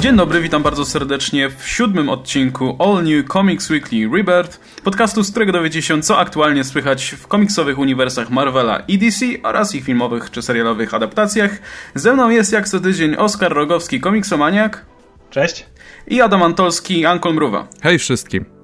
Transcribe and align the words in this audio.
Dzień 0.00 0.16
dobry, 0.16 0.40
witam 0.40 0.62
bardzo 0.62 0.84
serdecznie 0.84 1.50
w 1.50 1.68
siódmym 1.68 2.08
odcinku 2.08 2.76
All 2.78 3.04
New 3.04 3.28
Comics 3.32 3.70
Weekly 3.70 4.08
Rebirth, 4.16 4.60
podcastu, 4.84 5.22
z 5.22 5.30
którego 5.30 5.52
dowiecie 5.52 5.82
się, 5.82 6.02
co 6.02 6.18
aktualnie 6.18 6.64
słychać 6.64 7.14
w 7.18 7.26
komiksowych 7.26 7.78
uniwersach 7.78 8.30
Marvela 8.30 8.82
i 8.88 8.98
DC 8.98 9.26
oraz 9.42 9.74
ich 9.74 9.84
filmowych 9.84 10.30
czy 10.30 10.42
serialowych 10.42 10.94
adaptacjach. 10.94 11.58
Ze 11.94 12.12
mną 12.12 12.30
jest 12.30 12.52
jak 12.52 12.68
co 12.68 12.80
tydzień 12.80 13.16
Oskar 13.16 13.52
Rogowski, 13.52 14.00
komiksomaniak. 14.00 14.86
Cześć. 15.30 15.66
I 16.06 16.20
Adam 16.20 16.42
Antolski, 16.42 17.06
Ankol 17.06 17.34
Mruwa. 17.34 17.68
Hej 17.82 17.98
wszystkim. 17.98 18.57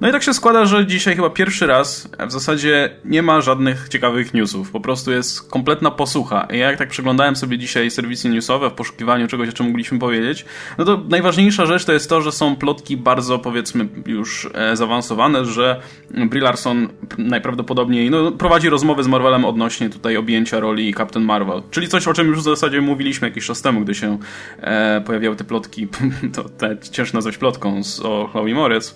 No 0.00 0.08
i 0.08 0.12
tak 0.12 0.22
się 0.22 0.34
składa, 0.34 0.64
że 0.64 0.86
dzisiaj 0.86 1.16
chyba 1.16 1.30
pierwszy 1.30 1.66
raz 1.66 2.10
w 2.26 2.32
zasadzie 2.32 2.90
nie 3.04 3.22
ma 3.22 3.40
żadnych 3.40 3.88
ciekawych 3.88 4.34
newsów. 4.34 4.70
Po 4.70 4.80
prostu 4.80 5.12
jest 5.12 5.50
kompletna 5.50 5.90
posłucha. 5.90 6.48
I 6.52 6.58
jak 6.58 6.78
tak 6.78 6.88
przeglądałem 6.88 7.36
sobie 7.36 7.58
dzisiaj 7.58 7.90
serwisy 7.90 8.28
newsowe 8.28 8.70
w 8.70 8.72
poszukiwaniu 8.72 9.28
czegoś, 9.28 9.48
o 9.48 9.52
czym 9.52 9.66
mogliśmy 9.66 9.98
powiedzieć, 9.98 10.44
no 10.78 10.84
to 10.84 11.00
najważniejsza 11.08 11.66
rzecz 11.66 11.84
to 11.84 11.92
jest 11.92 12.08
to, 12.08 12.22
że 12.22 12.32
są 12.32 12.56
plotki 12.56 12.96
bardzo 12.96 13.38
powiedzmy 13.38 13.88
już 14.06 14.48
e, 14.54 14.76
zaawansowane, 14.76 15.44
że 15.44 15.80
Brie 16.10 16.42
Larson 16.42 16.88
najprawdopodobniej 17.18 18.10
no, 18.10 18.32
prowadzi 18.32 18.68
rozmowy 18.68 19.02
z 19.02 19.06
Marvelem 19.06 19.44
odnośnie 19.44 19.90
tutaj 19.90 20.16
objęcia 20.16 20.60
roli 20.60 20.94
Captain 20.94 21.26
Marvel. 21.26 21.62
Czyli 21.70 21.88
coś, 21.88 22.08
o 22.08 22.12
czym 22.12 22.26
już 22.26 22.38
w 22.38 22.42
zasadzie 22.42 22.80
mówiliśmy 22.80 23.28
jakiś 23.28 23.46
czas 23.46 23.62
temu, 23.62 23.80
gdy 23.80 23.94
się 23.94 24.18
e, 24.60 25.00
pojawiały 25.06 25.36
te 25.36 25.44
plotki, 25.44 25.88
to 26.34 26.44
te, 26.44 26.76
ciężko 26.92 27.16
nazwać 27.16 27.38
plotką 27.38 27.84
z, 27.84 28.00
o 28.00 28.28
Chloe 28.32 28.54
Moritz. 28.54 28.94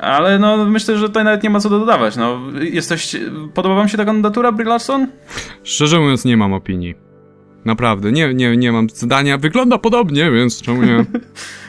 Ale 0.00 0.38
no, 0.38 0.64
myślę, 0.64 0.98
że 0.98 1.08
tutaj 1.08 1.24
nawet 1.24 1.42
nie 1.42 1.50
ma 1.50 1.60
co 1.60 1.70
dodawać. 1.70 2.16
No, 2.16 2.40
jesteś, 2.60 3.16
podoba 3.54 3.74
wam 3.74 3.88
się 3.88 3.96
ta 3.96 4.04
kandydatura, 4.04 4.52
Brie 4.52 4.68
Larson? 4.68 5.06
Szczerze 5.62 6.00
mówiąc, 6.00 6.24
nie 6.24 6.36
mam 6.36 6.52
opinii. 6.52 6.94
Naprawdę, 7.64 8.12
nie, 8.12 8.34
nie, 8.34 8.56
nie 8.56 8.72
mam 8.72 8.90
zdania. 8.90 9.38
Wygląda 9.38 9.78
podobnie, 9.78 10.30
więc 10.30 10.62
czemu 10.62 10.82
nie? 10.82 11.04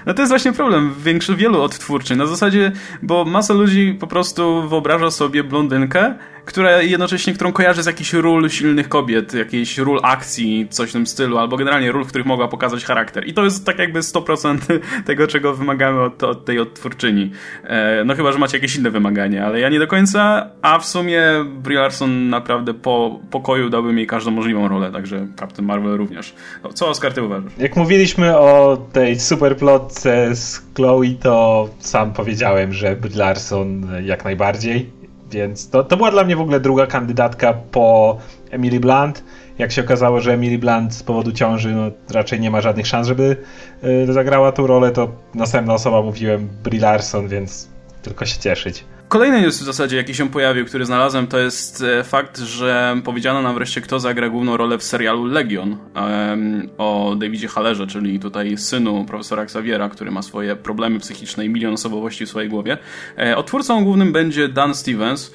No 0.06 0.14
to 0.14 0.22
jest 0.22 0.32
właśnie 0.32 0.54
problem 0.54 0.94
większy 1.04 1.36
wielu 1.36 1.62
odtwórczy. 1.62 2.16
Na 2.16 2.26
zasadzie, 2.26 2.72
bo 3.02 3.26
masa 3.26 3.54
ludzi 3.54 3.98
po 4.00 4.08
prostu 4.08 4.70
wyobraża 4.70 5.12
sobie 5.12 5.44
blondynkę, 5.44 6.16
która 6.50 6.82
jednocześnie, 6.82 7.34
którą 7.34 7.52
kojarzy 7.52 7.84
z 7.84 7.86
jakichś 7.86 8.14
ról 8.14 8.50
silnych 8.50 8.90
kobiet, 8.90 9.34
jakiejś 9.34 9.78
ról 9.78 10.00
akcji, 10.04 10.68
coś 10.70 10.90
w 10.90 10.94
tym 10.94 11.08
stylu, 11.08 11.38
albo 11.38 11.58
generalnie 11.58 11.92
ról, 11.92 12.04
w 12.04 12.08
których 12.08 12.28
mogła 12.28 12.48
pokazać 12.48 12.86
charakter. 12.86 13.28
I 13.28 13.34
to 13.34 13.44
jest 13.44 13.66
tak 13.66 13.80
jakby 13.80 14.00
100% 14.00 14.58
tego, 15.06 15.28
czego 15.28 15.54
wymagamy 15.54 16.02
od, 16.02 16.24
od 16.24 16.46
tej 16.46 16.60
odtwórczyni. 16.60 17.32
E, 17.64 18.04
no 18.06 18.16
chyba, 18.16 18.32
że 18.32 18.40
macie 18.40 18.58
jakieś 18.58 18.76
inne 18.76 18.90
wymagania, 18.90 19.46
ale 19.46 19.60
ja 19.60 19.70
nie 19.70 19.80
do 19.80 19.88
końca, 19.88 20.50
a 20.62 20.80
w 20.80 20.86
sumie 20.86 21.22
Brie 21.46 21.80
Larson 21.80 22.30
naprawdę 22.30 22.74
po 22.74 23.20
pokoju 23.32 23.70
dałbym 23.70 23.98
jej 23.98 24.08
każdą 24.08 24.32
możliwą 24.32 24.68
rolę, 24.68 24.92
także 24.92 25.28
Captain 25.40 25.68
Marvel 25.68 25.98
również. 25.98 26.36
No, 26.64 26.74
co 26.74 26.88
Oskar, 26.88 27.14
ty 27.14 27.24
uważasz? 27.24 27.52
Jak 27.58 27.76
mówiliśmy 27.76 28.38
o 28.38 28.78
tej 28.94 29.20
superplotce 29.20 30.36
z 30.36 30.62
Chloe, 30.76 31.14
to 31.22 31.70
sam 31.80 32.14
powiedziałem, 32.14 32.74
że 32.74 32.96
Brie 32.96 33.18
Larson 33.18 33.88
jak 34.04 34.24
najbardziej 34.24 34.99
więc 35.32 35.70
to, 35.70 35.84
to 35.84 35.98
była 35.98 36.12
dla 36.12 36.24
mnie 36.24 36.36
w 36.36 36.42
ogóle 36.42 36.60
druga 36.60 36.88
kandydatka 36.88 37.54
po 37.72 38.18
Emily 38.52 38.80
Blunt. 38.80 39.24
Jak 39.58 39.72
się 39.72 39.82
okazało, 39.82 40.22
że 40.22 40.34
Emily 40.34 40.58
Blunt 40.58 40.94
z 40.94 41.04
powodu 41.04 41.32
ciąży 41.32 41.74
no, 41.74 41.92
raczej 42.10 42.40
nie 42.40 42.52
ma 42.52 42.62
żadnych 42.62 42.88
szans, 42.88 43.08
żeby 43.08 43.38
y, 43.84 44.14
zagrała 44.14 44.52
tą 44.52 44.68
rolę, 44.68 44.92
to 44.92 45.12
następna 45.36 45.74
osoba 45.74 46.02
mówiłem 46.02 46.50
Brie 46.64 46.82
Larson, 46.82 47.28
więc 47.28 47.68
tylko 48.02 48.26
się 48.26 48.40
cieszyć. 48.40 48.86
Kolejny 49.10 49.42
news 49.42 49.60
w 49.60 49.64
zasadzie, 49.64 49.98
jaki 49.98 50.16
się 50.16 50.30
pojawił, 50.30 50.66
który 50.66 50.86
znalazłem, 50.86 51.28
to 51.28 51.40
jest 51.40 51.84
e, 51.84 52.04
fakt, 52.04 52.38
że 52.38 53.02
powiedziano 53.04 53.42
nam 53.42 53.56
wreszcie, 53.56 53.82
kto 53.82 54.00
zagra 54.00 54.30
główną 54.30 54.58
rolę 54.58 54.78
w 54.78 54.84
serialu 54.84 55.26
Legion 55.26 55.78
um, 55.96 56.70
o 56.78 57.16
Davidzie 57.20 57.48
Hallerze, 57.48 57.88
czyli 57.88 58.20
tutaj 58.20 58.58
synu 58.58 59.06
profesora 59.06 59.44
Xaviera, 59.44 59.90
który 59.90 60.12
ma 60.12 60.22
swoje 60.22 60.56
problemy 60.56 61.00
psychiczne 61.00 61.46
i 61.46 61.50
milion 61.50 61.74
osobowości 61.74 62.26
w 62.26 62.30
swojej 62.30 62.50
głowie. 62.50 62.78
E, 63.18 63.38
otwórcą 63.38 63.84
głównym 63.84 64.12
będzie 64.12 64.48
Dan 64.48 64.76
Stevens, 64.76 65.32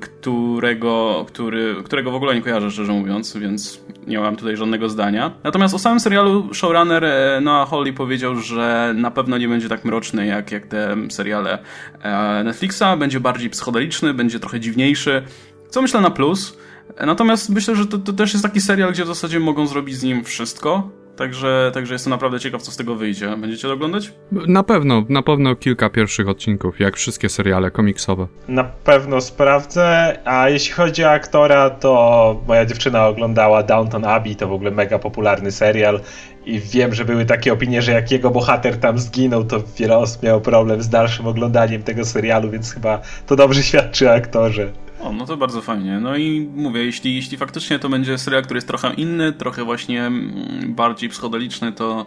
którego, 0.00 1.24
który, 1.28 1.76
którego 1.84 2.10
w 2.10 2.14
ogóle 2.14 2.34
nie 2.34 2.42
kojarzę, 2.42 2.70
szczerze 2.70 2.92
mówiąc, 2.92 3.36
więc 3.36 3.80
nie 4.06 4.20
mam 4.20 4.36
tutaj 4.36 4.56
żadnego 4.56 4.88
zdania. 4.88 5.32
Natomiast 5.44 5.74
o 5.74 5.78
samym 5.78 6.00
serialu 6.00 6.54
showrunner 6.54 7.04
e, 7.04 7.40
Noah 7.40 7.70
Hawley 7.70 7.92
powiedział, 7.92 8.36
że 8.36 8.94
na 8.96 9.10
pewno 9.10 9.38
nie 9.38 9.48
będzie 9.48 9.68
tak 9.68 9.84
mroczny 9.84 10.26
jak, 10.26 10.52
jak 10.52 10.66
te 10.66 10.96
seriale 11.10 11.58
e, 12.02 12.44
Netflixa, 12.44 12.96
będzie 12.98 13.20
bardziej 13.20 13.50
psychodeliczny, 13.50 14.14
będzie 14.14 14.40
trochę 14.40 14.60
dziwniejszy, 14.60 15.22
co 15.68 15.82
myślę 15.82 16.00
na 16.00 16.10
plus. 16.10 16.58
Natomiast 17.06 17.50
myślę, 17.50 17.76
że 17.76 17.86
to, 17.86 17.98
to 17.98 18.12
też 18.12 18.32
jest 18.32 18.44
taki 18.44 18.60
serial, 18.60 18.92
gdzie 18.92 19.04
w 19.04 19.06
zasadzie 19.06 19.40
mogą 19.40 19.66
zrobić 19.66 19.96
z 19.96 20.02
nim 20.02 20.24
wszystko. 20.24 20.90
Także, 21.18 21.70
także 21.74 21.94
jestem 21.94 22.10
naprawdę 22.10 22.40
ciekaw, 22.40 22.62
co 22.62 22.72
z 22.72 22.76
tego 22.76 22.94
wyjdzie. 22.94 23.36
Będziecie 23.36 23.68
to 23.68 23.74
oglądać? 23.74 24.12
Na 24.32 24.62
pewno, 24.62 25.04
na 25.08 25.22
pewno 25.22 25.56
kilka 25.56 25.90
pierwszych 25.90 26.28
odcinków, 26.28 26.80
jak 26.80 26.96
wszystkie 26.96 27.28
seriale 27.28 27.70
komiksowe. 27.70 28.26
Na 28.48 28.64
pewno 28.64 29.20
sprawdzę, 29.20 30.18
a 30.24 30.48
jeśli 30.48 30.72
chodzi 30.72 31.04
o 31.04 31.10
aktora, 31.10 31.70
to 31.70 32.42
moja 32.48 32.66
dziewczyna 32.66 33.06
oglądała 33.06 33.62
Downton 33.62 34.04
Abbey, 34.04 34.36
to 34.36 34.48
w 34.48 34.52
ogóle 34.52 34.70
mega 34.70 34.98
popularny 34.98 35.52
serial 35.52 36.00
i 36.46 36.60
wiem, 36.60 36.94
że 36.94 37.04
były 37.04 37.24
takie 37.24 37.52
opinie, 37.52 37.82
że 37.82 37.92
jak 37.92 38.10
jego 38.10 38.30
bohater 38.30 38.76
tam 38.76 38.98
zginął, 38.98 39.44
to 39.44 39.62
wiele 39.78 39.98
osób 39.98 40.22
miało 40.22 40.40
problem 40.40 40.82
z 40.82 40.88
dalszym 40.88 41.26
oglądaniem 41.26 41.82
tego 41.82 42.04
serialu, 42.04 42.50
więc 42.50 42.74
chyba 42.74 43.00
to 43.26 43.36
dobrze 43.36 43.62
świadczy 43.68 44.08
o 44.08 44.14
aktorze. 44.14 44.72
O, 45.00 45.12
no 45.12 45.26
to 45.26 45.36
bardzo 45.36 45.62
fajnie. 45.62 46.00
No 46.00 46.16
i 46.16 46.48
mówię, 46.54 46.84
jeśli, 46.84 47.14
jeśli 47.14 47.36
faktycznie 47.36 47.78
to 47.78 47.88
będzie 47.88 48.18
serial, 48.18 48.42
który 48.42 48.58
jest 48.58 48.68
trochę 48.68 48.94
inny, 48.94 49.32
trochę 49.32 49.64
właśnie 49.64 50.06
mm, 50.06 50.74
bardziej 50.74 51.08
psychodeliczny, 51.08 51.72
to 51.72 52.06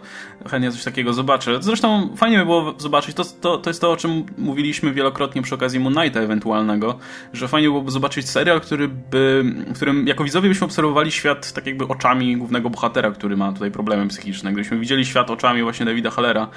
chętnie 0.50 0.72
coś 0.72 0.84
takiego 0.84 1.12
zobaczę. 1.12 1.62
Zresztą 1.62 2.16
fajnie 2.16 2.38
by 2.38 2.44
było 2.44 2.74
zobaczyć, 2.78 3.16
to, 3.16 3.24
to, 3.24 3.58
to 3.58 3.70
jest 3.70 3.80
to, 3.80 3.92
o 3.92 3.96
czym 3.96 4.26
mówiliśmy 4.38 4.92
wielokrotnie 4.92 5.42
przy 5.42 5.54
okazji 5.54 5.80
Moon 5.80 5.94
Knighta 5.94 6.20
ewentualnego, 6.20 6.98
że 7.32 7.48
fajnie 7.48 7.68
byłoby 7.68 7.90
zobaczyć 7.90 8.28
serial, 8.28 8.60
który 8.60 8.88
by, 8.88 9.44
w 9.66 9.76
którym 9.76 10.06
jako 10.06 10.24
widzowie 10.24 10.48
byśmy 10.48 10.64
obserwowali 10.64 11.12
świat 11.12 11.52
tak 11.52 11.66
jakby 11.66 11.88
oczami 11.88 12.36
głównego 12.36 12.70
bohatera, 12.70 13.10
który 13.10 13.36
ma 13.36 13.52
tutaj 13.52 13.70
problemy 13.70 14.08
psychiczne. 14.08 14.52
Gdybyśmy 14.52 14.78
widzieli 14.78 15.04
świat 15.04 15.30
oczami 15.30 15.62
właśnie 15.62 15.86
Davida 15.86 16.10
Hallera 16.10 16.48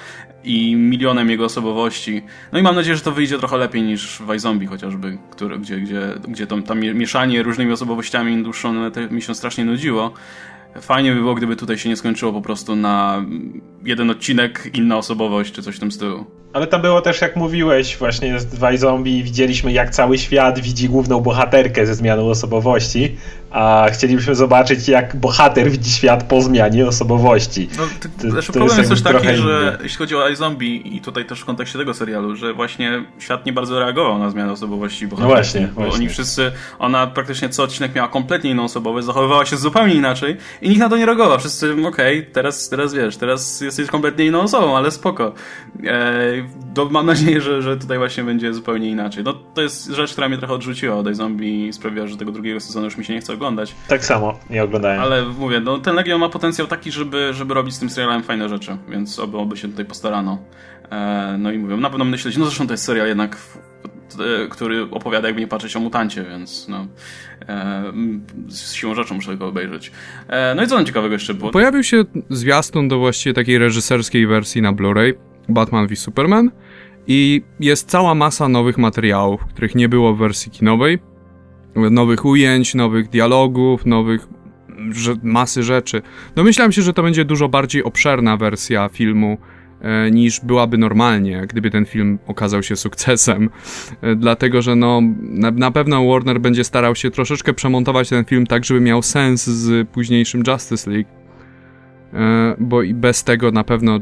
i 0.44 0.76
milionem 0.76 1.30
jego 1.30 1.44
osobowości. 1.44 2.22
No 2.52 2.58
i 2.58 2.62
mam 2.62 2.74
nadzieję, 2.74 2.96
że 2.96 3.02
to 3.02 3.12
wyjdzie 3.12 3.38
trochę 3.38 3.56
lepiej 3.56 3.82
niż 3.82 4.18
w 4.18 4.34
iZombie 4.34 4.66
chociażby, 4.66 5.18
który, 5.30 5.58
gdzie, 5.58 5.80
gdzie 5.80 6.14
gdzie 6.28 6.46
tam 6.46 6.62
mieszanie 6.80 7.42
różnymi 7.42 7.72
osobowościami 7.72 8.42
dłuższą 8.42 8.74
mi 9.10 9.22
się 9.22 9.34
strasznie 9.34 9.64
nudziło. 9.64 10.12
Fajnie 10.80 11.12
by 11.12 11.20
było, 11.20 11.34
gdyby 11.34 11.56
tutaj 11.56 11.78
się 11.78 11.88
nie 11.88 11.96
skończyło 11.96 12.32
po 12.32 12.42
prostu 12.42 12.76
na 12.76 13.24
jeden 13.86 14.10
odcinek, 14.10 14.70
inna 14.74 14.96
osobowość, 14.96 15.52
czy 15.52 15.62
coś 15.62 15.76
w 15.76 15.80
tym 15.80 15.92
stylu. 15.92 16.26
Ale 16.52 16.66
tam 16.66 16.82
było 16.82 17.00
też, 17.00 17.20
jak 17.20 17.36
mówiłeś, 17.36 17.96
właśnie 17.96 18.40
z 18.40 18.46
Dwaj 18.46 18.78
Zombie 18.78 19.22
widzieliśmy, 19.22 19.72
jak 19.72 19.90
cały 19.90 20.18
świat 20.18 20.60
widzi 20.60 20.88
główną 20.88 21.20
bohaterkę 21.20 21.86
ze 21.86 21.94
zmianą 21.94 22.30
osobowości, 22.30 23.16
a 23.50 23.86
chcielibyśmy 23.92 24.34
zobaczyć, 24.34 24.88
jak 24.88 25.16
bohater 25.16 25.70
widzi 25.70 25.90
świat 25.90 26.22
po 26.22 26.42
zmianie 26.42 26.86
osobowości. 26.86 27.68
No, 27.78 27.82
to, 28.00 28.08
to, 28.22 28.30
znaczy, 28.30 28.46
to 28.46 28.52
problem 28.52 28.78
jest, 28.78 28.90
jest 28.90 29.04
też 29.04 29.12
taki, 29.12 29.36
że 29.36 29.78
jeśli 29.82 29.98
chodzi 29.98 30.16
o 30.16 30.28
iZombie 30.28 30.96
i 30.96 31.00
tutaj 31.00 31.24
też 31.24 31.40
w 31.40 31.44
kontekście 31.44 31.78
tego 31.78 31.94
serialu, 31.94 32.36
że 32.36 32.54
właśnie 32.54 33.04
świat 33.18 33.46
nie 33.46 33.52
bardzo 33.52 33.80
reagował 33.80 34.18
na 34.18 34.30
zmianę 34.30 34.52
osobowości 34.52 35.06
bohaterki. 35.06 35.30
No 35.30 35.36
właśnie, 35.36 35.68
bo 35.74 35.80
właśnie. 35.80 35.94
oni 35.94 36.08
wszyscy, 36.08 36.52
ona 36.78 37.06
praktycznie 37.06 37.48
co 37.48 37.62
odcinek 37.62 37.94
miała 37.94 38.08
kompletnie 38.08 38.50
inną 38.50 38.64
osobowość, 38.64 39.06
zachowywała 39.06 39.46
się 39.46 39.56
zupełnie 39.56 39.94
inaczej 39.94 40.36
i 40.62 40.68
nikt 40.68 40.80
na 40.80 40.88
to 40.88 40.96
nie 40.96 41.06
reagował. 41.06 41.38
Wszyscy, 41.38 41.72
okej, 41.72 42.18
okay, 42.18 42.32
teraz, 42.32 42.68
teraz 42.68 42.94
wiesz, 42.94 43.16
teraz 43.16 43.64
jesteś 43.78 43.92
kompletnie 43.92 44.26
inną 44.26 44.40
osobą, 44.40 44.76
ale 44.76 44.90
spoko. 44.90 45.32
Do, 46.74 46.84
mam 46.84 47.06
nadzieję, 47.06 47.40
że, 47.40 47.62
że 47.62 47.76
tutaj 47.76 47.98
właśnie 47.98 48.24
będzie 48.24 48.54
zupełnie 48.54 48.90
inaczej. 48.90 49.24
No 49.24 49.32
to 49.32 49.62
jest 49.62 49.86
rzecz, 49.86 50.12
która 50.12 50.28
mnie 50.28 50.38
trochę 50.38 50.54
odrzuciła 50.54 50.96
od 50.96 51.10
iZombie 51.10 51.66
i 51.66 51.72
sprawiła, 51.72 52.06
że 52.06 52.16
tego 52.16 52.32
drugiego 52.32 52.60
sezonu 52.60 52.84
już 52.84 52.96
mi 52.96 53.04
się 53.04 53.14
nie 53.14 53.20
chce 53.20 53.32
oglądać. 53.32 53.74
Tak 53.88 54.04
samo, 54.04 54.38
nie 54.50 54.64
oglądałem. 54.64 55.00
Ale 55.00 55.24
mówię, 55.24 55.60
no 55.60 55.78
ten 55.78 55.94
Legion 55.94 56.20
ma 56.20 56.28
potencjał 56.28 56.66
taki, 56.66 56.92
żeby, 56.92 57.34
żeby 57.34 57.54
robić 57.54 57.74
z 57.74 57.78
tym 57.78 57.90
serialem 57.90 58.22
fajne 58.22 58.48
rzeczy, 58.48 58.76
więc 58.88 59.18
oby, 59.18 59.38
oby 59.38 59.56
się 59.56 59.68
tutaj 59.68 59.84
postarano. 59.84 60.38
E, 60.90 61.36
no 61.38 61.52
i 61.52 61.58
mówię, 61.58 61.76
na 61.76 61.90
pewno 61.90 62.04
myśleć, 62.04 62.36
no 62.36 62.44
zresztą 62.44 62.66
to 62.66 62.72
jest 62.72 62.84
serial 62.84 63.08
jednak 63.08 63.36
e, 63.36 63.65
który 64.50 64.82
opowiada, 64.82 65.28
jakby 65.28 65.40
nie 65.40 65.48
patrzeć 65.48 65.76
o 65.76 65.80
mutancie, 65.80 66.24
więc 66.24 66.68
no, 66.68 66.86
e, 67.48 67.92
z 68.48 68.72
siłą 68.72 68.94
rzeczą 68.94 69.14
muszę 69.14 69.36
go 69.36 69.46
obejrzeć. 69.46 69.92
E, 70.28 70.54
no 70.54 70.62
i 70.62 70.66
co 70.66 70.76
tam 70.76 70.86
ciekawego 70.86 71.12
jeszcze 71.12 71.34
było? 71.34 71.50
Pojawił 71.50 71.82
się 71.82 72.04
zwiastun 72.30 72.88
do 72.88 72.98
właściwie 72.98 73.34
takiej 73.34 73.58
reżyserskiej 73.58 74.26
wersji 74.26 74.62
na 74.62 74.72
Blu-ray 74.72 75.14
Batman 75.48 75.86
v 75.86 75.96
Superman 75.96 76.50
i 77.06 77.42
jest 77.60 77.88
cała 77.88 78.14
masa 78.14 78.48
nowych 78.48 78.78
materiałów, 78.78 79.44
których 79.44 79.74
nie 79.74 79.88
było 79.88 80.14
w 80.14 80.18
wersji 80.18 80.52
kinowej. 80.52 80.98
Nowych 81.90 82.24
ujęć, 82.24 82.74
nowych 82.74 83.08
dialogów, 83.08 83.86
nowych 83.86 84.28
masy 85.22 85.62
rzeczy. 85.62 86.02
Domyślam 86.34 86.72
się, 86.72 86.82
że 86.82 86.92
to 86.92 87.02
będzie 87.02 87.24
dużo 87.24 87.48
bardziej 87.48 87.84
obszerna 87.84 88.36
wersja 88.36 88.88
filmu 88.88 89.38
e, 89.40 89.55
niż 90.12 90.40
byłaby 90.40 90.78
normalnie, 90.78 91.46
gdyby 91.48 91.70
ten 91.70 91.86
film 91.86 92.18
okazał 92.26 92.62
się 92.62 92.76
sukcesem. 92.76 93.50
E, 94.02 94.16
dlatego, 94.16 94.62
że 94.62 94.76
no, 94.76 95.00
na, 95.20 95.50
na, 95.50 95.70
pewno 95.70 96.06
Warner 96.06 96.40
będzie 96.40 96.64
starał 96.64 96.94
się 96.94 97.10
troszeczkę 97.10 97.54
przemontować 97.54 98.08
ten 98.08 98.24
film 98.24 98.46
tak, 98.46 98.64
żeby 98.64 98.80
miał 98.80 99.02
sens 99.02 99.46
z 99.46 99.88
późniejszym 99.88 100.42
Justice 100.46 100.90
League. 100.90 101.08
E, 102.14 102.54
bo 102.58 102.82
i 102.82 102.94
bez 102.94 103.24
tego 103.24 103.50
na 103.50 103.64
pewno 103.64 104.00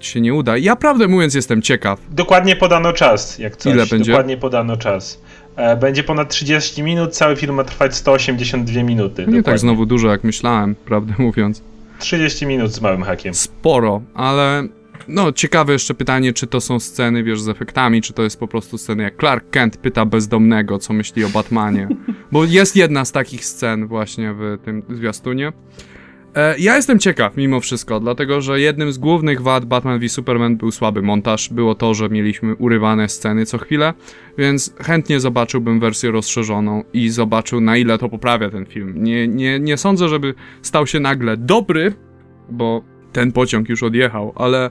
się 0.00 0.20
nie 0.20 0.34
uda. 0.34 0.56
Ja 0.56 0.76
prawdę 0.76 1.08
mówiąc 1.08 1.34
jestem 1.34 1.62
ciekaw. 1.62 2.00
Dokładnie 2.10 2.56
podano 2.56 2.92
czas, 2.92 3.38
jak 3.38 3.56
coś. 3.56 3.74
Ile 3.74 3.86
będzie? 3.86 4.12
Dokładnie 4.12 4.36
podano 4.36 4.76
czas. 4.76 5.22
E, 5.56 5.76
będzie 5.76 6.02
ponad 6.02 6.28
30 6.28 6.82
minut, 6.82 7.16
cały 7.16 7.36
film 7.36 7.54
ma 7.54 7.64
trwać 7.64 7.96
182 7.96 8.82
minuty. 8.82 9.22
Nie 9.22 9.26
dokładnie. 9.26 9.42
tak 9.42 9.58
znowu 9.58 9.86
dużo, 9.86 10.08
jak 10.08 10.24
myślałem, 10.24 10.74
prawdę 10.74 11.14
mówiąc. 11.18 11.62
30 11.98 12.46
minut 12.46 12.72
z 12.72 12.80
małym 12.80 13.02
hakiem. 13.02 13.34
Sporo, 13.34 14.02
ale 14.14 14.68
no, 15.08 15.32
ciekawe 15.32 15.72
jeszcze 15.72 15.94
pytanie, 15.94 16.32
czy 16.32 16.46
to 16.46 16.60
są 16.60 16.80
sceny, 16.80 17.22
wiesz, 17.22 17.40
z 17.40 17.48
efektami, 17.48 18.02
czy 18.02 18.12
to 18.12 18.22
jest 18.22 18.40
po 18.40 18.48
prostu 18.48 18.78
sceny 18.78 19.02
jak 19.02 19.18
Clark 19.18 19.50
Kent 19.50 19.76
pyta 19.76 20.04
bezdomnego, 20.06 20.78
co 20.78 20.92
myśli 20.92 21.24
o 21.24 21.28
Batmanie. 21.28 21.88
Bo 22.32 22.44
jest 22.44 22.76
jedna 22.76 23.04
z 23.04 23.12
takich 23.12 23.44
scen 23.44 23.86
właśnie 23.86 24.34
w 24.34 24.58
tym 24.64 24.82
zwiastunie. 24.88 25.52
E, 26.34 26.58
ja 26.58 26.76
jestem 26.76 26.98
ciekaw 26.98 27.36
mimo 27.36 27.60
wszystko, 27.60 28.00
dlatego 28.00 28.40
że 28.40 28.60
jednym 28.60 28.92
z 28.92 28.98
głównych 28.98 29.42
wad 29.42 29.64
Batman 29.64 29.98
v 29.98 30.08
Superman 30.08 30.56
był 30.56 30.70
słaby 30.70 31.02
montaż. 31.02 31.48
Było 31.48 31.74
to, 31.74 31.94
że 31.94 32.08
mieliśmy 32.08 32.54
urywane 32.54 33.08
sceny 33.08 33.46
co 33.46 33.58
chwilę, 33.58 33.94
więc 34.38 34.74
chętnie 34.80 35.20
zobaczyłbym 35.20 35.80
wersję 35.80 36.10
rozszerzoną 36.10 36.84
i 36.92 37.08
zobaczył 37.08 37.60
na 37.60 37.76
ile 37.76 37.98
to 37.98 38.08
poprawia 38.08 38.50
ten 38.50 38.66
film. 38.66 39.04
Nie, 39.04 39.28
nie, 39.28 39.60
nie 39.60 39.76
sądzę, 39.76 40.08
żeby 40.08 40.34
stał 40.62 40.86
się 40.86 41.00
nagle 41.00 41.36
dobry, 41.36 41.92
bo 42.50 42.82
ten 43.12 43.32
pociąg 43.32 43.68
już 43.68 43.82
odjechał, 43.82 44.32
ale 44.36 44.70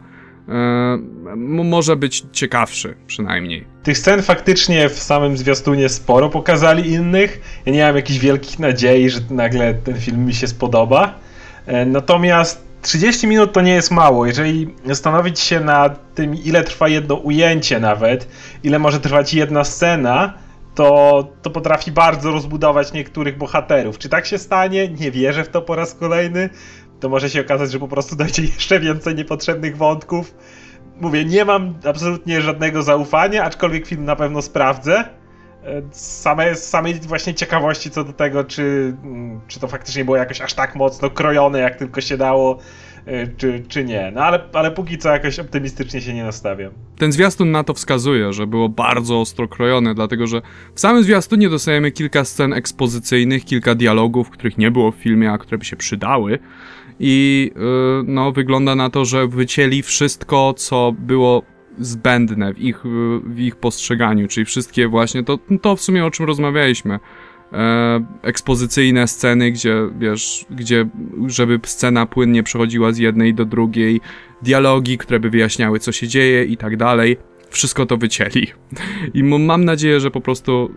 może 1.35 1.95
być 1.95 2.25
ciekawszy 2.31 2.95
przynajmniej. 3.07 3.65
Tych 3.83 3.97
scen 3.97 4.21
faktycznie 4.21 4.89
w 4.89 4.99
samym 4.99 5.37
zwiastunie 5.37 5.89
sporo 5.89 6.29
pokazali 6.29 6.91
innych. 6.91 7.61
Ja 7.65 7.73
nie 7.73 7.83
mam 7.85 7.95
jakichś 7.95 8.19
wielkich 8.19 8.59
nadziei, 8.59 9.09
że 9.09 9.19
nagle 9.29 9.73
ten 9.73 9.99
film 9.99 10.25
mi 10.25 10.33
się 10.33 10.47
spodoba. 10.47 11.19
E, 11.65 11.85
natomiast 11.85 12.67
30 12.81 13.27
minut 13.27 13.53
to 13.53 13.61
nie 13.61 13.73
jest 13.73 13.91
mało. 13.91 14.25
Jeżeli 14.25 14.75
zastanowić 14.85 15.39
się 15.39 15.59
nad 15.59 16.15
tym, 16.15 16.35
ile 16.35 16.63
trwa 16.63 16.87
jedno 16.87 17.15
ujęcie 17.15 17.79
nawet, 17.79 18.27
ile 18.63 18.79
może 18.79 18.99
trwać 18.99 19.33
jedna 19.33 19.63
scena, 19.63 20.33
to, 20.75 21.27
to 21.41 21.49
potrafi 21.49 21.91
bardzo 21.91 22.31
rozbudować 22.31 22.93
niektórych 22.93 23.37
bohaterów. 23.37 23.97
Czy 23.97 24.09
tak 24.09 24.25
się 24.25 24.37
stanie? 24.37 24.87
Nie 24.87 25.11
wierzę 25.11 25.43
w 25.43 25.49
to 25.49 25.61
po 25.61 25.75
raz 25.75 25.93
kolejny. 25.93 26.49
To 26.99 27.09
może 27.09 27.29
się 27.29 27.41
okazać, 27.41 27.71
że 27.71 27.79
po 27.79 27.87
prostu 27.87 28.15
dojdzie 28.15 28.43
jeszcze 28.43 28.79
więcej 28.79 29.15
niepotrzebnych 29.15 29.77
wątków. 29.77 30.35
Mówię, 31.01 31.25
nie 31.25 31.45
mam 31.45 31.73
absolutnie 31.85 32.41
żadnego 32.41 32.83
zaufania, 32.83 33.43
aczkolwiek 33.43 33.87
film 33.87 34.05
na 34.05 34.15
pewno 34.15 34.41
sprawdzę 34.41 35.03
same, 35.91 36.55
samej 36.55 36.93
właśnie 36.93 37.33
ciekawości 37.33 37.91
co 37.91 38.03
do 38.03 38.13
tego, 38.13 38.43
czy, 38.43 38.95
czy 39.47 39.59
to 39.59 39.67
faktycznie 39.67 40.05
było 40.05 40.17
jakoś 40.17 40.41
aż 40.41 40.53
tak 40.53 40.75
mocno 40.75 41.09
krojone, 41.09 41.59
jak 41.59 41.75
tylko 41.75 42.01
się 42.01 42.17
dało, 42.17 42.59
e, 43.05 43.27
czy, 43.27 43.63
czy 43.67 43.83
nie. 43.83 44.11
No 44.15 44.21
ale, 44.21 44.39
ale 44.53 44.71
póki 44.71 44.97
co 44.97 45.09
jakoś 45.09 45.39
optymistycznie 45.39 46.01
się 46.01 46.13
nie 46.13 46.23
nastawiam. 46.23 46.71
Ten 46.97 47.11
zwiastun 47.11 47.51
na 47.51 47.63
to 47.63 47.73
wskazuje, 47.73 48.33
że 48.33 48.47
było 48.47 48.69
bardzo 48.69 49.21
ostro 49.21 49.47
krojone, 49.47 49.95
dlatego 49.95 50.27
że 50.27 50.41
w 50.75 50.79
samym 50.79 51.03
zwiastunie 51.03 51.49
dostajemy 51.49 51.91
kilka 51.91 52.25
scen 52.25 52.53
ekspozycyjnych, 52.53 53.45
kilka 53.45 53.75
dialogów, 53.75 54.29
których 54.29 54.57
nie 54.57 54.71
było 54.71 54.91
w 54.91 54.95
filmie, 54.95 55.31
a 55.31 55.37
które 55.37 55.57
by 55.57 55.65
się 55.65 55.75
przydały. 55.75 56.39
I 56.99 57.51
yy, 57.55 58.03
no, 58.07 58.31
wygląda 58.31 58.75
na 58.75 58.89
to, 58.89 59.05
że 59.05 59.27
wycięli 59.27 59.81
wszystko, 59.81 60.53
co 60.57 60.93
było 60.99 61.43
zbędne 61.79 62.53
w 62.53 62.59
ich, 62.59 62.83
w 63.23 63.39
ich 63.39 63.55
postrzeganiu, 63.55 64.27
czyli 64.27 64.45
wszystkie 64.45 64.87
właśnie, 64.87 65.23
to, 65.23 65.39
to 65.61 65.75
w 65.75 65.81
sumie 65.81 66.05
o 66.05 66.11
czym 66.11 66.25
rozmawialiśmy, 66.25 66.99
e, 67.53 68.05
ekspozycyjne 68.21 69.07
sceny, 69.07 69.51
gdzie 69.51 69.75
wiesz, 69.99 70.45
gdzie 70.49 70.89
żeby 71.27 71.59
scena 71.63 72.05
płynnie 72.05 72.43
przechodziła 72.43 72.91
z 72.91 72.97
jednej 72.97 73.33
do 73.33 73.45
drugiej, 73.45 74.01
dialogi, 74.41 74.97
które 74.97 75.19
by 75.19 75.29
wyjaśniały 75.29 75.79
co 75.79 75.91
się 75.91 76.07
dzieje 76.07 76.43
i 76.43 76.57
tak 76.57 76.77
dalej, 76.77 77.17
wszystko 77.49 77.85
to 77.85 77.97
wycięli. 77.97 78.47
I 79.13 79.23
mam 79.23 79.65
nadzieję, 79.65 79.99
że 79.99 80.11
po 80.11 80.21
prostu 80.21 80.75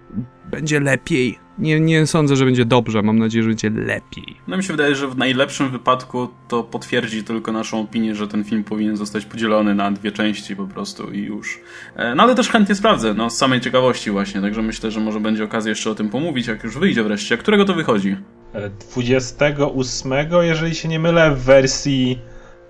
będzie 0.51 0.81
lepiej 0.81 1.39
nie, 1.61 1.81
nie 1.81 2.07
sądzę, 2.07 2.37
że 2.37 2.45
będzie 2.45 2.65
dobrze. 2.65 3.03
Mam 3.03 3.19
nadzieję, 3.19 3.43
że 3.43 3.49
będzie 3.49 3.71
lepiej. 3.71 4.37
No 4.49 4.57
mi 4.57 4.65
się 4.65 4.73
wydaje, 4.73 4.95
że 4.95 5.09
w 5.09 5.17
najlepszym 5.17 5.71
wypadku 5.71 6.29
to 6.49 6.63
potwierdzi 6.63 7.25
tylko 7.25 7.53
naszą 7.53 7.81
opinię, 7.81 8.15
że 8.15 8.29
ten 8.29 8.45
film 8.45 8.65
powinien 8.65 8.97
zostać 8.97 9.25
podzielony 9.25 9.75
na 9.75 9.91
dwie 9.91 10.13
części 10.13 10.57
po 10.57 10.67
prostu 10.67 11.13
i 11.13 11.19
już. 11.19 11.61
E, 11.97 12.15
no 12.15 12.23
ale 12.23 12.35
też 12.35 12.49
chętnie 12.49 12.75
sprawdzę, 12.75 13.15
no 13.15 13.31
z 13.31 13.37
samej 13.37 13.61
ciekawości 13.61 14.11
właśnie, 14.11 14.41
także 14.41 14.63
myślę, 14.63 14.91
że 14.91 15.01
może 15.01 15.21
będzie 15.21 15.45
okazja 15.45 15.69
jeszcze 15.69 15.91
o 15.91 15.95
tym 15.95 16.09
pomówić, 16.09 16.47
jak 16.47 16.65
już 16.65 16.79
wyjdzie 16.79 17.03
wreszcie. 17.03 17.37
Którego 17.37 17.65
to 17.65 17.75
wychodzi? 17.75 18.17
28, 18.93 20.13
e, 20.13 20.47
jeżeli 20.47 20.75
się 20.75 20.89
nie 20.89 20.99
mylę, 20.99 21.31
w 21.35 21.43
wersji 21.43 22.19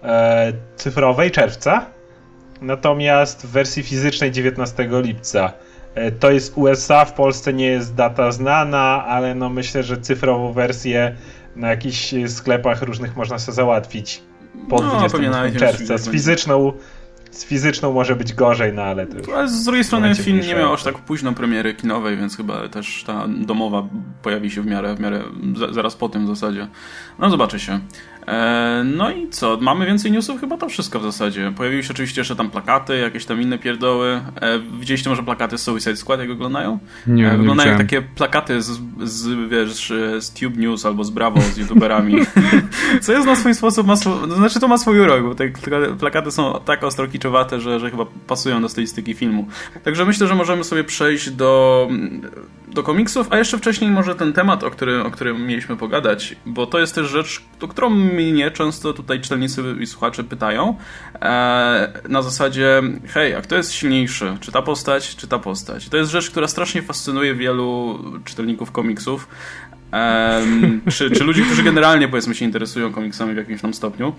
e, 0.03 0.53
cyfrowej 0.77 1.31
czerwca. 1.31 2.00
Natomiast 2.61 3.47
w 3.47 3.51
wersji 3.51 3.83
fizycznej 3.83 4.33
19 4.33 4.89
lipca. 5.03 5.53
E, 5.95 6.13
to 6.13 6.31
jest 6.31 6.53
USA, 6.57 7.05
w 7.05 7.13
Polsce 7.13 7.53
nie 7.53 7.67
jest 7.67 7.95
data 7.95 8.33
znana, 8.33 9.05
ale 9.07 9.35
no 9.35 9.49
myślę, 9.49 9.83
że 9.83 9.97
cyfrową 9.97 10.53
wersję 10.53 11.17
na 11.57 11.69
jakichś 11.69 12.15
sklepach 12.27 12.83
różnych 12.83 13.17
można 13.17 13.39
sobie 13.39 13.55
załatwić 13.55 14.23
po 14.69 14.83
no, 14.83 15.09
20 15.09 15.59
czerwca. 15.59 15.99
Z 15.99 16.09
fizyczną, 16.09 16.73
z 17.31 17.45
fizyczną 17.45 17.93
może 17.93 18.17
być 18.17 18.33
gorzej, 18.35 18.73
no 18.73 18.83
ale 18.83 19.07
to. 19.07 19.37
Ale 19.37 19.49
z 19.49 19.65
drugiej 19.65 19.85
strony 19.85 20.15
film 20.15 20.41
nie 20.41 20.55
miał 20.55 20.73
aż 20.73 20.83
tak 20.83 20.99
późno 20.99 21.33
premiery 21.33 21.75
kinowej, 21.75 22.17
więc 22.17 22.37
chyba 22.37 22.69
też 22.69 23.05
ta 23.07 23.27
domowa 23.29 23.89
pojawi 24.23 24.51
się 24.51 24.63
w 24.63 24.67
miarę, 24.67 24.95
w 24.95 25.01
miarę 25.01 25.23
zaraz 25.71 25.97
po 25.97 26.09
tym 26.09 26.25
w 26.25 26.29
zasadzie. 26.29 26.69
No 27.19 27.31
zobaczy 27.31 27.61
się. 27.61 27.81
E, 28.31 28.83
no 28.85 29.11
i 29.11 29.29
co? 29.29 29.59
Mamy 29.61 29.87
więcej 29.87 30.13
newsów? 30.13 30.41
Chyba 30.41 30.57
to 30.57 30.69
wszystko 30.69 31.01
w 31.01 31.03
zasadzie. 31.03 31.53
Pojawiły 31.57 31.83
się 31.83 31.91
oczywiście 31.93 32.21
jeszcze 32.21 32.37
tam 32.37 32.51
plakaty, 32.51 32.99
jakieś 32.99 33.25
tam 33.25 33.43
inne 33.43 33.59
pierdoły. 33.59 34.21
E, 34.41 34.59
widzieliście 34.81 35.11
może 35.11 35.23
plakaty 35.23 35.59
z 35.59 35.63
Suicide 35.63 35.97
Squad, 35.97 36.21
jak 36.21 36.29
wyglądają? 36.29 36.79
Nie, 37.07 37.33
e, 37.33 37.37
Wyglądają 37.37 37.73
nie 37.73 37.79
takie 37.79 38.03
plakaty 38.03 38.63
z, 38.63 38.81
z, 39.05 39.49
wiesz, 39.51 39.93
z 40.21 40.31
Tube 40.31 40.57
News 40.57 40.87
albo 40.87 41.05
z 41.05 41.11
Bravo, 41.11 41.41
z 41.41 41.59
youtuberami. 41.59 42.15
Co 43.03 43.13
jest 43.13 43.27
na 43.27 43.37
swój 43.37 43.55
sposób, 43.55 43.87
ma 43.87 43.93
sw- 43.95 44.35
znaczy 44.35 44.61
to 44.61 44.69
ma 44.69 44.79
swój 44.79 45.01
urok, 45.01 45.23
bo 45.23 45.35
te 45.35 45.49
plakaty 46.01 46.31
są 46.31 46.61
tak 46.65 46.85
ostro 46.85 47.09
kiczowate, 47.09 47.61
że, 47.61 47.81
że 47.81 47.91
chyba 47.91 48.07
pasują 48.27 48.63
do 48.63 48.69
stylistyki 48.69 49.15
filmu. 49.15 49.47
Także 49.85 50.05
myślę, 50.05 50.27
że 50.27 50.35
możemy 50.35 50.65
sobie 50.65 50.85
przejść 50.85 51.31
do, 51.31 51.89
do 52.75 52.83
komiksów, 52.83 53.27
a 53.31 53.39
jeszcze 53.39 53.59
wcześniej 53.59 53.91
może 53.91 54.15
ten 54.15 54.33
temat, 54.33 54.65
o 54.65 54.71
którym, 54.71 55.07
o 55.07 55.11
którym 55.11 55.47
mieliśmy 55.47 55.77
pogadać, 55.77 56.37
bo 56.47 56.67
to 56.67 56.79
jest 56.79 56.95
też 56.95 57.09
rzecz, 57.09 57.43
o 57.61 57.69
którą 57.69 57.91
mnie 57.91 58.51
często 58.51 58.93
tutaj 58.93 59.21
czytelnicy 59.21 59.63
i 59.81 59.87
słuchacze 59.87 60.25
pytają 60.25 60.77
e, 61.23 61.93
na 62.09 62.23
zasadzie 62.23 62.83
hej, 63.09 63.35
a 63.35 63.41
kto 63.41 63.57
jest 63.57 63.73
silniejszy? 63.73 64.37
Czy 64.41 64.53
ta 64.53 64.63
postać, 64.63 65.17
czy 65.17 65.29
ta 65.29 65.39
postać? 65.39 65.89
To 65.89 65.97
jest 65.97 66.11
rzecz, 66.11 66.31
która 66.31 66.49
strasznie 66.49 66.83
fascynuje 66.83 67.35
wielu 67.35 67.99
czytelników 68.25 68.73
komiksów, 68.73 69.29
czy, 70.97 71.11
czy 71.11 71.25
ludzi, 71.25 71.43
którzy 71.43 71.63
generalnie 71.63 72.09
powiedzmy 72.09 72.35
się 72.35 72.45
interesują 72.45 72.93
komiksami 72.93 73.35
w 73.35 73.37
jakimś 73.37 73.61
tam 73.61 73.75
stopniu 73.75 74.15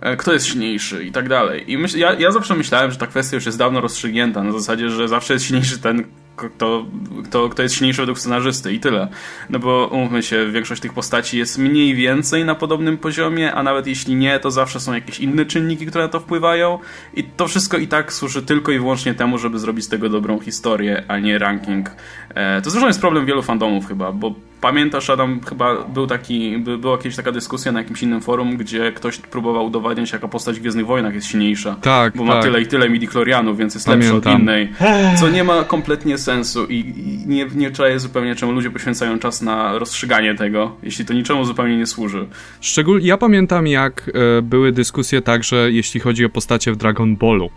e, 0.00 0.16
kto 0.16 0.32
jest 0.32 0.46
silniejszy 0.46 1.04
i 1.04 1.12
tak 1.12 1.28
dalej. 1.28 1.72
I 1.72 1.78
myśl, 1.78 1.98
ja, 1.98 2.14
ja 2.14 2.30
zawsze 2.30 2.54
myślałem, 2.54 2.90
że 2.90 2.96
ta 2.96 3.06
kwestia 3.06 3.36
już 3.36 3.46
jest 3.46 3.58
dawno 3.58 3.80
rozstrzygnięta, 3.80 4.42
na 4.42 4.52
zasadzie, 4.52 4.90
że 4.90 5.08
zawsze 5.08 5.32
jest 5.32 5.46
silniejszy 5.46 5.78
ten, 5.78 6.04
kto, 6.36 6.86
kto, 7.24 7.48
kto 7.48 7.62
jest 7.62 7.74
silniejszy 7.74 8.02
według 8.02 8.18
scenarzysty 8.18 8.72
i 8.72 8.80
tyle. 8.80 9.08
No 9.50 9.58
bo 9.58 9.88
umówmy 9.92 10.22
się, 10.22 10.50
większość 10.50 10.82
tych 10.82 10.92
postaci 10.92 11.38
jest 11.38 11.58
mniej 11.58 11.94
więcej 11.94 12.44
na 12.44 12.54
podobnym 12.54 12.98
poziomie, 12.98 13.54
a 13.54 13.62
nawet 13.62 13.86
jeśli 13.86 14.14
nie, 14.14 14.38
to 14.38 14.50
zawsze 14.50 14.80
są 14.80 14.92
jakieś 14.92 15.20
inne 15.20 15.46
czynniki, 15.46 15.86
które 15.86 16.04
na 16.04 16.10
to 16.10 16.20
wpływają 16.20 16.78
i 17.14 17.24
to 17.24 17.48
wszystko 17.48 17.76
i 17.76 17.88
tak 17.88 18.12
służy 18.12 18.42
tylko 18.42 18.72
i 18.72 18.78
wyłącznie 18.78 19.14
temu, 19.14 19.38
żeby 19.38 19.58
zrobić 19.58 19.84
z 19.84 19.88
tego 19.88 20.08
dobrą 20.08 20.40
historię, 20.40 21.02
a 21.08 21.18
nie 21.18 21.38
ranking. 21.38 21.90
E, 22.34 22.62
to 22.62 22.70
zresztą 22.70 22.86
jest 22.86 23.00
problem 23.00 23.26
wielu 23.26 23.42
fandomów 23.42 23.88
chyba, 23.88 24.12
bo 24.12 24.34
pamiętasz 24.64 25.10
Adam, 25.10 25.40
chyba 25.48 25.84
był 25.84 26.06
taki, 26.06 26.58
by, 26.58 26.78
była 26.78 26.96
jakaś 26.96 27.16
taka 27.16 27.32
dyskusja 27.32 27.72
na 27.72 27.80
jakimś 27.80 28.02
innym 28.02 28.20
forum, 28.20 28.56
gdzie 28.56 28.92
ktoś 28.92 29.18
próbował 29.18 29.66
udowadniać, 29.66 30.12
jaka 30.12 30.28
postać 30.28 30.56
w 30.56 30.60
Gwiezdnych 30.60 30.86
Wojnach 30.86 31.14
jest 31.14 31.26
silniejsza. 31.26 31.76
Tak, 31.80 32.16
Bo 32.16 32.24
ma 32.24 32.32
tak. 32.32 32.42
tyle 32.42 32.60
i 32.60 32.66
tyle 32.66 32.90
midi-chlorianów, 32.90 33.56
więc 33.56 33.74
jest 33.74 33.86
Pamiętam. 33.86 34.14
lepsza 34.14 34.32
od 34.32 34.40
innej. 34.40 34.72
Co 35.20 35.28
nie 35.28 35.44
ma 35.44 35.64
kompletnie 35.64 36.18
sensu 36.18 36.66
i, 36.66 36.74
i 36.74 37.28
nie, 37.28 37.46
nie 37.54 37.70
czaję 37.70 38.00
zupełnie, 38.00 38.34
czemu 38.34 38.52
ludzie 38.52 38.70
poświęcają 38.70 39.18
czas 39.18 39.42
na 39.42 39.78
rozstrzyganie 39.78 40.34
tego, 40.34 40.76
jeśli 40.82 41.04
to 41.04 41.14
niczemu 41.14 41.44
zupełnie 41.44 41.76
nie 41.76 41.86
służy. 41.86 42.26
Szczególnie, 42.60 43.06
ja 43.06 43.16
pamiętam 43.16 43.66
jak 43.66 44.10
e, 44.38 44.42
były 44.42 44.72
dyskusje 44.72 45.22
także, 45.22 45.72
jeśli 45.72 46.00
chodzi 46.00 46.24
o 46.24 46.28
postacie 46.28 46.72
w 46.72 46.76
Dragon 46.76 47.16
Ballu. 47.16 47.50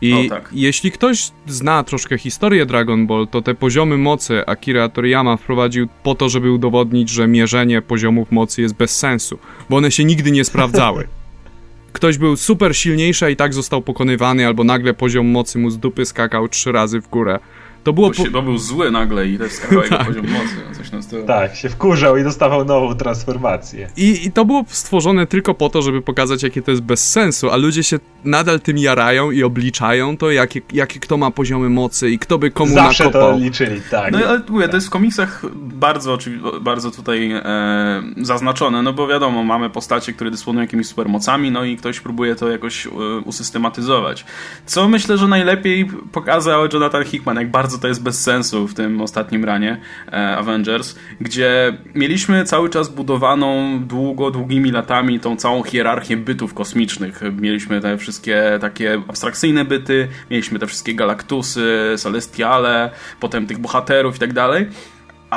I 0.00 0.28
tak. 0.28 0.48
jeśli 0.52 0.90
ktoś 0.90 1.30
zna 1.46 1.84
troszkę 1.84 2.18
historię 2.18 2.66
Dragon 2.66 3.06
Ball, 3.06 3.28
to 3.28 3.42
te 3.42 3.54
poziomy 3.54 3.98
mocy 3.98 4.46
Akira 4.46 4.88
Toriyama 4.88 5.36
wprowadził 5.36 5.88
po 6.02 6.14
to, 6.14 6.28
żeby 6.28 6.50
udowodnić, 6.50 7.10
że 7.10 7.28
mierzenie 7.28 7.82
poziomów 7.82 8.32
mocy 8.32 8.62
jest 8.62 8.74
bez 8.74 8.96
sensu, 8.96 9.38
bo 9.70 9.76
one 9.76 9.90
się 9.90 10.04
nigdy 10.04 10.30
nie 10.30 10.44
sprawdzały. 10.44 11.08
Ktoś 11.92 12.18
był 12.18 12.36
super 12.36 12.76
silniejszy, 12.76 13.24
a 13.24 13.28
i 13.28 13.36
tak 13.36 13.54
został 13.54 13.82
pokonywany, 13.82 14.46
albo 14.46 14.64
nagle 14.64 14.94
poziom 14.94 15.26
mocy 15.26 15.58
mu 15.58 15.70
z 15.70 15.78
dupy 15.78 16.04
skakał 16.04 16.48
trzy 16.48 16.72
razy 16.72 17.00
w 17.00 17.08
górę. 17.08 17.38
To 17.84 17.92
było... 17.92 18.08
Bo, 18.08 18.14
się, 18.14 18.30
bo 18.30 18.42
był 18.42 18.58
zły 18.58 18.90
nagle 18.90 19.28
i 19.28 19.38
też 19.38 19.52
skakał 19.52 19.82
jego 19.84 19.96
tak. 19.96 20.06
poziom 20.06 20.26
mocy, 20.30 20.78
coś 20.78 20.92
na 20.92 21.02
stylu. 21.02 21.26
Tak, 21.26 21.56
się 21.56 21.68
wkurzał 21.68 22.16
i 22.16 22.24
dostawał 22.24 22.64
nową 22.64 22.94
transformację. 22.94 23.88
I, 23.96 24.26
I 24.26 24.32
to 24.32 24.44
było 24.44 24.64
stworzone 24.68 25.26
tylko 25.26 25.54
po 25.54 25.68
to, 25.68 25.82
żeby 25.82 26.02
pokazać, 26.02 26.42
jakie 26.42 26.62
to 26.62 26.70
jest 26.70 26.82
bez 26.82 27.10
sensu, 27.10 27.50
a 27.50 27.56
ludzie 27.56 27.82
się 27.82 27.98
nadal 28.24 28.60
tym 28.60 28.78
jarają 28.78 29.30
i 29.30 29.42
obliczają 29.42 30.16
to, 30.16 30.30
jakie, 30.30 30.60
jakie 30.72 31.00
kto 31.00 31.16
ma 31.16 31.30
poziomy 31.30 31.68
mocy 31.68 32.10
i 32.10 32.18
kto 32.18 32.38
by 32.38 32.50
komu 32.50 32.74
Zawsze 32.74 33.04
nakopał. 33.04 33.32
to 33.32 33.38
liczyli, 33.38 33.80
tak. 33.90 34.12
No 34.12 34.18
ale 34.18 34.40
mówię, 34.48 34.68
to 34.68 34.76
jest 34.76 34.86
w 34.86 34.90
komiksach 34.90 35.42
bardzo, 35.54 36.18
bardzo 36.60 36.90
tutaj 36.90 37.32
e, 37.32 38.02
zaznaczone, 38.16 38.82
no 38.82 38.92
bo 38.92 39.06
wiadomo, 39.06 39.44
mamy 39.44 39.70
postacie, 39.70 40.12
które 40.12 40.30
dysponują 40.30 40.62
jakimiś 40.62 40.86
supermocami, 40.86 41.50
no 41.50 41.64
i 41.64 41.76
ktoś 41.76 42.00
próbuje 42.00 42.34
to 42.34 42.48
jakoś 42.48 42.86
e, 42.86 42.90
usystematyzować. 43.24 44.24
Co 44.66 44.88
myślę, 44.88 45.18
że 45.18 45.28
najlepiej 45.28 45.86
pokazał 46.12 46.68
Jonathan 46.72 47.04
Hickman, 47.04 47.36
jak 47.36 47.50
bardzo 47.50 47.73
to 47.78 47.88
jest 47.88 48.02
bez 48.02 48.22
sensu 48.22 48.68
w 48.68 48.74
tym 48.74 49.00
ostatnim 49.00 49.44
ranie 49.44 49.80
e, 50.12 50.36
Avengers, 50.36 50.94
gdzie 51.20 51.78
mieliśmy 51.94 52.44
cały 52.44 52.70
czas 52.70 52.88
budowaną 52.88 53.80
długo, 53.84 54.30
długimi 54.30 54.70
latami 54.70 55.20
tą 55.20 55.36
całą 55.36 55.62
hierarchię 55.62 56.16
bytów 56.16 56.54
kosmicznych. 56.54 57.20
Mieliśmy 57.40 57.80
te 57.80 57.98
wszystkie 57.98 58.58
takie 58.60 59.02
abstrakcyjne 59.08 59.64
byty, 59.64 60.08
mieliśmy 60.30 60.58
te 60.58 60.66
wszystkie 60.66 60.94
galaktusy, 60.94 61.94
celestiale, 61.96 62.90
potem 63.20 63.46
tych 63.46 63.58
bohaterów 63.58 64.16
i 64.16 64.18
tak 64.18 64.32
dalej. 64.32 64.66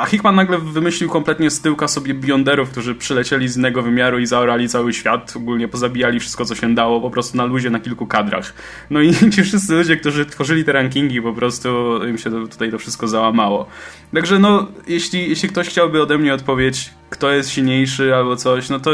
A 0.02 0.06
Hickman 0.06 0.34
nagle 0.34 0.58
wymyślił 0.58 1.10
kompletnie 1.10 1.50
z 1.50 1.60
tyłka 1.60 1.88
sobie 1.88 2.14
Beyonderów, 2.14 2.70
którzy 2.70 2.94
przylecieli 2.94 3.48
z 3.48 3.56
innego 3.56 3.82
wymiaru 3.82 4.18
i 4.18 4.26
zaorali 4.26 4.68
cały 4.68 4.94
świat, 4.94 5.36
ogólnie 5.36 5.68
pozabijali 5.68 6.20
wszystko, 6.20 6.44
co 6.44 6.54
się 6.54 6.74
dało, 6.74 7.00
po 7.00 7.10
prostu 7.10 7.36
na 7.36 7.44
luzie, 7.44 7.70
na 7.70 7.80
kilku 7.80 8.06
kadrach. 8.06 8.54
No 8.90 9.00
i 9.00 9.14
ci 9.34 9.42
wszyscy 9.42 9.74
ludzie, 9.74 9.96
którzy 9.96 10.26
tworzyli 10.26 10.64
te 10.64 10.72
rankingi, 10.72 11.22
po 11.22 11.32
prostu 11.32 11.68
im 12.06 12.18
się 12.18 12.48
tutaj 12.48 12.70
to 12.70 12.78
wszystko 12.78 13.08
załamało. 13.08 13.66
Także 14.14 14.38
no, 14.38 14.66
jeśli, 14.88 15.28
jeśli 15.28 15.48
ktoś 15.48 15.68
chciałby 15.68 16.02
ode 16.02 16.18
mnie 16.18 16.34
odpowiedź, 16.34 16.90
kto 17.10 17.30
jest 17.30 17.50
silniejszy 17.50 18.14
albo 18.14 18.36
coś, 18.36 18.68
no 18.68 18.80
to 18.80 18.90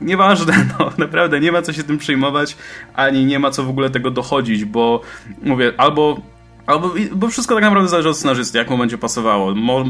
nieważne, 0.00 0.66
no 0.78 0.92
naprawdę 0.98 1.40
nie 1.40 1.52
ma 1.52 1.62
co 1.62 1.72
się 1.72 1.82
tym 1.82 1.98
przejmować, 1.98 2.56
ani 2.94 3.24
nie 3.24 3.38
ma 3.38 3.50
co 3.50 3.64
w 3.64 3.68
ogóle 3.68 3.90
tego 3.90 4.10
dochodzić, 4.10 4.64
bo 4.64 5.00
mówię, 5.42 5.72
albo 5.76 6.33
Albo, 6.66 6.94
bo 7.12 7.28
wszystko 7.28 7.54
tak 7.54 7.64
naprawdę 7.64 7.88
zależy 7.88 8.08
od 8.08 8.16
scenarzysty, 8.16 8.58
jak 8.58 8.70
mu 8.70 8.78
będzie 8.78 8.98
pasowało. 8.98 9.54
Mo, 9.54 9.84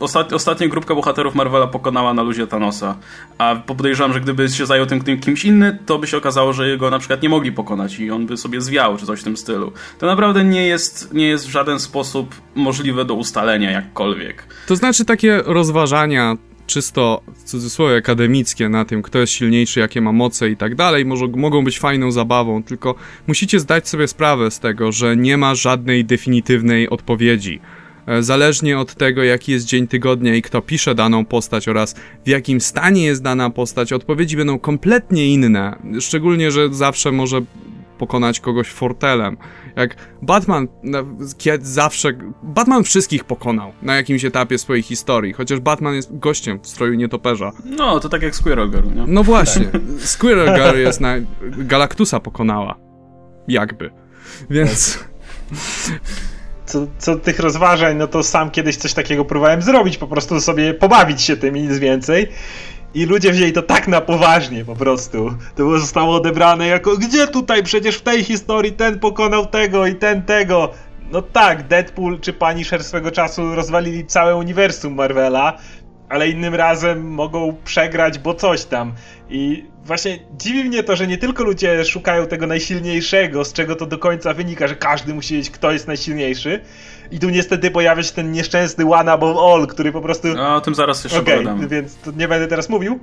ostat, 0.00 0.32
ostatnia 0.32 0.68
grupka 0.68 0.94
bohaterów 0.94 1.34
Marvela 1.34 1.66
pokonała 1.66 2.14
na 2.14 2.22
luzie 2.22 2.46
Thanosa, 2.46 2.96
a 3.38 3.56
podejrzewam, 3.56 4.12
że 4.12 4.20
gdyby 4.20 4.48
się 4.48 4.66
zajął 4.66 4.86
tym, 4.86 5.00
tym 5.00 5.20
kimś 5.20 5.44
inny, 5.44 5.78
to 5.86 5.98
by 5.98 6.06
się 6.06 6.16
okazało, 6.16 6.52
że 6.52 6.68
jego 6.68 6.90
na 6.90 6.98
przykład 6.98 7.22
nie 7.22 7.28
mogli 7.28 7.52
pokonać 7.52 7.98
i 7.98 8.10
on 8.10 8.26
by 8.26 8.36
sobie 8.36 8.60
zwiał, 8.60 8.96
czy 8.96 9.06
coś 9.06 9.20
w 9.20 9.24
tym 9.24 9.36
stylu. 9.36 9.72
To 9.98 10.06
naprawdę 10.06 10.44
nie 10.44 10.66
jest, 10.66 11.14
nie 11.14 11.28
jest 11.28 11.46
w 11.46 11.50
żaden 11.50 11.80
sposób 11.80 12.34
możliwe 12.54 13.04
do 13.04 13.14
ustalenia 13.14 13.70
jakkolwiek. 13.70 14.46
To 14.66 14.76
znaczy 14.76 15.04
takie 15.04 15.42
rozważania 15.46 16.36
czysto 16.70 17.22
w 17.34 17.44
cudzysłowie 17.44 17.96
akademickie 17.96 18.68
na 18.68 18.84
tym, 18.84 19.02
kto 19.02 19.18
jest 19.18 19.32
silniejszy, 19.32 19.80
jakie 19.80 20.00
ma 20.00 20.12
moce 20.12 20.50
i 20.50 20.56
tak 20.56 20.74
dalej, 20.74 21.04
może, 21.04 21.26
mogą 21.26 21.64
być 21.64 21.78
fajną 21.78 22.12
zabawą, 22.12 22.62
tylko 22.62 22.94
musicie 23.26 23.60
zdać 23.60 23.88
sobie 23.88 24.08
sprawę 24.08 24.50
z 24.50 24.60
tego, 24.60 24.92
że 24.92 25.16
nie 25.16 25.36
ma 25.36 25.54
żadnej 25.54 26.04
definitywnej 26.04 26.88
odpowiedzi. 26.88 27.60
E, 28.06 28.22
zależnie 28.22 28.78
od 28.78 28.94
tego, 28.94 29.22
jaki 29.22 29.52
jest 29.52 29.66
dzień 29.66 29.86
tygodnia 29.86 30.34
i 30.34 30.42
kto 30.42 30.62
pisze 30.62 30.94
daną 30.94 31.24
postać 31.24 31.68
oraz 31.68 31.94
w 32.24 32.28
jakim 32.28 32.60
stanie 32.60 33.04
jest 33.04 33.22
dana 33.22 33.50
postać, 33.50 33.92
odpowiedzi 33.92 34.36
będą 34.36 34.58
kompletnie 34.58 35.28
inne. 35.28 35.76
Szczególnie, 36.00 36.50
że 36.50 36.74
zawsze 36.74 37.12
może 37.12 37.40
pokonać 37.98 38.40
kogoś 38.40 38.68
fortelem. 38.68 39.36
Jak 39.80 39.96
Batman 40.22 40.68
kiedy 41.38 41.66
zawsze. 41.66 42.08
Batman 42.42 42.84
wszystkich 42.84 43.24
pokonał 43.24 43.72
na 43.82 43.96
jakimś 43.96 44.24
etapie 44.24 44.58
swojej 44.58 44.82
historii, 44.82 45.32
chociaż 45.32 45.60
Batman 45.60 45.94
jest 45.94 46.18
gościem 46.18 46.60
w 46.62 46.66
stroju 46.66 46.94
nietoperza. 46.94 47.52
No, 47.64 48.00
to 48.00 48.08
tak 48.08 48.22
jak 48.22 48.34
Squirrel 48.34 48.70
Girl, 48.70 48.88
nie? 48.94 49.04
No 49.06 49.22
właśnie. 49.22 49.68
Squirrel 49.98 50.54
Girl 50.58 50.78
jest 50.78 51.00
na. 51.00 51.14
Galactusa 51.42 52.20
pokonała. 52.20 52.76
Jakby. 53.48 53.90
Więc. 54.50 55.04
Co, 56.66 56.86
co 56.98 57.16
tych 57.16 57.40
rozważań, 57.40 57.96
no 57.96 58.06
to 58.06 58.22
sam 58.22 58.50
kiedyś 58.50 58.76
coś 58.76 58.94
takiego 58.94 59.24
próbowałem 59.24 59.62
zrobić, 59.62 59.98
po 59.98 60.06
prostu 60.06 60.40
sobie 60.40 60.74
pobawić 60.74 61.22
się 61.22 61.36
tym 61.36 61.56
i 61.56 61.62
nic 61.62 61.78
więcej. 61.78 62.28
I 62.94 63.04
ludzie 63.04 63.32
wzięli 63.32 63.52
to 63.52 63.62
tak 63.62 63.88
na 63.88 64.00
poważnie 64.00 64.64
po 64.64 64.76
prostu. 64.76 65.34
To 65.56 65.78
zostało 65.78 66.16
odebrane 66.16 66.66
jako 66.66 66.96
gdzie 66.96 67.26
tutaj 67.26 67.62
przecież 67.62 67.96
w 67.96 68.02
tej 68.02 68.24
historii 68.24 68.72
ten 68.72 68.98
pokonał 68.98 69.46
tego 69.46 69.86
i 69.86 69.94
ten 69.94 70.22
tego. 70.22 70.70
No 71.12 71.22
tak, 71.22 71.68
Deadpool 71.68 72.20
czy 72.20 72.32
Punisher 72.32 72.84
swego 72.84 73.10
czasu 73.10 73.54
rozwalili 73.54 74.06
całe 74.06 74.36
uniwersum 74.36 74.94
Marvela, 74.94 75.58
ale 76.08 76.28
innym 76.28 76.54
razem 76.54 77.10
mogą 77.10 77.56
przegrać, 77.64 78.18
bo 78.18 78.34
coś 78.34 78.64
tam. 78.64 78.92
I 79.30 79.64
właśnie 79.84 80.18
dziwi 80.38 80.64
mnie 80.64 80.82
to, 80.82 80.96
że 80.96 81.06
nie 81.06 81.18
tylko 81.18 81.44
ludzie 81.44 81.84
szukają 81.84 82.26
tego 82.26 82.46
najsilniejszego, 82.46 83.44
z 83.44 83.52
czego 83.52 83.76
to 83.76 83.86
do 83.86 83.98
końca 83.98 84.34
wynika, 84.34 84.68
że 84.68 84.76
każdy 84.76 85.14
musi 85.14 85.34
wiedzieć, 85.34 85.50
kto 85.50 85.72
jest 85.72 85.86
najsilniejszy. 85.86 86.60
I 87.10 87.18
tu 87.18 87.30
niestety 87.30 87.70
pojawia 87.70 88.02
się 88.02 88.12
ten 88.12 88.32
nieszczęsny 88.32 88.94
one 88.94 89.12
above 89.12 89.40
all, 89.40 89.66
który 89.66 89.92
po 89.92 90.00
prostu... 90.00 90.28
No, 90.28 90.56
o 90.56 90.60
tym 90.60 90.74
zaraz 90.74 91.04
jeszcze 91.04 91.20
okay, 91.20 91.36
pogadamy. 91.36 91.68
więc 91.68 91.98
nie 92.16 92.28
będę 92.28 92.48
teraz 92.48 92.68
mówił. 92.68 93.00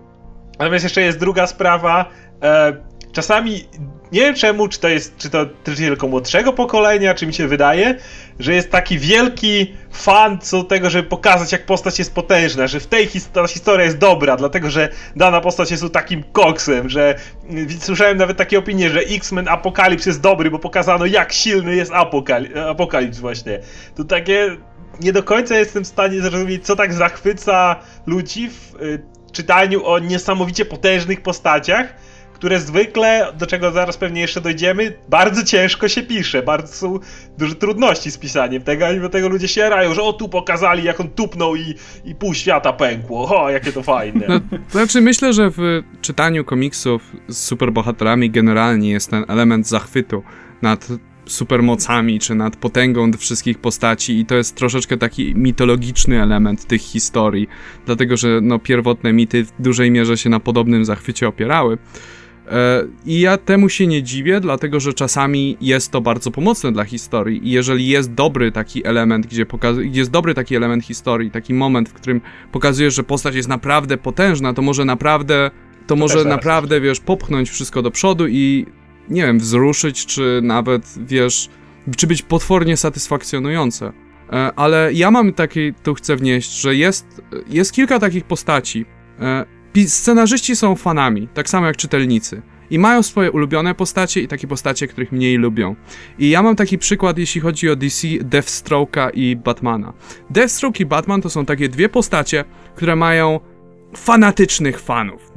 Natomiast 0.59 0.83
jeszcze 0.83 1.01
jest 1.01 1.19
druga 1.19 1.47
sprawa. 1.47 2.05
E, 2.41 2.77
czasami 3.11 3.67
nie 4.11 4.21
wiem 4.21 4.35
czemu, 4.35 4.67
czy 4.67 4.79
to 4.79 4.87
jest, 4.87 5.17
czy 5.17 5.29
to 5.29 5.45
tylko 5.63 6.07
młodszego 6.07 6.53
pokolenia, 6.53 7.13
czy 7.13 7.27
mi 7.27 7.33
się 7.33 7.47
wydaje, 7.47 7.95
że 8.39 8.53
jest 8.53 8.71
taki 8.71 8.99
wielki 8.99 9.73
fan 9.91 10.39
co 10.39 10.63
tego, 10.63 10.89
żeby 10.89 11.09
pokazać, 11.09 11.51
jak 11.51 11.65
postać 11.65 11.99
jest 11.99 12.13
potężna, 12.13 12.67
że 12.67 12.79
w 12.79 12.87
tej 12.87 13.07
his- 13.07 13.47
historia 13.49 13.85
jest 13.85 13.97
dobra, 13.97 14.37
dlatego 14.37 14.69
że 14.69 14.89
dana 15.15 15.41
postać 15.41 15.71
jest 15.71 15.83
takim 15.93 16.23
koksem, 16.31 16.89
że 16.89 17.15
słyszałem 17.79 18.17
nawet 18.17 18.37
takie 18.37 18.59
opinie, 18.59 18.89
że 18.89 18.99
X-Men 18.99 19.47
Apokalips 19.47 20.05
jest 20.05 20.21
dobry, 20.21 20.51
bo 20.51 20.59
pokazano, 20.59 21.05
jak 21.05 21.33
silny 21.33 21.75
jest 21.75 21.91
Apokal- 21.91 22.59
Apokalips 22.69 23.19
właśnie. 23.19 23.59
To 23.95 24.03
takie 24.03 24.57
nie 24.99 25.13
do 25.13 25.23
końca 25.23 25.57
jestem 25.59 25.83
w 25.83 25.87
stanie 25.87 26.21
zrozumieć, 26.21 26.65
co 26.65 26.75
tak 26.75 26.93
zachwyca 26.93 27.75
ludzi 28.05 28.49
w 28.49 28.81
y, 28.81 29.03
czytaniu 29.31 29.85
o 29.85 29.99
niesamowicie 29.99 30.65
potężnych 30.65 31.21
postaciach, 31.21 31.93
które 32.37 32.59
zwykle, 32.59 33.33
do 33.37 33.47
czego 33.47 33.71
zaraz 33.71 33.97
pewnie 33.97 34.21
jeszcze 34.21 34.41
dojdziemy, 34.41 34.93
bardzo 35.09 35.43
ciężko 35.43 35.87
się 35.87 36.03
pisze, 36.03 36.43
bardzo 36.43 36.73
są 36.73 36.99
duże 37.37 37.55
trudności 37.55 38.11
z 38.11 38.17
pisaniem 38.17 38.63
tego, 38.63 38.87
a 38.87 38.93
mimo 38.93 39.09
tego 39.09 39.29
ludzie 39.29 39.47
się 39.47 39.69
rają, 39.69 39.93
że 39.93 40.03
o 40.03 40.13
tu 40.13 40.29
pokazali, 40.29 40.83
jak 40.83 40.99
on 40.99 41.09
tupnął 41.09 41.55
i, 41.55 41.75
i 42.05 42.15
pół 42.15 42.33
świata 42.33 42.73
pękło, 42.73 43.43
o 43.43 43.49
jakie 43.49 43.71
to 43.71 43.83
fajne. 43.83 44.25
No, 44.27 44.39
znaczy 44.69 45.01
myślę, 45.01 45.33
że 45.33 45.51
w 45.51 45.83
czytaniu 46.01 46.45
komiksów 46.45 47.01
z 47.27 47.37
superbohaterami 47.37 48.31
generalnie 48.31 48.89
jest 48.89 49.09
ten 49.09 49.25
element 49.27 49.67
zachwytu 49.67 50.23
nad 50.61 50.87
supermocami, 51.25 52.19
czy 52.19 52.35
nad 52.35 52.55
potęgą 52.55 53.11
wszystkich 53.13 53.59
postaci 53.59 54.19
i 54.19 54.25
to 54.25 54.35
jest 54.35 54.55
troszeczkę 54.55 54.97
taki 54.97 55.35
mitologiczny 55.35 56.21
element 56.21 56.65
tych 56.65 56.81
historii, 56.81 57.47
dlatego 57.85 58.17
że 58.17 58.39
no, 58.41 58.59
pierwotne 58.59 59.13
mity 59.13 59.43
w 59.43 59.51
dużej 59.59 59.91
mierze 59.91 60.17
się 60.17 60.29
na 60.29 60.39
podobnym 60.39 60.85
zachwycie 60.85 61.27
opierały. 61.27 61.77
E, 62.51 62.83
I 63.05 63.19
ja 63.19 63.37
temu 63.37 63.69
się 63.69 63.87
nie 63.87 64.03
dziwię, 64.03 64.39
dlatego 64.39 64.79
że 64.79 64.93
czasami 64.93 65.57
jest 65.61 65.91
to 65.91 66.01
bardzo 66.01 66.31
pomocne 66.31 66.71
dla 66.71 66.83
historii. 66.83 67.47
I 67.47 67.51
jeżeli 67.51 67.87
jest 67.87 68.13
dobry 68.13 68.51
taki 68.51 68.87
element, 68.87 69.27
gdzie 69.27 69.45
pokazuje, 69.45 69.89
jest 69.89 70.11
dobry 70.11 70.33
taki 70.33 70.55
element 70.55 70.85
historii, 70.85 71.31
taki 71.31 71.53
moment, 71.53 71.89
w 71.89 71.93
którym 71.93 72.21
pokazujesz, 72.51 72.95
że 72.95 73.03
postać 73.03 73.35
jest 73.35 73.49
naprawdę 73.49 73.97
potężna, 73.97 74.53
to 74.53 74.61
może 74.61 74.85
naprawdę, 74.85 75.51
to 75.87 75.95
może 75.95 76.25
naprawdę, 76.25 76.81
wiesz, 76.81 76.99
popchnąć 76.99 77.49
wszystko 77.49 77.81
do 77.81 77.91
przodu 77.91 78.27
i 78.27 78.65
nie 79.09 79.25
wiem, 79.25 79.39
wzruszyć, 79.39 80.05
czy 80.05 80.39
nawet, 80.43 80.95
wiesz, 81.07 81.49
czy 81.97 82.07
być 82.07 82.21
potwornie 82.21 82.77
satysfakcjonujące. 82.77 83.93
E, 84.33 84.51
ale 84.55 84.93
ja 84.93 85.11
mam 85.11 85.33
taki, 85.33 85.73
tu 85.83 85.93
chcę 85.93 86.15
wnieść, 86.15 86.61
że 86.61 86.75
jest, 86.75 87.21
jest 87.47 87.71
kilka 87.71 87.99
takich 87.99 88.23
postaci. 88.23 88.85
Scenarzyści 89.85 90.55
są 90.55 90.75
fanami, 90.75 91.27
tak 91.33 91.49
samo 91.49 91.67
jak 91.67 91.77
czytelnicy. 91.77 92.41
I 92.69 92.79
mają 92.79 93.03
swoje 93.03 93.31
ulubione 93.31 93.75
postacie 93.75 94.21
i 94.21 94.27
takie 94.27 94.47
postacie, 94.47 94.87
których 94.87 95.11
mniej 95.11 95.37
lubią. 95.37 95.75
I 96.19 96.29
ja 96.29 96.43
mam 96.43 96.55
taki 96.55 96.77
przykład, 96.77 97.17
jeśli 97.17 97.41
chodzi 97.41 97.69
o 97.69 97.75
DC, 97.75 98.07
Deathstroke'a 98.07 99.09
i 99.13 99.35
Batmana. 99.35 99.93
Deathstroke 100.29 100.79
i 100.79 100.85
Batman 100.85 101.21
to 101.21 101.29
są 101.29 101.45
takie 101.45 101.69
dwie 101.69 101.89
postacie, 101.89 102.45
które 102.75 102.95
mają 102.95 103.39
fanatycznych 103.95 104.79
fanów. 104.79 105.31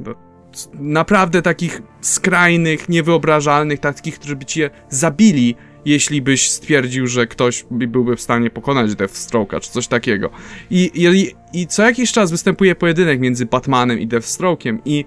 Naprawdę 0.73 1.41
takich 1.41 1.81
skrajnych, 2.01 2.89
niewyobrażalnych, 2.89 3.79
takich, 3.79 4.19
którzy 4.19 4.35
by 4.35 4.45
cię 4.45 4.69
zabili, 4.89 5.55
jeśli 5.85 6.21
byś 6.21 6.49
stwierdził, 6.49 7.07
że 7.07 7.27
ktoś 7.27 7.65
byłby 7.71 8.15
w 8.15 8.21
stanie 8.21 8.49
pokonać 8.49 8.91
Deathstroke'a, 8.91 9.59
czy 9.59 9.71
coś 9.71 9.87
takiego. 9.87 10.29
I, 10.69 10.91
i, 10.93 11.31
I 11.61 11.67
co 11.67 11.83
jakiś 11.83 12.11
czas 12.11 12.31
występuje 12.31 12.75
pojedynek 12.75 13.19
między 13.19 13.45
Batmanem 13.45 13.99
i 13.99 14.07
Deathstroke'iem 14.07 14.77
i 14.85 15.05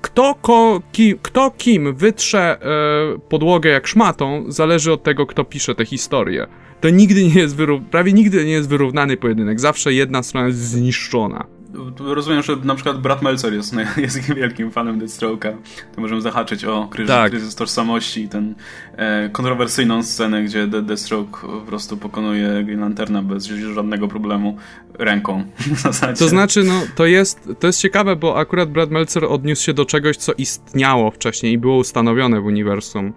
kto, 0.00 0.34
ko, 0.42 0.82
ki, 0.92 1.14
kto 1.22 1.50
kim 1.50 1.94
wytrze 1.94 2.58
e, 2.60 3.18
podłogę 3.28 3.70
jak 3.70 3.86
szmatą, 3.86 4.44
zależy 4.48 4.92
od 4.92 5.02
tego, 5.02 5.26
kto 5.26 5.44
pisze 5.44 5.74
tę 5.74 5.84
historię. 5.84 6.46
To 6.80 6.90
nigdy 6.90 7.24
nie 7.24 7.40
jest 7.40 7.56
prawie 7.90 8.12
nigdy 8.12 8.44
nie 8.44 8.52
jest 8.52 8.68
wyrównany 8.68 9.16
pojedynek. 9.16 9.60
Zawsze 9.60 9.92
jedna 9.94 10.22
strona 10.22 10.46
jest 10.46 10.58
zniszczona. 10.58 11.55
Rozumiem, 11.98 12.42
że 12.42 12.56
na 12.56 12.74
przykład 12.74 13.00
brat 13.00 13.22
Melcer 13.22 13.52
jest, 13.54 13.74
jest 13.96 14.34
wielkim 14.34 14.70
fanem 14.70 15.00
Deathstroke'a. 15.00 15.56
To 15.94 16.00
możemy 16.00 16.20
zahaczyć 16.20 16.64
o 16.64 16.88
kryzys, 16.90 17.14
Tak. 17.14 17.30
kryzys 17.30 17.54
tożsamości 17.54 18.22
i 18.22 18.28
ten 18.28 18.54
e, 18.96 19.28
kontrowersyjną 19.32 20.02
scenę, 20.02 20.42
gdzie 20.44 20.66
De- 20.66 20.82
Deathstroke 20.82 21.40
po 21.40 21.60
prostu 21.60 21.96
pokonuje 21.96 22.64
Green 22.64 22.80
Lanterna 22.80 23.22
bez 23.22 23.46
żadnego 23.46 24.08
problemu 24.08 24.56
ręką 24.94 25.44
w 25.76 25.80
zasadzie. 25.80 26.18
To 26.18 26.28
znaczy, 26.28 26.64
no, 26.64 26.82
to 26.94 27.06
jest, 27.06 27.48
to 27.60 27.66
jest 27.66 27.80
ciekawe, 27.80 28.16
bo 28.16 28.38
akurat 28.38 28.70
Brad 28.70 28.90
Meltzer 28.90 29.24
odniósł 29.24 29.62
się 29.64 29.74
do 29.74 29.84
czegoś, 29.84 30.16
co 30.16 30.32
istniało 30.32 31.10
wcześniej 31.10 31.52
i 31.52 31.58
było 31.58 31.76
ustanowione 31.76 32.40
w 32.40 32.44
uniwersum 32.44 33.12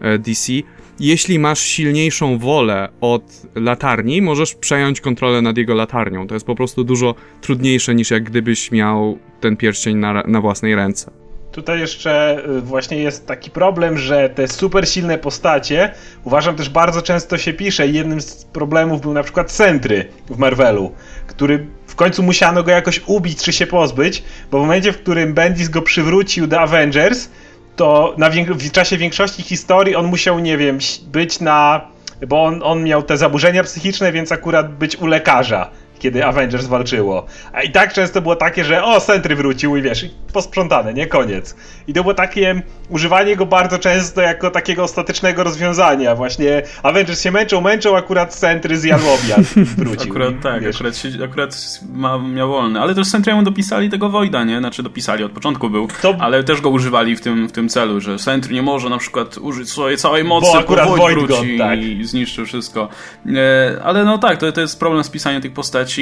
e, 0.00 0.18
DC. 0.18 0.52
Jeśli 1.00 1.38
masz 1.38 1.60
silniejszą 1.60 2.38
wolę 2.38 2.88
od 3.00 3.22
latarni, 3.54 4.22
możesz 4.22 4.54
przejąć 4.54 5.00
kontrolę 5.00 5.42
nad 5.42 5.56
jego 5.56 5.74
latarnią. 5.74 6.26
To 6.26 6.34
jest 6.34 6.46
po 6.46 6.54
prostu 6.54 6.84
dużo 6.84 7.14
trudniejsze 7.40 7.94
niż 7.94 8.10
jak 8.10 8.22
gdybyś 8.22 8.70
miał 8.70 9.18
ten 9.40 9.56
pierścień 9.56 9.96
na, 9.96 10.22
na 10.26 10.40
własnej 10.40 10.74
ręce. 10.74 11.10
Tutaj 11.52 11.80
jeszcze 11.80 12.42
y, 12.48 12.60
właśnie 12.60 12.98
jest 12.98 13.26
taki 13.26 13.50
problem, 13.50 13.98
że 13.98 14.28
te 14.28 14.48
super 14.48 14.88
silne 14.88 15.18
postacie, 15.18 15.90
uważam 16.24 16.56
też 16.56 16.68
bardzo 16.68 17.02
często 17.02 17.38
się 17.38 17.52
pisze 17.52 17.88
i 17.88 17.94
jednym 17.94 18.20
z 18.20 18.44
problemów 18.44 19.00
był 19.00 19.12
na 19.12 19.22
przykład 19.22 19.52
Sentry 19.52 20.08
w 20.30 20.38
Marvelu, 20.38 20.92
który 21.26 21.66
w 21.86 21.94
końcu 21.94 22.22
musiano 22.22 22.62
go 22.62 22.70
jakoś 22.70 23.00
ubić 23.06 23.42
czy 23.42 23.52
się 23.52 23.66
pozbyć, 23.66 24.22
bo 24.50 24.58
w 24.58 24.60
momencie, 24.60 24.92
w 24.92 24.98
którym 24.98 25.34
Bendis 25.34 25.68
go 25.68 25.82
przywrócił 25.82 26.46
do 26.46 26.60
Avengers, 26.60 27.28
to 27.76 28.14
na 28.18 28.30
w 28.54 28.72
czasie 28.72 28.96
większości 28.96 29.42
historii 29.42 29.96
on 29.96 30.06
musiał, 30.06 30.38
nie 30.38 30.58
wiem, 30.58 30.78
być 31.06 31.40
na... 31.40 31.80
bo 32.28 32.44
on, 32.44 32.60
on 32.62 32.84
miał 32.84 33.02
te 33.02 33.16
zaburzenia 33.16 33.62
psychiczne, 33.62 34.12
więc 34.12 34.32
akurat 34.32 34.74
być 34.74 34.96
u 34.96 35.06
lekarza 35.06 35.70
kiedy 36.04 36.24
Avengers 36.24 36.66
walczyło. 36.66 37.26
A 37.52 37.62
i 37.62 37.70
tak 37.70 37.92
często 37.92 38.22
było 38.22 38.36
takie, 38.36 38.64
że 38.64 38.84
o, 38.84 39.00
Sentry 39.00 39.36
wrócił 39.36 39.76
i 39.76 39.82
wiesz, 39.82 40.04
i 40.04 40.10
posprzątane, 40.32 40.94
nie? 40.94 41.06
Koniec. 41.06 41.56
I 41.88 41.92
to 41.92 42.02
było 42.02 42.14
takie 42.14 42.62
używanie 42.88 43.36
go 43.36 43.46
bardzo 43.46 43.78
często 43.78 44.20
jako 44.20 44.50
takiego 44.50 44.82
ostatecznego 44.82 45.44
rozwiązania. 45.44 46.14
Właśnie 46.14 46.62
Avengers 46.82 47.22
się 47.22 47.30
męczą, 47.30 47.60
męczą, 47.60 47.96
akurat 47.96 48.34
Sentry 48.34 48.76
zjadł 48.76 49.04
obiad 49.08 49.56
i 49.56 49.64
wrócił. 49.80 50.10
Akurat 50.10 50.34
tak, 50.42 50.62
wiesz, 50.62 50.76
akurat, 50.76 50.96
się, 50.96 51.08
akurat 51.24 51.80
ma, 51.92 52.18
miał 52.18 52.48
wolny. 52.48 52.80
Ale 52.80 52.94
też 52.94 53.08
Sentry'emu 53.08 53.42
dopisali 53.42 53.90
tego 53.90 54.08
Voida, 54.08 54.44
nie? 54.44 54.58
Znaczy 54.58 54.82
dopisali, 54.82 55.24
od 55.24 55.32
początku 55.32 55.70
był, 55.70 55.88
To- 56.02 56.16
ale 56.20 56.44
też 56.44 56.60
go 56.60 56.68
używali 56.70 57.16
w 57.16 57.20
tym, 57.20 57.46
w 57.48 57.52
tym 57.52 57.68
celu, 57.68 58.00
że 58.00 58.18
Sentry 58.18 58.54
nie 58.54 58.62
może 58.62 58.88
na 58.88 58.98
przykład 58.98 59.38
użyć 59.38 59.70
swojej 59.70 59.96
całej 59.98 60.24
mocy, 60.24 60.52
Bo 60.52 60.58
akurat 60.58 60.88
Void 60.88 61.18
go, 61.18 61.26
wróci 61.26 61.58
tak. 61.58 61.78
i 61.82 62.04
zniszczy 62.04 62.46
wszystko. 62.46 62.88
E, 63.26 63.82
ale 63.84 64.04
no 64.04 64.18
tak, 64.18 64.38
to, 64.38 64.52
to 64.52 64.60
jest 64.60 64.78
problem 64.78 65.04
z 65.04 65.10
pisaniem 65.10 65.42
tych 65.42 65.52
postaci. 65.52 65.93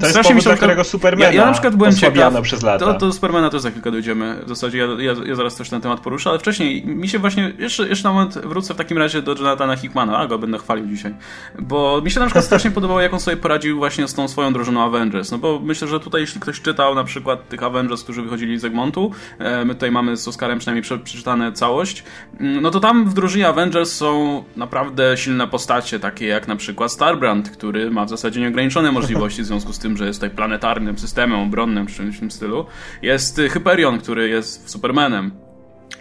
To 0.00 0.06
jest 0.06 0.18
powód, 0.18 0.34
mi 0.34 0.40
się 0.40 0.44
dla 0.44 0.52
na 0.52 0.56
którego 0.56 0.84
Supermana 0.84 1.32
ja, 1.32 1.40
ja 1.40 1.46
na 1.46 1.52
przykład 1.52 1.76
byłem 1.76 1.96
ciekaw. 1.96 2.42
przez 2.42 2.62
lata. 2.62 2.86
To, 2.86 2.94
to 2.94 3.06
do 3.06 3.12
Supermana 3.12 3.50
też 3.50 3.60
za 3.60 3.70
chwilkę 3.70 3.90
dojdziemy. 3.90 4.40
W 4.44 4.48
zasadzie 4.48 4.78
ja, 4.78 4.86
ja, 4.98 5.14
ja 5.26 5.34
zaraz 5.34 5.56
też 5.56 5.70
ten 5.70 5.80
temat 5.80 6.00
poruszę, 6.00 6.30
ale 6.30 6.38
wcześniej 6.38 6.86
mi 6.86 7.08
się 7.08 7.18
właśnie, 7.18 7.52
jeszcze, 7.58 7.88
jeszcze 7.88 8.08
na 8.08 8.14
moment 8.14 8.38
wrócę 8.38 8.74
w 8.74 8.76
takim 8.76 8.98
razie 8.98 9.22
do 9.22 9.34
Jonathana 9.34 9.76
Hickmana, 9.76 10.18
a 10.18 10.26
go 10.26 10.38
będę 10.38 10.58
chwalił 10.58 10.86
dzisiaj. 10.86 11.14
Bo 11.58 12.00
mi 12.04 12.10
się 12.10 12.20
na 12.20 12.26
przykład 12.26 12.44
strasznie 12.44 12.70
podobało, 12.70 13.00
jak 13.00 13.14
on 13.14 13.20
sobie 13.20 13.36
poradził 13.36 13.78
właśnie 13.78 14.08
z 14.08 14.14
tą 14.14 14.28
swoją 14.28 14.52
drużyną 14.52 14.84
Avengers. 14.84 15.30
No 15.30 15.38
bo 15.38 15.60
myślę, 15.62 15.88
że 15.88 16.00
tutaj, 16.00 16.20
jeśli 16.20 16.40
ktoś 16.40 16.60
czytał 16.60 16.94
na 16.94 17.04
przykład 17.04 17.48
tych 17.48 17.62
Avengers, 17.62 18.04
którzy 18.04 18.22
wychodzili 18.22 18.58
z 18.58 18.64
Egmontu, 18.64 19.10
e, 19.38 19.64
my 19.64 19.74
tutaj 19.74 19.90
mamy 19.90 20.16
z 20.16 20.28
Oscarem 20.28 20.58
przynajmniej 20.58 20.82
prze, 20.82 20.98
przeczytane 20.98 21.52
całość, 21.52 22.04
mm, 22.40 22.62
no 22.62 22.70
to 22.70 22.80
tam 22.80 23.10
w 23.10 23.14
drużynie 23.14 23.48
Avengers 23.48 23.92
są 23.92 24.44
naprawdę 24.56 25.16
silne 25.16 25.48
postacie, 25.48 26.00
takie 26.00 26.26
jak 26.26 26.48
na 26.48 26.56
przykład 26.56 26.92
Starbrand, 26.92 27.50
który 27.50 27.90
ma 27.90 28.04
w 28.04 28.08
zasadzie 28.08 28.40
nieograniczone 28.40 28.92
możliwości 28.92 29.07
w 29.42 29.46
związku 29.46 29.72
z 29.72 29.78
tym, 29.78 29.96
że 29.96 30.06
jest 30.06 30.20
tutaj 30.20 30.36
planetarnym 30.36 30.98
systemem 30.98 31.40
obronnym 31.40 31.86
czy 31.86 31.94
czymś 31.94 32.16
w 32.16 32.20
tym 32.20 32.30
stylu. 32.30 32.66
Jest 33.02 33.38
y, 33.38 33.48
Hyperion, 33.48 33.98
który 33.98 34.28
jest 34.28 34.70
Supermanem. 34.70 35.47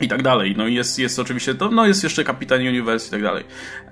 I 0.02 0.08
tak 0.08 0.24
dalej. 0.24 0.56
No 0.58 0.68
i 0.68 0.74
jest, 0.74 1.00
jest 1.00 1.20
oczywiście, 1.20 1.56
to, 1.56 1.72
no 1.72 1.86
jest 1.86 2.04
jeszcze 2.04 2.24
Kapitan 2.24 2.60
Universe 2.60 3.08
i 3.08 3.12
tak 3.12 3.22
dalej. 3.22 3.44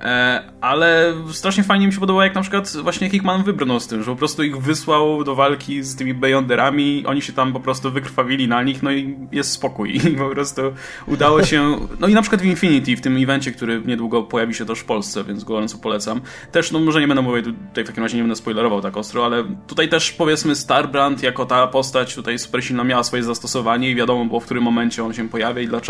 E, 0.01 0.43
ale 0.61 1.13
strasznie 1.31 1.63
fajnie 1.63 1.87
mi 1.87 1.93
się 1.93 1.99
podobało, 1.99 2.23
jak 2.23 2.35
na 2.35 2.41
przykład 2.41 2.77
właśnie 2.83 3.09
Hickman 3.09 3.43
wybrnął 3.43 3.79
z 3.79 3.87
tym, 3.87 4.03
że 4.03 4.11
po 4.11 4.17
prostu 4.17 4.43
ich 4.43 4.57
wysłał 4.57 5.23
do 5.23 5.35
walki 5.35 5.83
z 5.83 5.95
tymi 5.95 6.13
Beyonderami, 6.13 7.03
oni 7.07 7.21
się 7.21 7.33
tam 7.33 7.53
po 7.53 7.59
prostu 7.59 7.91
wykrwawili 7.91 8.47
na 8.47 8.63
nich, 8.63 8.83
no 8.83 8.91
i 8.91 9.15
jest 9.31 9.51
spokój. 9.51 9.95
I 10.11 10.17
po 10.17 10.29
prostu 10.29 10.61
udało 11.07 11.43
się, 11.43 11.75
no 11.99 12.07
i 12.07 12.13
na 12.13 12.21
przykład 12.21 12.41
w 12.41 12.45
Infinity, 12.45 12.97
w 12.97 13.01
tym 13.01 13.17
evencie, 13.17 13.51
który 13.51 13.81
niedługo 13.85 14.23
pojawi 14.23 14.53
się 14.53 14.65
też 14.65 14.79
w 14.79 14.85
Polsce, 14.85 15.23
więc 15.23 15.43
gorąco 15.43 15.77
polecam. 15.77 16.21
Też, 16.51 16.71
no 16.71 16.79
może 16.79 17.01
nie 17.01 17.07
będę 17.07 17.21
mówił 17.21 17.43
tutaj 17.43 17.83
w 17.83 17.87
takim 17.87 18.03
razie 18.03 18.17
nie 18.17 18.23
będę 18.23 18.35
spoilerował 18.35 18.81
tak 18.81 18.97
ostro, 18.97 19.25
ale 19.25 19.43
tutaj 19.67 19.89
też 19.89 20.11
powiedzmy 20.11 20.55
Starbrand 20.55 21.23
jako 21.23 21.45
ta 21.45 21.67
postać 21.67 22.15
tutaj 22.15 22.39
super 22.39 22.63
silna 22.63 22.83
miała 22.83 23.03
swoje 23.03 23.23
zastosowanie 23.23 23.89
i 23.89 23.95
wiadomo 23.95 24.25
było 24.25 24.39
w 24.39 24.45
którym 24.45 24.63
momencie 24.63 25.03
on 25.03 25.13
się 25.13 25.29
pojawia 25.29 25.61
i 25.61 25.67
dlaczego. 25.67 25.84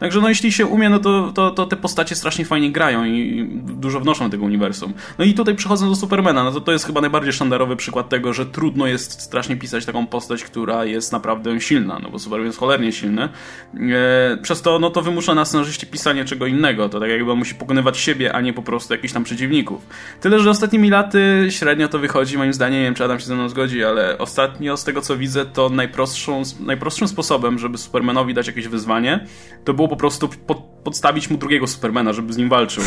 Także 0.00 0.20
no 0.20 0.28
jeśli 0.28 0.52
się 0.52 0.66
umie, 0.66 0.90
no 0.90 0.98
to, 0.98 1.32
to, 1.34 1.50
to 1.50 1.66
te 1.66 1.76
postacie 1.76 2.14
strasznie 2.14 2.44
fajnie 2.44 2.72
grają 2.72 3.04
i 3.04 3.48
dużo 3.62 4.00
wnoszą 4.00 4.30
tego 4.30 4.44
uniwersum. 4.44 4.92
No 5.18 5.24
i 5.24 5.34
tutaj 5.34 5.54
przechodząc 5.54 5.92
do 5.92 5.96
Supermana, 5.96 6.44
no 6.44 6.52
to 6.52 6.60
to 6.60 6.72
jest 6.72 6.86
chyba 6.86 7.00
najbardziej 7.00 7.32
sztandarowy 7.32 7.76
przykład 7.76 8.08
tego, 8.08 8.32
że 8.32 8.46
trudno 8.46 8.86
jest 8.86 9.20
strasznie 9.20 9.56
pisać 9.56 9.86
taką 9.86 10.06
postać, 10.06 10.44
która 10.44 10.84
jest 10.84 11.12
naprawdę 11.12 11.60
silna, 11.60 11.98
no 12.02 12.10
bo 12.10 12.18
Superman 12.18 12.46
jest 12.46 12.58
cholernie 12.58 12.92
silny. 12.92 13.28
E, 13.74 14.36
przez 14.42 14.62
to, 14.62 14.78
no 14.78 14.90
to 14.90 15.02
wymusza 15.02 15.34
na 15.34 15.44
scenarzyście 15.44 15.86
pisanie 15.86 16.24
czego 16.24 16.46
innego, 16.46 16.88
to 16.88 17.00
tak 17.00 17.10
jakby 17.10 17.36
musi 17.36 17.54
pokonywać 17.54 17.98
siebie, 17.98 18.32
a 18.32 18.40
nie 18.40 18.52
po 18.52 18.62
prostu 18.62 18.94
jakichś 18.94 19.12
tam 19.12 19.24
przeciwników. 19.24 19.86
Tyle, 20.20 20.40
że 20.40 20.50
ostatnimi 20.50 20.90
laty 20.90 21.46
średnio 21.50 21.88
to 21.88 21.98
wychodzi, 21.98 22.38
moim 22.38 22.52
zdaniem, 22.52 22.78
nie 22.78 22.84
wiem 22.84 22.94
czy 22.94 23.04
Adam 23.04 23.20
się 23.20 23.26
ze 23.26 23.34
mną 23.34 23.48
zgodzi, 23.48 23.84
ale 23.84 24.18
ostatnio 24.18 24.76
z 24.76 24.84
tego 24.84 25.00
co 25.00 25.16
widzę, 25.16 25.46
to 25.46 25.68
najprostszą, 25.68 26.42
najprostszym 26.60 27.08
sposobem, 27.08 27.58
żeby 27.58 27.78
Supermanowi 27.78 28.34
dać 28.34 28.46
jakieś 28.46 28.68
wyzwanie, 28.68 29.21
to 29.64 29.74
było 29.74 29.88
po 29.88 29.96
prostu 29.96 30.28
pod, 30.46 30.58
podstawić 30.84 31.30
mu 31.30 31.38
drugiego 31.38 31.66
Supermana, 31.66 32.12
żeby 32.12 32.32
z 32.32 32.36
nim 32.36 32.48
walczył. 32.48 32.82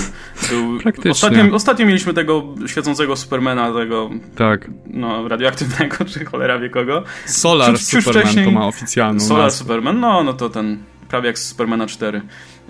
Był, 0.50 0.80
ostatnio, 1.12 1.56
ostatnio 1.56 1.86
mieliśmy 1.86 2.14
tego 2.14 2.44
świecącego 2.68 3.16
Supermana, 3.16 3.74
tego 3.74 4.10
Tak. 4.36 4.72
no, 4.88 5.28
radioaktywnego, 5.28 6.06
czy 6.14 6.26
cholera 6.26 6.60
wie 6.60 6.70
kogo. 6.70 7.04
Solar 7.26 7.78
Superman 7.78 8.24
wcześniej- 8.24 8.46
to 8.46 8.52
ma 8.52 8.68
oficjalną 8.68 9.20
Solar 9.20 9.44
nazwę. 9.44 9.58
Superman, 9.60 10.00
no, 10.00 10.24
no 10.24 10.34
to 10.34 10.50
ten 10.50 10.84
prawie 11.08 11.28
jak 11.28 11.40
z 11.40 11.48
Supermana 11.48 11.88
4. 11.88 12.22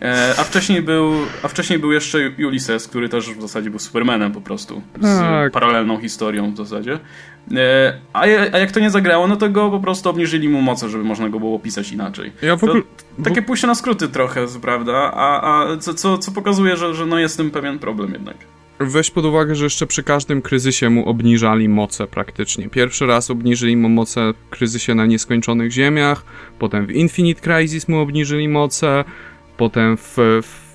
E, 0.01 0.33
a, 0.37 0.43
wcześniej 0.43 0.81
był, 0.81 1.13
a 1.43 1.47
wcześniej 1.47 1.79
był 1.79 1.91
jeszcze 1.91 2.31
Ulysses, 2.47 2.87
który 2.87 3.09
też 3.09 3.33
w 3.33 3.41
zasadzie 3.41 3.69
był 3.69 3.79
Supermanem 3.79 4.31
po 4.31 4.41
prostu. 4.41 4.81
Z 5.01 5.19
Tak. 5.19 5.51
paralelną 5.51 5.99
historią 5.99 6.53
w 6.53 6.57
zasadzie. 6.57 6.99
E, 7.55 7.93
a, 8.13 8.27
jak 8.27 8.71
to 8.71 8.79
nie 8.79 8.89
zagrało, 8.89 9.27
no 9.27 9.35
to 9.35 9.49
go 9.49 9.71
po 9.71 9.79
prostu 9.79 10.09
obniżyli 10.09 10.49
mu 10.49 10.61
moce, 10.61 10.89
żeby 10.89 11.03
można 11.03 11.29
go 11.29 11.39
było 11.39 11.59
pisać 11.59 11.91
inaczej. 11.91 12.31
Ja 12.41 12.55
w 12.55 12.63
ogóle... 12.63 12.81
To, 12.81 13.23
takie 13.23 13.41
pójście 13.41 13.67
na 13.67 13.75
skróty 13.75 14.07
trochę, 14.07 14.45
prawda? 14.61 15.11
A, 15.13 15.41
a 15.41 15.77
co, 15.77 15.93
co, 15.93 16.17
co 16.17 16.31
pokazuje, 16.31 16.77
że, 16.77 16.95
że 16.95 17.05
no 17.05 17.19
jest 17.19 17.37
tym 17.37 17.51
pewien 17.51 17.79
problem 17.79 18.13
jednak. 18.13 18.37
Weź 18.79 19.11
pod 19.11 19.25
uwagę, 19.25 19.55
że 19.55 19.63
jeszcze 19.63 19.87
przy 19.87 20.03
każdym 20.03 20.41
kryzysie 20.41 20.89
mu 20.89 21.09
obniżali 21.09 21.69
moce 21.69 22.07
praktycznie. 22.07 22.69
Pierwszy 22.69 23.05
raz 23.05 23.31
obniżyli 23.31 23.77
mu 23.77 23.89
moce 23.89 24.33
w 24.33 24.49
kryzysie 24.49 24.95
na 24.95 25.05
nieskończonych 25.05 25.71
ziemiach, 25.71 26.25
potem 26.59 26.85
w 26.85 26.91
Infinite 26.91 27.41
Crisis 27.41 27.87
mu 27.87 27.99
obniżyli 27.99 28.47
moce, 28.47 29.03
potem 29.57 29.97
w, 29.97 30.17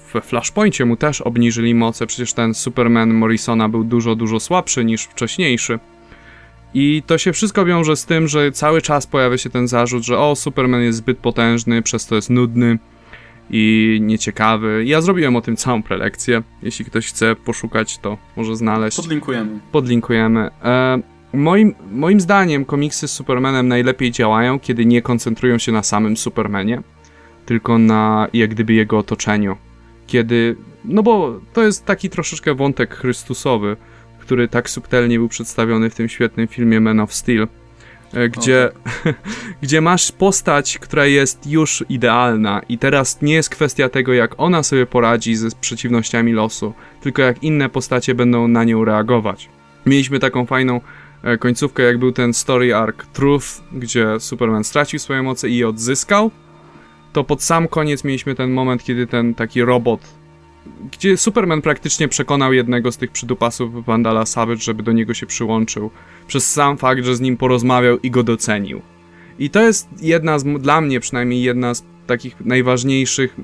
w 0.06 0.20
Flashpoincie 0.22 0.84
mu 0.84 0.96
też 0.96 1.20
obniżyli 1.20 1.74
moce, 1.74 2.06
przecież 2.06 2.32
ten 2.32 2.54
Superman 2.54 3.14
Morrisona 3.14 3.68
był 3.68 3.84
dużo, 3.84 4.14
dużo 4.14 4.40
słabszy 4.40 4.84
niż 4.84 5.02
wcześniejszy. 5.02 5.78
I 6.74 7.02
to 7.06 7.18
się 7.18 7.32
wszystko 7.32 7.64
wiąże 7.64 7.96
z 7.96 8.06
tym, 8.06 8.28
że 8.28 8.52
cały 8.52 8.82
czas 8.82 9.06
pojawia 9.06 9.38
się 9.38 9.50
ten 9.50 9.68
zarzut, 9.68 10.02
że 10.02 10.18
o, 10.18 10.36
Superman 10.36 10.82
jest 10.82 10.98
zbyt 10.98 11.18
potężny, 11.18 11.82
przez 11.82 12.06
to 12.06 12.14
jest 12.14 12.30
nudny 12.30 12.78
i 13.50 13.98
nieciekawy. 14.02 14.84
Ja 14.86 15.00
zrobiłem 15.00 15.36
o 15.36 15.40
tym 15.40 15.56
całą 15.56 15.82
prelekcję. 15.82 16.42
Jeśli 16.62 16.84
ktoś 16.84 17.06
chce 17.06 17.36
poszukać, 17.36 17.98
to 17.98 18.18
może 18.36 18.56
znaleźć. 18.56 18.96
Podlinkujemy. 18.96 19.58
Podlinkujemy. 19.72 20.50
E, 20.64 21.02
moim, 21.32 21.74
moim 21.92 22.20
zdaniem 22.20 22.64
komiksy 22.64 23.08
z 23.08 23.12
Supermanem 23.12 23.68
najlepiej 23.68 24.10
działają, 24.10 24.60
kiedy 24.60 24.86
nie 24.86 25.02
koncentrują 25.02 25.58
się 25.58 25.72
na 25.72 25.82
samym 25.82 26.16
Supermanie, 26.16 26.82
tylko 27.46 27.78
na 27.78 28.28
jak 28.32 28.50
gdyby 28.50 28.72
jego 28.72 28.98
otoczeniu. 28.98 29.56
Kiedy. 30.06 30.56
No 30.84 31.02
bo 31.02 31.40
to 31.52 31.62
jest 31.62 31.84
taki 31.84 32.10
troszeczkę 32.10 32.54
wątek 32.54 32.94
chrystusowy, 32.94 33.76
który 34.18 34.48
tak 34.48 34.70
subtelnie 34.70 35.18
był 35.18 35.28
przedstawiony 35.28 35.90
w 35.90 35.94
tym 35.94 36.08
świetnym 36.08 36.48
filmie 36.48 36.80
Man 36.80 37.00
of 37.00 37.14
Steel. 37.14 37.48
E, 38.14 38.28
Gdzie, 38.28 38.68
gdzie 39.62 39.80
masz 39.80 40.12
postać, 40.12 40.78
która 40.78 41.06
jest 41.06 41.46
już 41.46 41.84
idealna, 41.88 42.62
i 42.68 42.78
teraz 42.78 43.22
nie 43.22 43.34
jest 43.34 43.50
kwestia 43.50 43.88
tego, 43.88 44.12
jak 44.12 44.34
ona 44.36 44.62
sobie 44.62 44.86
poradzi 44.86 45.36
ze 45.36 45.48
przeciwnościami 45.60 46.32
losu, 46.32 46.72
tylko 47.00 47.22
jak 47.22 47.42
inne 47.42 47.68
postacie 47.68 48.14
będą 48.14 48.48
na 48.48 48.64
nią 48.64 48.84
reagować. 48.84 49.48
Mieliśmy 49.86 50.18
taką 50.18 50.46
fajną 50.46 50.80
e, 51.22 51.38
końcówkę, 51.38 51.82
jak 51.82 51.98
był 51.98 52.12
ten 52.12 52.34
story 52.34 52.74
arc 52.74 52.96
Truth, 53.12 53.46
gdzie 53.72 54.20
Superman 54.20 54.64
stracił 54.64 54.98
swoje 54.98 55.22
moce 55.22 55.48
i 55.48 55.56
je 55.56 55.68
odzyskał. 55.68 56.30
to 57.12 57.24
pod 57.24 57.42
sam 57.42 57.68
koniec 57.68 58.04
mieliśmy 58.04 58.34
ten 58.34 58.50
moment, 58.50 58.84
kiedy 58.84 59.06
ten 59.06 59.34
taki 59.34 59.62
robot, 59.62 60.00
gdzie 60.92 61.16
Superman 61.16 61.62
praktycznie 61.62 62.08
przekonał 62.08 62.52
jednego 62.52 62.92
z 62.92 62.96
tych 62.96 63.10
przydupasów 63.10 63.84
Vandala 63.84 64.26
Savage, 64.26 64.60
żeby 64.60 64.82
do 64.82 64.92
niego 64.92 65.14
się 65.14 65.26
przyłączył, 65.26 65.90
przez 66.26 66.52
sam 66.52 66.78
fakt, 66.78 67.04
że 67.04 67.16
z 67.16 67.20
nim 67.20 67.36
porozmawiał 67.36 67.98
i 67.98 68.10
go 68.10 68.22
docenił. 68.22 68.82
I 69.38 69.50
to 69.50 69.62
jest 69.62 69.88
jedna 70.00 70.38
z, 70.38 70.44
dla 70.44 70.80
mnie 70.80 71.00
przynajmniej 71.00 71.42
jedna 71.42 71.74
z 71.74 71.84
takich 72.06 72.40
najważniejszych 72.40 73.36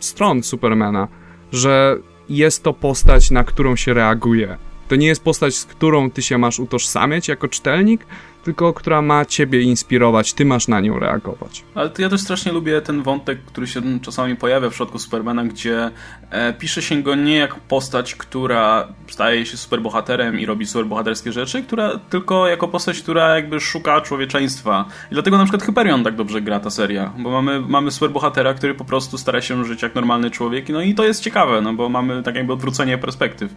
stron 0.00 0.42
Supermana, 0.42 1.08
że 1.52 1.98
jest 2.28 2.62
to 2.62 2.72
postać, 2.72 3.30
na 3.30 3.44
którą 3.44 3.76
się 3.76 3.94
reaguje. 3.94 4.56
To 4.88 4.96
nie 4.96 5.06
jest 5.06 5.24
postać, 5.24 5.54
z 5.54 5.64
którą 5.64 6.10
ty 6.10 6.22
się 6.22 6.38
masz 6.38 6.60
utożsamiać 6.60 7.28
jako 7.28 7.48
czytelnik, 7.48 8.06
tylko 8.44 8.72
która 8.72 9.02
ma 9.02 9.24
ciebie 9.24 9.62
inspirować, 9.62 10.32
ty 10.32 10.44
masz 10.44 10.68
na 10.68 10.80
nią 10.80 10.98
reagować. 10.98 11.64
Ale 11.74 11.90
ja 11.98 12.08
też 12.08 12.20
strasznie 12.20 12.52
lubię 12.52 12.80
ten 12.80 13.02
wątek, 13.02 13.38
który 13.44 13.66
się 13.66 14.00
czasami 14.00 14.36
pojawia 14.36 14.68
w 14.68 14.72
przypadku 14.72 14.98
Supermana, 14.98 15.44
gdzie 15.44 15.90
e, 16.30 16.52
pisze 16.52 16.82
się 16.82 17.02
go 17.02 17.14
nie 17.14 17.36
jak 17.36 17.54
postać, 17.54 18.14
która 18.14 18.88
staje 19.08 19.46
się 19.46 19.56
superbohaterem 19.56 20.40
i 20.40 20.46
robi 20.46 20.66
superbohaterskie 20.66 21.32
rzeczy, 21.32 21.62
która 21.62 21.98
tylko 22.10 22.48
jako 22.48 22.68
postać, 22.68 23.00
która 23.00 23.34
jakby 23.34 23.60
szuka 23.60 24.00
człowieczeństwa. 24.00 24.84
I 25.10 25.14
dlatego 25.14 25.38
na 25.38 25.44
przykład 25.44 25.62
Hyperion 25.62 26.04
tak 26.04 26.16
dobrze 26.16 26.40
gra 26.40 26.60
ta 26.60 26.70
seria, 26.70 27.12
bo 27.18 27.30
mamy, 27.30 27.60
mamy 27.60 27.90
superbohatera, 27.90 28.54
który 28.54 28.74
po 28.74 28.84
prostu 28.84 29.18
stara 29.18 29.40
się 29.40 29.64
żyć 29.64 29.82
jak 29.82 29.94
normalny 29.94 30.30
człowiek, 30.30 30.68
no 30.68 30.82
i 30.82 30.94
to 30.94 31.04
jest 31.04 31.22
ciekawe, 31.22 31.60
no 31.60 31.74
bo 31.74 31.88
mamy 31.88 32.22
tak 32.22 32.34
jakby 32.34 32.52
odwrócenie 32.52 32.98
perspektyw. 32.98 33.54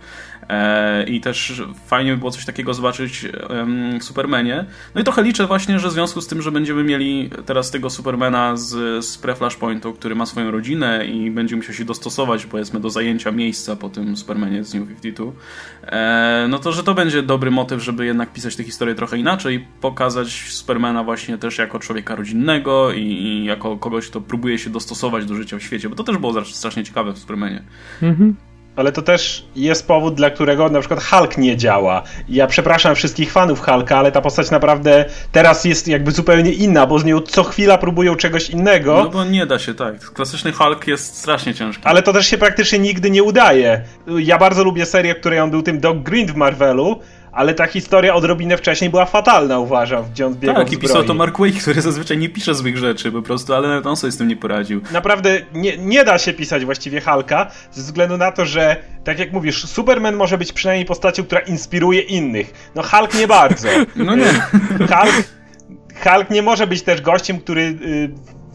E, 0.49 1.03
I 1.03 1.21
też 1.21 1.61
fajnie 1.85 2.11
by 2.11 2.17
było 2.17 2.31
coś 2.31 2.45
takiego 2.45 2.73
zobaczyć 2.73 3.25
w 3.99 4.03
Supermanie. 4.03 4.65
No 4.95 5.01
i 5.01 5.03
trochę 5.03 5.23
liczę 5.23 5.47
właśnie, 5.47 5.79
że 5.79 5.89
w 5.89 5.91
związku 5.91 6.21
z 6.21 6.27
tym, 6.27 6.41
że 6.41 6.51
będziemy 6.51 6.83
mieli 6.83 7.29
teraz 7.45 7.71
tego 7.71 7.89
Supermana 7.89 8.57
z, 8.57 9.05
z 9.05 9.17
pre-Flashpointu, 9.17 9.93
który 9.93 10.15
ma 10.15 10.25
swoją 10.25 10.51
rodzinę 10.51 11.05
i 11.05 11.31
będzie 11.31 11.55
musiał 11.55 11.75
się 11.75 11.85
dostosować, 11.85 12.45
powiedzmy, 12.45 12.79
do 12.79 12.89
zajęcia 12.89 13.31
miejsca 13.31 13.75
po 13.75 13.89
tym 13.89 14.17
Supermanie 14.17 14.63
z 14.63 14.73
New 14.73 14.87
52, 14.87 15.31
e, 15.83 16.47
no 16.49 16.59
to, 16.59 16.71
że 16.71 16.83
to 16.83 16.93
będzie 16.93 17.23
dobry 17.23 17.51
motyw, 17.51 17.83
żeby 17.83 18.05
jednak 18.05 18.33
pisać 18.33 18.55
tę 18.55 18.63
historię 18.63 18.95
trochę 18.95 19.17
inaczej, 19.17 19.67
pokazać 19.81 20.31
Supermana 20.49 21.03
właśnie 21.03 21.37
też 21.37 21.57
jako 21.57 21.79
człowieka 21.79 22.15
rodzinnego 22.15 22.91
i, 22.91 23.01
i 23.01 23.45
jako 23.45 23.77
kogoś, 23.77 24.07
kto 24.07 24.21
próbuje 24.21 24.59
się 24.59 24.69
dostosować 24.69 25.25
do 25.25 25.35
życia 25.35 25.57
w 25.57 25.63
świecie, 25.63 25.89
bo 25.89 25.95
to 25.95 26.03
też 26.03 26.17
było 26.17 26.45
strasznie 26.45 26.83
ciekawe 26.83 27.13
w 27.13 27.17
Supermanie. 27.17 27.63
Mhm 28.01 28.35
ale 28.75 28.91
to 28.91 29.01
też 29.01 29.45
jest 29.55 29.87
powód, 29.87 30.15
dla 30.15 30.29
którego 30.29 30.69
na 30.69 30.79
przykład 30.79 31.03
Hulk 31.03 31.37
nie 31.37 31.57
działa. 31.57 32.03
Ja 32.29 32.47
przepraszam 32.47 32.95
wszystkich 32.95 33.31
fanów 33.31 33.61
Hulka, 33.61 33.97
ale 33.97 34.11
ta 34.11 34.21
postać 34.21 34.51
naprawdę 34.51 35.05
teraz 35.31 35.65
jest 35.65 35.87
jakby 35.87 36.11
zupełnie 36.11 36.51
inna, 36.51 36.85
bo 36.85 36.99
z 36.99 37.05
nią 37.05 37.21
co 37.21 37.43
chwila 37.43 37.77
próbują 37.77 38.15
czegoś 38.15 38.49
innego. 38.49 39.03
No 39.03 39.09
bo 39.09 39.23
nie 39.25 39.45
da 39.45 39.59
się, 39.59 39.73
tak. 39.73 39.99
Klasyczny 39.99 40.51
Hulk 40.51 40.87
jest 40.87 41.17
strasznie 41.17 41.53
ciężki. 41.53 41.83
Ale 41.85 42.03
to 42.03 42.13
też 42.13 42.27
się 42.27 42.37
praktycznie 42.37 42.79
nigdy 42.79 43.09
nie 43.09 43.23
udaje. 43.23 43.81
Ja 44.07 44.37
bardzo 44.37 44.63
lubię 44.63 44.85
serię, 44.85 45.15
w 45.15 45.19
której 45.19 45.39
on 45.39 45.51
był 45.51 45.61
tym 45.61 45.79
Doc 45.79 45.97
Green 46.03 46.27
w 46.27 46.35
Marvelu, 46.35 46.99
ale 47.35 47.53
ta 47.53 47.67
historia 47.67 48.15
odrobinę 48.15 48.57
wcześniej 48.57 48.89
była 48.89 49.05
fatalna, 49.05 49.59
uważam, 49.59 50.03
gdzie 50.11 50.25
on 50.25 50.35
biegał 50.35 50.55
Tak, 50.55 50.73
i 50.73 50.77
pisał 50.77 51.03
to 51.03 51.13
Mark 51.13 51.39
Wake, 51.39 51.59
który 51.61 51.81
zazwyczaj 51.81 52.17
nie 52.17 52.29
pisze 52.29 52.55
złych 52.55 52.77
rzeczy 52.77 53.11
po 53.11 53.21
prostu, 53.21 53.53
ale 53.53 53.67
nawet 53.67 53.85
on 53.85 53.95
sobie 53.95 54.11
z 54.11 54.17
tym 54.17 54.27
nie 54.27 54.35
poradził. 54.35 54.81
Naprawdę 54.91 55.41
nie, 55.53 55.77
nie 55.77 56.03
da 56.03 56.17
się 56.17 56.33
pisać 56.33 56.65
właściwie 56.65 57.01
Hulka, 57.01 57.51
ze 57.71 57.81
względu 57.81 58.17
na 58.17 58.31
to, 58.31 58.45
że, 58.45 58.75
tak 59.03 59.19
jak 59.19 59.31
mówisz, 59.31 59.65
Superman 59.65 60.15
może 60.15 60.37
być 60.37 60.53
przynajmniej 60.53 60.85
postacią, 60.85 61.23
która 61.23 61.41
inspiruje 61.41 62.01
innych. 62.01 62.71
No 62.75 62.83
Hulk 62.83 63.13
nie 63.13 63.27
bardzo. 63.27 63.67
No 63.95 64.15
nie. 64.15 64.33
Hulk, 64.91 65.23
Hulk 66.03 66.29
nie 66.29 66.41
może 66.41 66.67
być 66.67 66.81
też 66.81 67.01
gościem, 67.01 67.39
który... 67.39 67.77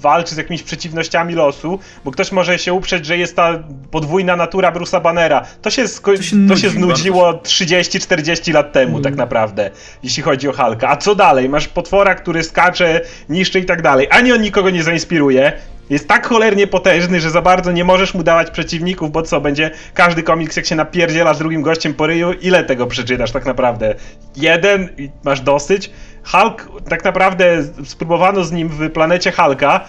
Walczy 0.00 0.34
z 0.34 0.38
jakimiś 0.38 0.62
przeciwnościami 0.62 1.34
losu, 1.34 1.78
bo 2.04 2.10
ktoś 2.10 2.32
może 2.32 2.58
się 2.58 2.72
uprzeć, 2.72 3.06
że 3.06 3.18
jest 3.18 3.36
ta 3.36 3.62
podwójna 3.90 4.36
natura 4.36 4.72
Bruce'a 4.72 5.02
Bannera. 5.02 5.46
To 5.62 5.70
się, 5.70 5.84
sko- 5.84 6.16
to 6.16 6.22
się, 6.22 6.48
to 6.48 6.56
się 6.56 6.70
znudziło 6.70 7.32
30-40 7.32 8.54
lat 8.54 8.72
temu 8.72 8.90
mm. 8.90 9.02
tak 9.02 9.16
naprawdę, 9.16 9.70
jeśli 10.02 10.22
chodzi 10.22 10.48
o 10.48 10.52
Hulka. 10.52 10.88
A 10.88 10.96
co 10.96 11.14
dalej? 11.14 11.48
Masz 11.48 11.68
potwora, 11.68 12.14
który 12.14 12.42
skacze, 12.42 13.00
niszczy 13.28 13.58
i 13.58 13.64
tak 13.64 13.82
dalej. 13.82 14.06
Ani 14.10 14.32
on 14.32 14.40
nikogo 14.40 14.70
nie 14.70 14.82
zainspiruje, 14.82 15.52
jest 15.90 16.08
tak 16.08 16.26
cholernie 16.26 16.66
potężny, 16.66 17.20
że 17.20 17.30
za 17.30 17.42
bardzo 17.42 17.72
nie 17.72 17.84
możesz 17.84 18.14
mu 18.14 18.22
dawać 18.22 18.50
przeciwników, 18.50 19.12
bo 19.12 19.22
co, 19.22 19.40
będzie 19.40 19.70
każdy 19.94 20.22
komiks 20.22 20.56
jak 20.56 20.66
się 20.66 20.76
napierdziela 20.76 21.34
z 21.34 21.38
drugim 21.38 21.62
gościem 21.62 21.94
po 21.94 22.06
ryju, 22.06 22.32
ile 22.32 22.64
tego 22.64 22.86
przeczytasz 22.86 23.32
tak 23.32 23.46
naprawdę? 23.46 23.94
Jeden 24.36 24.88
i 24.98 25.10
masz 25.24 25.40
dosyć? 25.40 25.90
Hulk, 26.24 26.68
tak 26.88 27.04
naprawdę 27.04 27.62
spróbowano 27.84 28.44
z 28.44 28.52
nim 28.52 28.68
w 28.68 28.90
planecie 28.90 29.32
Hulka, 29.32 29.80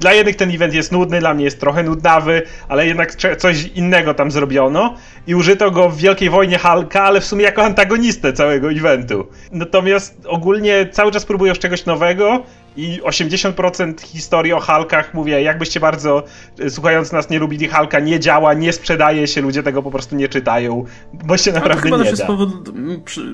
dla 0.00 0.12
jednych 0.12 0.36
ten 0.36 0.50
event 0.54 0.74
jest 0.74 0.92
nudny, 0.92 1.20
dla 1.20 1.34
mnie 1.34 1.44
jest 1.44 1.60
trochę 1.60 1.82
nudnawy, 1.82 2.42
ale 2.68 2.86
jednak 2.86 3.14
coś 3.38 3.62
innego 3.62 4.14
tam 4.14 4.30
zrobiono 4.30 4.94
i 5.26 5.34
użyto 5.34 5.70
go 5.70 5.88
w 5.88 5.96
Wielkiej 5.96 6.30
Wojnie 6.30 6.58
Hulka, 6.58 7.02
ale 7.02 7.20
w 7.20 7.24
sumie 7.24 7.44
jako 7.44 7.64
antagonistę 7.64 8.32
całego 8.32 8.70
eventu. 8.70 9.26
Natomiast 9.52 10.26
ogólnie 10.26 10.88
cały 10.92 11.12
czas 11.12 11.24
próbują 11.24 11.54
czegoś 11.54 11.86
nowego 11.86 12.42
i 12.78 13.00
80% 13.02 14.00
historii 14.00 14.52
o 14.52 14.60
Hulkach, 14.60 15.14
mówię, 15.14 15.42
jakbyście 15.42 15.80
bardzo 15.80 16.22
e, 16.58 16.70
słuchając 16.70 17.12
nas 17.12 17.30
nie 17.30 17.38
lubili 17.38 17.68
Hulka, 17.68 18.00
nie 18.00 18.20
działa, 18.20 18.54
nie 18.54 18.72
sprzedaje 18.72 19.26
się, 19.26 19.40
ludzie 19.40 19.62
tego 19.62 19.82
po 19.82 19.90
prostu 19.90 20.16
nie 20.16 20.28
czytają, 20.28 20.84
bo 21.12 21.36
się 21.36 21.52
naprawdę 21.52 21.90
nie 21.90 21.98
da. 21.98 22.04
Jest 22.04 22.26
powód, 22.26 22.50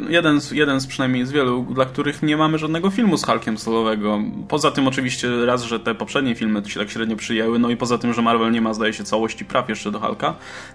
jeden, 0.09 0.40
z, 0.40 0.50
jeden 0.50 0.80
z 0.80 0.87
przynajmniej 0.87 1.26
z 1.26 1.33
wielu, 1.33 1.62
dla 1.62 1.85
których 1.85 2.22
nie 2.22 2.37
mamy 2.37 2.59
żadnego 2.59 2.90
filmu 2.90 3.16
z 3.16 3.24
Hulkiem 3.24 3.59
solowego. 3.59 4.20
Poza 4.48 4.70
tym 4.70 4.88
oczywiście 4.88 5.46
raz, 5.46 5.62
że 5.62 5.80
te 5.80 5.94
poprzednie 5.94 6.35
filmy 6.35 6.62
się 6.66 6.80
tak 6.80 6.90
średnio 6.90 7.16
przyjęły, 7.16 7.59
no 7.59 7.70
i 7.70 7.76
poza 7.76 7.98
tym, 7.98 8.12
że 8.12 8.22
Marvel 8.22 8.52
nie 8.52 8.61
ma 8.61 8.74
zdaje 8.74 8.92
się 8.92 9.04
całości 9.04 9.44
praw 9.44 9.68
jeszcze 9.68 9.90
do 9.90 10.00
Hulka, 10.00 10.35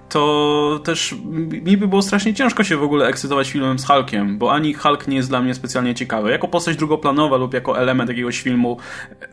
to 0.09 0.79
też 0.83 1.15
mi 1.61 1.77
by 1.77 1.87
było 1.87 2.01
strasznie 2.01 2.33
ciężko 2.33 2.63
się 2.63 2.77
w 2.77 2.83
ogóle 2.83 3.07
ekscytować 3.07 3.51
filmem 3.51 3.79
z 3.79 3.85
Hulkiem, 3.85 4.37
bo 4.37 4.53
ani 4.53 4.73
Hulk 4.73 5.07
nie 5.07 5.17
jest 5.17 5.29
dla 5.29 5.41
mnie 5.41 5.53
specjalnie 5.53 5.95
ciekawy. 5.95 6.31
Jako 6.31 6.47
postać 6.47 6.77
drugoplanowa 6.77 7.37
lub 7.37 7.53
jako 7.53 7.79
element 7.79 8.09
jakiegoś 8.09 8.41
filmu 8.41 8.58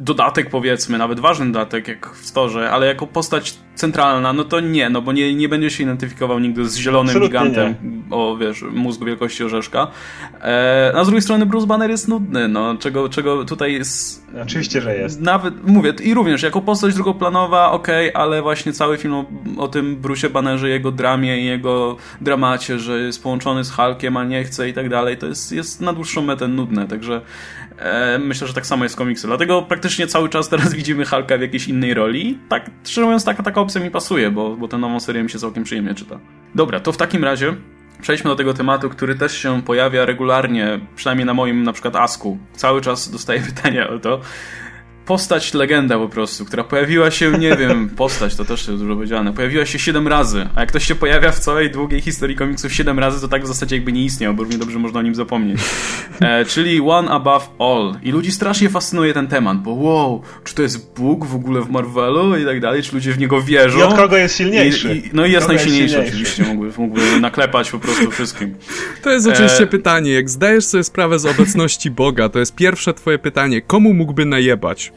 dodatek 0.00 0.50
powiedzmy, 0.50 0.98
nawet 0.98 1.20
ważny 1.20 1.46
dodatek 1.46 1.88
jak 1.88 2.10
w 2.10 2.26
storze, 2.26 2.70
ale 2.70 2.86
jako 2.86 3.06
postać 3.06 3.58
centralna, 3.76 4.32
no 4.32 4.44
to 4.44 4.60
nie, 4.60 4.90
no 4.90 5.02
bo 5.02 5.12
nie, 5.12 5.34
nie 5.34 5.48
będzie 5.48 5.70
się 5.70 5.82
identyfikował 5.82 6.38
nigdy 6.38 6.68
z 6.68 6.76
zielonym 6.76 7.08
Absolutnie 7.16 7.28
gigantem 7.28 7.74
nie. 7.82 8.16
o, 8.16 8.36
wiesz, 8.36 8.64
mózgu 8.72 9.04
wielkości 9.04 9.44
orzeszka. 9.44 9.86
E, 10.42 10.92
a 10.96 11.04
z 11.04 11.06
drugiej 11.06 11.22
strony 11.22 11.46
Bruce 11.46 11.66
Banner 11.66 11.90
jest 11.90 12.08
nudny, 12.08 12.48
no, 12.48 12.76
czego, 12.76 13.08
czego 13.08 13.44
tutaj 13.44 13.72
jest... 13.72 14.26
Oczywiście, 14.42 14.80
że 14.80 14.96
jest. 14.96 15.20
Nawet, 15.20 15.66
mówię, 15.66 15.92
i 16.02 16.14
również 16.14 16.42
jako 16.42 16.60
postać 16.60 16.94
drugoplanowa, 16.94 17.70
okej, 17.70 18.10
okay, 18.10 18.22
ale 18.22 18.42
właśnie 18.42 18.72
cały 18.72 18.98
film 18.98 19.14
o, 19.14 19.24
o 19.56 19.68
tym 19.68 19.96
Bruce 19.96 20.30
Bannerze, 20.30 20.68
jego 20.68 20.92
dramie 20.92 21.40
i 21.40 21.44
jego 21.44 21.96
dramacie, 22.20 22.78
że 22.78 22.98
jest 22.98 23.22
połączony 23.22 23.64
z 23.64 23.70
Hulkiem, 23.70 24.16
a 24.16 24.24
nie 24.24 24.44
chce 24.44 24.68
i 24.68 24.72
tak 24.72 24.88
dalej, 24.88 25.16
to 25.16 25.26
jest, 25.26 25.52
jest 25.52 25.80
na 25.80 25.92
dłuższą 25.92 26.22
metę 26.22 26.48
nudne, 26.48 26.88
także 26.88 27.20
myślę, 28.18 28.46
że 28.46 28.54
tak 28.54 28.66
samo 28.66 28.84
jest 28.84 28.94
w 28.94 28.98
komiksu. 28.98 29.26
Dlatego 29.26 29.62
praktycznie 29.62 30.06
cały 30.06 30.28
czas 30.28 30.48
teraz 30.48 30.74
widzimy 30.80 31.04
Hulka 31.04 31.38
w 31.38 31.40
jakiejś 31.40 31.68
innej 31.68 31.94
roli. 31.94 32.38
Tak, 32.48 32.70
szczerze 32.84 33.04
mówiąc, 33.04 33.24
taka, 33.24 33.42
taka 33.42 33.60
opcja 33.60 33.80
mi 33.80 33.90
pasuje, 33.90 34.30
bo, 34.30 34.56
bo 34.56 34.68
tę 34.68 34.78
nową 34.78 35.00
serię 35.00 35.22
mi 35.22 35.30
się 35.30 35.38
całkiem 35.38 35.64
przyjemnie 35.64 35.94
czyta. 35.94 36.18
Dobra, 36.54 36.80
to 36.80 36.92
w 36.92 36.96
takim 36.96 37.24
razie 37.24 37.54
przejdźmy 38.00 38.30
do 38.30 38.36
tego 38.36 38.54
tematu, 38.54 38.90
który 38.90 39.14
też 39.14 39.38
się 39.38 39.62
pojawia 39.62 40.04
regularnie, 40.04 40.80
przynajmniej 40.96 41.26
na 41.26 41.34
moim 41.34 41.62
na 41.62 41.72
przykład 41.72 41.96
Asku. 41.96 42.38
Cały 42.52 42.80
czas 42.80 43.10
dostaję 43.10 43.40
pytania 43.54 43.88
o 43.88 43.98
to 43.98 44.20
postać 45.06 45.54
legenda 45.54 45.98
po 45.98 46.08
prostu, 46.08 46.44
która 46.44 46.64
pojawiła 46.64 47.10
się, 47.10 47.38
nie 47.38 47.56
wiem, 47.56 47.88
postać, 47.96 48.34
to 48.34 48.44
też 48.44 48.68
jest 48.68 48.82
dużo 48.82 48.94
powiedziane, 48.94 49.32
pojawiła 49.32 49.66
się 49.66 49.78
7 49.78 50.08
razy, 50.08 50.48
a 50.54 50.60
jak 50.60 50.68
ktoś 50.68 50.86
się 50.86 50.94
pojawia 50.94 51.32
w 51.32 51.38
całej 51.38 51.70
długiej 51.70 52.00
historii 52.00 52.36
komiksów 52.36 52.72
7 52.72 52.98
razy, 52.98 53.20
to 53.20 53.28
tak 53.28 53.44
w 53.44 53.46
zasadzie 53.46 53.76
jakby 53.76 53.92
nie 53.92 54.04
istniał, 54.04 54.34
bo 54.34 54.42
równie 54.42 54.58
dobrze 54.58 54.78
można 54.78 55.00
o 55.00 55.02
nim 55.02 55.14
zapomnieć. 55.14 55.60
E, 56.20 56.44
czyli 56.44 56.80
One 56.80 57.10
Above 57.10 57.48
All. 57.58 57.94
I 58.02 58.12
ludzi 58.12 58.30
strasznie 58.32 58.68
fascynuje 58.68 59.14
ten 59.14 59.26
temat, 59.26 59.62
bo 59.62 59.70
wow, 59.70 60.22
czy 60.44 60.54
to 60.54 60.62
jest 60.62 60.94
Bóg 60.94 61.26
w 61.26 61.34
ogóle 61.34 61.60
w 61.60 61.70
Marvelu 61.70 62.36
i 62.36 62.44
tak 62.44 62.60
dalej, 62.60 62.82
czy 62.82 62.94
ludzie 62.94 63.12
w 63.12 63.18
niego 63.18 63.42
wierzą. 63.42 63.78
I 63.78 63.82
od 63.82 63.94
kogo 63.94 64.16
jest 64.16 64.36
silniejszy. 64.36 64.94
I, 64.94 65.06
i, 65.06 65.10
no 65.12 65.26
i 65.26 65.32
jest 65.32 65.48
najsilniejszy 65.48 65.96
jest 65.96 66.08
oczywiście, 66.08 66.42
mógłby, 66.42 66.72
mógłby 66.78 67.20
naklepać 67.20 67.70
po 67.70 67.78
prostu 67.78 68.10
wszystkim. 68.10 68.54
To 69.02 69.10
jest 69.10 69.26
oczywiście 69.26 69.64
e... 69.64 69.66
pytanie, 69.66 70.12
jak 70.12 70.30
zdajesz 70.30 70.64
sobie 70.64 70.84
sprawę 70.84 71.18
z 71.18 71.26
obecności 71.26 71.90
Boga, 71.90 72.28
to 72.28 72.38
jest 72.38 72.54
pierwsze 72.54 72.94
twoje 72.94 73.18
pytanie, 73.18 73.60
komu 73.60 73.94
mógłby 73.94 74.24
najebać? 74.24 74.92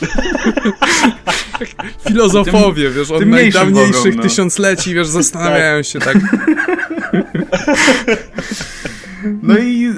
Filozofowie, 2.08 2.84
tym, 2.84 2.94
wiesz, 2.94 3.10
od 3.10 3.26
najdawniejszych 3.26 4.16
no. 4.16 4.22
tysiącleci, 4.22 4.94
wiesz, 4.94 5.08
zastanawiają 5.20 5.82
się 5.82 5.98
tak. 5.98 6.16
No 9.42 9.58
i 9.58 9.92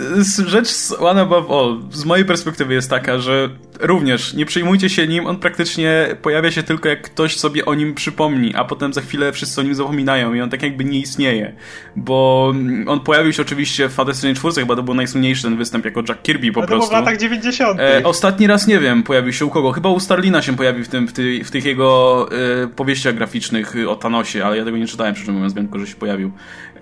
rzecz 0.47 0.69
z 0.69 0.93
One 0.93 1.21
Above 1.21 1.51
All 1.51 1.81
z 1.91 2.05
mojej 2.05 2.25
perspektywy 2.25 2.75
jest 2.75 2.91
taka, 2.91 3.19
że 3.19 3.51
również 3.81 4.35
nie 4.35 4.47
przejmujcie 4.47 4.91
się 4.91 5.09
nim, 5.09 5.27
on 5.27 5.37
praktycznie 5.37 6.17
pojawia 6.23 6.51
się 6.51 6.63
tylko 6.63 6.89
jak 6.89 7.03
ktoś 7.03 7.37
sobie 7.37 7.65
o 7.65 7.75
nim 7.75 7.95
przypomni, 7.95 8.55
a 8.55 8.65
potem 8.65 8.93
za 8.93 9.01
chwilę 9.01 9.33
wszyscy 9.33 9.61
o 9.61 9.65
nim 9.65 9.75
zapominają 9.75 10.35
i 10.35 10.41
on 10.41 10.51
tak 10.51 10.63
jakby 10.63 10.85
nie 10.85 10.99
istnieje. 10.99 11.53
Bo 11.97 12.53
on 12.87 13.01
pojawił 13.01 13.33
się 13.33 13.43
oczywiście 13.43 13.89
w 13.89 13.93
Fantastycznej 13.93 14.35
Czwórce, 14.35 14.61
chyba 14.61 14.77
to 14.77 14.83
był 14.83 14.95
najsłynniejszy 14.95 15.43
ten 15.43 15.57
występ 15.57 15.85
jako 15.85 16.03
Jack 16.09 16.23
Kirby 16.23 16.53
po 16.53 16.61
no 16.61 16.67
prostu. 16.67 16.91
to 16.91 16.97
w 16.97 17.01
latach 17.01 17.17
90. 17.17 17.81
E, 17.81 18.03
ostatni 18.05 18.47
raz 18.47 18.67
nie 18.67 18.79
wiem, 18.79 19.03
pojawił 19.03 19.33
się 19.33 19.47
u 19.47 19.51
kogo. 19.51 19.73
Chyba 19.73 19.89
u 19.89 20.01
Starlina 20.01 20.43
się 20.43 20.57
pojawił 20.57 20.85
w, 20.85 20.89
tym, 20.89 21.09
w, 21.09 21.13
ty, 21.13 21.45
w 21.45 21.51
tych 21.51 21.65
jego 21.65 22.29
e, 22.63 22.67
powieściach 22.67 23.15
graficznych 23.15 23.75
o 23.89 23.97
Thanosie, 23.97 24.45
ale 24.45 24.57
ja 24.57 24.65
tego 24.65 24.77
nie 24.77 24.87
czytałem, 24.87 25.17
szczerze 25.17 25.33
mówiąc, 25.33 25.55
wiem 25.55 25.65
tylko, 25.65 25.79
że 25.79 25.87
się 25.87 25.97
pojawił. 25.97 26.33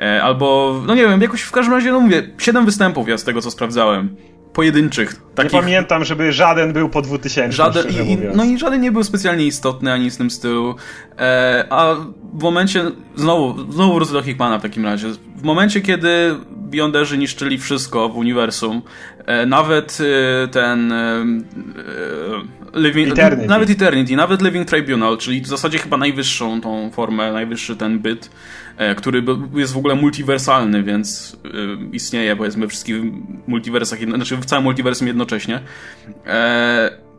E, 0.01 0.23
albo, 0.23 0.81
no 0.87 0.95
nie 0.95 1.03
wiem, 1.03 1.23
jakoś 1.23 1.43
w 1.43 1.51
każdym 1.51 1.75
razie, 1.75 1.93
no 1.93 2.01
mówię, 2.01 2.23
siedem 2.39 2.65
występów 2.65 3.09
ja 3.09 3.19
z 3.19 3.25
tego, 3.25 3.43
co 3.43 3.51
sprawdzałem. 3.51 4.17
Pojedynczych. 4.53 5.21
Takich... 5.35 5.53
Nie 5.53 5.61
pamiętam, 5.61 6.05
żeby 6.05 6.33
żaden 6.33 6.73
był 6.73 6.89
po 6.89 7.03
2000. 7.03 7.57
Żaden, 7.57 7.91
i, 7.91 8.19
no 8.35 8.45
i 8.45 8.59
żaden 8.59 8.81
nie 8.81 8.93
był 8.93 9.05
specjalnie 9.05 9.47
istotny, 9.47 9.93
ani 9.93 10.11
z 10.11 10.17
tym 10.17 10.31
stylu. 10.31 10.75
E, 11.19 11.67
a 11.71 11.95
w 12.33 12.43
momencie, 12.43 12.85
znowu, 13.17 13.73
znowu 13.73 13.95
wrócę 13.95 14.13
do 14.13 14.23
Hickmana 14.23 14.59
w 14.59 14.63
takim 14.63 14.85
razie. 14.85 15.09
W 15.37 15.43
momencie, 15.43 15.81
kiedy 15.81 16.37
Beyonderzy 16.51 17.19
niszczyli 17.19 17.59
wszystko 17.59 18.09
w 18.09 18.17
uniwersum, 18.17 18.83
e, 19.27 19.47
nawet 19.47 19.99
e, 20.45 20.49
ten 20.49 20.93
e, 20.93 21.25
Living, 22.75 23.13
Eternity. 23.13 23.49
nawet 23.49 23.71
Eternity, 23.71 24.17
nawet 24.17 24.43
Living 24.43 24.69
Tribunal, 24.69 25.19
czyli 25.19 25.41
w 25.41 25.47
zasadzie 25.47 25.79
chyba 25.79 25.97
najwyższą 25.97 26.61
tą 26.61 26.91
formę, 26.91 27.33
najwyższy 27.33 27.77
ten 27.77 27.99
byt, 27.99 28.31
który 28.97 29.23
jest 29.55 29.73
w 29.73 29.77
ogóle 29.77 29.95
multiwersalny, 29.95 30.83
więc 30.83 31.37
istnieje 31.93 32.37
powiedzmy 32.37 32.67
w 32.67 32.71
wszystkich 32.71 32.97
multiversach, 33.47 33.99
znaczy 33.99 34.37
w 34.37 34.45
całym 34.45 34.65
multiversum 34.65 35.07
jednocześnie. 35.07 35.61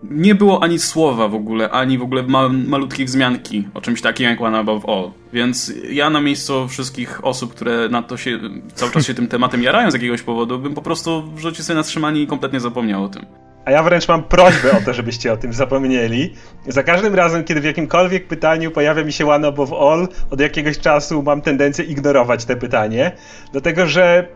Nie 0.03 0.35
było 0.35 0.63
ani 0.63 0.79
słowa 0.79 1.27
w 1.27 1.35
ogóle, 1.35 1.69
ani 1.69 1.97
w 1.97 2.01
ogóle 2.01 2.23
ma 2.23 2.49
malutkiej 2.49 3.05
wzmianki 3.05 3.67
o 3.73 3.81
czymś 3.81 4.01
takim 4.01 4.25
jak 4.25 4.41
One 4.41 4.57
Above 4.59 4.89
All. 4.89 5.11
Więc 5.33 5.73
ja 5.89 6.09
na 6.09 6.21
miejscu 6.21 6.67
wszystkich 6.67 7.25
osób, 7.25 7.55
które 7.55 7.89
na 7.89 8.03
to 8.03 8.17
się 8.17 8.39
cały 8.73 8.91
czas 8.91 9.05
się 9.05 9.13
tym 9.13 9.27
tematem 9.27 9.63
jarają 9.63 9.91
z 9.91 9.93
jakiegoś 9.93 10.21
powodu, 10.21 10.59
bym 10.59 10.73
po 10.73 10.81
prostu 10.81 11.31
wrzucił 11.35 11.63
sobie 11.63 11.77
na 11.77 11.83
trzymanie 11.83 12.21
i 12.21 12.27
kompletnie 12.27 12.59
zapomniał 12.59 13.03
o 13.03 13.09
tym. 13.09 13.25
A 13.65 13.71
ja 13.71 13.83
wręcz 13.83 14.07
mam 14.07 14.23
prośbę 14.23 14.71
o 14.71 14.81
to, 14.85 14.93
żebyście 14.93 15.33
o 15.33 15.37
tym 15.37 15.53
zapomnieli. 15.53 16.33
Za 16.67 16.83
każdym 16.83 17.15
razem, 17.15 17.43
kiedy 17.43 17.61
w 17.61 17.63
jakimkolwiek 17.63 18.27
pytaniu 18.27 18.71
pojawia 18.71 19.03
mi 19.03 19.13
się 19.13 19.29
One 19.29 19.47
Above 19.47 19.75
All, 19.79 20.07
od 20.29 20.39
jakiegoś 20.39 20.79
czasu 20.79 21.23
mam 21.23 21.41
tendencję 21.41 21.85
ignorować 21.85 22.45
te 22.45 22.55
pytanie, 22.55 23.11
dlatego 23.51 23.87
że 23.87 24.27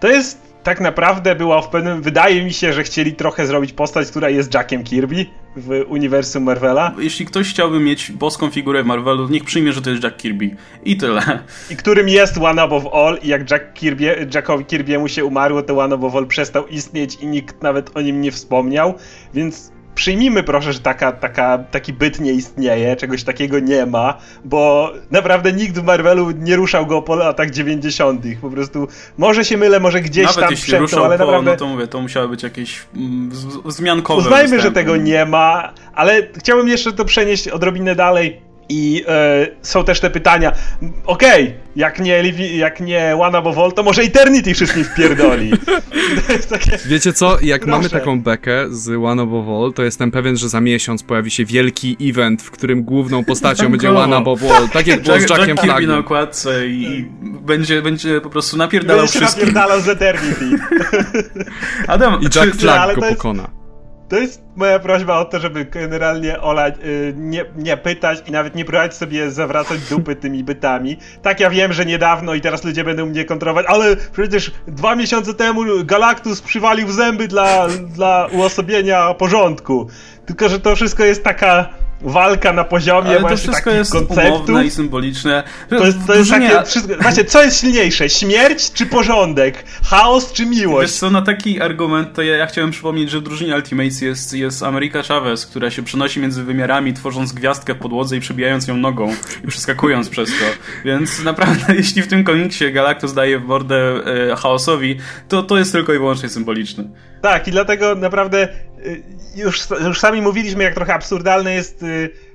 to 0.00 0.08
jest 0.08 0.53
tak 0.64 0.80
naprawdę 0.80 1.34
była 1.34 1.62
w 1.62 1.68
pewnym. 1.68 2.02
Wydaje 2.02 2.44
mi 2.44 2.52
się, 2.52 2.72
że 2.72 2.82
chcieli 2.82 3.12
trochę 3.12 3.46
zrobić 3.46 3.72
postać, 3.72 4.08
która 4.08 4.30
jest 4.30 4.54
Jackiem 4.54 4.84
Kirby 4.84 5.26
w 5.56 5.84
uniwersum 5.88 6.42
Marvela. 6.42 6.94
Jeśli 6.98 7.26
ktoś 7.26 7.50
chciałby 7.50 7.80
mieć 7.80 8.12
boską 8.12 8.50
figurę 8.50 8.82
w 8.82 8.86
Marvelu, 8.86 9.28
niech 9.28 9.44
przyjmie, 9.44 9.72
że 9.72 9.82
to 9.82 9.90
jest 9.90 10.02
Jack 10.02 10.16
Kirby. 10.16 10.56
I 10.84 10.96
tyle. 10.96 11.22
I 11.70 11.76
którym 11.76 12.08
jest 12.08 12.38
One 12.38 12.62
Above 12.62 12.86
All, 12.92 13.18
i 13.22 13.28
jak 13.28 13.50
Jack 13.50 13.72
Kirby, 13.72 14.28
Jackowi 14.34 14.64
Kirby'emu 14.64 15.06
się 15.06 15.24
umarło, 15.24 15.62
to 15.62 15.78
One 15.78 15.94
Above 15.94 16.16
All 16.16 16.26
przestał 16.26 16.66
istnieć 16.66 17.14
i 17.14 17.26
nikt 17.26 17.62
nawet 17.62 17.96
o 17.96 18.00
nim 18.00 18.20
nie 18.20 18.32
wspomniał, 18.32 18.94
więc 19.34 19.73
przyjmijmy 19.94 20.42
proszę, 20.42 20.72
że 20.72 20.80
taka, 20.80 21.12
taka, 21.12 21.58
taki 21.58 21.92
byt 21.92 22.20
nie 22.20 22.32
istnieje, 22.32 22.96
czegoś 22.96 23.24
takiego 23.24 23.58
nie 23.58 23.86
ma, 23.86 24.18
bo 24.44 24.92
naprawdę 25.10 25.52
nikt 25.52 25.78
w 25.78 25.82
Marvelu 25.84 26.30
nie 26.30 26.56
ruszał 26.56 26.86
go 26.86 27.02
po 27.02 27.14
latach 27.14 27.50
90. 27.50 28.22
Po 28.40 28.50
prostu 28.50 28.88
może 29.18 29.44
się 29.44 29.56
mylę, 29.56 29.80
może 29.80 30.00
gdzieś 30.00 30.26
Nawet 30.26 30.40
tam 30.40 30.50
jeśli 30.50 30.78
ruszał 30.78 31.04
ale 31.04 31.18
po, 31.18 31.24
naprawdę... 31.24 31.50
no 31.50 31.56
to 31.56 31.66
mówię, 31.66 31.86
to 31.86 32.00
musiały 32.00 32.28
być 32.28 32.42
jakieś 32.42 32.86
mm, 32.96 33.30
wzmiankowe 33.64 34.20
Uznajmy, 34.20 34.42
występy. 34.42 34.62
że 34.62 34.72
tego 34.72 34.96
nie 34.96 35.26
ma, 35.26 35.72
ale 35.94 36.22
chciałbym 36.38 36.68
jeszcze 36.68 36.92
to 36.92 37.04
przenieść 37.04 37.48
odrobinę 37.48 37.94
dalej. 37.94 38.40
I 38.68 39.04
e, 39.08 39.46
są 39.62 39.84
też 39.84 40.00
te 40.00 40.10
pytania. 40.10 40.52
Okej, 41.06 41.44
okay, 41.44 41.54
jak 41.76 42.00
nie 42.00 42.32
jak 42.56 42.80
nie 42.80 43.16
One 43.20 43.38
Above 43.38 43.58
All, 43.58 43.72
to 43.72 43.82
może 43.82 44.02
Eternity 44.02 44.54
wszystkim 44.54 44.84
wpierdoli. 44.84 45.52
takie... 46.50 46.78
Wiecie 46.86 47.12
co, 47.12 47.40
jak 47.42 47.60
Proszę. 47.60 47.76
mamy 47.76 47.90
taką 47.90 48.22
bekę 48.22 48.66
z 48.70 49.04
One 49.04 49.22
Above 49.22 49.48
All, 49.48 49.72
to 49.72 49.82
jestem 49.82 50.10
pewien, 50.10 50.36
że 50.36 50.48
za 50.48 50.60
miesiąc 50.60 51.02
pojawi 51.02 51.30
się 51.30 51.44
wielki 51.44 51.96
event, 52.02 52.42
w 52.42 52.50
którym 52.50 52.82
główną 52.82 53.24
postacią 53.24 53.70
będzie 53.70 53.90
One 53.90 54.16
Above 54.16 54.42
All. 54.50 54.68
Tak 54.68 54.86
jak 54.86 55.02
było 55.02 55.20
z 55.20 55.30
Jackiem 55.30 55.56
Jack 55.56 55.60
Kirby 55.60 55.86
na 55.86 55.98
okładce 55.98 56.66
i 56.66 57.08
będzie, 57.22 57.82
będzie 57.82 58.20
po 58.20 58.30
prostu 58.30 58.56
napierdalał 58.56 59.02
będzie 59.02 59.18
wszystkim. 59.18 59.40
napierdalał 59.40 59.80
z 59.80 59.88
Eternity. 59.88 60.58
Adam, 61.86 62.20
I 62.20 62.24
Jack 62.24 62.52
czy... 62.52 62.52
Flag 62.52 62.94
go 62.94 63.02
pokona. 63.02 63.63
To 64.08 64.16
jest 64.16 64.42
moja 64.56 64.78
prośba 64.78 65.18
o 65.18 65.24
to, 65.24 65.40
żeby 65.40 65.64
generalnie 65.64 66.40
Ola 66.40 66.68
y, 66.68 67.14
nie, 67.16 67.44
nie 67.56 67.76
pytać 67.76 68.22
i 68.26 68.30
nawet 68.30 68.54
nie 68.54 68.64
próbować 68.64 68.94
sobie 68.94 69.30
zawracać 69.30 69.80
dupy 69.80 70.16
tymi 70.22 70.44
bytami. 70.44 70.96
Tak, 71.22 71.40
ja 71.40 71.50
wiem, 71.50 71.72
że 71.72 71.86
niedawno 71.86 72.34
i 72.34 72.40
teraz 72.40 72.64
ludzie 72.64 72.84
będą 72.84 73.06
mnie 73.06 73.24
kontrować, 73.24 73.66
ale 73.68 73.96
przecież 74.12 74.52
dwa 74.66 74.96
miesiące 74.96 75.34
temu 75.34 75.60
Galactus 75.84 76.42
przywalił 76.42 76.92
zęby 76.92 77.28
dla, 77.28 77.68
dla 77.68 78.28
uosobienia 78.32 79.14
porządku. 79.14 79.88
Tylko, 80.26 80.48
że 80.48 80.60
to 80.60 80.76
wszystko 80.76 81.04
jest 81.04 81.24
taka 81.24 81.68
walka 82.04 82.52
na 82.52 82.64
poziomie 82.64 83.10
Ale 83.10 83.20
właśnie 83.20 83.36
to 83.36 83.42
wszystko 83.42 83.64
takich 83.64 83.78
jest 83.78 83.92
konceptów. 83.92 84.64
i 84.64 84.70
symboliczne. 84.70 85.42
To 85.68 85.86
jest, 85.86 85.98
to 86.06 86.14
jest 86.14 86.30
takie 86.30 86.62
wszystko. 86.64 86.94
Właśnie, 87.00 87.24
co 87.24 87.42
jest 87.42 87.60
silniejsze? 87.60 88.08
Śmierć 88.08 88.72
czy 88.72 88.86
porządek? 88.86 89.64
Chaos 89.84 90.32
czy 90.32 90.46
miłość? 90.46 90.90
Wiesz 90.90 91.00
co, 91.00 91.10
na 91.10 91.22
taki 91.22 91.60
argument 91.60 92.14
to 92.14 92.22
ja, 92.22 92.36
ja 92.36 92.46
chciałem 92.46 92.70
przypomnieć, 92.70 93.10
że 93.10 93.18
w 93.18 93.22
drużynie 93.22 93.54
Ultimates 93.54 94.00
jest, 94.00 94.34
jest 94.34 94.62
Ameryka 94.62 95.02
Chavez, 95.02 95.46
która 95.46 95.70
się 95.70 95.82
przenosi 95.82 96.20
między 96.20 96.44
wymiarami, 96.44 96.92
tworząc 96.92 97.32
gwiazdkę 97.32 97.74
w 97.74 97.78
podłodze 97.78 98.16
i 98.16 98.20
przebijając 98.20 98.68
ją 98.68 98.76
nogą 98.76 99.14
i 99.44 99.46
przeskakując 99.46 100.08
przez 100.08 100.28
to. 100.28 100.44
Więc 100.84 101.24
naprawdę, 101.24 101.74
jeśli 101.76 102.02
w 102.02 102.08
tym 102.08 102.24
komiksie 102.24 102.72
Galactus 102.72 103.14
daje 103.14 103.38
w 103.38 103.44
mordę 103.44 103.76
e, 104.30 104.36
chaosowi, 104.36 104.96
to 105.28 105.42
to 105.42 105.58
jest 105.58 105.72
tylko 105.72 105.94
i 105.94 105.98
wyłącznie 105.98 106.28
symboliczne. 106.28 106.84
Tak, 107.22 107.48
i 107.48 107.50
dlatego 107.50 107.94
naprawdę 107.94 108.48
już, 109.36 109.66
już 109.86 110.00
sami 110.00 110.22
mówiliśmy, 110.22 110.64
jak 110.64 110.74
trochę 110.74 110.94
absurdalne 110.94 111.54
jest 111.54 111.84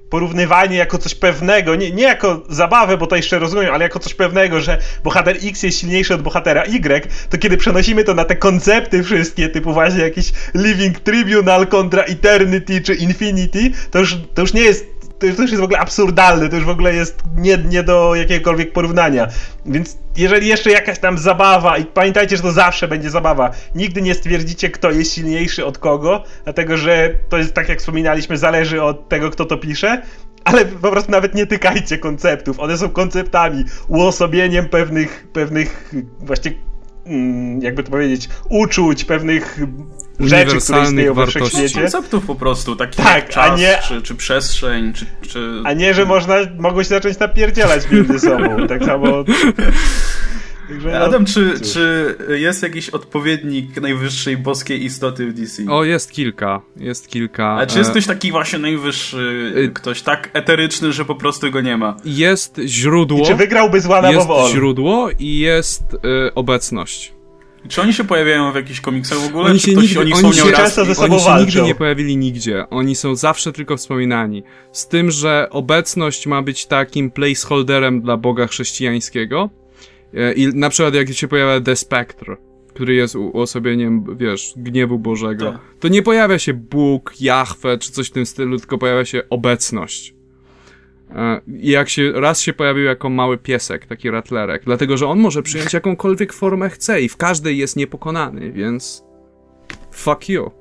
porównywanie 0.09 0.77
jako 0.77 0.97
coś 0.97 1.15
pewnego, 1.15 1.75
nie, 1.75 1.91
nie 1.91 2.03
jako 2.03 2.43
zabawę, 2.49 2.97
bo 2.97 3.07
to 3.07 3.15
jeszcze 3.15 3.39
rozumiem, 3.39 3.73
ale 3.73 3.83
jako 3.83 3.99
coś 3.99 4.13
pewnego, 4.13 4.61
że 4.61 4.77
bohater 5.03 5.37
X 5.43 5.63
jest 5.63 5.79
silniejszy 5.79 6.13
od 6.13 6.21
bohatera 6.21 6.63
Y, 6.63 7.07
to 7.29 7.37
kiedy 7.37 7.57
przenosimy 7.57 8.03
to 8.03 8.13
na 8.13 8.25
te 8.25 8.35
koncepty 8.35 9.03
wszystkie, 9.03 9.49
typu 9.49 9.73
właśnie 9.73 10.01
jakiś 10.01 10.33
Living 10.55 10.99
Tribunal 10.99 11.67
kontra 11.67 12.03
Eternity 12.03 12.81
czy 12.81 12.95
Infinity, 12.95 13.71
to 13.91 13.99
już, 13.99 14.17
to 14.33 14.41
już 14.41 14.53
nie 14.53 14.61
jest 14.61 14.98
to 15.19 15.25
już 15.25 15.51
jest 15.51 15.61
w 15.61 15.63
ogóle 15.63 15.79
absurdalne, 15.79 16.49
to 16.49 16.55
już 16.55 16.65
w 16.65 16.69
ogóle 16.69 16.93
jest 16.93 17.23
nie, 17.37 17.57
nie 17.57 17.83
do 17.83 18.15
jakiegokolwiek 18.15 18.73
porównania. 18.73 19.27
Więc 19.65 19.97
jeżeli 20.17 20.47
jeszcze 20.47 20.71
jakaś 20.71 20.99
tam 20.99 21.17
zabawa, 21.17 21.77
i 21.77 21.85
pamiętajcie, 21.85 22.37
że 22.37 22.43
to 22.43 22.51
zawsze 22.51 22.87
będzie 22.87 23.09
zabawa, 23.09 23.51
nigdy 23.75 24.01
nie 24.01 24.15
stwierdzicie, 24.15 24.69
kto 24.69 24.91
jest 24.91 25.13
silniejszy 25.13 25.65
od 25.65 25.77
kogo, 25.77 26.23
dlatego 26.43 26.77
że 26.77 27.13
to 27.29 27.37
jest 27.37 27.53
tak 27.53 27.69
jak 27.69 27.79
wspominaliśmy, 27.79 28.37
zależy 28.37 28.83
od 28.83 29.09
tego, 29.09 29.29
kto 29.29 29.45
to 29.45 29.57
pisze, 29.57 30.01
ale 30.43 30.65
po 30.65 30.91
prostu 30.91 31.11
nawet 31.11 31.35
nie 31.35 31.45
tykajcie 31.45 31.97
konceptów. 31.97 32.59
One 32.59 32.77
są 32.77 32.89
konceptami, 32.89 33.63
uosobieniem 33.87 34.69
pewnych, 34.69 35.27
pewnych 35.33 35.93
właśnie 36.19 36.51
mm, 37.05 37.61
jakby 37.61 37.83
to 37.83 37.91
powiedzieć, 37.91 38.29
uczuć, 38.49 39.05
pewnych 39.05 39.59
rzeczy, 40.19 40.57
które 40.57 40.83
istnieją 40.83 41.13
we 41.13 41.27
wszechświecie. 41.27 41.81
konceptów 41.81 42.25
po 42.25 42.35
prostu, 42.35 42.75
takich 42.75 43.05
tak, 43.05 43.15
jak 43.15 43.29
czas, 43.29 43.59
nie, 43.59 43.79
czy, 43.87 44.01
czy 44.01 44.15
przestrzeń, 44.15 44.93
czy, 44.93 45.05
czy... 45.29 45.61
A 45.63 45.73
nie, 45.73 45.93
że 45.93 46.05
można, 46.05 46.35
mogło 46.57 46.83
się 46.83 46.89
zacząć 46.89 47.19
napierdzielać 47.19 47.91
między 47.91 48.19
sobą, 48.29 48.67
tak 48.67 48.85
samo... 48.85 49.23
Także, 50.69 50.99
Adam, 50.99 51.25
czy, 51.25 51.59
czy 51.59 52.15
jest 52.29 52.63
jakiś 52.63 52.89
odpowiednik 52.89 53.81
najwyższej 53.81 54.37
boskiej 54.37 54.83
istoty 54.83 55.27
w 55.27 55.33
DC? 55.33 55.63
O, 55.69 55.83
jest 55.83 56.11
kilka. 56.11 56.61
Jest 56.77 57.07
kilka. 57.07 57.47
A 57.47 57.65
czy 57.65 57.77
jest 57.77 57.89
e, 57.89 57.91
ktoś 57.93 58.07
taki 58.07 58.31
właśnie 58.31 58.59
najwyższy, 58.59 59.53
y, 59.57 59.69
ktoś 59.73 60.01
tak 60.01 60.29
eteryczny, 60.33 60.93
że 60.93 61.05
po 61.05 61.15
prostu 61.15 61.51
go 61.51 61.61
nie 61.61 61.77
ma? 61.77 61.97
Jest 62.05 62.61
źródło. 62.65 63.19
I 63.19 63.25
czy 63.25 63.35
wygrałby 63.35 63.81
z 63.81 63.85
One 63.85 64.13
Jest 64.13 64.27
źródło 64.51 65.09
i 65.19 65.39
jest 65.39 65.83
y, 65.93 66.33
obecność. 66.35 67.13
Czy 67.67 67.81
oni 67.81 67.93
się 67.93 68.03
pojawiają 68.03 68.51
w 68.51 68.55
jakichś 68.55 68.81
komiksach 68.81 69.17
w 69.17 69.27
ogóle? 69.27 69.49
Oni 69.49 69.59
się, 69.59 69.75
nigdy, 69.75 69.99
oni, 69.99 70.13
oni 70.13 70.33
się 70.33 70.51
często 70.51 70.85
ze 70.85 70.95
sobą 70.95 71.15
Oni 71.15 71.23
się 71.23 71.35
nigdy 71.39 71.61
nie 71.61 71.75
pojawili 71.75 72.17
nigdzie. 72.17 72.69
Oni 72.69 72.95
są 72.95 73.15
zawsze 73.15 73.51
tylko 73.51 73.77
wspominani. 73.77 74.43
Z 74.71 74.87
tym, 74.87 75.11
że 75.11 75.47
obecność 75.51 76.27
ma 76.27 76.41
być 76.41 76.65
takim 76.65 77.11
placeholderem 77.11 78.01
dla 78.01 78.17
Boga 78.17 78.47
chrześcijańskiego. 78.47 79.49
E, 80.13 80.33
I 80.33 80.47
na 80.47 80.69
przykład 80.69 80.93
jak 80.93 81.13
się 81.13 81.27
pojawia 81.27 81.61
The 81.61 81.75
Spectre, 81.75 82.37
który 82.69 82.93
jest 82.93 83.15
uosobieniem, 83.15 84.17
wiesz, 84.17 84.53
gniewu 84.57 84.99
Bożego, 84.99 85.51
tak. 85.51 85.61
to 85.79 85.87
nie 85.87 86.03
pojawia 86.03 86.39
się 86.39 86.53
Bóg, 86.53 87.13
Jahwe 87.19 87.77
czy 87.77 87.91
coś 87.91 88.07
w 88.07 88.11
tym 88.11 88.25
stylu, 88.25 88.57
tylko 88.57 88.77
pojawia 88.77 89.05
się 89.05 89.21
obecność. 89.29 90.18
E, 91.15 91.41
I 91.47 91.69
jak 91.69 91.89
się, 91.89 92.11
raz 92.11 92.41
się 92.41 92.53
pojawił 92.53 92.83
jako 92.83 93.09
mały 93.09 93.37
piesek, 93.37 93.85
taki 93.85 94.11
ratlerek, 94.11 94.61
dlatego, 94.65 94.97
że 94.97 95.07
on 95.07 95.19
może 95.19 95.43
przyjąć 95.43 95.73
jakąkolwiek 95.73 96.33
formę 96.33 96.69
chce 96.69 97.01
i 97.01 97.09
w 97.09 97.17
każdej 97.17 97.57
jest 97.57 97.75
niepokonany, 97.75 98.51
więc 98.51 99.03
fuck 99.91 100.29
you. 100.29 100.51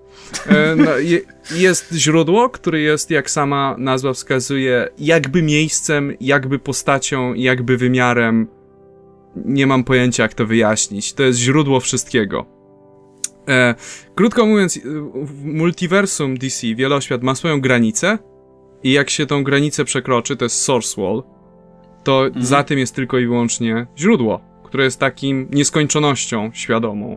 E, 0.46 0.76
no, 0.76 0.98
je, 0.98 1.20
jest 1.54 1.92
źródło, 1.92 2.48
które 2.48 2.80
jest, 2.80 3.10
jak 3.10 3.30
sama 3.30 3.74
nazwa 3.78 4.12
wskazuje, 4.12 4.88
jakby 4.98 5.42
miejscem, 5.42 6.16
jakby 6.20 6.58
postacią, 6.58 7.34
jakby 7.34 7.76
wymiarem. 7.76 8.46
Nie 9.36 9.66
mam 9.66 9.84
pojęcia, 9.84 10.22
jak 10.22 10.34
to 10.34 10.46
wyjaśnić. 10.46 11.12
To 11.12 11.22
jest 11.22 11.38
źródło 11.38 11.80
wszystkiego. 11.80 12.46
E, 13.48 13.74
krótko 14.14 14.46
mówiąc, 14.46 14.80
multiversum 15.44 16.38
DC 16.38 16.74
wieloświat 16.74 17.22
ma 17.22 17.34
swoją 17.34 17.60
granicę 17.60 18.18
i 18.82 18.92
jak 18.92 19.10
się 19.10 19.26
tą 19.26 19.44
granicę 19.44 19.84
przekroczy, 19.84 20.36
to 20.36 20.44
jest 20.44 20.62
source 20.62 21.02
wall, 21.02 21.22
to 22.04 22.26
mhm. 22.26 22.46
za 22.46 22.62
tym 22.64 22.78
jest 22.78 22.94
tylko 22.94 23.18
i 23.18 23.26
wyłącznie 23.26 23.86
źródło, 23.98 24.40
które 24.64 24.84
jest 24.84 25.00
takim 25.00 25.48
nieskończonością 25.50 26.50
świadomą. 26.54 27.16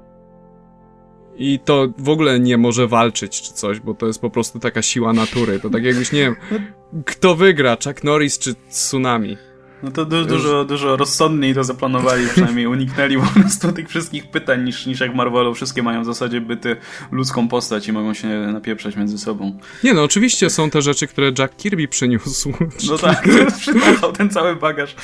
I 1.35 1.59
to 1.59 1.87
w 1.97 2.09
ogóle 2.09 2.39
nie 2.39 2.57
może 2.57 2.87
walczyć 2.87 3.41
czy 3.41 3.53
coś, 3.53 3.79
bo 3.79 3.93
to 3.93 4.07
jest 4.07 4.21
po 4.21 4.29
prostu 4.29 4.59
taka 4.59 4.81
siła 4.81 5.13
natury. 5.13 5.59
To 5.59 5.69
tak 5.69 5.83
jakbyś, 5.83 6.11
nie 6.11 6.19
wiem, 6.19 6.35
kto 7.05 7.35
wygra, 7.35 7.77
Chuck 7.83 8.03
Norris 8.03 8.39
czy 8.39 8.55
Tsunami. 8.69 9.37
No 9.83 9.91
to 9.91 10.05
du 10.05 10.25
dużo, 10.25 10.65
dużo 10.65 10.97
rozsądniej 10.97 11.53
to 11.53 11.63
zaplanowali, 11.63 12.27
przynajmniej 12.27 12.67
uniknęli 12.75 13.17
po 13.17 13.39
prostu 13.39 13.71
tych 13.71 13.89
wszystkich 13.89 14.27
pytań 14.27 14.63
niż, 14.63 14.85
niż 14.85 14.99
jak 14.99 15.15
Marvelu. 15.15 15.53
Wszystkie 15.53 15.83
mają 15.83 16.01
w 16.01 16.05
zasadzie 16.05 16.41
byty 16.41 16.75
ludzką 17.11 17.47
postać 17.47 17.87
i 17.87 17.93
mogą 17.93 18.13
się 18.13 18.27
napieprzać 18.27 18.95
między 18.95 19.17
sobą. 19.17 19.59
Nie 19.83 19.93
no, 19.93 20.03
oczywiście 20.03 20.49
są 20.49 20.69
te 20.69 20.81
rzeczy, 20.81 21.07
które 21.07 21.31
Jack 21.39 21.55
Kirby 21.55 21.87
przyniósł. 21.87 22.53
No 22.89 22.97
tak, 23.07 23.27
przyjechał 23.59 24.11
ten 24.11 24.29
cały 24.29 24.55
bagaż. 24.55 24.95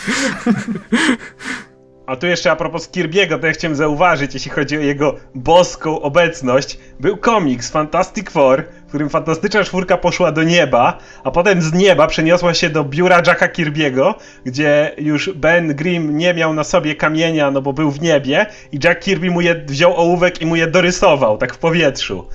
A 2.07 2.15
tu 2.15 2.27
jeszcze 2.27 2.51
a 2.51 2.55
propos 2.55 2.89
Kirby'ego, 2.89 3.39
to 3.39 3.47
ja 3.47 3.53
chciałem 3.53 3.75
zauważyć, 3.75 4.33
jeśli 4.33 4.51
chodzi 4.51 4.77
o 4.77 4.81
jego 4.81 5.15
boską 5.35 6.01
obecność, 6.01 6.77
był 6.99 7.17
komiks 7.17 7.71
Fantastic 7.71 8.29
Four, 8.29 8.63
w 8.85 8.87
którym 8.87 9.09
fantastyczna 9.09 9.63
czwórka 9.63 9.97
poszła 9.97 10.31
do 10.31 10.43
nieba, 10.43 10.97
a 11.23 11.31
potem 11.31 11.61
z 11.61 11.73
nieba 11.73 12.07
przeniosła 12.07 12.53
się 12.53 12.69
do 12.69 12.83
biura 12.83 13.21
Jacka 13.27 13.47
Kirby'ego, 13.47 14.13
gdzie 14.45 14.91
już 14.97 15.29
Ben 15.33 15.75
Grimm 15.75 16.17
nie 16.17 16.33
miał 16.33 16.53
na 16.53 16.63
sobie 16.63 16.95
kamienia, 16.95 17.51
no 17.51 17.61
bo 17.61 17.73
był 17.73 17.91
w 17.91 18.01
niebie 18.01 18.45
i 18.71 18.79
Jack 18.83 19.01
Kirby 19.01 19.31
mu 19.31 19.41
je 19.41 19.55
wziął 19.55 19.95
ołówek 19.95 20.41
i 20.41 20.45
mu 20.45 20.55
je 20.55 20.67
dorysował, 20.67 21.37
tak 21.37 21.53
w 21.53 21.57
powietrzu. 21.57 22.27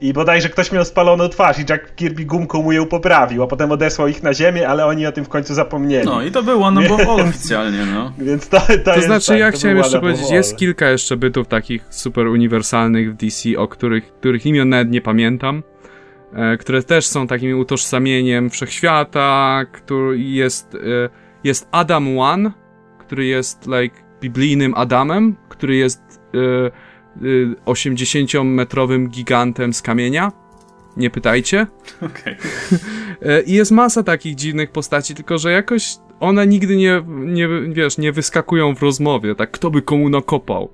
I 0.00 0.12
bodajże 0.12 0.48
ktoś 0.48 0.72
miał 0.72 0.84
spaloną 0.84 1.28
twarz 1.28 1.58
i 1.58 1.64
Jack 1.68 1.94
Kirby 1.94 2.24
gumką 2.24 2.62
mu 2.62 2.72
ją 2.72 2.86
poprawił, 2.86 3.42
a 3.42 3.46
potem 3.46 3.72
odesłał 3.72 4.08
ich 4.08 4.22
na 4.22 4.34
ziemię, 4.34 4.68
ale 4.68 4.86
oni 4.86 5.06
o 5.06 5.12
tym 5.12 5.24
w 5.24 5.28
końcu 5.28 5.54
zapomnieli. 5.54 6.06
No 6.06 6.22
i 6.22 6.30
to 6.30 6.42
było 6.42 6.70
no 6.70 6.80
bo 6.88 7.14
oficjalnie, 7.24 7.86
no. 7.86 8.12
Więc 8.18 8.48
to, 8.48 8.60
to, 8.60 8.66
to 8.84 8.94
jest, 8.94 9.06
znaczy, 9.06 9.26
tak, 9.26 9.38
ja 9.38 9.52
to 9.52 9.58
chciałem 9.58 9.76
jeszcze 9.76 10.00
powiedzieć, 10.00 10.30
jest 10.30 10.56
kilka 10.56 10.90
jeszcze 10.90 11.16
bytów 11.16 11.48
takich 11.48 11.84
super 11.90 12.26
uniwersalnych 12.26 13.12
w 13.12 13.16
DC, 13.16 13.58
o 13.58 13.68
których, 13.68 14.12
których 14.12 14.46
imion 14.46 14.68
nawet 14.68 14.90
nie 14.90 15.00
pamiętam, 15.00 15.62
e, 16.32 16.56
które 16.56 16.82
też 16.82 17.06
są 17.06 17.26
takim 17.26 17.58
utożsamieniem 17.58 18.50
wszechświata, 18.50 19.60
który 19.72 20.18
jest, 20.18 20.74
e, 20.74 20.78
jest 21.44 21.68
Adam 21.72 22.18
One, 22.18 22.50
który 22.98 23.26
jest 23.26 23.66
like 23.66 23.96
biblijnym 24.20 24.74
Adamem, 24.74 25.36
który 25.48 25.76
jest 25.76 26.00
e, 26.34 26.89
80-metrowym 27.66 29.08
gigantem 29.08 29.74
z 29.74 29.82
kamienia. 29.82 30.32
Nie 30.96 31.10
pytajcie. 31.10 31.66
Okay. 32.02 32.36
I 33.46 33.52
jest 33.52 33.70
masa 33.70 34.02
takich 34.02 34.34
dziwnych 34.34 34.70
postaci, 34.70 35.14
tylko 35.14 35.38
że 35.38 35.52
jakoś 35.52 35.96
one 36.20 36.46
nigdy 36.46 36.76
nie, 36.76 37.02
nie, 37.08 37.48
wiesz, 37.68 37.98
nie 37.98 38.12
wyskakują 38.12 38.74
w 38.74 38.82
rozmowie, 38.82 39.34
tak 39.34 39.50
kto 39.50 39.70
by 39.70 39.82
komu 39.82 40.08
nakopał. 40.08 40.70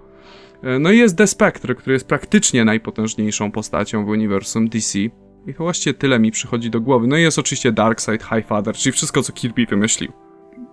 E, 0.63 0.79
no 0.79 0.93
i 0.93 0.99
jest 0.99 1.19
The 1.19 1.27
Spectre, 1.27 1.75
który 1.75 1.93
jest 1.93 2.09
praktycznie 2.09 2.65
najpotężniejszą 2.65 3.53
postacią 3.53 4.05
w 4.05 4.09
uniwersum 4.09 4.69
DC. 4.69 4.99
I 5.47 5.55
to 5.57 5.63
właściwie 5.65 5.95
tyle 5.95 6.19
mi 6.19 6.31
przychodzi 6.31 6.71
do 6.71 6.81
głowy. 6.81 7.07
No 7.07 7.17
i 7.17 7.23
jest 7.23 7.39
oczywiście 7.39 7.73
Darkseid, 7.73 8.23
Highfather, 8.23 8.75
czyli 8.75 8.93
wszystko, 8.93 9.23
co 9.23 9.33
Kirby 9.33 9.67
wymyślił. 9.67 10.13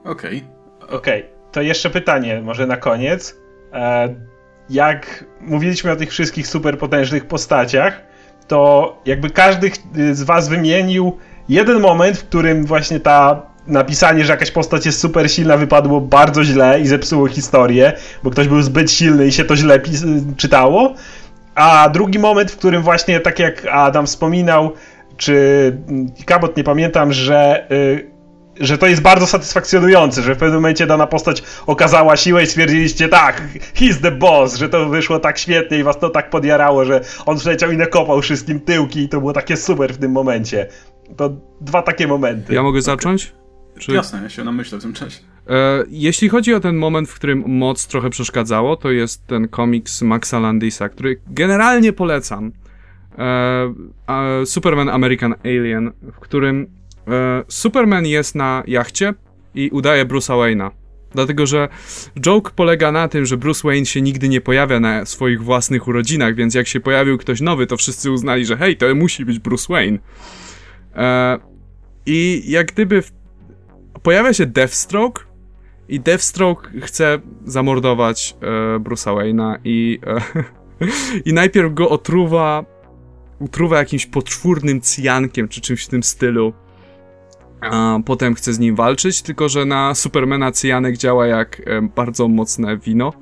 Okej. 0.03 0.37
Okay. 0.37 0.97
Okej, 0.97 1.23
okay. 1.23 1.51
to 1.51 1.61
jeszcze 1.61 1.89
pytanie, 1.89 2.41
może 2.41 2.67
na 2.67 2.77
koniec. 2.77 3.37
E, 3.73 4.15
jak 4.69 5.25
mówiliśmy 5.41 5.91
o 5.91 5.95
tych 5.95 6.09
wszystkich 6.09 6.47
superpotężnych 6.47 7.25
postaciach, 7.25 8.01
to 8.47 9.01
jakby 9.05 9.29
każdy 9.29 9.71
z 10.11 10.23
was 10.23 10.49
wymienił 10.49 11.17
jeden 11.49 11.79
moment, 11.79 12.17
w 12.17 12.23
którym 12.23 12.65
właśnie 12.65 12.99
ta 12.99 13.41
napisanie, 13.67 14.25
że 14.25 14.33
jakaś 14.33 14.51
postać 14.51 14.85
jest 14.85 14.99
super 14.99 15.31
silna 15.31 15.57
wypadło 15.57 16.01
bardzo 16.01 16.43
źle 16.43 16.81
i 16.81 16.87
zepsuło 16.87 17.27
historię, 17.27 17.93
bo 18.23 18.29
ktoś 18.29 18.47
był 18.47 18.61
zbyt 18.61 18.91
silny 18.91 19.27
i 19.27 19.31
się 19.31 19.45
to 19.45 19.55
źle 19.55 19.79
czytało. 20.37 20.93
A 21.55 21.89
drugi 21.89 22.19
moment, 22.19 22.51
w 22.51 22.57
którym 22.57 22.81
właśnie, 22.81 23.19
tak 23.19 23.39
jak 23.39 23.65
Adam 23.71 24.05
wspominał, 24.05 24.73
czy 25.17 25.77
Kabot, 26.25 26.57
nie 26.57 26.63
pamiętam, 26.63 27.13
że 27.13 27.67
y, 27.71 28.12
że 28.59 28.77
to 28.77 28.87
jest 28.87 29.01
bardzo 29.01 29.27
satysfakcjonujące, 29.27 30.21
że 30.21 30.35
w 30.35 30.37
pewnym 30.37 30.55
momencie 30.55 30.87
dana 30.87 31.07
postać 31.07 31.43
okazała 31.67 32.17
siłę 32.17 32.43
i 32.43 32.47
stwierdziliście 32.47 33.09
tak, 33.09 33.41
he's 33.75 34.01
the 34.01 34.11
boss, 34.11 34.55
że 34.55 34.69
to 34.69 34.89
wyszło 34.89 35.19
tak 35.19 35.37
świetnie 35.37 35.79
i 35.79 35.83
was 35.83 35.99
to 35.99 36.09
tak 36.09 36.29
podjarało, 36.29 36.85
że 36.85 37.01
on 37.25 37.37
przyleciał 37.37 37.71
i 37.71 37.77
nakopał 37.77 38.21
wszystkim 38.21 38.59
tyłki 38.59 38.99
i 38.99 39.09
to 39.09 39.19
było 39.19 39.33
takie 39.33 39.57
super 39.57 39.93
w 39.93 39.97
tym 39.97 40.11
momencie. 40.11 40.67
To 41.17 41.29
dwa 41.61 41.81
takie 41.81 42.07
momenty. 42.07 42.53
Ja 42.53 42.63
mogę 42.63 42.81
zacząć? 42.81 43.33
Czy... 43.79 43.91
Jasne, 43.91 44.23
ja 44.23 44.29
się 44.29 44.43
namyślę 44.43 44.77
w 44.77 44.81
tym 44.81 44.93
czasie. 44.93 45.19
E, 45.49 45.83
jeśli 45.89 46.29
chodzi 46.29 46.53
o 46.53 46.59
ten 46.59 46.75
moment, 46.75 47.09
w 47.09 47.15
którym 47.15 47.43
moc 47.47 47.87
trochę 47.87 48.09
przeszkadzało, 48.09 48.75
to 48.75 48.91
jest 48.91 49.27
ten 49.27 49.47
komiks 49.47 50.01
Maxa 50.01 50.39
Landisa, 50.39 50.89
który 50.89 51.21
generalnie 51.27 51.93
polecam. 51.93 52.51
E, 53.17 54.45
Superman 54.45 54.89
American 54.89 55.35
Alien, 55.43 55.91
w 56.01 56.19
którym 56.19 56.67
Superman 57.47 58.05
jest 58.05 58.35
na 58.35 58.63
jachcie 58.67 59.13
i 59.55 59.69
udaje 59.69 60.05
Bruce'a 60.05 60.33
Wayne'a. 60.37 60.71
Dlatego, 61.13 61.45
że 61.45 61.69
joke 62.19 62.51
polega 62.55 62.91
na 62.91 63.07
tym, 63.07 63.25
że 63.25 63.37
Bruce 63.37 63.67
Wayne 63.67 63.85
się 63.85 64.01
nigdy 64.01 64.29
nie 64.29 64.41
pojawia 64.41 64.79
na 64.79 65.05
swoich 65.05 65.43
własnych 65.43 65.87
urodzinach, 65.87 66.35
więc 66.35 66.55
jak 66.55 66.67
się 66.67 66.79
pojawił 66.79 67.17
ktoś 67.17 67.41
nowy, 67.41 67.67
to 67.67 67.77
wszyscy 67.77 68.11
uznali, 68.11 68.45
że 68.45 68.57
hej, 68.57 68.77
to 68.77 68.95
musi 68.95 69.25
być 69.25 69.39
Bruce 69.39 69.73
Wayne. 69.73 69.97
E, 70.95 71.39
I 72.05 72.43
jak 72.47 72.67
gdyby 72.71 73.01
w... 73.01 73.11
pojawia 74.03 74.33
się 74.33 74.45
Deathstroke 74.45 75.23
i 75.89 75.99
Deathstroke 75.99 76.69
chce 76.81 77.19
zamordować 77.45 78.35
e, 78.41 78.79
Bruce'a 78.79 79.15
Wayne'a 79.15 79.55
i, 79.63 79.99
e, 80.07 80.21
i 81.29 81.33
najpierw 81.33 81.73
go 81.73 81.89
otruwa 81.89 82.65
utruwa 83.39 83.77
jakimś 83.77 84.05
poczwórnym 84.05 84.81
cyjankiem 84.81 85.47
czy 85.47 85.61
czymś 85.61 85.83
w 85.85 85.87
tym 85.87 86.03
stylu 86.03 86.53
a 87.71 87.99
potem 88.05 88.35
chce 88.35 88.53
z 88.53 88.59
nim 88.59 88.75
walczyć, 88.75 89.21
tylko 89.21 89.49
że 89.49 89.65
na 89.65 89.95
Supermana 89.95 90.51
cyjanek 90.51 90.97
działa 90.97 91.27
jak 91.27 91.61
e, 91.65 91.81
bardzo 91.81 92.27
mocne 92.27 92.77
wino. 92.77 93.13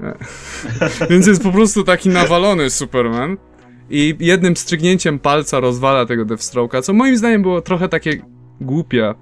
E, 0.00 0.16
więc 1.10 1.26
jest 1.26 1.42
po 1.42 1.52
prostu 1.52 1.84
taki 1.84 2.08
nawalony 2.08 2.70
Superman. 2.70 3.36
I 3.90 4.16
jednym 4.20 4.56
strygnięciem 4.56 5.18
palca 5.18 5.60
rozwala 5.60 6.06
tego 6.06 6.24
Deathstroke'a, 6.24 6.82
co 6.82 6.92
moim 6.92 7.16
zdaniem 7.16 7.42
było 7.42 7.60
trochę 7.60 7.88
takie 7.88 8.22
głupie. 8.60 9.14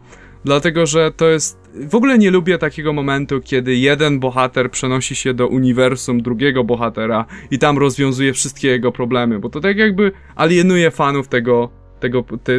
Dlatego, 0.44 0.86
że 0.86 1.12
to 1.12 1.28
jest. 1.28 1.64
W 1.74 1.94
ogóle 1.94 2.18
nie 2.18 2.30
lubię 2.30 2.58
takiego 2.58 2.92
momentu, 2.92 3.40
kiedy 3.40 3.74
jeden 3.74 4.20
bohater 4.20 4.70
przenosi 4.70 5.16
się 5.16 5.34
do 5.34 5.48
uniwersum 5.48 6.22
drugiego 6.22 6.64
bohatera 6.64 7.24
i 7.50 7.58
tam 7.58 7.78
rozwiązuje 7.78 8.32
wszystkie 8.32 8.68
jego 8.68 8.92
problemy, 8.92 9.38
bo 9.38 9.48
to 9.48 9.60
tak 9.60 9.76
jakby 9.76 10.12
alienuje 10.36 10.90
fanów 10.90 11.28
tego 11.28 11.83
tego, 12.04 12.24
te, 12.44 12.52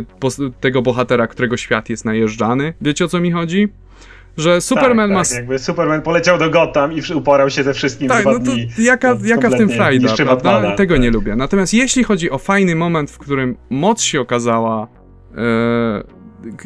tego 0.59 0.81
bohatera, 0.81 1.27
którego 1.27 1.57
świat 1.57 1.89
jest 1.89 2.05
najeżdżany. 2.05 2.73
Wiecie 2.81 3.05
o 3.05 3.07
co 3.07 3.19
mi 3.19 3.31
chodzi? 3.31 3.67
Że 4.37 4.61
Superman 4.61 5.09
tak, 5.09 5.17
ma. 5.17 5.23
Tak, 5.23 5.33
jakby 5.33 5.59
Superman 5.59 6.01
poleciał 6.01 6.37
do 6.37 6.49
Gotham 6.49 6.93
i 6.93 7.13
uporał 7.13 7.49
się 7.49 7.63
ze 7.63 7.73
wszystkim 7.73 8.07
tak, 8.07 8.25
no 8.25 8.39
to 8.39 8.51
jaka, 8.77 9.17
jaka 9.23 9.49
w 9.49 9.57
tym 9.57 9.69
frajda, 9.69 10.15
prawda? 10.15 10.75
Tego 10.75 10.93
tak. 10.93 11.03
nie 11.03 11.11
lubię. 11.11 11.35
Natomiast 11.35 11.73
jeśli 11.73 12.03
chodzi 12.03 12.31
o 12.31 12.37
fajny 12.37 12.75
moment, 12.75 13.11
w 13.11 13.17
którym 13.17 13.57
moc 13.69 14.01
się 14.01 14.21
okazała, 14.21 14.87
e, 15.37 16.03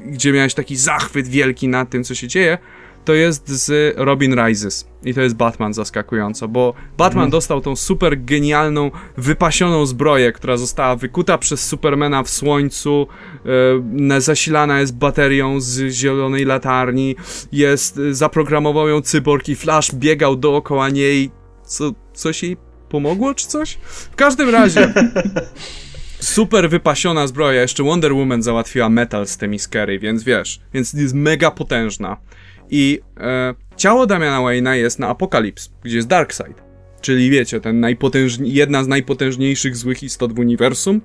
gdzie 0.05 0.31
miałeś 0.33 0.53
taki 0.53 0.75
zachwyt 0.75 1.27
wielki 1.27 1.67
nad 1.67 1.89
tym, 1.89 2.03
co 2.03 2.15
się 2.15 2.27
dzieje, 2.27 2.57
to 3.05 3.13
jest 3.13 3.49
z 3.49 3.95
Robin 3.97 4.35
Rises. 4.35 4.87
I 5.03 5.13
to 5.13 5.21
jest 5.21 5.35
Batman 5.35 5.73
zaskakująco, 5.73 6.47
bo 6.47 6.73
Batman 6.97 7.23
mm. 7.23 7.31
dostał 7.31 7.61
tą 7.61 7.75
super 7.75 8.23
genialną, 8.23 8.91
wypasioną 9.17 9.85
zbroję, 9.85 10.31
która 10.31 10.57
została 10.57 10.95
wykuta 10.95 11.37
przez 11.37 11.65
Supermana 11.65 12.23
w 12.23 12.29
słońcu, 12.29 13.07
e, 14.09 14.21
zasilana 14.21 14.79
jest 14.79 14.97
baterią 14.97 15.61
z 15.61 15.93
zielonej 15.93 16.45
latarni, 16.45 17.15
jest, 17.51 17.97
e, 17.97 18.13
zaprogramował 18.13 18.87
ją 18.87 19.01
cyborg 19.01 19.49
i 19.49 19.55
Flash 19.55 19.95
biegał 19.95 20.35
dookoła 20.35 20.89
niej. 20.89 21.31
Co, 21.63 21.91
coś 22.13 22.43
jej 22.43 22.57
pomogło, 22.89 23.33
czy 23.33 23.47
coś? 23.47 23.77
W 23.83 24.15
każdym 24.15 24.49
razie... 24.49 24.93
super 26.19 26.69
wypasiona 26.69 27.27
zbroja, 27.27 27.61
jeszcze 27.61 27.83
Wonder 27.83 28.13
Woman 28.13 28.43
załatwiła 28.43 28.89
metal 28.89 29.27
z 29.27 29.37
tymi 29.37 29.59
Scary, 29.59 29.99
więc 29.99 30.23
wiesz, 30.23 30.61
więc 30.73 30.93
jest 30.93 31.13
mega 31.13 31.51
potężna. 31.51 32.17
I 32.69 32.99
e, 33.19 33.53
ciało 33.75 34.05
Damiana 34.05 34.37
Wayne'a 34.37 34.71
jest 34.71 34.99
na 34.99 35.07
Apokalips, 35.07 35.71
gdzie 35.83 35.95
jest 35.95 36.07
Darkseid. 36.07 36.63
Czyli 37.01 37.29
wiecie, 37.29 37.61
ten 37.61 37.79
najpotężni, 37.79 38.53
jedna 38.53 38.83
z 38.83 38.87
najpotężniejszych 38.87 39.75
złych 39.75 40.03
istot 40.03 40.33
w 40.33 40.39
uniwersum. 40.39 41.01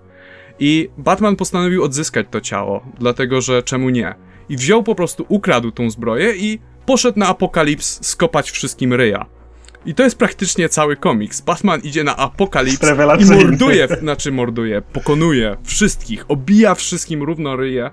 I 0.59 0.89
Batman 0.99 1.37
postanowił 1.37 1.85
odzyskać 1.85 2.27
to 2.31 2.41
ciało, 2.41 2.87
dlatego 2.99 3.41
że 3.41 3.62
czemu 3.62 3.91
nie? 3.91 4.15
I 4.49 4.57
wziął 4.57 4.83
po 4.83 4.95
prostu, 4.95 5.27
ukradł 5.29 5.71
tą 5.71 5.91
zbroję 5.91 6.37
i 6.37 6.59
poszedł 6.87 7.19
na 7.19 7.29
Apokalips 7.29 8.07
skopać 8.07 8.51
wszystkim 8.51 8.93
ryja. 8.93 9.27
I 9.87 9.95
to 9.95 10.03
jest 10.03 10.19
praktycznie 10.19 10.69
cały 10.69 10.97
komiks. 10.97 11.41
Batman 11.41 11.81
idzie 11.81 12.05
na 12.05 12.17
apokalips 12.17 12.81
i 13.21 13.25
morduje, 13.25 13.89
znaczy 14.01 14.33
morduje, 14.33 14.83
pokonuje 14.83 15.57
wszystkich, 15.65 16.25
obija 16.29 16.75
wszystkim 16.75 17.23
równo 17.23 17.57
ryje. 17.57 17.91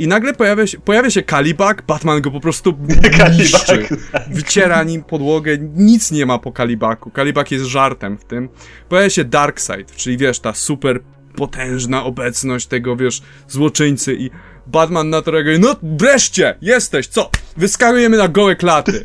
I 0.00 0.08
nagle 0.08 0.34
pojawia 0.34 0.66
się, 0.66 0.78
pojawia 0.78 1.10
się 1.10 1.22
Kalibak, 1.22 1.82
Batman 1.86 2.20
go 2.20 2.30
po 2.30 2.40
prostu 2.40 2.78
niszczy. 3.38 3.88
Wyciera 4.30 4.82
nim 4.82 5.04
podłogę, 5.04 5.58
nic 5.74 6.10
nie 6.10 6.26
ma 6.26 6.38
po 6.38 6.52
Kalibaku. 6.52 7.10
Kalibak 7.10 7.50
jest 7.50 7.64
żartem 7.64 8.18
w 8.18 8.24
tym. 8.24 8.48
Pojawia 8.88 9.10
się 9.10 9.24
Darkseid, 9.24 9.96
czyli 9.96 10.16
wiesz, 10.16 10.40
ta 10.40 10.54
super 10.54 11.00
potężna 11.36 12.04
obecność 12.04 12.66
tego, 12.66 12.96
wiesz, 12.96 13.22
złoczyńcy 13.48 14.14
i 14.14 14.30
Batman 14.66 15.10
na 15.10 15.22
to 15.22 15.30
reaguje, 15.30 15.58
no 15.58 15.76
wreszcie, 15.82 16.58
jesteś, 16.62 17.06
co? 17.06 17.30
Wyskakujemy 17.56 18.16
na 18.16 18.28
gołe 18.28 18.56
klaty. 18.56 19.04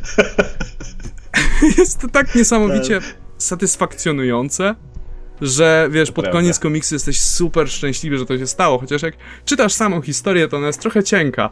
jest 1.78 2.00
to 2.00 2.08
tak 2.08 2.34
niesamowicie 2.34 3.00
tak. 3.00 3.14
satysfakcjonujące 3.38 4.74
że 5.40 5.88
wiesz, 5.90 6.08
to 6.08 6.14
pod 6.14 6.24
prawda. 6.24 6.40
koniec 6.40 6.58
komiksu 6.58 6.94
jesteś 6.94 7.22
super 7.22 7.70
szczęśliwy, 7.70 8.18
że 8.18 8.26
to 8.26 8.38
się 8.38 8.46
stało, 8.46 8.78
chociaż 8.78 9.02
jak 9.02 9.14
czytasz 9.44 9.72
samą 9.72 10.02
historię, 10.02 10.48
to 10.48 10.56
ona 10.56 10.66
jest 10.66 10.80
trochę 10.80 11.02
cienka. 11.02 11.50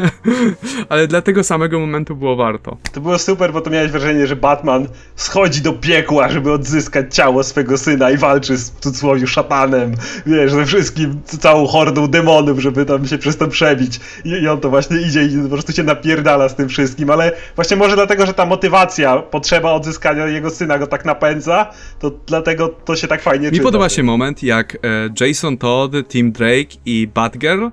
Ale 0.88 1.06
dla 1.06 1.22
tego 1.22 1.44
samego 1.44 1.80
momentu 1.80 2.16
było 2.16 2.36
warto. 2.36 2.76
To 2.92 3.00
było 3.00 3.18
super, 3.18 3.52
bo 3.52 3.60
to 3.60 3.70
miałeś 3.70 3.90
wrażenie, 3.90 4.26
że 4.26 4.36
Batman 4.36 4.88
schodzi 5.16 5.60
do 5.60 5.72
piekła, 5.72 6.28
żeby 6.28 6.52
odzyskać 6.52 7.14
ciało 7.14 7.42
swego 7.42 7.78
syna 7.78 8.10
i 8.10 8.16
walczy 8.16 8.56
z 8.56 8.76
w 8.76 8.80
cudzysłowie 8.80 9.26
szatanem, 9.26 9.94
wiesz, 10.26 10.52
ze 10.52 10.66
wszystkim, 10.66 11.20
całą 11.40 11.66
hordą 11.66 12.06
demonów, 12.06 12.60
żeby 12.60 12.84
tam 12.84 13.06
się 13.06 13.18
przez 13.18 13.36
to 13.36 13.48
przebić. 13.48 14.00
I, 14.24 14.30
I, 14.30 14.48
on 14.48 14.60
to 14.60 14.70
właśnie 14.70 14.96
idzie 14.96 15.22
i 15.22 15.42
po 15.42 15.48
prostu 15.48 15.72
się 15.72 15.82
napierdala 15.82 16.48
z 16.48 16.54
tym 16.54 16.68
wszystkim, 16.68 17.10
ale 17.10 17.32
właśnie 17.54 17.76
może 17.76 17.96
dlatego, 17.96 18.26
że 18.26 18.34
ta 18.34 18.46
motywacja, 18.46 19.16
potrzeba 19.16 19.72
odzyskania 19.72 20.26
jego 20.26 20.50
syna 20.50 20.78
go 20.78 20.86
tak 20.86 21.04
napędza, 21.04 21.70
to 21.98 22.10
dlatego 22.26 22.68
to 22.68 22.95
się 22.96 23.08
tak 23.08 23.22
fajnie 23.22 23.46
Mi 23.46 23.52
czyta, 23.52 23.64
podoba 23.64 23.88
się 23.88 24.02
moment, 24.02 24.42
jak 24.42 24.74
e, 24.74 24.78
Jason 25.20 25.58
Todd, 25.58 25.92
Tim 26.08 26.32
Drake 26.32 26.76
i 26.86 27.08
Batgirl 27.14 27.64
e, 27.64 27.70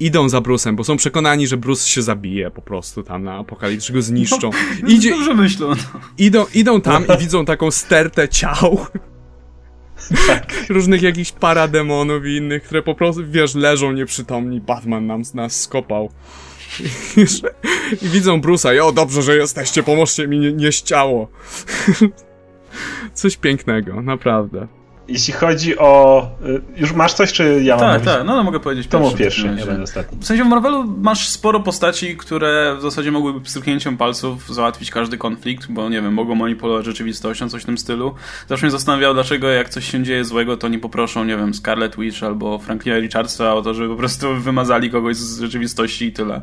idą 0.00 0.28
za 0.28 0.38
Bruce'em, 0.38 0.74
bo 0.74 0.84
są 0.84 0.96
przekonani, 0.96 1.46
że 1.46 1.56
Bruce 1.56 1.88
się 1.88 2.02
zabije 2.02 2.50
po 2.50 2.62
prostu 2.62 3.02
tam 3.02 3.24
na 3.24 3.38
apokalipsie, 3.38 3.86
że 3.86 3.92
go 3.92 4.02
zniszczą. 4.02 4.50
No, 4.82 4.88
Idzie, 4.94 5.10
dobrze 5.10 5.34
myślą. 5.34 5.68
No. 5.68 6.00
Idą, 6.18 6.46
idą 6.54 6.80
tam 6.80 7.04
i 7.16 7.18
widzą 7.18 7.44
taką 7.44 7.70
stertę 7.70 8.28
ciał. 8.28 8.78
Tak. 10.26 10.52
Różnych 10.68 11.02
jakichś 11.02 11.32
parademonów 11.32 12.26
i 12.26 12.36
innych, 12.36 12.62
które 12.62 12.82
po 12.82 12.94
prostu, 12.94 13.22
wiesz, 13.26 13.54
leżą 13.54 13.92
nieprzytomni. 13.92 14.60
Batman 14.60 15.06
nam 15.06 15.22
nas 15.34 15.60
skopał. 15.60 16.10
I 18.02 18.08
widzą 18.08 18.40
Bruce'a. 18.40 18.72
Jo, 18.72 18.92
dobrze, 18.92 19.22
że 19.22 19.36
jesteście, 19.36 19.82
pomóżcie 19.82 20.28
mi 20.28 20.38
nie, 20.38 20.52
nieść 20.52 20.82
ciało. 20.82 21.28
Coś 23.12 23.36
pięknego, 23.36 24.02
naprawdę. 24.02 24.66
Jeśli 25.08 25.32
chodzi 25.32 25.78
o. 25.78 26.22
Y, 26.46 26.80
już 26.80 26.92
masz 26.92 27.12
coś, 27.12 27.32
czy 27.32 27.60
ja 27.62 27.76
mam? 27.76 27.84
Tak, 27.84 28.02
tak, 28.02 28.26
no, 28.26 28.36
no 28.36 28.42
mogę 28.42 28.60
powiedzieć 28.60 28.86
to 28.86 28.98
pierwszy. 28.98 29.12
To 29.12 29.18
pierwszy, 29.18 29.46
ja 29.58 29.66
będę 29.66 29.82
ostatni. 29.82 30.18
W 30.20 30.26
sensie 30.26 30.44
w 30.44 30.46
Marvelu 30.46 30.84
masz 30.84 31.28
sporo 31.28 31.60
postaci, 31.60 32.16
które 32.16 32.76
w 32.78 32.82
zasadzie 32.82 33.10
mogłyby 33.10 33.40
pstryknięciem 33.40 33.96
palców 33.96 34.54
załatwić 34.54 34.90
każdy 34.90 35.18
konflikt, 35.18 35.72
bo 35.72 35.88
nie 35.88 36.02
wiem, 36.02 36.14
mogą 36.14 36.34
manipulować 36.34 36.84
rzeczywistością, 36.84 37.48
coś 37.48 37.62
w 37.62 37.66
tym 37.66 37.78
stylu. 37.78 38.14
Zawsze 38.48 38.66
mnie 38.66 38.70
zastanawiał, 38.70 39.14
dlaczego 39.14 39.48
jak 39.48 39.68
coś 39.68 39.90
się 39.90 40.02
dzieje 40.02 40.24
złego, 40.24 40.56
to 40.56 40.68
nie 40.68 40.78
poproszą, 40.78 41.24
nie 41.24 41.36
wiem, 41.36 41.54
Scarlet 41.54 41.96
Witch 41.96 42.22
albo 42.22 42.58
Franklina 42.58 42.98
Richardsa 42.98 43.54
o 43.54 43.62
to, 43.62 43.74
żeby 43.74 43.88
po 43.88 43.96
prostu 43.96 44.34
wymazali 44.48 44.90
kogoś 44.90 45.16
z 45.16 45.40
rzeczywistości 45.40 46.04
i 46.04 46.12
tyle. 46.12 46.42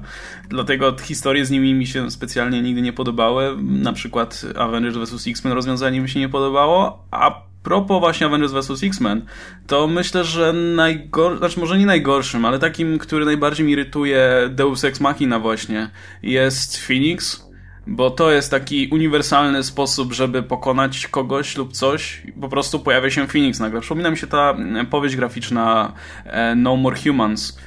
Dlatego 0.50 0.96
historie 0.98 1.46
z 1.46 1.52
nimi 1.52 1.74
mi 1.74 1.88
się 1.88 2.12
specjalnie 2.12 2.62
nigdy 2.62 2.82
nie 2.82 2.94
podobały. 2.94 3.58
Na 3.62 3.94
przykład 3.94 4.46
Avengers 4.56 4.98
vs. 4.98 5.28
X-Men 5.28 5.54
rozwiązanie 5.54 6.02
mi 6.02 6.10
się 6.10 6.20
nie 6.20 6.30
podobało, 6.30 7.06
a 7.12 7.46
propos 7.66 8.00
właśnie 8.00 8.28
Avengers 8.28 8.54
vs. 8.54 8.84
X-Men, 8.84 9.26
to 9.68 9.88
myślę, 9.88 10.24
że 10.24 10.54
najgorszym, 10.54 11.38
znaczy 11.38 11.60
może 11.60 11.78
nie 11.78 11.86
najgorszym, 11.86 12.46
ale 12.46 12.60
takim, 12.60 12.98
który 12.98 13.26
najbardziej 13.26 13.66
mi 13.66 13.72
irytuje 13.72 14.50
Deus 14.50 14.84
Ex 14.84 15.00
Machina 15.00 15.40
właśnie, 15.40 15.90
jest 16.24 16.88
Phoenix, 16.88 17.46
bo 17.88 18.10
to 18.10 18.32
jest 18.32 18.52
taki 18.52 18.88
uniwersalny 18.92 19.64
sposób, 19.64 20.14
żeby 20.14 20.44
pokonać 20.44 21.08
kogoś 21.08 21.58
lub 21.58 21.74
coś. 21.74 22.22
Po 22.42 22.50
prostu 22.50 22.80
pojawia 22.80 23.10
się 23.10 23.28
Phoenix 23.28 23.60
nagle. 23.60 23.82
Przypomina 23.82 24.12
mi 24.12 24.18
się 24.18 24.28
ta 24.28 24.58
powieść 24.90 25.16
graficzna 25.16 25.94
e, 26.26 26.56
No 26.56 26.76
More 26.76 26.96
Humans, 27.04 27.58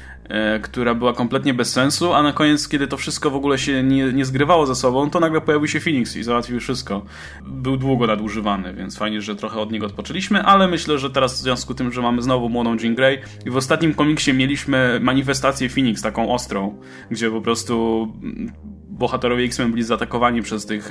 która 0.63 0.95
była 0.95 1.13
kompletnie 1.13 1.55
bez 1.55 1.73
sensu, 1.73 2.13
a 2.13 2.23
na 2.23 2.33
koniec, 2.33 2.69
kiedy 2.69 2.87
to 2.87 2.97
wszystko 2.97 3.31
w 3.31 3.35
ogóle 3.35 3.59
się 3.59 3.83
nie, 3.83 4.13
nie 4.13 4.25
zgrywało 4.25 4.67
ze 4.67 4.75
sobą, 4.75 5.11
to 5.11 5.21
nagle 5.21 5.41
pojawił 5.41 5.69
się 5.69 5.81
Phoenix 5.81 6.17
i 6.17 6.23
załatwił 6.23 6.61
wszystko. 6.61 7.03
Był 7.47 7.77
długo 7.77 8.07
nadużywany, 8.07 8.75
więc 8.75 8.99
fajnie, 8.99 9.23
że 9.23 9.37
trochę 9.37 9.61
od 9.61 9.73
niego 9.73 9.87
odpoczęliśmy, 9.87 10.43
ale 10.43 10.69
myślę, 10.69 10.99
że 10.99 11.11
teraz 11.11 11.35
w 11.35 11.37
związku 11.37 11.73
z 11.73 11.77
tym, 11.77 11.93
że 11.93 12.03
mamy 12.03 12.23
znowu 12.23 12.49
młodą 12.49 12.77
Jean 12.77 12.95
Grey 12.95 13.19
i 13.47 13.51
w 13.51 13.57
ostatnim 13.57 13.95
komiksie 13.95 14.33
mieliśmy 14.33 14.99
manifestację 15.03 15.69
Phoenix, 15.69 16.03
taką 16.03 16.33
ostrą, 16.35 16.81
gdzie 17.11 17.31
po 17.31 17.41
prostu 17.41 18.09
bohaterowie 18.89 19.45
X-Men 19.45 19.71
byli 19.71 19.83
zaatakowani 19.83 20.43
przez 20.43 20.67
tych, 20.67 20.91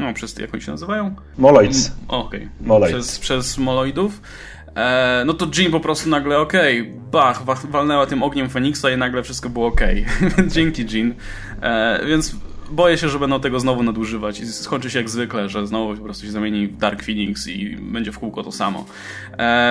no 0.00 0.14
przez, 0.14 0.38
jak 0.38 0.54
oni 0.54 0.62
się 0.62 0.70
nazywają? 0.70 1.14
Moloids. 1.38 1.92
Okej. 2.08 2.48
Okay. 2.68 2.88
Przez, 2.88 3.18
przez 3.18 3.58
Moloidów. 3.58 4.20
E, 4.76 5.22
no 5.26 5.34
to 5.34 5.46
Jean 5.58 5.72
po 5.72 5.80
prostu 5.80 6.08
nagle 6.08 6.38
okej, 6.38 6.80
okay, 6.80 6.94
bach, 7.12 7.42
walnęła 7.70 8.06
tym 8.06 8.22
ogniem 8.22 8.50
Feniksa 8.50 8.90
i 8.90 8.96
nagle 8.96 9.22
wszystko 9.22 9.48
było 9.48 9.66
okej. 9.66 10.06
Okay. 10.32 10.48
Dzięki 10.54 10.86
Jean. 10.92 11.14
E, 11.62 12.00
więc 12.06 12.36
boję 12.70 12.98
się, 12.98 13.08
że 13.08 13.18
będą 13.18 13.40
tego 13.40 13.60
znowu 13.60 13.82
nadużywać 13.82 14.40
i 14.40 14.46
skończy 14.46 14.90
się 14.90 14.98
jak 14.98 15.10
zwykle, 15.10 15.48
że 15.48 15.66
znowu 15.66 15.96
po 15.96 16.04
prostu 16.04 16.26
się 16.26 16.32
zamieni 16.32 16.66
w 16.66 16.76
Dark 16.76 17.04
Phoenix 17.04 17.48
i 17.48 17.76
będzie 17.76 18.12
w 18.12 18.18
kółko 18.18 18.42
to 18.42 18.52
samo. 18.52 18.84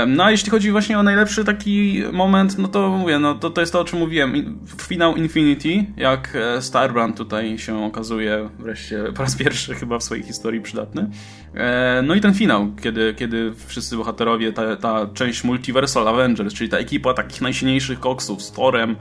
No 0.07 0.23
a 0.23 0.31
jeśli 0.31 0.51
chodzi 0.51 0.71
właśnie 0.71 0.99
o 0.99 1.03
najlepszy 1.03 1.45
taki 1.45 2.03
moment, 2.11 2.57
no 2.57 2.67
to 2.67 2.89
mówię, 2.89 3.19
no 3.19 3.35
to, 3.35 3.49
to 3.49 3.61
jest 3.61 3.73
to, 3.73 3.79
o 3.79 3.85
czym 3.85 3.99
mówiłem. 3.99 4.59
Finał 4.81 5.15
Infinity, 5.15 5.85
jak 5.97 6.35
e, 6.35 6.61
Starbrand 6.61 7.17
tutaj 7.17 7.57
się 7.57 7.85
okazuje 7.85 8.49
wreszcie 8.59 9.03
po 9.15 9.23
raz 9.23 9.35
pierwszy 9.35 9.75
chyba 9.75 9.99
w 9.99 10.03
swojej 10.03 10.23
historii 10.23 10.61
przydatny. 10.61 11.09
E, 11.55 12.01
no 12.05 12.15
i 12.15 12.21
ten 12.21 12.33
finał, 12.33 12.71
kiedy, 12.83 13.13
kiedy 13.13 13.53
wszyscy 13.67 13.97
bohaterowie, 13.97 14.53
ta, 14.53 14.75
ta 14.75 15.07
część 15.13 15.43
Multiversal 15.43 16.07
Avengers, 16.07 16.53
czyli 16.53 16.69
ta 16.69 16.77
ekipa 16.77 17.13
takich 17.13 17.41
najsilniejszych 17.41 17.99
koksów 17.99 18.43
z 18.43 18.51
Thorem, 18.51 18.95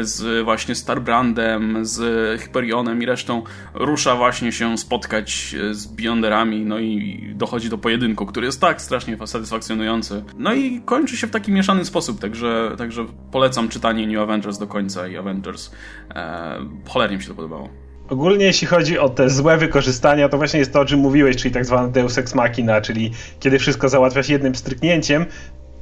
z 0.00 0.44
właśnie 0.44 0.74
Starbrandem, 0.74 1.86
z 1.86 2.40
Hyperionem 2.40 3.02
i 3.02 3.06
resztą 3.06 3.35
rusza 3.74 4.16
właśnie 4.16 4.52
się 4.52 4.78
spotkać 4.78 5.54
z 5.70 5.86
Beyonderami, 5.86 6.64
no 6.64 6.78
i 6.78 7.22
dochodzi 7.34 7.68
do 7.68 7.78
pojedynku, 7.78 8.26
który 8.26 8.46
jest 8.46 8.60
tak 8.60 8.82
strasznie 8.82 9.26
satysfakcjonujący. 9.26 10.24
No 10.38 10.54
i 10.54 10.80
kończy 10.84 11.16
się 11.16 11.26
w 11.26 11.30
taki 11.30 11.52
mieszany 11.52 11.84
sposób, 11.84 12.20
także, 12.20 12.74
także 12.78 13.06
polecam 13.32 13.68
czytanie 13.68 14.06
New 14.06 14.18
Avengers 14.18 14.58
do 14.58 14.66
końca 14.66 15.08
i 15.08 15.16
Avengers. 15.16 15.70
E, 16.14 16.58
cholernie 16.88 17.16
mi 17.16 17.22
się 17.22 17.28
to 17.28 17.34
podobało. 17.34 17.68
Ogólnie 18.08 18.44
jeśli 18.44 18.66
chodzi 18.66 18.98
o 18.98 19.08
te 19.08 19.30
złe 19.30 19.56
wykorzystania, 19.56 20.28
to 20.28 20.36
właśnie 20.36 20.58
jest 20.58 20.72
to, 20.72 20.80
o 20.80 20.84
czym 20.84 21.00
mówiłeś, 21.00 21.36
czyli 21.36 21.54
tak 21.54 21.64
zwane 21.64 21.92
Deus 21.92 22.18
Ex 22.18 22.34
Machina, 22.34 22.80
czyli 22.80 23.10
kiedy 23.40 23.58
wszystko 23.58 23.88
załatwia 23.88 24.22
się 24.22 24.32
jednym 24.32 24.54
stryknięciem. 24.54 25.26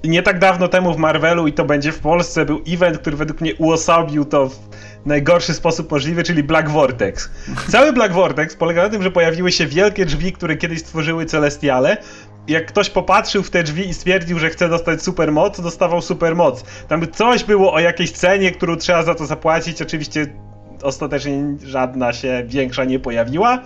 Nie 0.05 0.23
tak 0.23 0.39
dawno 0.39 0.69
temu 0.69 0.95
w 0.95 0.97
Marvelu 0.97 1.47
i 1.47 1.53
to 1.53 1.65
będzie 1.65 1.93
w 1.93 1.99
Polsce 1.99 2.45
był 2.45 2.63
event, 2.69 2.99
który 2.99 3.17
według 3.17 3.41
mnie 3.41 3.55
uosobił 3.55 4.25
to 4.25 4.49
w 4.49 4.59
najgorszy 5.07 5.55
sposób 5.55 5.91
możliwy, 5.91 6.23
czyli 6.23 6.43
Black 6.43 6.69
Vortex. 6.69 7.31
Cały 7.69 7.93
Black 7.93 8.15
Vortex 8.15 8.57
polega 8.57 8.83
na 8.83 8.89
tym, 8.89 9.03
że 9.03 9.11
pojawiły 9.11 9.53
się 9.53 9.67
wielkie 9.67 10.07
drzwi, 10.07 10.33
które 10.33 10.57
kiedyś 10.57 10.81
stworzyły 10.81 11.27
Celestiale, 11.27 11.97
jak 12.49 12.67
ktoś 12.67 12.91
popatrzył 12.91 13.43
w 13.43 13.51
te 13.51 13.63
drzwi 13.63 13.89
i 13.89 13.95
stwierdził, 13.95 14.39
że 14.39 14.51
chce 14.51 14.69
dostać 14.69 15.03
supermoc, 15.03 15.61
dostawał 15.61 16.03
supermoc. 16.03 16.65
Tam 16.89 17.07
coś 17.13 17.45
było 17.45 17.73
o 17.73 17.81
jakiejś 17.81 18.13
cenie, 18.13 18.53
którą 18.53 18.77
trzeba 18.77 19.03
za 19.03 19.15
to 19.15 19.27
zapłacić. 19.27 19.83
Oczywiście 19.83 20.27
ostatecznie 20.83 21.57
żadna 21.63 22.13
się 22.13 22.43
większa 22.47 22.85
nie 22.85 22.99
pojawiła. 22.99 23.59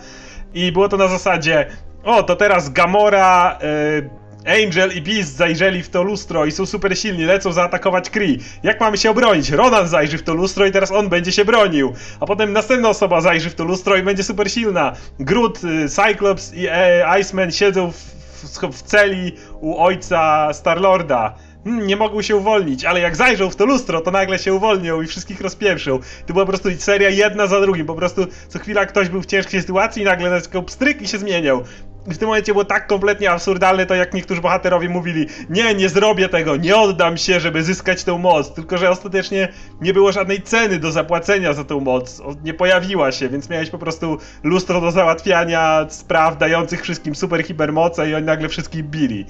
I 0.54 0.72
było 0.72 0.88
to 0.88 0.96
na 0.96 1.08
zasadzie, 1.08 1.66
o, 2.04 2.22
to 2.22 2.36
teraz 2.36 2.70
Gamora, 2.70 3.58
y, 3.62 4.27
Angel 4.46 4.96
i 4.96 5.00
Beast 5.00 5.36
zajrzeli 5.36 5.82
w 5.82 5.88
to 5.88 6.02
lustro 6.02 6.46
i 6.46 6.52
są 6.52 6.66
super 6.66 6.98
silni, 6.98 7.24
lecą 7.24 7.52
zaatakować 7.52 8.10
Kree. 8.10 8.38
Jak 8.62 8.80
mamy 8.80 8.98
się 8.98 9.10
obronić? 9.10 9.50
Ronan 9.50 9.88
zajrzy 9.88 10.18
w 10.18 10.22
to 10.22 10.34
lustro 10.34 10.66
i 10.66 10.72
teraz 10.72 10.92
on 10.92 11.08
będzie 11.08 11.32
się 11.32 11.44
bronił. 11.44 11.92
A 12.20 12.26
potem 12.26 12.52
następna 12.52 12.88
osoba 12.88 13.20
zajrzy 13.20 13.50
w 13.50 13.54
to 13.54 13.64
lustro 13.64 13.96
i 13.96 14.02
będzie 14.02 14.22
super 14.22 14.50
silna. 14.50 14.92
Groot, 15.20 15.64
y, 15.64 15.88
Cyclops 15.88 16.54
i 16.54 16.66
e, 16.70 17.20
Iceman 17.20 17.50
siedzą 17.50 17.92
w, 17.92 17.96
w, 17.96 18.76
w 18.76 18.82
celi 18.82 19.32
u 19.60 19.78
ojca 19.78 20.52
Starlorda 20.52 21.34
hmm, 21.64 21.86
nie 21.86 21.96
mogą 21.96 22.22
się 22.22 22.36
uwolnić, 22.36 22.84
ale 22.84 23.00
jak 23.00 23.16
zajrzą 23.16 23.50
w 23.50 23.56
to 23.56 23.66
lustro, 23.66 24.00
to 24.00 24.10
nagle 24.10 24.38
się 24.38 24.54
uwolnią 24.54 25.02
i 25.02 25.06
wszystkich 25.06 25.40
rozpieprzą. 25.40 25.98
To 26.26 26.32
była 26.32 26.44
po 26.44 26.52
prostu 26.52 26.68
seria 26.78 27.08
jedna 27.08 27.46
za 27.46 27.60
drugim, 27.60 27.86
po 27.86 27.94
prostu 27.94 28.26
co 28.48 28.58
chwila 28.58 28.86
ktoś 28.86 29.08
był 29.08 29.22
w 29.22 29.26
ciężkiej 29.26 29.60
sytuacji 29.60 30.02
i 30.02 30.04
nagle 30.04 30.30
naciskał 30.30 30.62
pstryk 30.62 31.02
i 31.02 31.08
się 31.08 31.18
zmieniał. 31.18 31.64
W 32.08 32.18
tym 32.18 32.28
momencie 32.28 32.52
było 32.52 32.64
tak 32.64 32.86
kompletnie 32.86 33.30
absurdalne 33.30 33.86
to, 33.86 33.94
jak 33.94 34.14
niektórzy 34.14 34.40
bohaterowie 34.40 34.88
mówili 34.88 35.26
nie, 35.50 35.74
nie 35.74 35.88
zrobię 35.88 36.28
tego, 36.28 36.56
nie 36.56 36.76
oddam 36.76 37.16
się, 37.16 37.40
żeby 37.40 37.62
zyskać 37.62 38.04
tę 38.04 38.18
moc, 38.18 38.54
tylko 38.54 38.78
że 38.78 38.90
ostatecznie 38.90 39.48
nie 39.80 39.92
było 39.92 40.12
żadnej 40.12 40.42
ceny 40.42 40.78
do 40.78 40.92
zapłacenia 40.92 41.52
za 41.52 41.64
tę 41.64 41.80
moc, 41.80 42.22
nie 42.44 42.54
pojawiła 42.54 43.12
się, 43.12 43.28
więc 43.28 43.50
miałeś 43.50 43.70
po 43.70 43.78
prostu 43.78 44.18
lustro 44.42 44.80
do 44.80 44.90
załatwiania 44.90 45.86
spraw 45.88 46.38
dających 46.38 46.82
wszystkim 46.82 47.14
super 47.14 47.42
hipermoce 47.42 48.10
i 48.10 48.14
oni 48.14 48.26
nagle 48.26 48.48
wszystkich 48.48 48.84
bili. 48.84 49.26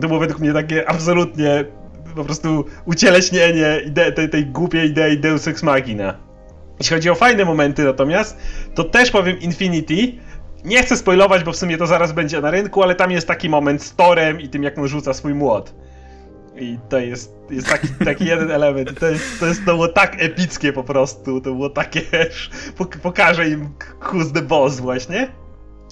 To 0.00 0.08
było 0.08 0.20
według 0.20 0.40
mnie 0.40 0.52
takie 0.52 0.88
absolutnie 0.90 1.64
po 2.14 2.24
prostu 2.24 2.64
ucieleśnienie 2.84 3.80
ide- 3.86 4.12
tej, 4.12 4.28
tej 4.28 4.46
głupiej 4.46 4.90
idei 4.90 5.18
Deus 5.18 5.48
Ex 5.48 5.62
Machina. 5.62 6.14
Jeśli 6.78 6.96
chodzi 6.96 7.10
o 7.10 7.14
fajne 7.14 7.44
momenty 7.44 7.84
natomiast, 7.84 8.36
to 8.74 8.84
też 8.84 9.10
powiem 9.10 9.40
Infinity, 9.40 10.12
nie 10.64 10.82
chcę 10.82 10.96
spoilować, 10.96 11.44
bo 11.44 11.52
w 11.52 11.56
sumie 11.56 11.78
to 11.78 11.86
zaraz 11.86 12.12
będzie 12.12 12.40
na 12.40 12.50
rynku, 12.50 12.82
ale 12.82 12.94
tam 12.94 13.10
jest 13.10 13.28
taki 13.28 13.48
moment 13.48 13.82
z 13.82 13.96
Torem 13.96 14.40
i 14.40 14.48
tym, 14.48 14.62
jak 14.62 14.78
on 14.78 14.88
rzuca 14.88 15.14
swój 15.14 15.34
młot. 15.34 15.74
I 16.56 16.78
to 16.88 16.98
jest, 16.98 17.32
jest 17.50 17.68
taki, 17.68 17.88
taki 18.04 18.24
jeden 18.24 18.50
element. 18.50 19.00
To, 19.00 19.06
jest, 19.06 19.40
to, 19.40 19.46
jest, 19.46 19.60
to 19.64 19.72
było 19.72 19.88
tak 19.88 20.16
epickie 20.18 20.72
po 20.72 20.84
prostu. 20.84 21.40
To 21.40 21.54
było 21.54 21.70
takie. 21.70 22.00
Pokażę 23.02 23.48
im 23.48 23.68
who's 24.00 24.32
the 24.32 24.42
boss, 24.42 24.80
właśnie. 24.80 25.28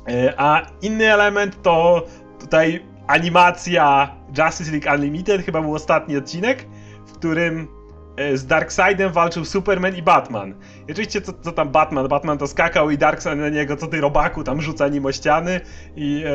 E, 0.08 0.34
a 0.36 0.66
inny 0.82 1.12
element 1.12 1.62
to 1.62 2.06
tutaj 2.40 2.84
animacja 3.06 4.16
Justice 4.38 4.70
League 4.70 4.94
Unlimited. 4.94 5.42
Chyba 5.42 5.62
był 5.62 5.74
ostatni 5.74 6.16
odcinek, 6.16 6.66
w 7.06 7.12
którym 7.12 7.68
z 8.34 8.46
Darkseidem 8.46 9.12
walczył 9.12 9.44
Superman 9.44 9.96
i 9.96 10.02
Batman. 10.02 10.54
I 10.88 10.92
oczywiście 10.92 11.20
co, 11.20 11.32
co 11.32 11.52
tam 11.52 11.68
Batman? 11.68 12.08
Batman 12.08 12.38
to 12.38 12.46
skakał 12.46 12.90
i 12.90 12.98
Darkseid 12.98 13.38
na 13.38 13.48
niego, 13.48 13.76
co 13.76 13.86
ty 13.86 14.00
robaku, 14.00 14.44
tam 14.44 14.60
rzuca 14.60 14.88
nim 14.88 15.06
o 15.06 15.12
ściany 15.12 15.60
i 15.96 16.24
e, 16.26 16.30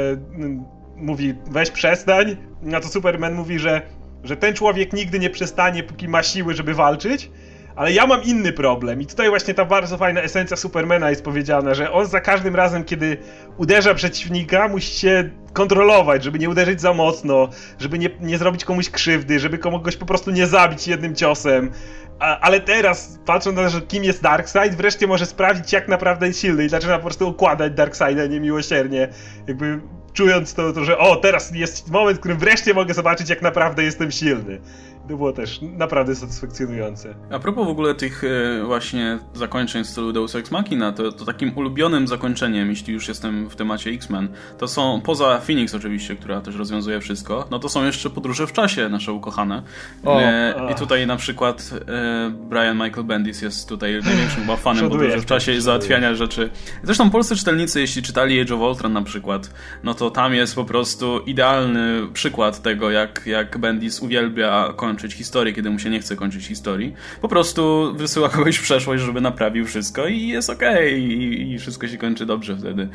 mówi 0.95 1.33
weź 1.51 1.71
przestań. 1.71 2.37
Na 2.61 2.79
to 2.79 2.87
Superman 2.87 3.33
mówi, 3.33 3.59
że, 3.59 3.81
że 4.23 4.37
ten 4.37 4.53
człowiek 4.53 4.93
nigdy 4.93 5.19
nie 5.19 5.29
przestanie, 5.29 5.83
póki 5.83 6.07
ma 6.07 6.23
siły, 6.23 6.53
żeby 6.53 6.73
walczyć. 6.73 7.31
Ale 7.75 7.91
ja 7.91 8.07
mam 8.07 8.23
inny 8.23 8.53
problem 8.53 9.01
i 9.01 9.05
tutaj 9.05 9.29
właśnie 9.29 9.53
ta 9.53 9.65
bardzo 9.65 9.97
fajna 9.97 10.21
esencja 10.21 10.57
Supermana 10.57 11.09
jest 11.09 11.23
powiedziana, 11.23 11.73
że 11.73 11.91
on 11.91 12.05
za 12.05 12.21
każdym 12.21 12.55
razem, 12.55 12.83
kiedy 12.83 13.17
uderza 13.57 13.93
przeciwnika, 13.93 14.67
musi 14.67 14.99
się 14.99 15.29
kontrolować, 15.53 16.23
żeby 16.23 16.39
nie 16.39 16.49
uderzyć 16.49 16.81
za 16.81 16.93
mocno, 16.93 17.49
żeby 17.79 17.99
nie, 17.99 18.09
nie 18.21 18.37
zrobić 18.37 18.65
komuś 18.65 18.89
krzywdy, 18.89 19.39
żeby 19.39 19.57
kogoś 19.57 19.97
po 19.97 20.05
prostu 20.05 20.31
nie 20.31 20.47
zabić 20.47 20.87
jednym 20.87 21.15
ciosem. 21.15 21.71
A, 22.19 22.39
ale 22.39 22.59
teraz, 22.59 23.19
patrząc 23.25 23.57
na 23.57 23.69
to, 23.69 23.81
kim 23.81 24.03
jest 24.03 24.21
Darkseid, 24.21 24.75
wreszcie 24.75 25.07
może 25.07 25.25
sprawdzić, 25.25 25.73
jak 25.73 25.87
naprawdę 25.87 26.27
jest 26.27 26.41
silny 26.41 26.65
i 26.65 26.69
zaczyna 26.69 26.95
po 26.95 27.03
prostu 27.03 27.29
układać 27.29 27.73
Darkseida 27.73 28.25
niemiłosiernie. 28.25 29.07
Jakby 29.47 29.79
czując 30.13 30.53
to, 30.53 30.73
to, 30.73 30.85
że 30.85 30.97
o, 30.97 31.15
teraz 31.15 31.51
jest 31.51 31.91
moment, 31.91 32.17
w 32.17 32.19
którym 32.19 32.37
wreszcie 32.37 32.73
mogę 32.73 32.93
zobaczyć, 32.93 33.29
jak 33.29 33.41
naprawdę 33.41 33.83
jestem 33.83 34.11
silny 34.11 34.59
było 35.07 35.33
też 35.33 35.59
naprawdę 35.61 36.15
satysfakcjonujące. 36.15 37.15
A 37.31 37.39
propos 37.39 37.67
w 37.67 37.69
ogóle 37.69 37.95
tych 37.95 38.23
e, 38.23 38.63
właśnie 38.63 39.19
zakończeń 39.33 39.83
w 39.83 39.87
stylu 39.87 40.13
Deus 40.13 40.35
Ex 40.35 40.51
Machina, 40.51 40.91
to, 40.91 41.11
to 41.11 41.25
takim 41.25 41.57
ulubionym 41.57 42.07
zakończeniem, 42.07 42.69
jeśli 42.69 42.93
już 42.93 43.07
jestem 43.07 43.49
w 43.49 43.55
temacie 43.55 43.89
X-Men, 43.89 44.29
to 44.57 44.67
są, 44.67 45.01
poza 45.01 45.39
Phoenix 45.39 45.75
oczywiście, 45.75 46.15
która 46.15 46.41
też 46.41 46.55
rozwiązuje 46.55 46.99
wszystko, 46.99 47.47
no 47.51 47.59
to 47.59 47.69
są 47.69 47.85
jeszcze 47.85 48.09
podróże 48.09 48.47
w 48.47 48.53
czasie 48.53 48.89
nasze 48.89 49.13
ukochane. 49.13 49.63
O, 50.05 50.21
e, 50.21 50.71
I 50.71 50.75
tutaj 50.75 51.07
na 51.07 51.15
przykład 51.15 51.69
e, 51.87 52.29
Brian 52.29 52.77
Michael 52.77 53.03
Bendis 53.03 53.41
jest 53.41 53.69
tutaj 53.69 54.01
największym 54.03 54.41
chyba 54.41 54.55
fanem 54.55 54.89
podróży 54.89 55.19
w 55.19 55.25
czasie 55.25 55.53
i 55.53 55.61
załatwiania 55.61 56.15
rzeczy. 56.15 56.49
Zresztą 56.83 57.09
polscy 57.09 57.35
czytelnicy, 57.35 57.81
jeśli 57.81 58.01
czytali 58.01 58.41
Age 58.41 58.55
of 58.55 58.61
Ultron 58.61 58.93
na 58.93 59.01
przykład, 59.01 59.49
no 59.83 59.93
to 59.93 60.11
tam 60.11 60.33
jest 60.33 60.55
po 60.55 60.65
prostu 60.65 61.19
idealny 61.19 62.07
przykład 62.13 62.61
tego, 62.61 62.91
jak, 62.91 63.21
jak 63.25 63.57
Bendis 63.57 63.99
uwielbia 63.99 64.73
kończyć 64.75 64.94
kończyć 64.95 65.13
historię, 65.13 65.53
kiedy 65.53 65.69
mu 65.69 65.79
się 65.79 65.89
nie 65.89 65.99
chce 65.99 66.15
kończyć 66.15 66.45
historii. 66.45 66.93
Po 67.21 67.27
prostu 67.27 67.93
wysyła 67.95 68.29
kogoś 68.29 68.57
w 68.57 68.61
przeszłość, 68.61 69.03
żeby 69.03 69.21
naprawił 69.21 69.65
wszystko 69.65 70.07
i 70.07 70.27
jest 70.27 70.49
okej 70.49 70.87
okay, 70.87 70.99
i, 70.99 71.53
i, 71.53 71.59
wszystko 71.59 71.87
się 71.87 71.97
kończy 71.97 72.25
dobrze 72.25 72.57
wtedy. 72.57 72.89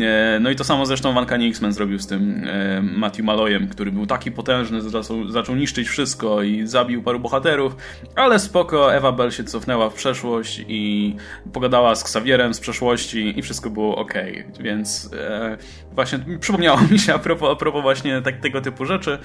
E, 0.00 0.38
no 0.40 0.50
i 0.50 0.56
to 0.56 0.64
samo 0.64 0.86
zresztą 0.86 1.14
Wankanie 1.14 1.48
X-Men 1.48 1.72
zrobił 1.72 1.98
z 1.98 2.06
tym 2.06 2.44
e, 2.46 2.82
Matthew 2.82 3.24
Maloyem, 3.24 3.68
który 3.68 3.92
był 3.92 4.06
taki 4.06 4.32
potężny, 4.32 4.80
zaczął, 4.80 5.28
zaczął 5.28 5.56
niszczyć 5.56 5.88
wszystko 5.88 6.42
i 6.42 6.66
zabił 6.66 7.02
paru 7.02 7.20
bohaterów, 7.20 7.76
ale 8.16 8.38
spoko, 8.38 8.94
Ewa 8.94 9.12
Bell 9.12 9.30
się 9.30 9.44
cofnęła 9.44 9.90
w 9.90 9.94
przeszłość 9.94 10.64
i 10.68 11.16
pogadała 11.52 11.94
z 11.94 12.02
Xavierem 12.02 12.54
z 12.54 12.60
przeszłości 12.60 13.38
i 13.38 13.42
wszystko 13.42 13.70
było 13.70 13.96
ok, 13.96 14.14
więc 14.60 15.10
e, 15.12 15.56
właśnie 15.92 16.18
przypomniało 16.40 16.80
mi 16.90 16.98
się 16.98 17.14
a 17.14 17.18
propos, 17.18 17.50
a 17.52 17.56
propos 17.56 17.82
właśnie 17.82 18.22
tak, 18.22 18.40
tego 18.40 18.60
typu 18.60 18.84
rzeczy 18.84 19.18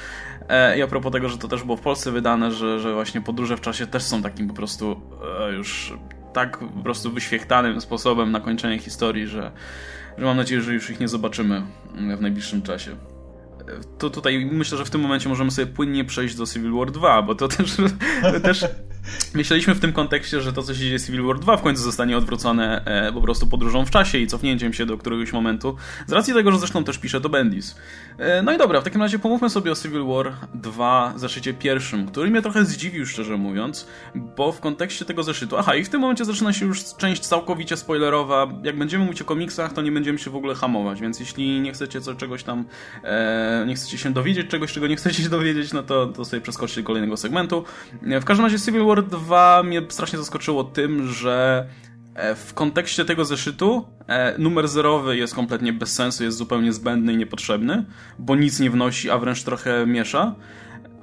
e, 0.49 0.77
i 0.77 0.82
a 0.82 0.88
propos 0.88 1.11
tego, 1.11 1.30
że 1.30 1.38
to 1.38 1.47
też 1.47 1.63
było 1.63 1.77
w 1.77 1.82
Polsce 1.82 2.11
wydane, 2.20 2.51
że, 2.51 2.80
że 2.80 2.93
właśnie 2.93 3.22
podróże 3.22 3.57
w 3.57 3.61
czasie 3.61 3.88
też 3.88 4.03
są 4.03 4.22
takim 4.22 4.47
po 4.47 4.53
prostu 4.53 5.01
e, 5.39 5.53
już 5.53 5.93
tak 6.34 6.57
po 6.57 6.84
prostu 6.84 7.11
wyświechtanym 7.11 7.82
sposobem 7.82 8.32
na 8.32 8.39
kończenie 8.39 8.80
historii, 8.80 9.28
że, 9.28 9.51
że 10.17 10.26
mam 10.26 10.38
nadzieję, 10.38 10.61
że 10.61 10.74
już 10.74 10.89
ich 10.89 10.99
nie 10.99 11.07
zobaczymy 11.07 11.61
w 12.17 12.22
najbliższym 12.22 12.61
czasie. 12.61 12.95
To 13.97 14.09
tutaj 14.09 14.49
myślę, 14.51 14.78
że 14.78 14.86
w 14.86 14.89
tym 14.89 15.01
momencie 15.01 15.30
możemy 15.30 15.51
sobie 15.51 15.67
płynnie 15.67 16.05
przejść 16.05 16.36
do 16.36 16.45
Civil 16.45 16.72
War 16.72 16.91
2, 16.91 17.22
bo 17.22 17.36
to 17.36 17.47
też, 17.47 17.78
też 18.43 18.65
myśleliśmy 19.33 19.75
w 19.75 19.79
tym 19.79 19.93
kontekście, 19.93 20.41
że 20.41 20.53
to, 20.53 20.63
co 20.63 20.73
się 20.73 20.79
dzieje 20.79 20.99
w 20.99 21.05
Civil 21.05 21.23
War 21.23 21.39
2 21.39 21.57
w 21.57 21.61
końcu 21.61 21.83
zostanie 21.83 22.17
odwrócone 22.17 22.85
e, 22.85 23.13
po 23.13 23.21
prostu 23.21 23.47
podróżą 23.47 23.85
w 23.85 23.91
czasie 23.91 24.17
i 24.17 24.27
cofnięciem 24.27 24.73
się 24.73 24.85
do 24.85 24.97
któregoś 24.97 25.33
momentu, 25.33 25.75
z 26.07 26.11
racji 26.11 26.33
tego, 26.33 26.51
że 26.51 26.59
zresztą 26.59 26.83
też 26.83 26.97
pisze 26.97 27.21
to 27.21 27.29
Bendis. 27.29 27.75
E, 28.17 28.41
no 28.41 28.53
i 28.53 28.57
dobra, 28.57 28.81
w 28.81 28.83
takim 28.83 29.01
razie 29.01 29.19
pomówmy 29.19 29.49
sobie 29.49 29.71
o 29.71 29.75
Civil 29.75 30.05
War 30.05 30.33
2 30.53 31.13
zeszycie 31.15 31.53
pierwszym, 31.53 32.07
który 32.07 32.29
mnie 32.29 32.41
trochę 32.41 32.65
zdziwił, 32.65 33.05
szczerze 33.05 33.37
mówiąc, 33.37 33.87
bo 34.15 34.51
w 34.51 34.59
kontekście 34.59 35.05
tego 35.05 35.23
zeszytu, 35.23 35.57
aha, 35.57 35.75
i 35.75 35.83
w 35.83 35.89
tym 35.89 36.01
momencie 36.01 36.25
zaczyna 36.25 36.53
się 36.53 36.65
już 36.65 36.95
część 36.97 37.21
całkowicie 37.21 37.77
spoilerowa, 37.77 38.47
jak 38.63 38.77
będziemy 38.77 39.05
mówić 39.05 39.21
o 39.21 39.25
komiksach, 39.25 39.73
to 39.73 39.81
nie 39.81 39.91
będziemy 39.91 40.19
się 40.19 40.31
w 40.31 40.35
ogóle 40.35 40.55
hamować, 40.55 41.01
więc 41.01 41.19
jeśli 41.19 41.61
nie 41.61 41.71
chcecie 41.71 42.01
co, 42.01 42.15
czegoś 42.15 42.43
tam 42.43 42.65
e, 43.03 43.63
nie 43.67 43.75
chcecie 43.75 43.97
się 43.97 44.13
dowiedzieć 44.13 44.47
czegoś, 44.47 44.73
czego 44.73 44.87
nie 44.87 44.95
chcecie 44.95 45.23
się 45.23 45.29
dowiedzieć, 45.29 45.73
no 45.73 45.83
to, 45.83 46.07
to 46.07 46.25
sobie 46.25 46.41
przeskoczcie 46.41 46.83
kolejnego 46.83 47.17
segmentu. 47.17 47.63
W 48.01 48.25
każdym 48.25 48.45
razie 48.45 48.59
Civil 48.59 48.85
War 48.85 48.88
2 48.95 49.63
mnie 49.63 49.81
strasznie 49.89 50.19
zaskoczyło 50.19 50.63
tym, 50.63 51.07
że 51.07 51.67
e, 52.15 52.35
w 52.35 52.53
kontekście 52.53 53.05
tego 53.05 53.25
zeszytu 53.25 53.85
e, 54.07 54.35
numer 54.37 54.67
zerowy 54.67 55.17
jest 55.17 55.35
kompletnie 55.35 55.73
bez 55.73 55.93
sensu, 55.93 56.23
jest 56.23 56.37
zupełnie 56.37 56.73
zbędny 56.73 57.13
i 57.13 57.17
niepotrzebny, 57.17 57.85
bo 58.19 58.35
nic 58.35 58.59
nie 58.59 58.69
wnosi, 58.69 59.09
a 59.09 59.17
wręcz 59.17 59.43
trochę 59.43 59.85
miesza. 59.87 60.35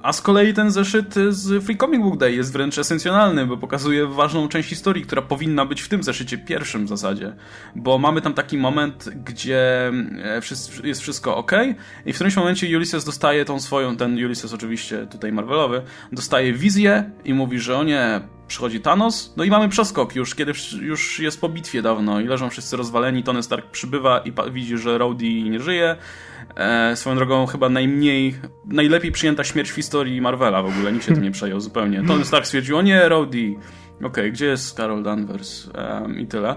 A 0.07 0.13
z 0.13 0.21
kolei 0.21 0.53
ten 0.53 0.71
zeszyt 0.71 1.15
z 1.29 1.63
Free 1.63 1.77
Comic 1.77 2.01
Book 2.01 2.17
Day 2.17 2.35
jest 2.35 2.53
wręcz 2.53 2.77
esencjonalny, 2.77 3.45
bo 3.45 3.57
pokazuje 3.57 4.07
ważną 4.07 4.47
część 4.47 4.69
historii, 4.69 5.03
która 5.03 5.21
powinna 5.21 5.65
być 5.65 5.81
w 5.81 5.89
tym 5.89 6.03
zeszycie 6.03 6.37
pierwszym 6.37 6.85
w 6.85 6.89
zasadzie. 6.89 7.35
Bo 7.75 7.97
mamy 7.97 8.21
tam 8.21 8.33
taki 8.33 8.57
moment, 8.57 9.09
gdzie 9.25 9.91
e, 10.23 10.41
jest 10.83 11.01
wszystko 11.01 11.37
ok 11.37 11.51
i 12.05 12.13
w 12.13 12.15
którymś 12.15 12.35
momencie 12.35 12.77
Ulysses 12.77 13.05
dostaje 13.05 13.45
tą 13.45 13.59
swoją, 13.59 13.97
ten 13.97 14.25
Ulysses 14.25 14.53
oczywiście 14.53 15.07
tutaj 15.07 15.31
Marvelowy, 15.31 15.81
dostaje 16.11 16.53
wizję 16.53 17.11
i 17.25 17.33
mówi, 17.33 17.59
że 17.59 17.77
o 17.77 17.83
nie, 17.83 18.21
przychodzi 18.47 18.81
Thanos, 18.81 19.33
no 19.37 19.43
i 19.43 19.49
mamy 19.49 19.69
przeskok 19.69 20.15
już, 20.15 20.35
kiedy 20.35 20.53
już 20.81 21.19
jest 21.19 21.41
po 21.41 21.49
bitwie 21.49 21.81
dawno 21.81 22.19
i 22.19 22.25
leżą 22.25 22.49
wszyscy 22.49 22.77
rozwaleni, 22.77 23.23
Tony 23.23 23.43
Stark 23.43 23.71
przybywa 23.71 24.19
i 24.19 24.51
widzi, 24.51 24.77
że 24.77 24.97
Rhodey 24.97 25.43
nie 25.49 25.59
żyje, 25.59 25.97
E, 26.55 26.95
swoją 26.95 27.15
drogą 27.15 27.45
chyba 27.45 27.69
najmniej, 27.69 28.35
najlepiej 28.65 29.11
przyjęta 29.11 29.43
śmierć 29.43 29.71
w 29.71 29.75
historii 29.75 30.21
Marvela 30.21 30.61
w 30.61 30.65
ogóle, 30.65 30.91
nikt 30.91 31.05
się 31.05 31.13
tym 31.13 31.23
nie 31.23 31.31
przejął 31.31 31.59
zupełnie. 31.59 32.03
Tony 32.07 32.25
Stark 32.25 32.45
stwierdził, 32.45 32.77
o 32.77 32.81
nie, 32.81 33.09
Rhodey, 33.09 33.57
okej, 33.97 34.07
okay, 34.07 34.31
gdzie 34.31 34.45
jest 34.45 34.75
Carol 34.75 35.03
Danvers 35.03 35.67
um, 35.67 36.19
i 36.19 36.27
tyle. 36.27 36.55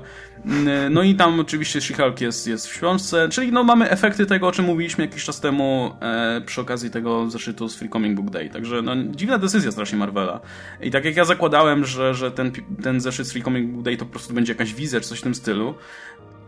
No 0.91 1.03
i 1.03 1.15
tam 1.15 1.41
oczywiście 1.41 1.79
She-Hulk 1.81 2.21
jest, 2.21 2.47
jest 2.47 2.67
w 2.67 2.75
świątce, 2.75 3.29
czyli 3.29 3.53
no 3.53 3.65
mamy 3.65 3.91
efekty 3.91 4.27
tego, 4.27 4.49
o 4.49 4.53
czym 4.53 4.65
mówiliśmy 4.65 5.05
jakiś 5.05 5.25
czas 5.25 5.41
temu 5.41 5.97
e, 6.01 6.41
przy 6.47 6.61
okazji 6.61 6.91
tego 6.91 7.31
zeszytu 7.31 7.69
z 7.69 7.77
Free 7.77 7.91
Comic 7.91 8.17
Book 8.17 8.31
Day. 8.31 8.51
Także 8.51 8.83
no, 8.83 8.93
dziwna 9.11 9.39
decyzja 9.39 9.73
strasznie 9.73 9.99
Marvela. 9.99 10.41
I 10.81 10.91
tak 10.91 11.05
jak 11.05 11.17
ja 11.17 11.25
zakładałem, 11.25 11.85
że, 11.85 12.15
że 12.15 12.31
ten, 12.31 12.53
ten 12.83 13.01
zeszyt 13.01 13.27
z 13.27 13.33
Free 13.33 13.43
Comic 13.43 13.71
Book 13.71 13.83
Day 13.83 13.97
to 13.97 14.05
po 14.05 14.11
prostu 14.11 14.35
będzie 14.35 14.53
jakaś 14.53 14.75
wizja 14.75 15.01
czy 15.01 15.09
coś 15.09 15.19
w 15.19 15.23
tym 15.23 15.35
stylu, 15.35 15.75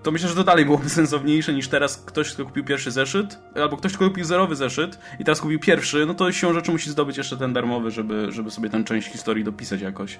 to 0.03 0.11
myślę, 0.11 0.29
że 0.29 0.35
to 0.35 0.45
dalej 0.45 0.65
byłoby 0.65 0.89
sensowniejsze 1.01 1.55
niż 1.55 1.69
teraz 1.69 1.97
ktoś, 1.97 2.33
kto 2.33 2.45
kupił 2.45 2.65
pierwszy 2.65 2.91
zeszyt, 2.91 3.39
albo 3.55 3.77
ktoś, 3.77 3.93
kto 3.93 4.05
kupił 4.05 4.25
zerowy 4.25 4.57
zeszyt 4.57 4.99
i 5.19 5.25
teraz 5.25 5.41
kupił 5.41 5.61
pierwszy, 5.61 6.07
no 6.07 6.15
to 6.15 6.33
siłą 6.33 6.53
rzeczy 6.53 6.71
musi 6.71 6.91
zdobyć 6.91 7.17
jeszcze 7.17 7.37
ten 7.37 7.53
darmowy, 7.53 7.91
żeby, 7.91 8.33
żeby 8.33 8.51
sobie 8.51 8.71
tę 8.71 8.85
część 8.85 9.09
historii 9.09 9.45
dopisać 9.45 9.81
jakoś. 9.81 10.19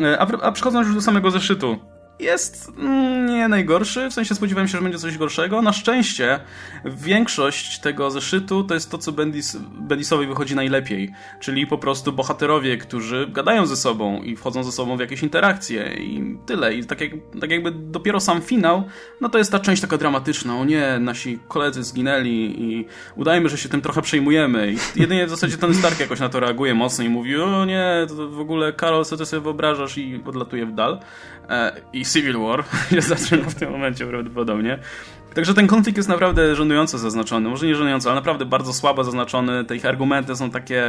E, 0.00 0.18
a, 0.18 0.26
a 0.42 0.52
przechodząc 0.52 0.86
już 0.86 0.96
do 0.96 1.02
samego 1.02 1.30
zeszytu, 1.30 1.78
jest 2.20 2.72
mm, 2.78 3.26
nie 3.26 3.48
najgorszy, 3.48 4.10
w 4.10 4.12
sensie 4.12 4.34
spodziewałem 4.34 4.68
się, 4.68 4.78
że 4.78 4.82
będzie 4.82 4.98
coś 4.98 5.18
gorszego. 5.18 5.62
Na 5.62 5.72
szczęście 5.72 6.40
większość 6.84 7.78
tego 7.78 8.10
zeszytu 8.10 8.64
to 8.64 8.74
jest 8.74 8.90
to, 8.90 8.98
co 8.98 9.12
Bendis, 9.12 9.56
Bendisowi 9.56 10.26
wychodzi 10.26 10.54
najlepiej, 10.54 11.12
czyli 11.40 11.66
po 11.66 11.78
prostu 11.78 12.12
bohaterowie, 12.12 12.76
którzy 12.78 13.26
gadają 13.32 13.66
ze 13.66 13.76
sobą 13.76 14.22
i 14.22 14.36
wchodzą 14.36 14.64
ze 14.64 14.72
sobą 14.72 14.96
w 14.96 15.00
jakieś 15.00 15.22
interakcje 15.22 15.94
i 15.94 16.36
tyle. 16.46 16.74
I 16.74 16.84
tak, 16.84 17.00
jak, 17.00 17.10
tak 17.40 17.50
jakby 17.50 17.70
dopiero 17.70 18.20
sam 18.20 18.40
finał, 18.40 18.84
no 19.20 19.28
to 19.28 19.38
jest 19.38 19.52
ta 19.52 19.58
część 19.58 19.82
taka 19.82 19.96
dramatyczna. 19.96 20.56
O 20.56 20.64
nie, 20.64 20.98
nasi 20.98 21.38
koledzy 21.48 21.84
zginęli 21.84 22.54
i 22.58 22.86
udajmy, 23.16 23.48
że 23.48 23.58
się 23.58 23.68
tym 23.68 23.80
trochę 23.80 24.02
przejmujemy. 24.02 24.72
I 24.72 25.00
jedynie 25.00 25.26
w 25.26 25.30
zasadzie 25.30 25.56
ten 25.56 25.74
Stark 25.74 26.00
jakoś 26.00 26.20
na 26.20 26.28
to 26.28 26.40
reaguje 26.40 26.74
mocno 26.74 27.04
i 27.04 27.08
mówi, 27.08 27.36
o 27.36 27.64
nie, 27.64 28.06
to 28.08 28.28
w 28.28 28.40
ogóle 28.40 28.72
Karol, 28.72 29.04
co 29.04 29.16
ty 29.16 29.26
sobie 29.26 29.40
wyobrażasz 29.40 29.98
i 29.98 30.22
odlatuje 30.26 30.66
w 30.66 30.74
dal. 30.74 31.00
E, 31.48 31.80
I 31.92 32.04
Civil 32.12 32.38
War 32.38 32.64
się 32.90 33.00
zaczyna 33.00 33.50
w 33.50 33.54
tym 33.54 33.70
momencie 33.70 34.06
prawdopodobnie. 34.06 34.78
Także 35.34 35.54
ten 35.54 35.66
konflikt 35.66 35.96
jest 35.96 36.08
naprawdę 36.08 36.56
żenująco 36.56 36.98
zaznaczony. 36.98 37.48
Może 37.48 37.66
nie 37.66 37.74
żenująco, 37.74 38.10
ale 38.10 38.20
naprawdę 38.20 38.44
bardzo 38.44 38.72
słabo 38.72 39.04
zaznaczony. 39.04 39.64
Te 39.64 39.76
ich 39.76 39.86
argumenty 39.86 40.36
są 40.36 40.50
takie. 40.50 40.84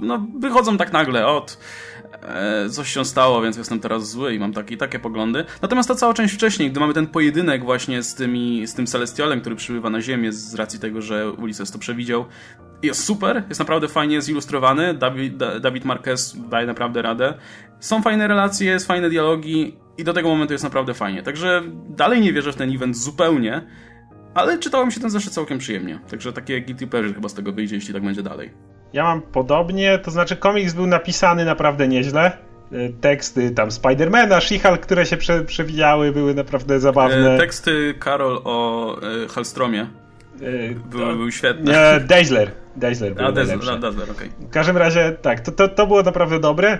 No, 0.00 0.26
wychodzą 0.38 0.76
tak 0.76 0.92
nagle 0.92 1.26
od. 1.26 1.58
E, 2.22 2.68
coś 2.68 2.94
się 2.94 3.04
stało, 3.04 3.42
więc 3.42 3.56
jestem 3.56 3.80
teraz 3.80 4.10
zły 4.10 4.34
i 4.34 4.38
mam 4.38 4.52
takie, 4.52 4.76
takie 4.76 4.98
poglądy. 4.98 5.44
Natomiast 5.62 5.88
ta 5.88 5.94
cała 5.94 6.14
część 6.14 6.34
wcześniej, 6.34 6.70
gdy 6.70 6.80
mamy 6.80 6.94
ten 6.94 7.06
pojedynek 7.06 7.64
właśnie 7.64 8.02
z, 8.02 8.14
tymi, 8.14 8.66
z 8.66 8.74
tym 8.74 8.86
Celestialem, 8.86 9.40
który 9.40 9.56
przybywa 9.56 9.90
na 9.90 10.00
Ziemię 10.00 10.32
z 10.32 10.54
racji 10.54 10.80
tego, 10.80 11.02
że 11.02 11.32
Ulysses 11.32 11.70
to 11.70 11.78
przewidział, 11.78 12.24
jest 12.82 13.04
super, 13.04 13.42
jest 13.48 13.58
naprawdę 13.58 13.88
fajnie 13.88 14.22
zilustrowany. 14.22 14.94
Dawid, 14.94 15.36
Dawid 15.36 15.84
Marquez 15.84 16.36
daje 16.48 16.66
naprawdę 16.66 17.02
radę. 17.02 17.34
Są 17.80 18.02
fajne 18.02 18.28
relacje, 18.28 18.70
jest 18.70 18.86
fajne 18.86 19.10
dialogi 19.10 19.76
i 19.98 20.04
do 20.04 20.12
tego 20.12 20.28
momentu 20.28 20.54
jest 20.54 20.64
naprawdę 20.64 20.94
fajnie. 20.94 21.22
Także 21.22 21.62
dalej 21.88 22.20
nie 22.20 22.32
wierzę 22.32 22.52
w 22.52 22.56
ten 22.56 22.74
event 22.74 22.96
zupełnie, 22.96 23.62
ale 24.34 24.58
czytało 24.58 24.86
mi 24.86 24.92
się 24.92 25.00
ten 25.00 25.10
zeszyt 25.10 25.32
całkiem 25.32 25.58
przyjemnie. 25.58 25.98
Także 26.10 26.32
takie 26.32 26.60
guilty 26.60 26.86
pleasure 26.86 27.14
chyba 27.14 27.28
z 27.28 27.34
tego 27.34 27.52
wyjdzie, 27.52 27.74
jeśli 27.74 27.94
tak 27.94 28.02
będzie 28.02 28.22
dalej. 28.22 28.50
Ja 28.92 29.04
mam 29.04 29.22
podobnie, 29.22 29.98
to 29.98 30.10
znaczy 30.10 30.36
komiks 30.36 30.72
był 30.72 30.86
napisany 30.86 31.44
naprawdę 31.44 31.88
nieźle. 31.88 32.32
E, 32.72 32.88
teksty 33.00 33.50
tam 33.50 33.70
Spidermana, 33.70 34.38
She-Hulk, 34.38 34.78
które 34.78 35.06
się 35.06 35.16
prze, 35.16 35.44
przewijały, 35.44 36.12
były 36.12 36.34
naprawdę 36.34 36.80
zabawne. 36.80 37.34
E, 37.34 37.38
teksty 37.38 37.94
Karol 37.98 38.40
o 38.44 38.96
e, 39.24 39.28
Halstromie 39.28 39.86
były, 40.90 41.16
były 41.16 41.32
świetne. 41.32 41.72
Nie, 41.72 42.06
Dazzler. 42.06 42.50
Dazzler 42.76 43.14
był 43.14 43.26
A, 43.26 43.32
Dazzler 43.32 43.58
okej. 43.58 44.10
Okay. 44.10 44.48
W 44.48 44.50
każdym 44.50 44.76
razie, 44.76 45.16
tak, 45.22 45.40
to, 45.40 45.52
to, 45.52 45.68
to 45.68 45.86
było 45.86 46.02
naprawdę 46.02 46.40
dobre. 46.40 46.78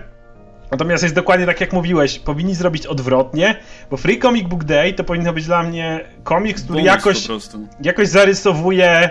Natomiast 0.73 1.03
jest 1.03 1.15
dokładnie 1.15 1.47
tak 1.47 1.61
jak 1.61 1.73
mówiłeś, 1.73 2.19
powinni 2.19 2.55
zrobić 2.55 2.87
odwrotnie, 2.87 3.57
bo 3.91 3.97
Free 3.97 4.19
Comic 4.19 4.49
Book 4.49 4.65
Day 4.65 4.93
to 4.93 5.05
powinno 5.05 5.33
być 5.33 5.47
dla 5.47 5.63
mnie 5.63 6.01
komiks, 6.25 6.63
który 6.65 6.83
jakoś, 6.83 7.29
jakoś 7.83 8.09
zarysowuje 8.09 9.11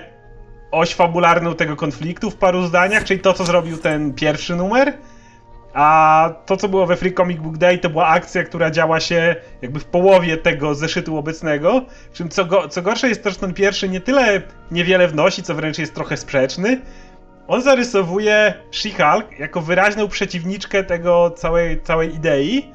oś 0.72 0.94
fabularną 0.94 1.56
tego 1.56 1.76
konfliktu 1.76 2.32
w 2.32 2.36
paru 2.36 2.64
zdaniach, 2.64 3.04
czyli 3.04 3.20
to, 3.20 3.34
co 3.34 3.46
zrobił 3.46 3.78
ten 3.78 4.14
pierwszy 4.14 4.56
numer. 4.56 4.94
A 5.74 6.34
to, 6.46 6.58
co 6.58 6.70
było 6.70 6.86
we 6.86 6.96
Free 6.96 7.14
Comic 7.14 7.40
Book 7.40 7.58
Day, 7.58 7.78
to 7.78 7.90
była 7.90 8.08
akcja, 8.08 8.44
która 8.44 8.72
działa 8.72 9.00
się 9.00 9.36
jakby 9.62 9.80
w 9.80 9.86
połowie 9.86 10.38
tego 10.38 10.76
zeszytu 10.76 11.18
obecnego. 11.18 11.86
Czym 12.14 12.30
co, 12.30 12.46
go, 12.46 12.70
co 12.70 12.82
gorsze 12.82 13.10
jest 13.10 13.24
to, 13.24 13.30
że 13.30 13.36
ten 13.36 13.54
pierwszy 13.54 13.90
nie 13.90 14.02
tyle 14.02 14.42
niewiele 14.72 15.08
wnosi, 15.08 15.44
co 15.44 15.56
wręcz 15.56 15.78
jest 15.78 15.96
trochę 15.96 16.18
sprzeczny. 16.18 16.82
On 17.52 17.62
zarysowuje 17.62 18.54
She-Hulk 18.72 19.40
jako 19.40 19.62
wyraźną 19.62 20.08
przeciwniczkę 20.08 20.84
tego 20.84 21.32
całej, 21.32 21.82
całej 21.82 22.16
idei. 22.16 22.72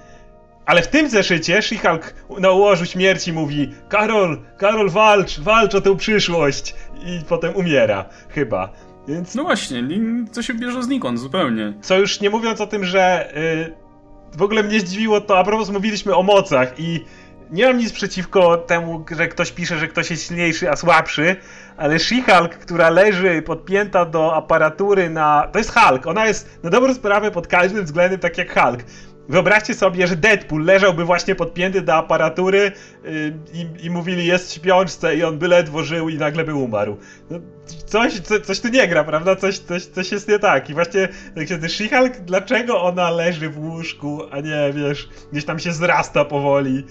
Ale 0.66 0.82
w 0.82 0.88
tym 0.88 1.08
zeszycie 1.08 1.58
She-Hulk 1.62 2.14
na 2.40 2.50
łożu 2.50 2.86
śmierci 2.86 3.32
mówi 3.32 3.74
Karol, 3.88 4.38
Karol 4.58 4.90
walcz, 4.90 5.40
walcz 5.40 5.74
o 5.74 5.80
tę 5.80 5.96
przyszłość 5.96 6.74
i 7.06 7.20
potem 7.28 7.56
umiera, 7.56 8.04
chyba. 8.28 8.72
Więc... 9.08 9.34
No 9.34 9.42
właśnie, 9.42 9.84
co 10.32 10.42
się 10.42 10.54
bierze 10.54 10.82
znikąd 10.82 11.18
zupełnie. 11.18 11.72
Co 11.80 11.98
już 11.98 12.20
nie 12.20 12.30
mówiąc 12.30 12.60
o 12.60 12.66
tym, 12.66 12.84
że 12.84 13.32
yy, 13.34 14.38
w 14.38 14.42
ogóle 14.42 14.62
mnie 14.62 14.80
zdziwiło 14.80 15.20
to, 15.20 15.38
a 15.38 15.44
propos 15.44 15.70
mówiliśmy 15.70 16.14
o 16.14 16.22
mocach 16.22 16.80
i 16.80 17.04
nie 17.50 17.66
mam 17.66 17.78
nic 17.78 17.92
przeciwko 17.92 18.56
temu, 18.56 19.04
że 19.16 19.28
ktoś 19.28 19.52
pisze, 19.52 19.78
że 19.78 19.88
ktoś 19.88 20.10
jest 20.10 20.28
silniejszy, 20.28 20.70
a 20.70 20.76
słabszy, 20.76 21.36
ale 21.76 21.96
She-Hulk, 21.96 22.48
która 22.48 22.90
leży 22.90 23.42
podpięta 23.42 24.04
do 24.04 24.34
aparatury 24.34 25.10
na... 25.10 25.48
To 25.52 25.58
jest 25.58 25.74
Hulk, 25.74 26.06
ona 26.06 26.26
jest 26.26 26.58
na 26.62 26.70
dobrą 26.70 26.94
sprawę 26.94 27.30
pod 27.30 27.46
każdym 27.46 27.84
względem 27.84 28.20
tak 28.20 28.38
jak 28.38 28.60
Hulk. 28.60 28.84
Wyobraźcie 29.28 29.74
sobie, 29.74 30.06
że 30.06 30.16
Deadpool 30.16 30.64
leżałby 30.64 31.04
właśnie 31.04 31.34
podpięty 31.34 31.82
do 31.82 31.94
aparatury 31.94 32.72
yy, 33.04 33.38
i, 33.52 33.86
i, 33.86 33.90
mówili 33.90 34.26
jest 34.26 34.50
w 34.50 34.54
śpiączce 34.54 35.16
i 35.16 35.24
on 35.24 35.38
by 35.38 35.48
ledwo 35.48 35.82
żył 35.82 36.08
i 36.08 36.18
nagle 36.18 36.44
by 36.44 36.54
umarł. 36.54 36.96
No, 37.30 37.38
coś, 37.86 38.20
co, 38.20 38.40
coś 38.40 38.60
tu 38.60 38.68
nie 38.68 38.88
gra, 38.88 39.04
prawda? 39.04 39.36
Coś, 39.36 39.58
coś, 39.58 39.84
coś 39.84 40.12
jest 40.12 40.28
nie 40.28 40.38
tak. 40.38 40.70
I 40.70 40.74
właśnie 40.74 41.08
tak 41.34 41.48
się 41.48 41.58
She-Hulk, 41.58 42.10
dlaczego 42.20 42.82
ona 42.82 43.10
leży 43.10 43.50
w 43.50 43.58
łóżku, 43.58 44.22
a 44.30 44.40
nie, 44.40 44.72
wiesz, 44.72 45.08
gdzieś 45.32 45.44
tam 45.44 45.58
się 45.58 45.72
zrasta 45.72 46.24
powoli 46.24 46.84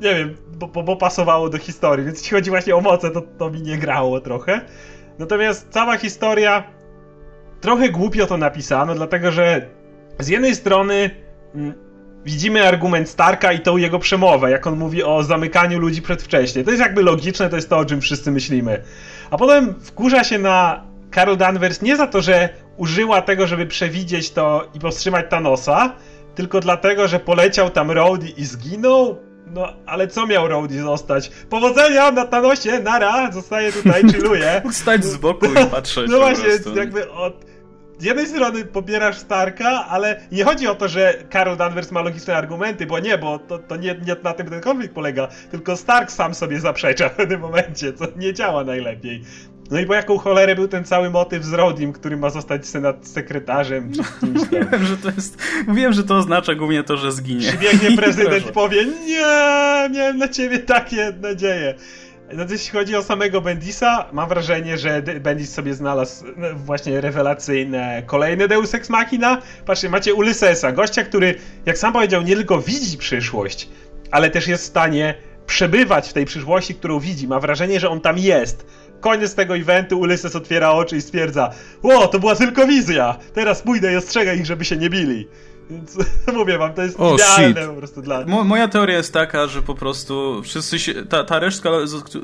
nie 0.00 0.14
wiem, 0.14 0.36
bo, 0.48 0.68
bo, 0.68 0.82
bo, 0.82 0.96
pasowało 0.96 1.48
do 1.48 1.58
historii, 1.58 2.04
więc 2.04 2.18
jeśli 2.18 2.36
chodzi 2.36 2.50
właśnie 2.50 2.76
o 2.76 2.80
moce, 2.80 3.10
to, 3.10 3.22
to 3.38 3.50
mi 3.50 3.62
nie 3.62 3.78
grało 3.78 4.20
trochę. 4.20 4.60
Natomiast 5.18 5.66
cała 5.70 5.96
historia 5.96 6.64
trochę 7.60 7.88
głupio 7.88 8.26
to 8.26 8.36
napisano, 8.36 8.94
dlatego 8.94 9.32
że 9.32 9.66
z 10.18 10.28
jednej 10.28 10.54
strony 10.54 11.10
mm, 11.54 11.74
widzimy 12.24 12.68
argument 12.68 13.08
Starka 13.08 13.52
i 13.52 13.60
tą 13.60 13.76
jego 13.76 13.98
przemowę, 13.98 14.50
jak 14.50 14.66
on 14.66 14.78
mówi 14.78 15.04
o 15.04 15.22
zamykaniu 15.22 15.78
ludzi 15.78 16.02
przedwcześnie. 16.02 16.64
To 16.64 16.70
jest 16.70 16.82
jakby 16.82 17.02
logiczne, 17.02 17.48
to 17.48 17.56
jest 17.56 17.70
to, 17.70 17.78
o 17.78 17.84
czym 17.84 18.00
wszyscy 18.00 18.30
myślimy. 18.30 18.82
A 19.30 19.36
potem 19.36 19.74
wkurza 19.80 20.24
się 20.24 20.38
na 20.38 20.84
Carol 21.14 21.36
Danvers 21.36 21.82
nie 21.82 21.96
za 21.96 22.06
to, 22.06 22.20
że 22.20 22.48
użyła 22.76 23.22
tego, 23.22 23.46
żeby 23.46 23.66
przewidzieć 23.66 24.30
to 24.30 24.68
i 24.74 24.78
powstrzymać 24.78 25.26
Thanosa, 25.30 25.94
tylko 26.34 26.60
dlatego, 26.60 27.08
że 27.08 27.20
poleciał 27.20 27.70
tam 27.70 27.90
Rhodey 27.90 28.40
i 28.40 28.44
zginął, 28.44 29.16
no, 29.54 29.72
ale 29.86 30.08
co 30.08 30.26
miał 30.26 30.48
Rowdy 30.48 30.82
zostać? 30.82 31.30
Powodzenia 31.50 32.10
na 32.10 32.26
Thanosie, 32.26 32.80
nara, 32.80 33.32
zostaje 33.32 33.72
tutaj, 33.72 34.02
chilluje. 34.02 34.60
Mógł 34.64 34.74
stać 34.74 35.04
z 35.04 35.16
boku 35.16 35.46
i 35.46 35.66
patrzeć 35.70 36.10
No 36.10 36.18
właśnie, 36.18 36.48
jakby 36.74 37.10
od... 37.10 37.50
Z 37.98 38.04
jednej 38.04 38.26
strony 38.26 38.64
pobierasz 38.64 39.18
Starka, 39.18 39.86
ale 39.88 40.20
nie 40.32 40.44
chodzi 40.44 40.66
o 40.66 40.74
to, 40.74 40.88
że 40.88 41.14
Carol 41.32 41.56
Danvers 41.56 41.90
ma 41.90 42.02
logiczne 42.02 42.36
argumenty, 42.36 42.86
bo 42.86 42.98
nie, 42.98 43.18
bo 43.18 43.38
to, 43.38 43.58
to 43.58 43.76
nie, 43.76 43.94
nie 44.06 44.16
na 44.22 44.32
tym 44.32 44.50
ten 44.50 44.60
konflikt 44.60 44.94
polega, 44.94 45.28
tylko 45.50 45.76
Stark 45.76 46.10
sam 46.10 46.34
sobie 46.34 46.60
zaprzecza 46.60 47.08
w 47.08 47.16
tym 47.16 47.40
momencie, 47.40 47.92
co 47.92 48.04
nie 48.16 48.34
działa 48.34 48.64
najlepiej. 48.64 49.22
No 49.70 49.80
i 49.80 49.86
po 49.86 49.94
jaką 49.94 50.18
cholerę 50.18 50.54
był 50.54 50.68
ten 50.68 50.84
cały 50.84 51.10
motyw 51.10 51.44
z 51.44 51.52
Rodim, 51.52 51.92
który 51.92 52.16
ma 52.16 52.30
zostać 52.30 52.66
senat 52.66 53.08
sekretarzem 53.08 53.92
czy 53.92 54.02
kimś 54.20 54.40
tam. 54.40 54.50
Mówiłem, 54.50 54.86
że 54.86 54.96
to 54.96 55.10
jest... 55.16 55.38
Mówiłem, 55.66 55.92
że 55.92 56.04
to 56.04 56.16
oznacza 56.16 56.54
głównie 56.54 56.82
to, 56.82 56.96
że 56.96 57.12
zginie. 57.12 57.48
Przybiegnie 57.48 57.96
prezydent 58.02 58.46
i 58.46 58.52
powie 58.52 58.84
nie, 59.06 59.26
miałem 59.90 60.18
na 60.18 60.28
ciebie 60.28 60.58
takie 60.58 61.12
nadzieje. 61.20 61.74
No 62.34 62.44
jeśli 62.50 62.70
chodzi 62.70 62.96
o 62.96 63.02
samego 63.02 63.40
Bendisa, 63.40 64.06
mam 64.12 64.28
wrażenie, 64.28 64.78
że 64.78 65.02
Bendis 65.02 65.52
sobie 65.52 65.74
znalazł 65.74 66.24
no, 66.36 66.46
właśnie 66.54 67.00
rewelacyjne 67.00 68.02
kolejne 68.06 68.48
Deus 68.48 68.74
Ex 68.74 68.90
Machina. 68.90 69.42
Patrzcie, 69.66 69.88
macie 69.88 70.14
Ulyssesa, 70.14 70.72
gościa, 70.72 71.04
który, 71.04 71.34
jak 71.66 71.78
sam 71.78 71.92
powiedział, 71.92 72.22
nie 72.22 72.36
tylko 72.36 72.60
widzi 72.60 72.98
przyszłość, 72.98 73.68
ale 74.10 74.30
też 74.30 74.48
jest 74.48 74.62
w 74.62 74.66
stanie 74.66 75.14
przebywać 75.46 76.08
w 76.08 76.12
tej 76.12 76.24
przyszłości, 76.24 76.74
którą 76.74 77.00
widzi. 77.00 77.28
Ma 77.28 77.40
wrażenie, 77.40 77.80
że 77.80 77.88
on 77.88 78.00
tam 78.00 78.18
jest 78.18 78.66
Koniec 79.00 79.34
tego 79.34 79.56
eventu, 79.56 80.00
Ulysses 80.00 80.36
otwiera 80.36 80.70
oczy 80.70 80.96
i 80.96 81.02
stwierdza 81.02 81.50
Ło, 81.82 82.08
to 82.08 82.18
była 82.18 82.36
tylko 82.36 82.66
wizja! 82.66 83.16
Teraz 83.34 83.62
pójdę 83.62 83.92
i 83.92 83.96
ostrzegę 83.96 84.36
ich, 84.36 84.46
żeby 84.46 84.64
się 84.64 84.76
nie 84.76 84.90
bili. 84.90 85.28
Więc 85.70 85.98
mówię 86.38 86.58
wam, 86.58 86.74
to 86.74 86.82
jest 86.82 87.00
oh, 87.00 87.14
idealne 87.14 87.60
shit. 87.60 87.70
po 87.70 87.76
prostu 87.76 88.02
dla 88.02 88.26
Mo 88.26 88.44
Moja 88.44 88.68
teoria 88.68 88.96
jest 88.96 89.12
taka, 89.12 89.46
że 89.46 89.62
po 89.62 89.74
prostu 89.74 90.42
wszyscy 90.42 90.78
się, 90.78 91.06
ta, 91.06 91.24
ta 91.24 91.38
resztka 91.38 91.70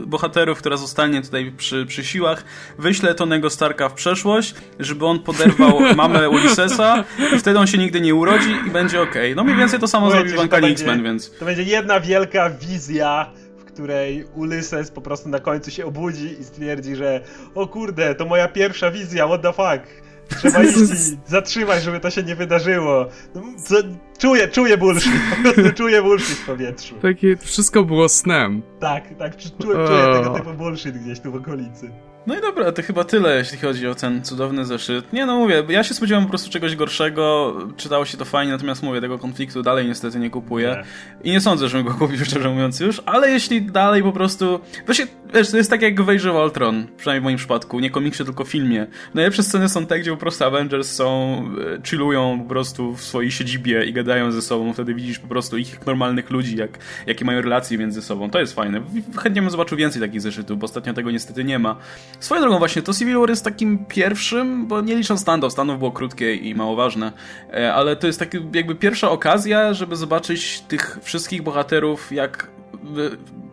bohaterów, 0.06 0.58
która 0.58 0.76
zostanie 0.76 1.22
tutaj 1.22 1.52
przy, 1.56 1.86
przy 1.86 2.04
siłach, 2.04 2.44
wyśle 2.78 3.14
Tonego 3.14 3.50
Starka 3.50 3.88
w 3.88 3.94
przeszłość, 3.94 4.54
żeby 4.80 5.06
on 5.06 5.18
poderwał 5.18 5.80
mamę 5.96 6.30
Ulyssesa 6.30 7.04
i 7.36 7.38
wtedy 7.38 7.58
on 7.58 7.66
się 7.66 7.78
nigdy 7.78 8.00
nie 8.00 8.14
urodzi 8.14 8.50
i 8.66 8.70
będzie 8.70 9.02
okej. 9.02 9.32
Okay. 9.32 9.34
No 9.34 9.44
mniej 9.44 9.56
więcej 9.56 9.80
to 9.80 9.88
samo 9.88 10.10
zrobił 10.10 10.36
Van 10.36 10.64
X-Men, 10.64 11.02
więc... 11.02 11.30
To 11.30 11.44
będzie 11.44 11.62
jedna 11.62 12.00
wielka 12.00 12.50
wizja 12.50 13.30
której 13.76 14.24
Ulysses 14.34 14.90
po 14.90 15.00
prostu 15.00 15.28
na 15.28 15.38
końcu 15.38 15.70
się 15.70 15.86
obudzi 15.86 16.40
i 16.40 16.44
stwierdzi, 16.44 16.96
że 16.96 17.20
o 17.54 17.66
kurde, 17.66 18.14
to 18.14 18.26
moja 18.26 18.48
pierwsza 18.48 18.90
wizja, 18.90 19.26
what 19.26 19.42
the 19.42 19.52
fuck. 19.52 20.02
Trzeba 20.38 20.62
iść 20.62 21.16
zatrzymać, 21.26 21.82
żeby 21.82 22.00
to 22.00 22.10
się 22.10 22.22
nie 22.22 22.36
wydarzyło. 22.36 23.06
No, 23.34 23.42
co, 23.64 23.76
czuję, 24.18 24.48
czuję 24.48 24.78
bullshit, 24.78 25.12
po 25.36 25.42
prostu 25.42 25.72
czuję 25.72 26.02
bullshit 26.02 26.36
w 26.36 26.46
powietrzu. 26.46 26.94
Takie, 27.02 27.36
wszystko 27.36 27.84
było 27.84 28.08
snem. 28.08 28.62
Tak, 28.80 29.04
tak, 29.18 29.36
czuję, 29.36 29.86
czuję 29.86 30.14
tego 30.14 30.30
typu 30.34 30.52
bullshit 30.52 30.98
gdzieś 30.98 31.20
tu 31.20 31.32
w 31.32 31.36
okolicy. 31.36 31.90
No 32.26 32.38
i 32.38 32.40
dobra, 32.40 32.72
to 32.72 32.82
chyba 32.82 33.04
tyle, 33.04 33.38
jeśli 33.38 33.58
chodzi 33.58 33.88
o 33.88 33.94
ten 33.94 34.24
cudowny 34.24 34.64
zeszyt. 34.64 35.12
Nie 35.12 35.26
no, 35.26 35.36
mówię, 35.36 35.62
ja 35.68 35.84
się 35.84 35.94
spodziewałem 35.94 36.24
po 36.24 36.30
prostu 36.30 36.50
czegoś 36.50 36.76
gorszego, 36.76 37.56
czytało 37.76 38.04
się 38.04 38.16
to 38.16 38.24
fajnie, 38.24 38.52
natomiast 38.52 38.82
mówię, 38.82 39.00
tego 39.00 39.18
konfliktu 39.18 39.62
dalej 39.62 39.86
niestety 39.86 40.18
nie 40.18 40.30
kupuję. 40.30 40.84
Nie. 41.24 41.30
I 41.30 41.32
nie 41.32 41.40
sądzę, 41.40 41.68
żebym 41.68 41.86
go 41.86 41.94
kupił, 41.94 42.24
szczerze 42.24 42.50
mówiąc 42.50 42.80
już, 42.80 43.02
ale 43.06 43.30
jeśli 43.30 43.62
dalej 43.62 44.02
po 44.02 44.12
prostu... 44.12 44.60
Właśnie, 44.86 45.06
wiesz, 45.34 45.50
to 45.50 45.56
jest 45.56 45.70
tak 45.70 45.82
jak 45.82 46.02
w 46.02 46.08
Age 46.08 46.32
of 46.32 46.44
Ultron, 46.44 46.86
przynajmniej 46.96 47.20
w 47.20 47.24
moim 47.24 47.36
przypadku, 47.36 47.80
nie 47.80 47.90
komiksie, 47.90 48.24
tylko 48.24 48.44
filmie. 48.44 48.86
Najlepsze 49.14 49.42
sceny 49.42 49.68
są 49.68 49.86
te, 49.86 49.98
gdzie 50.00 50.10
po 50.10 50.16
prostu 50.16 50.44
Avengers 50.44 50.92
są, 50.92 51.38
e, 51.76 51.88
chillują 51.88 52.40
po 52.42 52.48
prostu 52.48 52.94
w 52.94 53.02
swojej 53.02 53.30
siedzibie 53.30 53.84
i 53.84 53.92
gadają 53.92 54.32
ze 54.32 54.42
sobą, 54.42 54.72
wtedy 54.72 54.94
widzisz 54.94 55.18
po 55.18 55.28
prostu 55.28 55.56
ich 55.56 55.86
normalnych 55.86 56.30
ludzi, 56.30 56.56
jak, 56.56 56.78
jakie 57.06 57.24
mają 57.24 57.40
relacje 57.40 57.78
między 57.78 58.02
sobą. 58.02 58.30
To 58.30 58.40
jest 58.40 58.54
fajne. 58.54 58.80
Chętnie 59.22 59.42
bym 59.42 59.50
zobaczył 59.50 59.78
więcej 59.78 60.02
takich 60.02 60.20
zeszytów, 60.20 60.58
bo 60.58 60.64
ostatnio 60.64 60.94
tego 60.94 61.10
niestety 61.10 61.44
nie 61.44 61.58
ma. 61.58 61.76
Swoją 62.20 62.40
drogą 62.40 62.58
właśnie, 62.58 62.82
to 62.82 62.94
Civil 62.94 63.18
War 63.18 63.30
jest 63.30 63.44
takim 63.44 63.86
pierwszym, 63.86 64.66
bo 64.66 64.80
nie 64.80 64.96
licząc 64.96 65.20
standów, 65.20 65.52
standów 65.52 65.78
było 65.78 65.92
krótkie 65.92 66.34
i 66.34 66.54
mało 66.54 66.76
ważne, 66.76 67.12
e, 67.52 67.74
ale 67.74 67.96
to 67.96 68.06
jest 68.06 68.18
taki 68.18 68.38
jakby 68.52 68.74
pierwsza 68.74 69.10
okazja, 69.10 69.74
żeby 69.74 69.96
zobaczyć 69.96 70.60
tych 70.60 70.98
wszystkich 71.02 71.42
bohaterów, 71.42 72.12
jak 72.12 72.50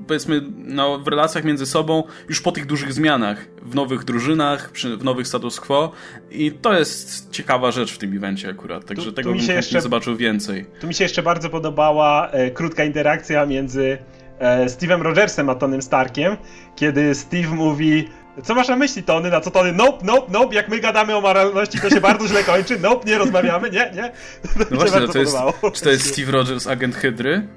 powiedzmy 0.07 0.41
no, 0.57 0.99
w 0.99 1.07
relacjach 1.07 1.43
między 1.43 1.65
sobą 1.65 2.03
już 2.29 2.41
po 2.41 2.51
tych 2.51 2.65
dużych 2.65 2.93
zmianach, 2.93 3.47
w 3.61 3.75
nowych 3.75 4.03
drużynach, 4.03 4.71
przy, 4.71 4.97
w 4.97 5.03
nowych 5.03 5.27
status 5.27 5.59
quo 5.59 5.91
i 6.31 6.51
to 6.51 6.73
jest 6.73 7.31
ciekawa 7.31 7.71
rzecz 7.71 7.93
w 7.93 7.97
tym 7.97 8.17
evencie 8.17 8.49
akurat, 8.49 8.85
także 8.85 9.05
tu, 9.05 9.11
tego 9.11 9.29
tu 9.29 9.37
bym 9.37 9.47
jeszcze, 9.47 9.81
zobaczył 9.81 10.15
więcej. 10.15 10.65
Tu 10.79 10.87
mi 10.87 10.93
się 10.93 11.03
jeszcze 11.03 11.23
bardzo 11.23 11.49
podobała 11.49 12.29
e, 12.29 12.51
krótka 12.51 12.83
interakcja 12.83 13.45
między 13.45 13.97
e, 14.39 14.65
Steve'em 14.65 15.01
Rogersem 15.01 15.49
a 15.49 15.55
Tonym 15.55 15.81
Starkiem, 15.81 16.37
kiedy 16.75 17.15
Steve 17.15 17.55
mówi 17.55 18.07
co 18.43 18.55
masz 18.55 18.67
na 18.67 18.75
myśli, 18.75 19.03
Tony? 19.03 19.29
Na 19.29 19.41
co 19.41 19.51
Tony? 19.51 19.71
Nope, 19.71 20.05
nope, 20.05 20.27
nope. 20.31 20.55
Jak 20.55 20.69
my 20.69 20.79
gadamy 20.79 21.15
o 21.15 21.21
moralności, 21.21 21.79
to 21.79 21.89
się 21.89 22.01
bardzo 22.01 22.27
źle 22.27 22.43
kończy. 22.43 22.79
Nope, 22.79 23.09
nie 23.09 23.17
rozmawiamy, 23.17 23.69
nie, 23.69 23.91
nie. 23.95 24.11
To 24.53 24.65
no 24.71 24.77
właśnie, 24.77 25.07
to 25.07 25.19
jest, 25.19 25.37
czy 25.73 25.81
to 25.83 25.89
jest 25.89 26.13
Steve 26.13 26.31
Rogers, 26.31 26.67
agent 26.67 26.95
Hydry? 26.95 27.47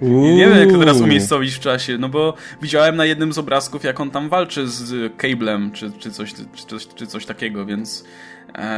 Uuu. 0.00 0.36
Nie 0.36 0.48
wiem, 0.48 0.58
jak 0.58 0.72
to 0.72 0.78
teraz 0.78 1.00
umiejscowić 1.00 1.54
w 1.54 1.60
czasie, 1.60 1.98
no 1.98 2.08
bo 2.08 2.34
widziałem 2.62 2.96
na 2.96 3.04
jednym 3.04 3.32
z 3.32 3.38
obrazków, 3.38 3.84
jak 3.84 4.00
on 4.00 4.10
tam 4.10 4.28
walczy 4.28 4.68
z 4.68 5.12
Cablem, 5.16 5.72
czy, 5.72 5.92
czy, 5.98 6.10
coś, 6.10 6.34
czy, 6.34 6.66
coś, 6.66 6.86
czy 6.94 7.06
coś 7.06 7.26
takiego, 7.26 7.66
więc 7.66 8.04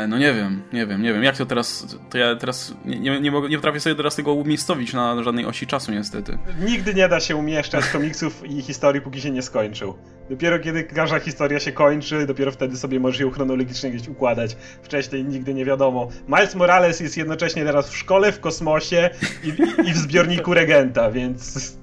no 0.09 0.19
nie 0.19 0.35
wiem, 0.35 0.63
nie 0.73 0.87
wiem, 0.87 1.03
nie 1.03 1.13
wiem, 1.13 1.23
jak 1.23 1.37
to 1.37 1.47
teraz, 1.47 1.97
to 2.11 2.19
ja 2.19 2.37
teraz 2.37 2.75
nie, 2.85 3.01
nie, 3.01 3.21
nie, 3.21 3.31
mogę, 3.31 3.49
nie 3.49 3.57
potrafię 3.57 3.81
sobie 3.81 3.95
teraz 3.95 4.17
tego 4.17 4.33
umiejscowić 4.33 4.93
na 4.93 5.23
żadnej 5.23 5.47
osi 5.47 5.67
czasu 5.67 5.93
niestety. 5.93 6.39
Nigdy 6.61 6.95
nie 6.95 7.09
da 7.09 7.21
się 7.21 7.37
umieszczać 7.37 7.89
komiksów 7.89 8.51
i 8.51 8.63
historii, 8.63 9.01
póki 9.01 9.21
się 9.21 9.31
nie 9.31 9.43
skończył. 9.43 9.95
Dopiero 10.31 10.59
kiedy 10.59 10.85
każda 10.85 11.19
historia 11.19 11.61
się 11.61 11.73
kończy, 11.73 12.27
dopiero 12.27 12.53
wtedy 12.53 12.77
sobie 12.77 13.01
możesz 13.01 13.21
ją 13.21 13.31
chronologicznie 13.31 13.91
gdzieś 13.91 14.09
układać. 14.09 14.57
Wcześniej 14.83 15.25
nigdy 15.25 15.55
nie 15.55 15.65
wiadomo. 15.65 16.09
Miles 16.29 16.55
Morales 16.55 17.01
jest 17.01 17.17
jednocześnie 17.17 17.65
teraz 17.65 17.91
w 17.91 17.97
szkole, 17.97 18.33
w 18.33 18.41
kosmosie 18.41 19.11
i, 19.45 19.49
i 19.89 19.93
w 19.93 19.97
zbiorniku 19.97 20.55
Regenta, 20.55 21.11
więc... 21.11 21.77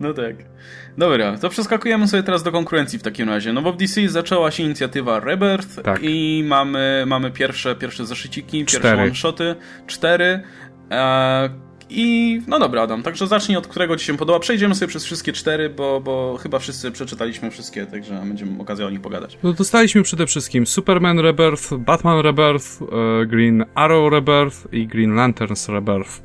No 0.00 0.14
tak. 0.14 0.36
Dobra, 0.98 1.38
to 1.38 1.48
przeskakujemy 1.48 2.08
sobie 2.08 2.22
teraz 2.22 2.42
do 2.42 2.52
konkurencji 2.52 2.98
w 2.98 3.02
takim 3.02 3.28
razie. 3.28 3.52
No 3.52 3.62
bo 3.62 3.72
w 3.72 3.76
DC 3.76 4.08
zaczęła 4.08 4.50
się 4.50 4.62
inicjatywa 4.62 5.20
Rebirth 5.20 5.82
tak. 5.82 6.00
i 6.02 6.44
mamy, 6.46 7.04
mamy 7.06 7.30
pierwsze, 7.30 7.76
pierwsze 7.76 8.06
zaszyciki, 8.06 8.64
pierwsze 8.64 8.96
one-shoty. 8.96 9.54
Cztery. 9.86 10.42
E, 10.90 11.50
i 11.90 12.40
no 12.46 12.58
dobra, 12.58 12.82
Adam, 12.82 13.02
także 13.02 13.26
zacznij 13.26 13.56
od 13.56 13.66
którego 13.66 13.96
ci 13.96 14.04
się 14.04 14.16
podoba. 14.16 14.38
Przejdziemy 14.38 14.74
sobie 14.74 14.88
przez 14.88 15.04
wszystkie 15.04 15.32
cztery, 15.32 15.70
bo, 15.70 16.00
bo 16.00 16.38
chyba 16.42 16.58
wszyscy 16.58 16.90
przeczytaliśmy 16.90 17.50
wszystkie, 17.50 17.86
także 17.86 18.22
będziemy 18.24 18.62
okazję 18.62 18.86
o 18.86 18.90
nich 18.90 19.00
pogadać. 19.00 19.38
No 19.42 19.52
dostaliśmy 19.52 20.02
przede 20.02 20.26
wszystkim 20.26 20.66
Superman 20.66 21.18
Rebirth, 21.18 21.74
Batman 21.74 22.20
Rebirth, 22.20 22.66
e, 22.82 23.26
Green 23.26 23.64
Arrow 23.74 24.12
Rebirth 24.12 24.72
i 24.72 24.86
Green 24.86 25.14
Lanterns 25.14 25.68
Rebirth. 25.68 26.20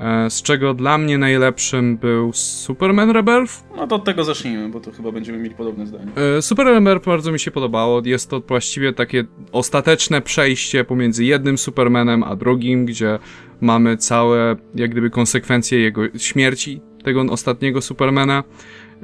E, 0.00 0.30
z 0.30 0.42
czego 0.42 0.74
dla 0.74 0.98
mnie 0.98 1.18
najlepszym 1.18 1.96
był 1.96 2.32
Superman 2.32 3.10
Rebirth. 3.10 3.54
No 3.76 3.86
to 3.86 3.96
od 3.96 4.04
tego 4.04 4.24
zacznijmy, 4.24 4.68
bo 4.68 4.80
to 4.80 4.92
chyba 4.92 5.12
będziemy 5.12 5.38
mieli 5.38 5.54
podobne 5.54 5.86
zdanie. 5.86 6.06
E, 6.38 6.42
Superman 6.42 6.86
Rebirth 6.86 7.06
bardzo 7.06 7.32
mi 7.32 7.40
się 7.40 7.50
podobało. 7.50 8.02
Jest 8.04 8.30
to 8.30 8.40
właściwie 8.40 8.92
takie 8.92 9.24
ostateczne 9.52 10.22
przejście 10.22 10.84
pomiędzy 10.84 11.24
jednym 11.24 11.58
Supermanem 11.58 12.22
a 12.22 12.36
drugim, 12.36 12.86
gdzie 12.86 13.18
mamy 13.60 13.96
całe, 13.96 14.56
jak 14.74 14.90
gdyby, 14.90 15.10
konsekwencje 15.10 15.80
jego 15.80 16.02
śmierci, 16.18 16.80
tego 17.04 17.20
ostatniego 17.20 17.82
Supermana. 17.82 18.44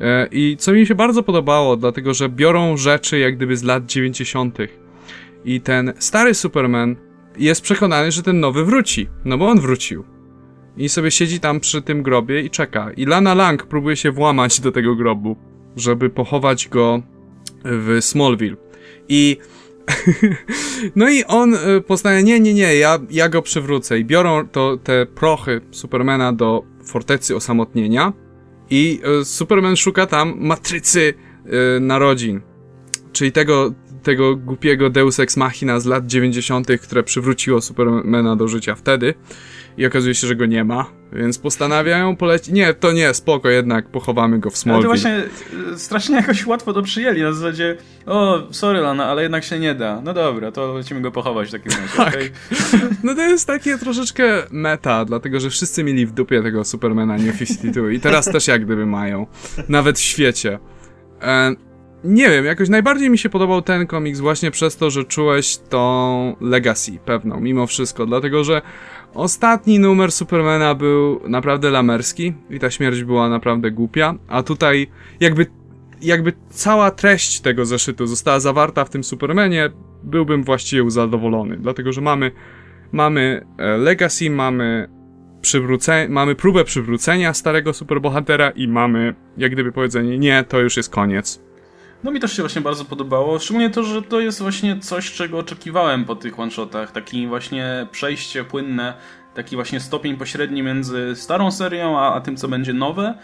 E, 0.00 0.28
I 0.30 0.56
co 0.58 0.72
mi 0.72 0.86
się 0.86 0.94
bardzo 0.94 1.22
podobało, 1.22 1.76
dlatego 1.76 2.14
że 2.14 2.28
biorą 2.28 2.76
rzeczy 2.76 3.18
jak 3.18 3.36
gdyby 3.36 3.56
z 3.56 3.62
lat 3.62 3.86
90. 3.86 4.58
I 5.44 5.60
ten 5.60 5.92
stary 5.98 6.34
Superman 6.34 6.96
jest 7.38 7.62
przekonany, 7.62 8.12
że 8.12 8.22
ten 8.22 8.40
nowy 8.40 8.64
wróci. 8.64 9.08
No 9.24 9.38
bo 9.38 9.48
on 9.48 9.60
wrócił 9.60 10.15
i 10.76 10.88
sobie 10.88 11.10
siedzi 11.10 11.40
tam 11.40 11.60
przy 11.60 11.82
tym 11.82 12.02
grobie 12.02 12.40
i 12.40 12.50
czeka. 12.50 12.92
I 12.92 13.06
Lana 13.06 13.34
Lang 13.34 13.66
próbuje 13.66 13.96
się 13.96 14.10
włamać 14.10 14.60
do 14.60 14.72
tego 14.72 14.94
grobu, 14.94 15.36
żeby 15.76 16.10
pochować 16.10 16.68
go 16.68 17.02
w 17.64 17.98
Smallville. 18.00 18.56
I 19.08 19.36
no 20.96 21.08
i 21.10 21.24
on 21.24 21.54
y, 21.54 21.80
poznaje, 21.80 22.22
nie, 22.22 22.40
nie, 22.40 22.54
nie, 22.54 22.76
ja, 22.76 22.98
ja 23.10 23.28
go 23.28 23.42
przywrócę. 23.42 23.98
I 23.98 24.04
biorą 24.04 24.48
to, 24.48 24.76
te 24.76 25.06
prochy 25.06 25.60
Supermana 25.70 26.32
do 26.32 26.64
fortecy 26.84 27.36
osamotnienia 27.36 28.12
i 28.70 29.00
y, 29.20 29.24
Superman 29.24 29.76
szuka 29.76 30.06
tam 30.06 30.34
matrycy 30.38 31.14
y, 31.76 31.80
narodzin. 31.80 32.40
Czyli 33.12 33.32
tego, 33.32 33.74
tego 34.02 34.36
głupiego 34.36 34.90
Deus 34.90 35.20
Ex 35.20 35.36
Machina 35.36 35.80
z 35.80 35.86
lat 35.86 36.06
90., 36.06 36.68
które 36.82 37.02
przywróciło 37.02 37.60
Supermana 37.60 38.36
do 38.36 38.48
życia 38.48 38.74
wtedy 38.74 39.14
i 39.76 39.86
okazuje 39.86 40.14
się, 40.14 40.26
że 40.26 40.36
go 40.36 40.46
nie 40.46 40.64
ma, 40.64 40.86
więc 41.12 41.38
postanawiają 41.38 42.16
polecić. 42.16 42.54
Nie, 42.54 42.74
to 42.74 42.92
nie, 42.92 43.14
spoko, 43.14 43.48
jednak 43.48 43.88
pochowamy 43.88 44.38
go 44.38 44.50
w 44.50 44.56
Smallville. 44.56 44.90
Ale 44.90 44.98
to 44.98 45.02
właśnie 45.02 45.72
e, 45.74 45.78
strasznie 45.78 46.16
jakoś 46.16 46.46
łatwo 46.46 46.72
to 46.72 46.82
przyjęli, 46.82 47.22
na 47.22 47.32
zasadzie 47.32 47.76
o, 48.06 48.42
sorry 48.50 48.80
Lana, 48.80 49.06
ale 49.06 49.22
jednak 49.22 49.44
się 49.44 49.58
nie 49.58 49.74
da. 49.74 50.00
No 50.04 50.14
dobra, 50.14 50.52
to 50.52 50.74
lecimy 50.74 51.00
go 51.00 51.12
pochować 51.12 51.48
w 51.48 51.52
takim 51.52 51.72
razie, 51.72 51.96
tak. 52.04 52.08
Okay? 52.08 52.30
No 53.02 53.14
to 53.14 53.20
jest 53.20 53.46
takie 53.46 53.78
troszeczkę 53.78 54.42
meta, 54.50 55.04
dlatego 55.04 55.40
że 55.40 55.50
wszyscy 55.50 55.84
mieli 55.84 56.06
w 56.06 56.12
dupie 56.12 56.42
tego 56.42 56.64
Supermana 56.64 57.16
New 57.16 57.38
52 57.38 57.90
i 57.90 58.00
teraz 58.00 58.24
też 58.24 58.48
jak 58.48 58.64
gdyby 58.64 58.86
mają. 58.86 59.26
Nawet 59.68 59.98
w 59.98 60.02
świecie. 60.02 60.58
E, 61.22 61.54
nie 62.04 62.30
wiem, 62.30 62.44
jakoś 62.44 62.68
najbardziej 62.68 63.10
mi 63.10 63.18
się 63.18 63.28
podobał 63.28 63.62
ten 63.62 63.86
komiks 63.86 64.20
właśnie 64.20 64.50
przez 64.50 64.76
to, 64.76 64.90
że 64.90 65.04
czułeś 65.04 65.58
tą 65.58 66.36
legacy 66.40 66.98
pewną, 67.04 67.40
mimo 67.40 67.66
wszystko, 67.66 68.06
dlatego 68.06 68.44
że 68.44 68.62
Ostatni 69.14 69.78
numer 69.78 70.12
Supermana 70.12 70.74
był 70.74 71.20
naprawdę 71.28 71.70
lamerski 71.70 72.34
i 72.50 72.58
ta 72.58 72.70
śmierć 72.70 73.04
była 73.04 73.28
naprawdę 73.28 73.70
głupia, 73.70 74.14
a 74.28 74.42
tutaj 74.42 74.86
jakby, 75.20 75.46
jakby 76.02 76.32
cała 76.50 76.90
treść 76.90 77.40
tego 77.40 77.66
zeszytu 77.66 78.06
została 78.06 78.40
zawarta 78.40 78.84
w 78.84 78.90
tym 78.90 79.04
Supermanie, 79.04 79.70
byłbym 80.02 80.44
właściwie 80.44 80.90
zadowolony, 80.90 81.56
dlatego 81.56 81.92
że 81.92 82.00
mamy, 82.00 82.30
mamy 82.92 83.46
e, 83.58 83.76
Legacy, 83.76 84.30
mamy 84.30 84.88
przywrócenie, 85.40 86.08
mamy 86.08 86.34
próbę 86.34 86.64
przywrócenia 86.64 87.34
starego 87.34 87.72
superbohatera 87.72 88.50
i 88.50 88.68
mamy 88.68 89.14
jak 89.36 89.52
gdyby 89.52 89.72
powiedzenie, 89.72 90.18
nie, 90.18 90.44
to 90.44 90.60
już 90.60 90.76
jest 90.76 90.90
koniec. 90.90 91.45
No 92.04 92.10
mi 92.10 92.20
też 92.20 92.36
się 92.36 92.42
właśnie 92.42 92.60
bardzo 92.60 92.84
podobało, 92.84 93.38
szczególnie 93.38 93.70
to, 93.70 93.82
że 93.82 94.02
to 94.02 94.20
jest 94.20 94.42
właśnie 94.42 94.78
coś, 94.80 95.12
czego 95.12 95.38
oczekiwałem 95.38 96.04
po 96.04 96.16
tych 96.16 96.40
one-shotach, 96.40 96.92
taki 96.92 97.26
właśnie 97.26 97.86
przejście 97.90 98.44
płynne, 98.44 98.94
taki 99.34 99.56
właśnie 99.56 99.80
stopień 99.80 100.16
pośredni 100.16 100.62
między 100.62 101.12
starą 101.16 101.50
serią, 101.50 101.98
a, 101.98 102.14
a 102.14 102.20
tym, 102.20 102.36
co 102.36 102.48
będzie 102.48 102.72
nowe. 102.72 103.14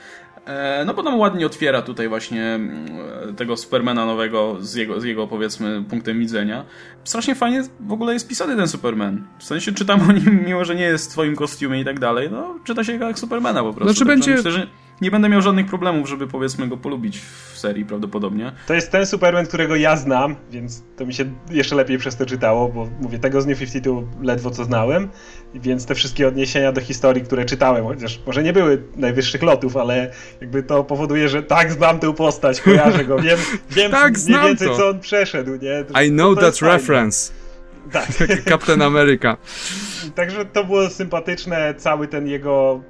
E, 0.46 0.84
no 0.86 0.94
bo 0.94 1.02
nam 1.02 1.18
ładnie 1.18 1.46
otwiera 1.46 1.82
tutaj 1.82 2.08
właśnie 2.08 2.44
mm, 2.44 3.36
tego 3.36 3.56
Supermana 3.56 4.06
nowego 4.06 4.56
z 4.60 4.74
jego, 4.74 5.00
z 5.00 5.04
jego 5.04 5.26
powiedzmy 5.26 5.84
punktem 5.90 6.18
widzenia. 6.18 6.64
Strasznie 7.04 7.34
fajnie 7.34 7.62
w 7.80 7.92
ogóle 7.92 8.12
jest 8.12 8.28
pisany 8.28 8.56
ten 8.56 8.68
Superman. 8.68 9.26
W 9.38 9.44
sensie 9.44 9.72
czytam 9.72 10.00
o 10.10 10.12
nim, 10.12 10.44
mimo 10.46 10.64
że 10.64 10.74
nie 10.74 10.84
jest 10.84 11.08
w 11.08 11.12
twoim 11.12 11.36
kostiumie 11.36 11.80
i 11.80 11.84
tak 11.84 12.00
dalej, 12.00 12.28
no 12.30 12.54
czyta 12.64 12.84
się 12.84 12.98
go 12.98 13.08
jak 13.08 13.18
Supermana 13.18 13.62
po 13.62 13.72
prostu. 13.72 13.94
Znaczy 13.94 14.04
będzie... 14.04 14.34
Myślę, 14.34 14.50
że 14.50 14.66
nie 15.02 15.10
będę 15.10 15.28
miał 15.28 15.42
żadnych 15.42 15.66
problemów, 15.66 16.08
żeby 16.08 16.26
powiedzmy 16.26 16.68
go 16.68 16.76
polubić 16.76 17.18
w 17.18 17.58
serii 17.58 17.84
prawdopodobnie. 17.84 18.52
To 18.66 18.74
jest 18.74 18.90
ten 18.90 19.06
Superman, 19.06 19.46
którego 19.46 19.76
ja 19.76 19.96
znam, 19.96 20.36
więc 20.50 20.82
to 20.96 21.06
mi 21.06 21.14
się 21.14 21.24
jeszcze 21.50 21.76
lepiej 21.76 21.98
przez 21.98 22.16
to 22.16 22.26
czytało, 22.26 22.68
bo 22.68 22.88
mówię, 23.00 23.18
tego 23.18 23.40
z 23.40 23.46
New 23.46 23.58
52 23.58 24.02
ledwo 24.22 24.50
co 24.50 24.64
znałem, 24.64 25.08
więc 25.54 25.86
te 25.86 25.94
wszystkie 25.94 26.28
odniesienia 26.28 26.72
do 26.72 26.80
historii, 26.80 27.22
które 27.22 27.44
czytałem, 27.44 27.84
chociaż 27.84 28.20
może 28.26 28.42
nie 28.42 28.52
były 28.52 28.82
najwyższych 28.96 29.42
lotów, 29.42 29.76
ale 29.76 30.10
jakby 30.40 30.62
to 30.62 30.84
powoduje, 30.84 31.28
że 31.28 31.42
tak 31.42 31.72
znam 31.72 31.98
tę 31.98 32.14
postać, 32.14 32.60
kojarzę 32.60 33.04
go, 33.04 33.18
wiem, 33.18 33.38
wiem 33.70 33.90
tak, 33.90 34.14
mniej 34.26 34.40
więcej 34.40 34.68
to. 34.68 34.76
co 34.76 34.88
on 34.88 35.00
przeszedł, 35.00 35.50
nie? 35.50 35.84
To, 35.84 36.02
I 36.02 36.10
know 36.10 36.38
that 36.38 36.60
reference. 36.60 37.32
Tak. 37.92 38.08
Captain 38.48 38.82
America. 38.82 39.36
Także 40.14 40.44
to 40.44 40.64
było 40.64 40.90
sympatyczne, 40.90 41.74
cały 41.74 42.08
ten 42.08 42.26
jego 42.26 42.80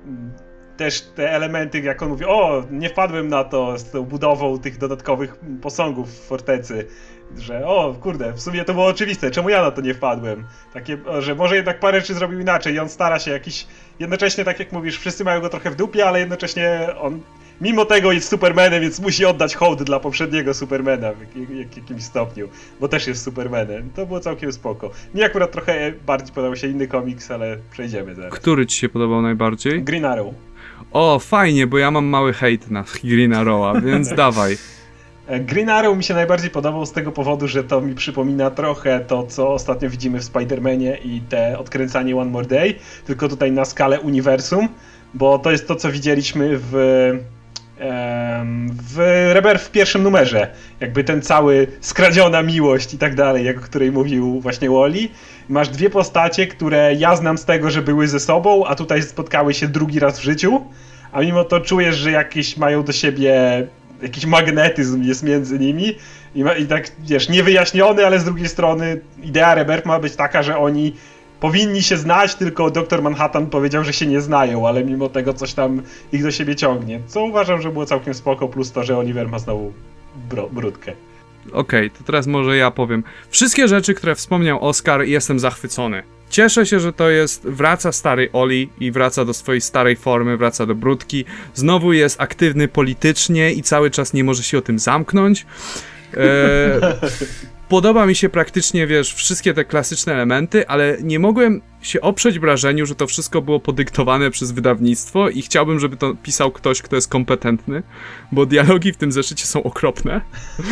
też 0.77 1.01
te 1.01 1.33
elementy, 1.33 1.81
jak 1.81 2.03
on 2.03 2.09
mówi, 2.09 2.25
o, 2.25 2.65
nie 2.71 2.89
wpadłem 2.89 3.29
na 3.29 3.45
to 3.45 3.79
z 3.79 3.91
tą 3.91 4.03
budową 4.03 4.59
tych 4.59 4.79
dodatkowych 4.79 5.37
posągów 5.63 6.11
w 6.11 6.27
fortecy, 6.27 6.87
że 7.39 7.67
o, 7.67 7.95
kurde, 8.01 8.33
w 8.33 8.41
sumie 8.41 8.65
to 8.65 8.75
było 8.75 8.87
oczywiste, 8.87 9.31
czemu 9.31 9.49
ja 9.49 9.63
na 9.63 9.71
to 9.71 9.81
nie 9.81 9.95
wpadłem? 9.95 10.45
Takie, 10.73 10.99
że 11.19 11.35
może 11.35 11.57
jednak 11.57 11.81
parę 11.81 12.01
rzeczy 12.01 12.15
zrobił 12.15 12.41
inaczej 12.41 12.75
i 12.75 12.79
on 12.79 12.89
stara 12.89 13.19
się 13.19 13.31
jakiś, 13.31 13.67
jednocześnie 13.99 14.45
tak 14.45 14.59
jak 14.59 14.73
mówisz, 14.73 14.99
wszyscy 14.99 15.25
mają 15.25 15.41
go 15.41 15.49
trochę 15.49 15.71
w 15.71 15.77
dupie, 15.77 16.07
ale 16.07 16.21
jednocześnie 16.21 16.89
on 17.01 17.21
mimo 17.61 17.85
tego 17.85 18.13
jest 18.13 18.29
Supermanem, 18.29 18.83
więc 18.83 19.01
musi 19.01 19.25
oddać 19.25 19.55
hołd 19.55 19.83
dla 19.83 20.01
poprzedniego 20.01 20.55
Supermana 20.55 21.13
w 21.13 21.21
jak, 21.21 21.77
jakimś 21.77 22.05
stopniu, 22.05 22.49
bo 22.81 22.89
też 22.89 23.07
jest 23.07 23.25
Supermanem. 23.25 23.91
To 23.91 24.07
było 24.07 24.21
całkiem 24.21 24.53
spoko. 24.53 24.91
Mi 25.15 25.23
akurat 25.23 25.53
trochę 25.53 25.93
bardziej 26.07 26.35
podobał 26.35 26.57
się 26.57 26.67
inny 26.67 26.89
komiks, 26.89 27.31
ale 27.31 27.59
przejdziemy 27.71 28.15
zaraz. 28.15 28.33
Który 28.33 28.67
ci 28.67 28.79
się 28.79 28.89
podobał 28.89 29.23
najbardziej? 29.23 29.83
Green 29.83 30.05
Arrow. 30.05 30.35
O, 30.93 31.19
fajnie, 31.19 31.67
bo 31.67 31.79
ja 31.79 31.91
mam 31.91 32.05
mały 32.05 32.33
hejt 32.33 32.71
na 32.71 32.85
Green 33.05 33.33
Arrowa, 33.33 33.81
więc 33.81 34.15
dawaj. 34.15 34.57
E, 35.27 35.41
Green 35.41 35.69
Arrow 35.69 35.97
mi 35.97 36.05
się 36.05 36.15
najbardziej 36.15 36.51
podobał 36.51 36.87
z 36.87 36.93
tego 36.93 37.13
powodu, 37.13 37.49
że 37.49 37.65
to 37.65 37.81
mi 37.81 37.95
przypomina 37.95 38.51
trochę 38.51 39.01
to, 39.01 39.27
co 39.27 39.49
ostatnio 39.49 39.91
widzimy 39.91 40.21
w 40.21 40.25
Spider-Manie 40.25 40.97
i 41.05 41.21
te 41.21 41.59
odkręcanie 41.59 42.17
One 42.17 42.31
More 42.31 42.47
Day, 42.47 42.75
tylko 43.07 43.29
tutaj 43.29 43.53
na 43.53 43.65
skalę 43.65 44.01
uniwersum, 44.01 44.69
bo 45.15 45.39
to 45.39 45.51
jest 45.51 45.69
to, 45.69 45.77
co 45.77 45.93
widzieliśmy 45.93 46.49
w 46.53 46.73
w 48.83 49.29
Reber 49.33 49.59
w 49.59 49.71
pierwszym 49.71 50.03
numerze. 50.03 50.55
Jakby 50.81 51.05
ten 51.05 51.23
cały 51.23 51.67
skradziona 51.81 52.43
miłość 52.43 52.95
i 52.95 52.99
tak 52.99 53.15
dalej, 53.15 53.47
jak 53.47 53.59
o 53.59 53.61
której 53.61 53.93
mówił 53.93 54.41
właśnie 54.41 54.71
Wally. 54.71 55.09
Masz 55.49 55.69
dwie 55.69 55.91
postacie, 55.91 56.47
które 56.47 56.95
ja 56.95 57.17
znam 57.17 57.39
z 57.39 57.45
tego, 57.45 57.71
że 57.71 57.83
były 57.83 58.09
ze 58.09 58.21
sobą, 58.21 58.67
a 58.67 58.75
tutaj 58.75 59.03
spotkały 59.03 59.55
się 59.55 59.69
drugi 59.69 59.99
raz 59.99 60.21
w 60.21 60.23
życiu, 60.23 60.61
a 61.13 61.21
mimo 61.21 61.45
to 61.45 61.61
czujesz, 61.61 61.97
że 61.97 62.11
jakieś 62.11 62.57
mają 62.57 62.85
do 62.85 62.93
siebie 62.93 63.67
jakiś 64.03 64.27
magnetyzm 64.27 65.03
jest 65.03 65.23
między 65.23 65.59
nimi 65.59 65.95
i, 66.35 66.45
i 66.59 66.67
tak, 66.67 66.93
wiesz, 66.99 67.29
niewyjaśniony, 67.29 68.07
ale 68.07 68.21
z 68.21 68.25
drugiej 68.25 68.49
strony 68.49 69.01
idea 69.23 69.55
Rebirth 69.55 69.87
ma 69.87 69.99
być 69.99 70.17
taka, 70.17 70.43
że 70.43 70.59
oni 70.59 70.95
powinni 71.41 71.83
się 71.83 71.97
znać, 71.97 72.35
tylko 72.35 72.71
doktor 72.71 73.03
Manhattan 73.03 73.47
powiedział, 73.47 73.85
że 73.85 73.93
się 73.93 74.07
nie 74.07 74.21
znają, 74.21 74.69
ale 74.69 74.85
mimo 74.85 75.09
tego 75.09 75.35
coś 75.35 75.55
tam 75.55 75.83
ich 76.13 76.23
do 76.23 76.31
siebie 76.31 76.57
ciągnie. 76.57 77.01
Co 77.07 77.25
uważam, 77.25 77.63
że 77.63 77.71
było 77.71 77.87
całkiem 77.87 78.15
spoko, 78.15 78.49
plus 78.49 78.73
to, 78.73 78.85
że 78.85 78.99
Oliver 78.99 79.29
ma 79.29 79.39
znowu 79.39 79.73
brudkę. 80.53 80.93
Okej, 81.47 81.87
okay, 81.87 81.91
to 81.99 82.05
teraz 82.05 82.27
może 82.27 82.57
ja 82.57 82.71
powiem. 82.71 83.05
Wszystkie 83.31 83.69
rzeczy, 83.69 83.95
które 83.95 84.15
wspomniał 84.15 84.69
Oscar, 84.69 85.03
jestem 85.03 85.39
zachwycony. 85.39 86.03
Cieszę 86.31 86.67
się, 86.67 86.81
że 86.81 86.93
to 86.93 87.11
jest, 87.11 87.43
wraca 87.47 87.93
stary 87.93 88.29
Oli 88.33 88.71
i 88.81 88.93
wraca 88.93 89.25
do 89.25 89.35
swojej 89.35 89.61
starej 89.61 89.97
formy, 89.97 90.37
wraca 90.37 90.67
do 90.67 90.75
brudki. 90.75 91.25
Znowu 91.55 91.93
jest 91.93 92.21
aktywny 92.21 92.69
politycznie 92.69 93.53
i 93.53 93.63
cały 93.63 93.91
czas 93.91 94.13
nie 94.13 94.25
może 94.25 94.43
się 94.43 94.59
o 94.59 94.63
tym 94.63 94.79
zamknąć. 94.79 95.47
Eee, 96.17 96.81
podoba 97.73 98.07
mi 98.07 98.15
się 98.15 98.29
praktycznie, 98.29 98.87
wiesz, 98.87 99.15
wszystkie 99.15 99.55
te 99.55 99.65
klasyczne 99.65 100.15
elementy, 100.15 100.69
ale 100.69 100.97
nie 101.03 101.19
mogłem 101.19 101.61
się 101.83 102.01
oprzeć 102.01 102.39
wrażeniu, 102.39 102.87
że 102.87 102.95
to 102.95 103.07
wszystko 103.07 103.43
było 103.43 103.61
podyktowane 103.61 104.31
przez 104.31 104.53
wydawnictwo 104.53 105.29
i 105.29 105.43
chciałbym, 105.43 105.81
żeby 105.81 105.97
to 105.97 106.15
pisał 106.23 106.51
ktoś, 106.51 106.83
kto 106.83 106.97
jest 106.97 107.09
kompetentny, 107.09 107.83
bo 108.33 108.47
dialogi 108.47 108.93
w 108.93 108.97
tym 108.97 109.13
zeszycie 109.13 109.47
są 109.47 109.63
okropne. 109.63 110.21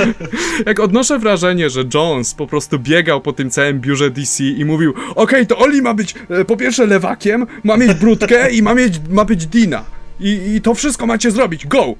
Jak 0.66 0.80
odnoszę 0.80 1.18
wrażenie, 1.18 1.70
że 1.70 1.84
Jones 1.94 2.34
po 2.34 2.46
prostu 2.46 2.78
biegał 2.78 3.20
po 3.20 3.32
tym 3.32 3.50
całym 3.50 3.80
biurze 3.80 4.10
DC 4.10 4.44
i 4.44 4.64
mówił 4.64 4.90
okej, 4.90 5.14
okay, 5.16 5.46
to 5.46 5.58
Oli 5.58 5.82
ma 5.82 5.94
być 5.94 6.14
e, 6.30 6.44
po 6.44 6.56
pierwsze 6.56 6.86
lewakiem, 6.86 7.46
ma 7.64 7.76
mieć 7.76 7.94
brudkę 7.94 8.50
i 8.50 8.62
ma, 8.62 8.74
mieć, 8.74 9.00
ma 9.10 9.24
być 9.24 9.46
Dina. 9.46 9.99
I, 10.20 10.54
I 10.54 10.60
to 10.60 10.74
wszystko 10.74 11.06
macie 11.06 11.30
zrobić, 11.30 11.66
go! 11.66 11.94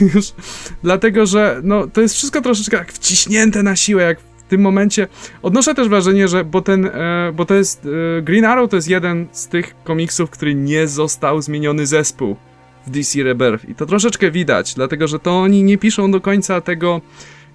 Dlatego, 0.82 1.26
że 1.26 1.60
no, 1.64 1.86
to 1.86 2.00
jest 2.00 2.14
wszystko 2.14 2.40
troszeczkę 2.40 2.78
tak 2.78 2.92
wciśnięte 2.92 3.62
na 3.62 3.76
siłę, 3.76 4.02
jak 4.02 4.20
w 4.20 4.42
tym 4.48 4.60
momencie. 4.60 5.08
Odnoszę 5.42 5.74
też 5.74 5.88
wrażenie, 5.88 6.28
że 6.28 6.44
bo 6.44 6.62
ten, 6.62 6.86
e, 6.86 7.32
bo 7.34 7.44
to 7.44 7.54
jest 7.54 7.86
e, 8.18 8.22
Green 8.22 8.44
Arrow 8.44 8.70
to 8.70 8.76
jest 8.76 8.88
jeden 8.88 9.26
z 9.32 9.48
tych 9.48 9.74
komiksów, 9.84 10.30
który 10.30 10.54
nie 10.54 10.88
został 10.88 11.42
zmieniony 11.42 11.86
zespół 11.86 12.36
w 12.86 12.90
DC 12.90 13.22
Rebirth 13.22 13.68
i 13.68 13.74
to 13.74 13.86
troszeczkę 13.86 14.30
widać, 14.30 14.74
dlatego, 14.74 15.08
że 15.08 15.18
to 15.18 15.40
oni 15.40 15.62
nie 15.62 15.78
piszą 15.78 16.10
do 16.10 16.20
końca 16.20 16.60
tego 16.60 17.00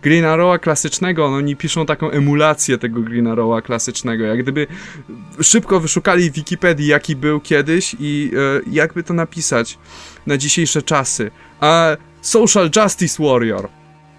Green 0.02 0.26
Arrowa 0.26 0.60
klasycznego, 0.60 1.26
oni 1.26 1.56
piszą 1.56 1.86
taką 1.86 2.12
emulację 2.12 2.78
tego 2.78 3.02
Green 3.02 3.28
Arrowa 3.28 3.62
klasycznego, 3.62 4.24
jak 4.24 4.43
gdyby 4.43 4.68
szybko 5.41 5.80
wyszukali 5.80 6.32
w 6.32 6.34
Wikipedii, 6.34 6.88
jaki 6.88 7.16
był 7.16 7.39
kiedyś 7.39 7.95
i 8.00 8.32
e, 8.34 8.70
jakby 8.72 9.04
to 9.04 9.14
napisać 9.14 9.78
na 10.28 10.38
dzisiejsze 10.38 10.82
czasy. 10.82 11.32
A 11.60 11.98
Social 12.22 12.70
Justice 12.76 13.24
Warrior. 13.24 13.70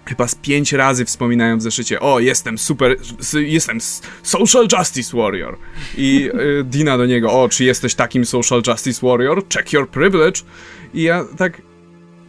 Chyba 0.05 0.27
z 0.27 0.35
pięć 0.35 0.73
razy 0.73 1.05
wspominają 1.05 1.57
w 1.57 1.61
zeszycie, 1.61 1.99
o, 1.99 2.19
jestem 2.19 2.57
super, 2.57 2.97
jestem 3.33 3.77
Social 4.23 4.67
Justice 4.77 5.17
Warrior. 5.17 5.57
I 5.97 6.29
y, 6.59 6.63
Dina 6.63 6.97
do 6.97 7.05
niego, 7.05 7.31
o, 7.41 7.49
czy 7.49 7.63
jesteś 7.63 7.95
takim 7.95 8.25
Social 8.25 8.61
Justice 8.67 9.07
Warrior? 9.07 9.47
Check 9.53 9.73
your 9.73 9.89
privilege. 9.89 10.41
I 10.93 11.01
ja 11.01 11.25
tak, 11.37 11.61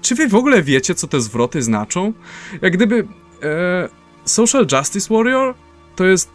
czy 0.03 0.15
wy 0.15 0.29
w 0.29 0.35
ogóle 0.35 0.63
wiecie, 0.63 0.95
co 0.95 1.07
te 1.07 1.21
zwroty 1.21 1.63
znaczą? 1.63 2.13
Jak 2.63 2.73
gdyby 2.73 3.07
e, 3.43 3.89
Social 4.25 4.67
Justice 4.73 5.15
Warrior 5.15 5.55
to 5.97 6.05
jest 6.05 6.31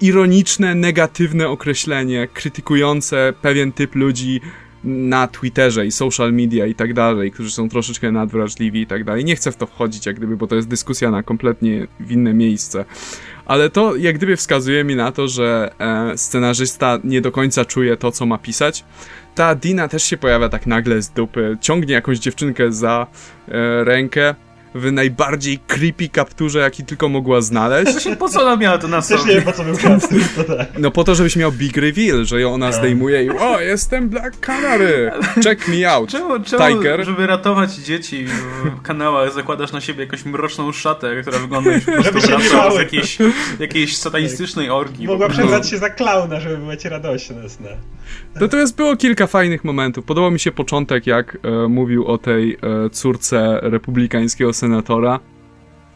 ironiczne, 0.00 0.74
negatywne 0.74 1.48
określenie 1.48 2.28
krytykujące 2.34 3.32
pewien 3.42 3.72
typ 3.72 3.94
ludzi 3.94 4.40
na 4.84 5.28
Twitterze 5.28 5.86
i 5.86 5.92
social 5.92 6.32
media 6.32 6.66
i 6.66 6.74
tak 6.74 6.94
dalej, 6.94 7.30
którzy 7.30 7.50
są 7.50 7.68
troszeczkę 7.68 8.12
nadwrażliwi 8.12 8.80
i 8.80 8.86
tak 8.86 9.04
dalej. 9.04 9.24
Nie 9.24 9.36
chcę 9.36 9.52
w 9.52 9.56
to 9.56 9.66
wchodzić, 9.66 10.06
jak 10.06 10.16
gdyby, 10.16 10.36
bo 10.36 10.46
to 10.46 10.54
jest 10.54 10.68
dyskusja 10.68 11.10
na 11.10 11.22
kompletnie 11.22 11.86
inne 12.10 12.34
miejsce. 12.34 12.84
Ale 13.46 13.70
to 13.70 13.96
jak 13.96 14.16
gdyby 14.16 14.36
wskazuje 14.36 14.84
mi 14.84 14.96
na 14.96 15.12
to, 15.12 15.28
że 15.28 15.70
e, 15.78 16.18
scenarzysta 16.18 16.98
nie 17.04 17.20
do 17.20 17.32
końca 17.32 17.64
czuje 17.64 17.96
to, 17.96 18.12
co 18.12 18.26
ma 18.26 18.38
pisać. 18.38 18.84
Ta 19.34 19.54
Dina 19.54 19.88
też 19.88 20.02
się 20.02 20.16
pojawia 20.16 20.48
tak 20.48 20.66
nagle 20.66 21.02
z 21.02 21.10
dupy, 21.10 21.58
ciągnie 21.60 21.94
jakąś 21.94 22.18
dziewczynkę 22.18 22.72
za 22.72 23.06
e, 23.48 23.84
rękę 23.84 24.34
w 24.74 24.92
najbardziej 24.92 25.58
creepy 25.58 26.08
kapturze, 26.08 26.58
jaki 26.58 26.84
tylko 26.84 27.08
mogła 27.08 27.40
znaleźć. 27.40 28.08
Po 28.18 28.28
co 28.28 28.42
ona 28.42 28.56
miała 28.56 28.78
to 28.78 28.88
na 28.88 29.02
sobie? 29.02 29.20
Też 29.24 29.34
nie 29.34 29.42
po 29.42 29.52
co 29.52 29.64
był 29.64 29.76
kaptur, 29.76 30.20
to 30.36 30.44
tak. 30.44 30.68
No 30.78 30.90
po 30.90 31.04
to, 31.04 31.14
żebyś 31.14 31.36
miał 31.36 31.52
big 31.52 31.76
reveal, 31.76 32.24
że 32.24 32.40
ją 32.40 32.54
ona 32.54 32.66
no. 32.66 32.72
zdejmuje 32.72 33.24
i 33.24 33.30
o, 33.30 33.60
jestem 33.60 34.08
Black 34.08 34.40
Canary, 34.40 35.10
check 35.44 35.68
me 35.68 35.90
out, 35.90 36.10
czemu, 36.10 36.40
czemu, 36.40 36.64
Tiger. 36.68 37.04
żeby 37.04 37.26
ratować 37.26 37.74
dzieci 37.74 38.26
w 38.64 38.82
kanałach 38.82 39.32
zakładasz 39.32 39.72
na 39.72 39.80
siebie 39.80 40.04
jakąś 40.04 40.24
mroczną 40.24 40.72
szatę, 40.72 41.22
która 41.22 41.38
wygląda 41.38 41.72
już 41.72 41.84
po 41.84 41.92
prostu 41.92 42.20
z 42.76 42.78
jakiejś, 42.78 43.18
jakiejś 43.58 43.96
satanistycznej 43.96 44.70
orgii. 44.70 45.06
Mogła 45.06 45.28
przebrać 45.28 45.70
się 45.70 45.78
za 45.78 45.90
klauna, 45.90 46.40
żeby 46.40 46.56
była 46.56 46.76
ci 46.76 46.88
jest 48.52 48.76
było 48.76 48.96
kilka 48.96 49.26
fajnych 49.26 49.64
momentów. 49.64 50.04
Podobał 50.04 50.30
mi 50.30 50.40
się 50.40 50.52
początek, 50.52 51.06
jak 51.06 51.38
e, 51.42 51.68
mówił 51.68 52.06
o 52.06 52.18
tej 52.18 52.52
e, 52.52 52.90
córce 52.90 53.58
republikańskiego 53.62 54.52
senatora, 54.52 55.20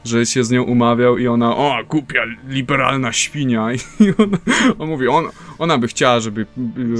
że 0.04 0.26
się 0.26 0.44
z 0.44 0.50
nią 0.50 0.62
umawiał 0.62 1.18
i 1.18 1.26
ona, 1.26 1.56
o, 1.56 1.78
głupia, 1.88 2.20
liberalna 2.48 3.12
świnia. 3.12 3.72
I 3.72 3.78
on, 4.18 4.30
on 4.78 4.88
mówi, 4.88 5.08
on, 5.08 5.24
ona 5.58 5.78
by 5.78 5.88
chciała, 5.88 6.20
żeby 6.20 6.46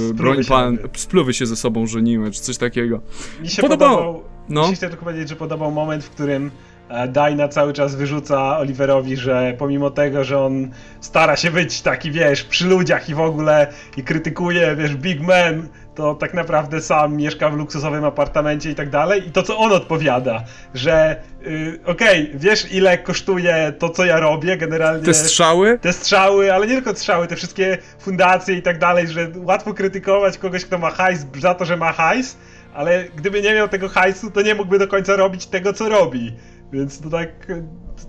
e, 0.09 0.13
broń 0.13 0.43
pan, 0.49 0.77
spluwy 0.93 1.33
się 1.33 1.45
ze 1.45 1.55
sobą 1.55 1.87
żeniły, 1.87 2.31
czy 2.31 2.41
coś 2.41 2.57
takiego. 2.57 3.01
Mi 3.41 3.49
się 3.49 3.61
podobał, 3.61 3.97
podobał 3.97 4.23
no. 4.49 4.61
mi 4.61 4.67
się 4.67 4.75
chciałem 4.75 4.91
tylko 4.91 5.05
powiedzieć, 5.05 5.29
że 5.29 5.35
podobał 5.35 5.71
moment, 5.71 6.03
w 6.03 6.09
którym 6.09 6.51
e, 6.89 7.07
Dina 7.07 7.47
cały 7.47 7.73
czas 7.73 7.95
wyrzuca 7.95 8.57
Oliverowi, 8.57 9.17
że 9.17 9.53
pomimo 9.57 9.89
tego, 9.89 10.23
że 10.23 10.39
on 10.39 10.69
stara 11.01 11.35
się 11.35 11.51
być 11.51 11.81
taki, 11.81 12.11
wiesz, 12.11 12.43
przy 12.43 12.67
ludziach 12.67 13.09
i 13.09 13.15
w 13.15 13.19
ogóle 13.19 13.67
i 13.97 14.03
krytykuje, 14.03 14.75
wiesz, 14.75 14.95
big 14.95 15.21
man, 15.21 15.67
to 15.95 16.15
tak 16.15 16.33
naprawdę 16.33 16.81
sam 16.81 17.15
mieszka 17.15 17.49
w 17.49 17.53
luksusowym 17.53 18.05
apartamencie 18.05 18.71
i 18.71 18.75
tak 18.75 18.89
dalej. 18.89 19.27
I 19.27 19.31
to, 19.31 19.43
co 19.43 19.57
on 19.57 19.71
odpowiada, 19.71 20.43
że 20.73 21.21
yy, 21.41 21.79
okej, 21.85 22.27
okay, 22.27 22.39
wiesz 22.39 22.71
ile 22.71 22.97
kosztuje 22.97 23.73
to, 23.79 23.89
co 23.89 24.05
ja 24.05 24.19
robię, 24.19 24.57
generalnie... 24.57 25.05
Te 25.05 25.13
strzały? 25.13 25.79
Te 25.79 25.93
strzały, 25.93 26.53
ale 26.53 26.67
nie 26.67 26.73
tylko 26.73 26.95
strzały, 26.95 27.27
te 27.27 27.35
wszystkie 27.35 27.77
fundacje 27.99 28.55
i 28.55 28.61
tak 28.61 28.79
dalej, 28.79 29.07
że 29.07 29.31
łatwo 29.35 29.73
krytykować 29.73 30.37
kogoś, 30.37 30.65
kto 30.65 30.77
ma 30.77 30.91
hajs 30.91 31.25
za 31.39 31.55
to, 31.55 31.65
że 31.65 31.77
ma 31.77 31.91
hajs, 31.91 32.37
ale 32.73 33.03
gdyby 33.15 33.41
nie 33.41 33.53
miał 33.53 33.67
tego 33.67 33.89
hajsu, 33.89 34.31
to 34.31 34.41
nie 34.41 34.55
mógłby 34.55 34.79
do 34.79 34.87
końca 34.87 35.15
robić 35.15 35.45
tego, 35.45 35.73
co 35.73 35.89
robi. 35.89 36.33
Więc 36.73 37.01
to 37.01 37.09
tak, 37.09 37.47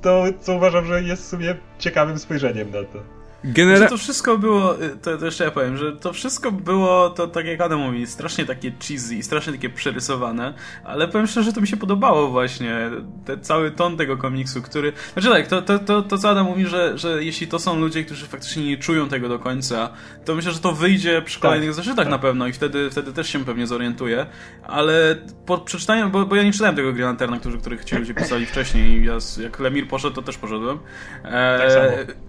to 0.02 0.24
co 0.40 0.56
uważam, 0.56 0.84
że 0.84 1.02
jest 1.02 1.22
w 1.22 1.26
sumie 1.26 1.56
ciekawym 1.78 2.18
spojrzeniem 2.18 2.70
na 2.70 2.84
to. 2.84 3.13
Genera... 3.44 3.76
Znaczy 3.76 3.90
to 3.90 3.98
wszystko 3.98 4.38
było, 4.38 4.74
to, 5.02 5.18
to, 5.18 5.24
jeszcze 5.24 5.44
ja 5.44 5.50
powiem, 5.50 5.76
że 5.76 5.92
to 5.92 6.12
wszystko 6.12 6.52
było, 6.52 7.10
to 7.10 7.26
tak 7.26 7.46
jak 7.46 7.60
Adam 7.60 7.80
mówi, 7.80 8.06
strasznie 8.06 8.44
takie 8.44 8.72
cheesy, 8.88 9.22
strasznie 9.22 9.52
takie 9.52 9.70
przerysowane, 9.70 10.54
ale 10.84 11.08
powiem 11.08 11.26
szczerze, 11.26 11.46
że 11.46 11.52
to 11.52 11.60
mi 11.60 11.66
się 11.66 11.76
podobało 11.76 12.28
właśnie, 12.28 12.90
te, 13.24 13.38
cały 13.38 13.70
ton 13.70 13.96
tego 13.96 14.16
komiksu, 14.16 14.62
który... 14.62 14.92
Znaczy 15.12 15.28
tak, 15.28 15.46
to, 15.46 15.62
to, 15.62 15.78
to, 15.78 16.02
to 16.02 16.18
co 16.18 16.30
Adam 16.30 16.46
mówi, 16.46 16.66
że, 16.66 16.98
że 16.98 17.24
jeśli 17.24 17.46
to 17.46 17.58
są 17.58 17.78
ludzie, 17.78 18.04
którzy 18.04 18.26
faktycznie 18.26 18.66
nie 18.66 18.76
czują 18.76 19.08
tego 19.08 19.28
do 19.28 19.38
końca, 19.38 19.90
to 20.24 20.34
myślę, 20.34 20.52
że 20.52 20.58
to 20.58 20.72
wyjdzie 20.72 21.22
przy 21.22 21.40
kolejnych 21.40 21.68
tak, 21.68 21.76
zeszytach 21.76 22.04
tak. 22.04 22.10
na 22.10 22.18
pewno 22.18 22.46
i 22.46 22.52
wtedy, 22.52 22.90
wtedy 22.90 23.12
też 23.12 23.28
się 23.28 23.44
pewnie 23.44 23.66
zorientuje, 23.66 24.26
ale 24.62 25.16
po 25.46 25.58
przeczytaniu, 25.58 26.10
bo, 26.10 26.26
bo 26.26 26.36
ja 26.36 26.42
nie 26.42 26.52
czytałem 26.52 26.76
tego 26.76 26.92
Green 26.92 27.06
Lanterna, 27.06 27.38
który, 27.38 27.58
których 27.58 27.84
ci 27.84 27.96
ludzie 27.96 28.14
pisali 28.14 28.46
wcześniej, 28.46 29.04
ja, 29.04 29.18
jak 29.42 29.60
Lemir 29.60 29.88
poszedł, 29.88 30.14
to 30.14 30.22
też 30.22 30.38
poszedłem. 30.38 30.78
E, 31.24 31.58
tak 31.58 31.72
samo. 31.72 32.24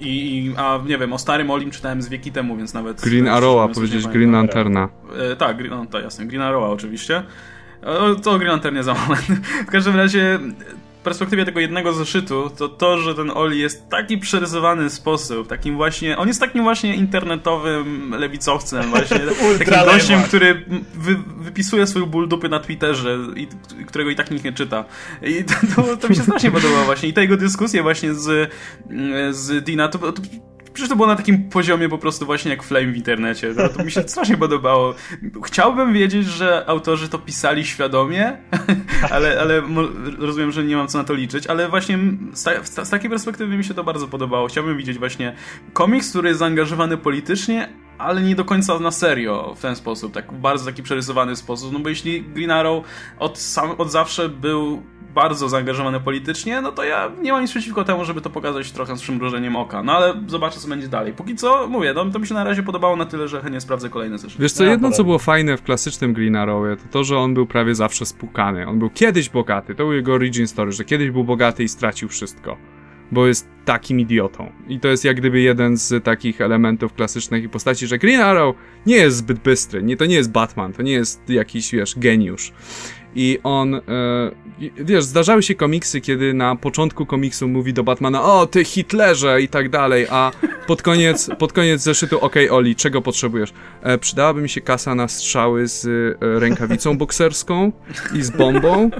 I, 0.00 0.54
a 0.56 0.78
nie 0.86 0.98
wiem, 0.98 1.12
o 1.12 1.18
starym 1.18 1.50
Olim 1.50 1.70
czytałem 1.70 2.02
z 2.02 2.08
wieki 2.08 2.32
temu, 2.32 2.56
więc 2.56 2.74
nawet... 2.74 3.00
Green 3.00 3.28
Arrowa, 3.28 3.68
powiedzieć 3.68 4.06
Green 4.06 4.32
Lanterna. 4.32 4.88
E, 5.32 5.36
tak, 5.36 5.70
no 5.70 5.86
to 5.86 6.00
jasne, 6.00 6.26
Green 6.26 6.42
Arrowa 6.42 6.68
oczywiście. 6.68 7.22
O, 7.82 8.14
to 8.14 8.38
Green 8.38 8.50
Lanternie 8.50 8.82
za 8.82 8.94
moment. 8.94 9.26
W 9.68 9.70
każdym 9.70 9.96
razie 9.96 10.38
perspektywie 11.02 11.44
tego 11.44 11.60
jednego 11.60 11.92
zeszytu, 11.92 12.50
to 12.58 12.68
to, 12.68 12.98
że 12.98 13.14
ten 13.14 13.30
Oli 13.30 13.60
jest 13.60 13.88
taki 13.88 14.18
przerysowany 14.18 14.90
sposób, 14.90 15.48
takim 15.48 15.76
właśnie, 15.76 16.16
on 16.16 16.28
jest 16.28 16.40
takim 16.40 16.62
właśnie 16.62 16.96
internetowym 16.96 18.14
lewicowcem, 18.18 18.82
właśnie 18.90 19.20
takim 19.58 19.84
gościem, 19.84 20.22
który 20.22 20.64
wy, 20.94 21.16
wypisuje 21.36 21.86
swój 21.86 22.06
ból 22.06 22.28
dupy 22.28 22.48
na 22.48 22.60
Twitterze, 22.60 23.18
i, 23.36 23.48
którego 23.86 24.10
i 24.10 24.16
tak 24.16 24.30
nikt 24.30 24.44
nie 24.44 24.52
czyta. 24.52 24.84
I 25.22 25.44
to, 25.44 25.54
to, 25.76 25.96
to 25.96 26.08
mi 26.08 26.16
się 26.16 26.22
strasznie 26.22 26.50
podobało 26.50 26.84
właśnie. 26.84 27.08
I 27.08 27.12
ta 27.12 27.20
jego 27.20 27.36
dyskusja 27.36 27.82
właśnie 27.82 28.14
z, 28.14 28.52
z 29.30 29.64
Dina, 29.64 29.88
to, 29.88 30.12
to 30.12 30.22
Przecież 30.78 30.88
to 30.88 30.96
było 30.96 31.08
na 31.08 31.16
takim 31.16 31.48
poziomie 31.48 31.88
po 31.88 31.98
prostu 31.98 32.26
właśnie 32.26 32.50
jak 32.50 32.62
Flame 32.62 32.92
w 32.92 32.96
internecie. 32.96 33.54
To, 33.54 33.68
to 33.68 33.84
mi 33.84 33.90
się 33.90 34.02
strasznie 34.08 34.36
podobało. 34.36 34.94
Chciałbym 35.44 35.92
wiedzieć, 35.92 36.26
że 36.26 36.64
autorzy 36.66 37.08
to 37.08 37.18
pisali 37.18 37.66
świadomie, 37.66 38.36
ale, 39.10 39.40
ale 39.40 39.62
rozumiem, 40.18 40.52
że 40.52 40.64
nie 40.64 40.76
mam 40.76 40.88
co 40.88 40.98
na 40.98 41.04
to 41.04 41.14
liczyć, 41.14 41.46
ale 41.46 41.68
właśnie 41.68 41.98
z, 42.32 42.42
ta, 42.74 42.84
z 42.84 42.90
takiej 42.90 43.10
perspektywy 43.10 43.56
mi 43.56 43.64
się 43.64 43.74
to 43.74 43.84
bardzo 43.84 44.08
podobało. 44.08 44.48
Chciałbym 44.48 44.76
widzieć 44.76 44.98
właśnie 44.98 45.34
komiks, 45.72 46.10
który 46.10 46.28
jest 46.28 46.38
zaangażowany 46.38 46.96
politycznie, 46.96 47.68
ale 47.98 48.22
nie 48.22 48.34
do 48.34 48.44
końca 48.44 48.78
na 48.78 48.90
serio 48.90 49.54
w 49.56 49.60
ten 49.60 49.76
sposób, 49.76 50.12
tak 50.12 50.32
bardzo 50.32 50.64
taki 50.64 50.82
przerysowany 50.82 51.36
sposób, 51.36 51.72
no 51.72 51.78
bo 51.78 51.88
jeśli 51.88 52.22
Green 52.22 52.50
Arrow 52.50 52.84
od, 53.18 53.38
sam, 53.38 53.70
od 53.78 53.90
zawsze 53.90 54.28
był 54.28 54.82
bardzo 55.14 55.48
zaangażowany 55.48 56.00
politycznie, 56.00 56.60
no 56.60 56.72
to 56.72 56.84
ja 56.84 57.10
nie 57.22 57.32
mam 57.32 57.42
nic 57.42 57.50
przeciwko 57.50 57.84
temu, 57.84 58.04
żeby 58.04 58.20
to 58.20 58.30
pokazać 58.30 58.72
trochę 58.72 58.96
z 58.96 59.02
przymrużeniem 59.02 59.56
oka. 59.56 59.82
No 59.82 59.92
ale 59.92 60.14
zobaczę, 60.26 60.60
co 60.60 60.68
będzie 60.68 60.88
dalej. 60.88 61.12
Póki 61.12 61.36
co, 61.36 61.68
mówię, 61.68 61.92
no, 61.94 62.04
to 62.04 62.18
mi 62.18 62.26
się 62.26 62.34
na 62.34 62.44
razie 62.44 62.62
podobało 62.62 62.96
na 62.96 63.06
tyle, 63.06 63.28
że 63.28 63.40
chętnie 63.40 63.60
sprawdzę 63.60 63.88
kolejne 63.88 64.18
zeszyty. 64.18 64.42
Wiesz 64.42 64.52
co, 64.52 64.64
jedno 64.64 64.90
co 64.90 65.04
było 65.04 65.18
fajne 65.18 65.56
w 65.56 65.62
klasycznym 65.62 66.12
Green 66.12 66.36
Arrowie, 66.36 66.76
to 66.76 66.82
to, 66.90 67.04
że 67.04 67.18
on 67.18 67.34
był 67.34 67.46
prawie 67.46 67.74
zawsze 67.74 68.06
spukany. 68.06 68.66
On 68.66 68.78
był 68.78 68.90
kiedyś 68.90 69.28
bogaty, 69.28 69.74
to 69.74 69.84
był 69.84 69.92
jego 69.92 70.12
origin 70.12 70.46
story, 70.46 70.72
że 70.72 70.84
kiedyś 70.84 71.10
był 71.10 71.24
bogaty 71.24 71.64
i 71.64 71.68
stracił 71.68 72.08
wszystko 72.08 72.56
bo 73.12 73.26
jest 73.26 73.48
takim 73.64 74.00
idiotą. 74.00 74.52
I 74.68 74.80
to 74.80 74.88
jest 74.88 75.04
jak 75.04 75.16
gdyby 75.16 75.40
jeden 75.40 75.76
z 75.76 76.04
takich 76.04 76.40
elementów 76.40 76.94
klasycznych 76.94 77.50
postaci, 77.50 77.86
że 77.86 77.98
Green 77.98 78.20
Arrow 78.20 78.56
nie 78.86 78.96
jest 78.96 79.16
zbyt 79.16 79.38
bystry, 79.38 79.82
nie, 79.82 79.96
to 79.96 80.06
nie 80.06 80.14
jest 80.14 80.30
Batman, 80.30 80.72
to 80.72 80.82
nie 80.82 80.92
jest 80.92 81.30
jakiś, 81.30 81.72
wiesz, 81.72 81.98
geniusz 81.98 82.52
i 83.14 83.38
on, 83.42 83.74
e, 83.74 83.80
wiesz, 84.76 85.04
zdarzały 85.04 85.42
się 85.42 85.54
komiksy, 85.54 86.00
kiedy 86.00 86.34
na 86.34 86.56
początku 86.56 87.06
komiksu 87.06 87.48
mówi 87.48 87.72
do 87.72 87.84
Batmana, 87.84 88.22
o 88.22 88.46
ty 88.46 88.64
Hitlerze 88.64 89.42
i 89.42 89.48
tak 89.48 89.68
dalej, 89.68 90.06
a 90.10 90.30
pod 90.66 90.82
koniec, 90.82 91.30
pod 91.38 91.52
koniec 91.52 91.82
zeszytu, 91.82 92.20
okej 92.20 92.46
okay, 92.46 92.56
Oli, 92.56 92.76
czego 92.76 93.02
potrzebujesz? 93.02 93.52
E, 93.82 93.98
przydałaby 93.98 94.42
mi 94.42 94.48
się 94.48 94.60
kasa 94.60 94.94
na 94.94 95.08
strzały 95.08 95.68
z 95.68 95.86
e, 95.86 96.40
rękawicą 96.40 96.98
bokserską 96.98 97.72
i 98.14 98.22
z 98.22 98.30
bombą. 98.30 98.90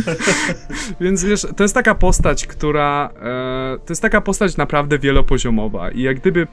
Więc 1.00 1.24
wiesz, 1.24 1.46
to 1.56 1.64
jest 1.64 1.74
taka 1.74 1.94
postać, 1.94 2.46
która, 2.46 3.10
e, 3.16 3.78
to 3.78 3.92
jest 3.92 4.02
taka 4.02 4.20
postać 4.20 4.56
naprawdę 4.56 4.98
wielopoziomowa 4.98 5.90
i 5.90 6.02
jak 6.02 6.20
gdyby 6.20 6.46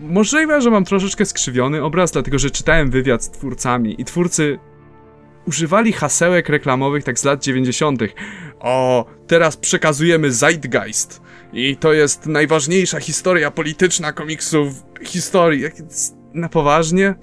Możliwe, 0.00 0.60
że 0.60 0.70
mam 0.70 0.84
troszeczkę 0.84 1.26
skrzywiony 1.26 1.82
obraz, 1.82 2.12
dlatego 2.12 2.38
że 2.38 2.50
czytałem 2.50 2.90
wywiad 2.90 3.24
z 3.24 3.30
twórcami 3.30 4.00
i 4.00 4.04
twórcy 4.04 4.58
używali 5.46 5.92
hasełek 5.92 6.48
reklamowych 6.48 7.04
tak 7.04 7.18
z 7.18 7.24
lat 7.24 7.42
90. 7.42 8.02
O, 8.60 9.06
teraz 9.26 9.56
przekazujemy 9.56 10.32
Zeitgeist. 10.32 11.22
I 11.52 11.76
to 11.76 11.92
jest 11.92 12.26
najważniejsza 12.26 13.00
historia 13.00 13.50
polityczna 13.50 14.12
komiksów 14.12 14.72
historii. 15.04 15.64
Na 16.34 16.48
poważnie? 16.48 17.14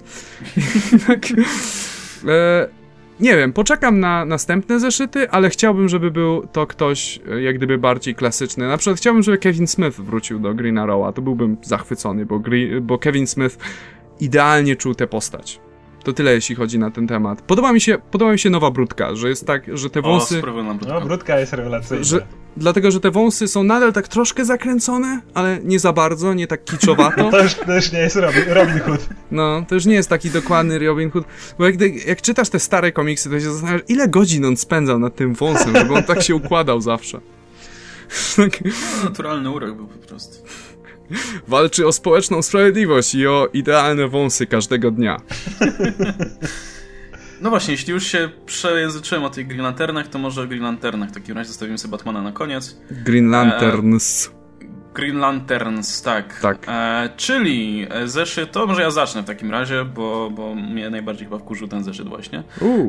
tak, 1.06 1.26
e, 2.28 2.68
nie 3.20 3.36
wiem, 3.36 3.52
poczekam 3.52 4.00
na 4.00 4.24
następne 4.24 4.80
zeszyty, 4.80 5.30
ale 5.30 5.50
chciałbym, 5.50 5.88
żeby 5.88 6.10
był 6.10 6.46
to 6.46 6.66
ktoś 6.66 7.20
e, 7.30 7.42
jak 7.42 7.56
gdyby 7.56 7.78
bardziej 7.78 8.14
klasyczny. 8.14 8.68
Na 8.68 8.76
przykład 8.76 8.98
chciałbym, 8.98 9.22
żeby 9.22 9.38
Kevin 9.38 9.66
Smith 9.66 10.00
wrócił 10.00 10.38
do 10.38 10.54
Green 10.54 10.78
Arrowa. 10.78 11.12
To 11.12 11.22
byłbym 11.22 11.56
zachwycony, 11.62 12.26
bo, 12.26 12.42
bo 12.80 12.98
Kevin 12.98 13.26
Smith 13.26 13.58
idealnie 14.20 14.76
czuł 14.76 14.94
tę 14.94 15.06
postać. 15.06 15.60
To 16.10 16.14
tyle, 16.14 16.34
jeśli 16.34 16.54
chodzi 16.54 16.78
na 16.78 16.90
ten 16.90 17.06
temat. 17.06 17.42
Podoba 17.42 17.72
mi 17.72 17.80
się, 17.80 17.98
podoba 18.10 18.32
mi 18.32 18.38
się 18.38 18.50
nowa 18.50 18.70
brudka, 18.70 19.14
że 19.14 19.28
jest 19.28 19.46
tak, 19.46 19.78
że 19.78 19.90
te 19.90 20.02
wąsy... 20.02 20.42
O, 20.42 20.62
no, 20.88 21.00
brudka 21.00 21.40
jest 21.40 21.52
rewelacyjna. 21.52 22.04
Że, 22.04 22.26
dlatego, 22.56 22.90
że 22.90 23.00
te 23.00 23.10
wąsy 23.10 23.48
są 23.48 23.62
nadal 23.62 23.92
tak 23.92 24.08
troszkę 24.08 24.44
zakręcone, 24.44 25.20
ale 25.34 25.58
nie 25.64 25.78
za 25.78 25.92
bardzo, 25.92 26.34
nie 26.34 26.46
tak 26.46 26.64
kiczowato. 26.64 27.30
to, 27.30 27.42
już, 27.42 27.54
to 27.54 27.74
już 27.74 27.92
nie 27.92 27.98
jest 27.98 28.16
Robin, 28.16 28.42
Robin 28.48 28.80
Hood. 28.80 29.08
No, 29.30 29.64
to 29.68 29.74
już 29.74 29.86
nie 29.86 29.94
jest 29.94 30.08
taki 30.08 30.30
dokładny 30.30 30.78
Robin 30.78 31.10
Hood. 31.10 31.24
Bo 31.58 31.66
jak, 31.66 32.06
jak 32.06 32.22
czytasz 32.22 32.48
te 32.48 32.58
stare 32.58 32.92
komiksy, 32.92 33.30
to 33.30 33.40
się 33.40 33.52
zastanawiasz, 33.52 33.82
ile 33.88 34.08
godzin 34.08 34.44
on 34.44 34.56
spędzał 34.56 34.98
nad 34.98 35.14
tym 35.14 35.34
wąsem, 35.34 35.76
żeby 35.76 35.94
on 35.94 36.02
tak 36.02 36.22
się 36.22 36.34
układał 36.34 36.80
zawsze. 36.80 37.20
tak. 38.36 38.60
No, 38.64 39.04
naturalny 39.04 39.50
urok 39.50 39.76
był 39.76 39.86
po 39.86 40.08
prostu. 40.08 40.44
Walczy 41.48 41.86
o 41.86 41.92
społeczną 41.92 42.42
sprawiedliwość 42.42 43.14
i 43.14 43.26
o 43.26 43.48
idealne 43.52 44.08
wąsy 44.08 44.46
każdego 44.46 44.90
dnia. 44.90 45.20
No 47.40 47.50
właśnie, 47.50 47.72
jeśli 47.72 47.92
już 47.92 48.06
się 48.06 48.30
przejęzyczyłem 48.46 49.24
o 49.24 49.30
tych 49.30 49.46
Green 49.46 49.62
Lanternach, 49.62 50.08
to 50.08 50.18
może 50.18 50.42
o 50.42 50.46
Green 50.46 50.62
Lanternach. 50.62 51.08
W 51.08 51.12
takim 51.12 51.36
razie 51.36 51.48
zostawimy 51.48 51.78
sobie 51.78 51.92
Batmana 51.92 52.22
na 52.22 52.32
koniec. 52.32 52.76
Green 52.90 53.30
Lanterns. 53.30 54.30
E 54.90 54.94
Green 54.94 55.18
Lanterns, 55.18 56.02
tak. 56.02 56.40
tak. 56.40 56.66
E, 56.68 57.08
czyli 57.16 57.86
zeszyt, 58.04 58.52
to 58.52 58.66
może 58.66 58.82
ja 58.82 58.90
zacznę 58.90 59.22
w 59.22 59.24
takim 59.24 59.50
razie, 59.50 59.84
bo, 59.84 60.30
bo 60.30 60.54
mnie 60.54 60.90
najbardziej 60.90 61.26
chyba 61.26 61.38
wkurzył 61.38 61.68
ten 61.68 61.84
zeszyt 61.84 62.08
właśnie. 62.08 62.42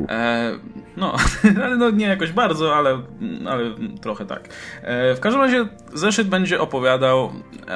E, 0.08 0.52
no, 0.96 1.16
ale 1.64 1.76
no 1.76 1.90
nie 1.90 2.06
jakoś 2.06 2.32
bardzo, 2.32 2.76
ale, 2.76 3.02
ale 3.46 3.64
trochę 4.00 4.26
tak. 4.26 4.48
E, 4.82 5.14
w 5.14 5.20
każdym 5.20 5.42
razie 5.42 5.68
zeszyt 5.94 6.28
będzie 6.28 6.60
opowiadał 6.60 7.32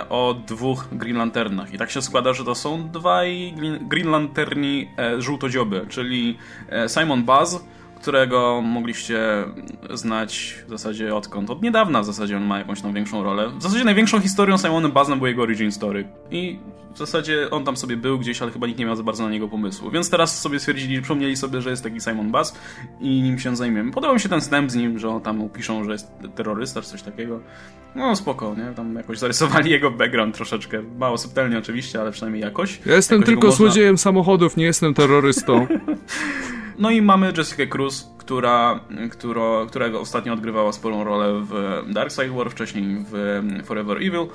o 0.08 0.34
dwóch 0.46 0.88
Green 0.92 1.16
Lanternach 1.16 1.74
i 1.74 1.78
tak 1.78 1.90
się 1.90 2.02
składa, 2.02 2.32
że 2.32 2.44
to 2.44 2.54
są 2.54 2.88
dwaj 2.88 3.54
Green 3.80 4.10
Lanterni 4.10 4.88
e, 4.98 5.20
żółtodzioby, 5.22 5.86
czyli 5.88 6.38
e, 6.70 6.88
Simon 6.88 7.24
Buzz 7.24 7.60
którego 7.96 8.62
mogliście 8.62 9.18
znać 9.94 10.58
w 10.66 10.70
zasadzie 10.70 11.14
odkąd. 11.14 11.50
Od 11.50 11.62
niedawna 11.62 12.02
w 12.02 12.04
zasadzie 12.04 12.36
on 12.36 12.44
ma 12.44 12.58
jakąś 12.58 12.80
tam 12.80 12.92
większą 12.92 13.22
rolę. 13.22 13.50
W 13.58 13.62
zasadzie 13.62 13.84
największą 13.84 14.20
historią 14.20 14.58
Simonem 14.58 14.92
Bazem 14.92 15.18
był 15.18 15.26
jego 15.26 15.42
origin 15.42 15.72
story. 15.72 16.08
I 16.30 16.58
w 16.94 16.98
zasadzie 16.98 17.50
on 17.50 17.64
tam 17.64 17.76
sobie 17.76 17.96
był 17.96 18.18
gdzieś, 18.18 18.42
ale 18.42 18.50
chyba 18.50 18.66
nikt 18.66 18.78
nie 18.78 18.86
miał 18.86 18.96
za 18.96 19.02
bardzo 19.02 19.24
na 19.24 19.30
niego 19.30 19.48
pomysłu. 19.48 19.90
Więc 19.90 20.10
teraz 20.10 20.40
sobie 20.40 20.58
stwierdzili, 20.58 21.02
przypomnieli 21.02 21.36
sobie, 21.36 21.62
że 21.62 21.70
jest 21.70 21.82
taki 21.82 22.00
Simon 22.00 22.30
Baz 22.30 22.58
i 23.00 23.22
nim 23.22 23.38
się 23.38 23.56
zajmiemy. 23.56 23.92
Podobał 23.92 24.14
mi 24.14 24.20
się 24.20 24.28
ten 24.28 24.40
wstęp 24.40 24.70
z 24.70 24.74
nim, 24.74 24.98
że 24.98 25.08
on 25.08 25.20
tam 25.20 25.48
piszą, 25.48 25.84
że 25.84 25.92
jest 25.92 26.10
terrorysta 26.34 26.82
czy 26.82 26.88
coś 26.88 27.02
takiego. 27.02 27.40
No 27.94 28.16
spoko, 28.16 28.54
nie? 28.54 28.74
Tam 28.74 28.94
jakoś 28.94 29.18
zarysowali 29.18 29.70
jego 29.70 29.90
background 29.90 30.34
troszeczkę. 30.34 30.82
Mało 30.98 31.18
subtelnie 31.18 31.58
oczywiście, 31.58 32.00
ale 32.00 32.10
przynajmniej 32.12 32.42
jakoś. 32.42 32.80
Ja 32.86 32.94
jestem 32.94 33.16
jakoś 33.16 33.26
tylko 33.26 33.46
można... 33.46 33.56
złodziejem 33.56 33.98
samochodów, 33.98 34.56
nie 34.56 34.64
jestem 34.64 34.94
terrorystą. 34.94 35.66
No 36.78 36.90
i 36.90 37.02
mamy 37.02 37.32
Jessica 37.36 37.66
Cruz, 37.66 38.10
która, 38.18 38.80
która, 39.10 39.66
którego 39.66 40.00
ostatnio 40.00 40.32
odgrywała 40.32 40.72
sporą 40.72 41.04
rolę 41.04 41.40
w 41.44 41.82
Dark 41.92 42.10
Side 42.10 42.28
War, 42.28 42.50
wcześniej 42.50 43.04
w 43.10 43.42
Forever 43.64 43.96
Evil. 43.96 44.26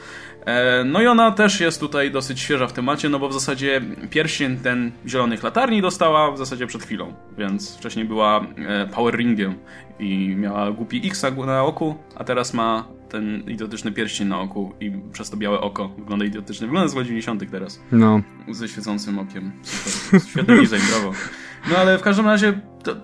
E, 0.46 0.84
no 0.84 1.02
i 1.02 1.08
ona 1.08 1.32
też 1.32 1.60
jest 1.60 1.80
tutaj 1.80 2.12
dosyć 2.12 2.40
świeża 2.40 2.68
w 2.68 2.74
temacie, 2.74 3.10
no 3.10 3.20
bo 3.20 3.30
w 3.30 3.34
zasadzie 3.34 3.82
pierścień 4.10 4.58
ten 4.58 4.92
zielonych 5.08 5.44
latarni 5.44 5.82
dostała 5.82 6.32
w 6.32 6.38
zasadzie 6.38 6.68
przed 6.68 6.84
chwilą, 6.84 7.14
więc 7.38 7.78
wcześniej 7.78 8.06
była 8.06 8.46
e, 8.58 8.88
Power 8.88 9.16
Ringiem 9.16 9.56
i 10.00 10.36
miała 10.36 10.72
głupi 10.72 11.08
X 11.08 11.26
na 11.46 11.64
oku, 11.64 11.96
a 12.16 12.24
teraz 12.24 12.54
ma 12.54 12.88
ten 13.10 13.44
idiotyczny 13.48 13.92
pierścień 13.92 14.28
na 14.28 14.40
oku 14.40 14.74
i 14.80 14.92
przez 15.14 15.30
to 15.30 15.38
białe 15.38 15.60
oko 15.62 15.88
wygląda 15.88 16.26
idiotycznie. 16.26 16.68
Wygląda 16.68 16.88
z 16.88 16.96
lat 16.96 17.06
90 17.06 17.52
teraz. 17.52 17.82
No. 17.92 18.22
Ze 18.52 18.68
świecącym 18.68 19.20
okiem. 19.20 19.52
Super. 19.64 20.22
Świetny 20.30 20.56
design, 20.56 20.92
brawo. 20.92 21.14
No 21.70 21.78
ale 21.78 21.98
w 21.98 22.02
każdym 22.02 22.26
razie 22.26 22.60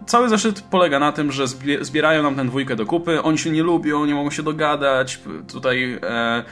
cały 0.05 0.29
zeszyt 0.29 0.61
polega 0.61 0.99
na 0.99 1.11
tym, 1.11 1.31
że 1.31 1.45
zbierają 1.81 2.23
nam 2.23 2.35
tę 2.35 2.45
dwójkę 2.45 2.75
do 2.75 2.85
kupy. 2.85 3.21
Oni 3.21 3.37
się 3.37 3.51
nie 3.51 3.63
lubią, 3.63 4.05
nie 4.05 4.15
mogą 4.15 4.31
się 4.31 4.43
dogadać. 4.43 5.19
Tutaj 5.47 5.99
e, 6.03 6.43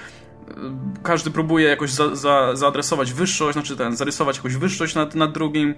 każdy 1.04 1.32
próbuje 1.32 1.70
jakoś 1.70 1.92
za, 1.92 2.16
za, 2.16 2.56
zaadresować 2.56 3.14
wyższość, 3.14 3.54
znaczy 3.54 3.78
ten, 3.78 3.96
zarysować 3.96 4.38
jakąś 4.38 4.56
wyższość 4.56 4.96
nad, 4.96 5.16
nad 5.16 5.32
drugim. 5.32 5.76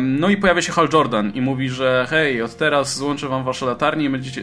No 0.00 0.28
i 0.28 0.36
pojawia 0.36 0.62
się 0.62 0.72
Hal 0.72 0.88
Jordan 0.92 1.30
i 1.34 1.40
mówi, 1.40 1.68
że 1.68 2.06
hej, 2.10 2.42
od 2.42 2.56
teraz 2.56 2.96
złączę 2.96 3.28
wam 3.28 3.44
wasze 3.44 3.66
latarnie 3.66 4.04
i 4.04 4.10
będziecie 4.10 4.42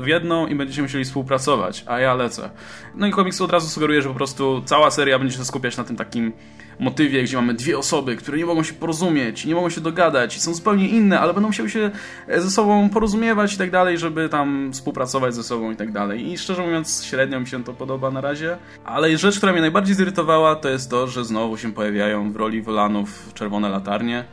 w 0.00 0.06
jedną 0.06 0.46
i 0.46 0.54
będziecie 0.54 0.82
musieli 0.82 1.04
współpracować, 1.04 1.84
a 1.86 2.00
ja 2.00 2.14
lecę. 2.14 2.50
No 2.94 3.06
i 3.06 3.10
komiks 3.10 3.40
od 3.40 3.52
razu 3.52 3.68
sugeruje, 3.68 4.02
że 4.02 4.08
po 4.08 4.14
prostu 4.14 4.62
cała 4.64 4.90
seria 4.90 5.18
będzie 5.18 5.36
się 5.36 5.44
skupiać 5.44 5.76
na 5.76 5.84
tym 5.84 5.96
takim 5.96 6.32
motywie, 6.78 7.22
gdzie 7.22 7.36
mamy 7.36 7.54
dwie 7.54 7.78
osoby, 7.78 8.16
które 8.16 8.38
nie 8.38 8.46
mogą 8.46 8.62
się 8.62 8.74
porozumieć, 8.74 9.44
nie 9.44 9.54
mogą 9.54 9.70
się 9.70 9.80
dogadać 9.80 10.46
są 10.46 10.54
zupełnie 10.54 10.88
inne, 10.88 11.20
ale 11.20 11.34
będą 11.34 11.48
musiały 11.48 11.70
się 11.70 11.90
e, 12.28 12.40
ze 12.40 12.50
sobą 12.50 12.90
porozumiewać 12.90 13.54
i 13.54 13.58
tak 13.58 13.70
dalej, 13.70 13.98
żeby 13.98 14.28
tam 14.28 14.70
współpracować 14.72 15.34
ze 15.34 15.42
sobą 15.42 15.70
i 15.70 15.76
tak 15.76 15.92
dalej. 15.92 16.32
I 16.32 16.38
szczerze 16.38 16.62
mówiąc, 16.62 17.04
średnio 17.04 17.40
mi 17.40 17.46
się 17.46 17.64
to 17.64 17.74
podoba 17.74 18.10
na 18.10 18.20
razie. 18.20 18.56
Ale 18.84 19.18
rzecz, 19.18 19.36
która 19.36 19.52
mnie 19.52 19.60
najbardziej 19.60 19.94
zirytowała, 19.94 20.56
to 20.56 20.68
jest 20.68 20.90
to, 20.90 21.06
że 21.06 21.24
znowu 21.24 21.56
się 21.56 21.72
pojawiają 21.72 22.32
w 22.32 22.36
roli 22.36 22.62
Wolanów 22.62 23.32
czerwone 23.34 23.68
latarnie. 23.68 24.24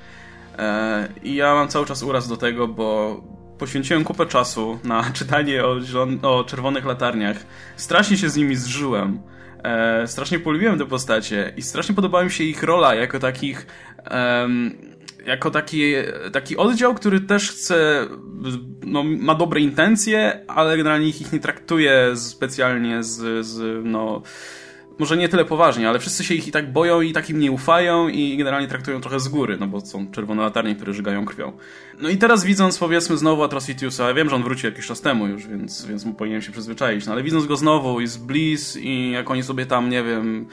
E, 0.57 1.07
I 1.23 1.35
ja 1.35 1.53
mam 1.53 1.67
cały 1.67 1.85
czas 1.85 2.03
uraz 2.03 2.27
do 2.27 2.37
tego, 2.37 2.67
bo 2.67 3.21
poświęciłem 3.57 4.03
kupę 4.03 4.25
czasu 4.25 4.79
na 4.83 5.03
czytanie 5.19 5.63
o, 5.65 5.77
o 6.21 6.43
czerwonych 6.43 6.85
latarniach. 6.85 7.37
Strasznie 7.75 8.17
się 8.17 8.29
z 8.29 8.35
nimi 8.35 8.55
zżyłem. 8.55 9.19
E, 9.63 10.07
strasznie 10.07 10.39
polubiłem 10.39 10.79
te 10.79 10.85
postacie 10.85 11.53
i 11.57 11.61
strasznie 11.61 11.95
podobała 11.95 12.23
mi 12.23 12.31
się 12.31 12.43
ich 12.43 12.63
rola 12.63 12.95
jako 12.95 13.19
takich. 13.19 13.67
jako 15.25 15.51
taki, 15.51 15.93
taki 16.31 16.57
oddział, 16.57 16.95
który 16.95 17.19
też 17.19 17.51
chce, 17.51 18.07
no, 18.85 19.03
ma 19.03 19.35
dobre 19.35 19.59
intencje, 19.59 20.45
ale 20.47 20.77
generalnie 20.77 21.07
ich, 21.07 21.21
ich 21.21 21.33
nie 21.33 21.39
traktuje 21.39 22.11
specjalnie 22.15 23.03
z, 23.03 23.45
z 23.45 23.85
no, 23.85 24.21
może 24.99 25.17
nie 25.17 25.29
tyle 25.29 25.45
poważnie, 25.45 25.89
ale 25.89 25.99
wszyscy 25.99 26.23
się 26.23 26.33
ich 26.33 26.47
i 26.47 26.51
tak 26.51 26.71
boją 26.71 27.01
i 27.01 27.13
tak 27.13 27.29
im 27.29 27.39
nie 27.39 27.51
ufają 27.51 28.07
i 28.07 28.37
generalnie 28.37 28.67
traktują 28.67 29.01
trochę 29.01 29.19
z 29.19 29.27
góry, 29.27 29.57
no 29.59 29.67
bo 29.67 29.81
są 29.81 30.11
czerwone 30.11 30.41
latarnie, 30.41 30.75
które 30.75 30.93
żygają 30.93 31.25
krwią. 31.25 31.51
No 31.99 32.09
i 32.09 32.17
teraz 32.17 32.43
widząc 32.43 32.77
powiedzmy 32.77 33.17
znowu 33.17 33.43
Atrocitiusa, 33.43 34.07
ja 34.07 34.13
wiem, 34.13 34.29
że 34.29 34.35
on 34.35 34.43
wrócił 34.43 34.69
jakiś 34.69 34.87
czas 34.87 35.01
temu 35.01 35.27
już, 35.27 35.47
więc, 35.47 35.85
więc 35.85 36.05
mu 36.05 36.13
powinienem 36.13 36.41
się 36.41 36.51
przyzwyczaić, 36.51 37.05
no 37.05 37.11
ale 37.11 37.23
widząc 37.23 37.45
go 37.45 37.55
znowu 37.55 38.01
i 38.01 38.07
z 38.07 38.17
Bliss 38.17 38.77
i 38.77 39.11
jak 39.11 39.31
oni 39.31 39.43
sobie 39.43 39.65
tam, 39.65 39.89
nie 39.89 40.03
wiem, 40.03 40.45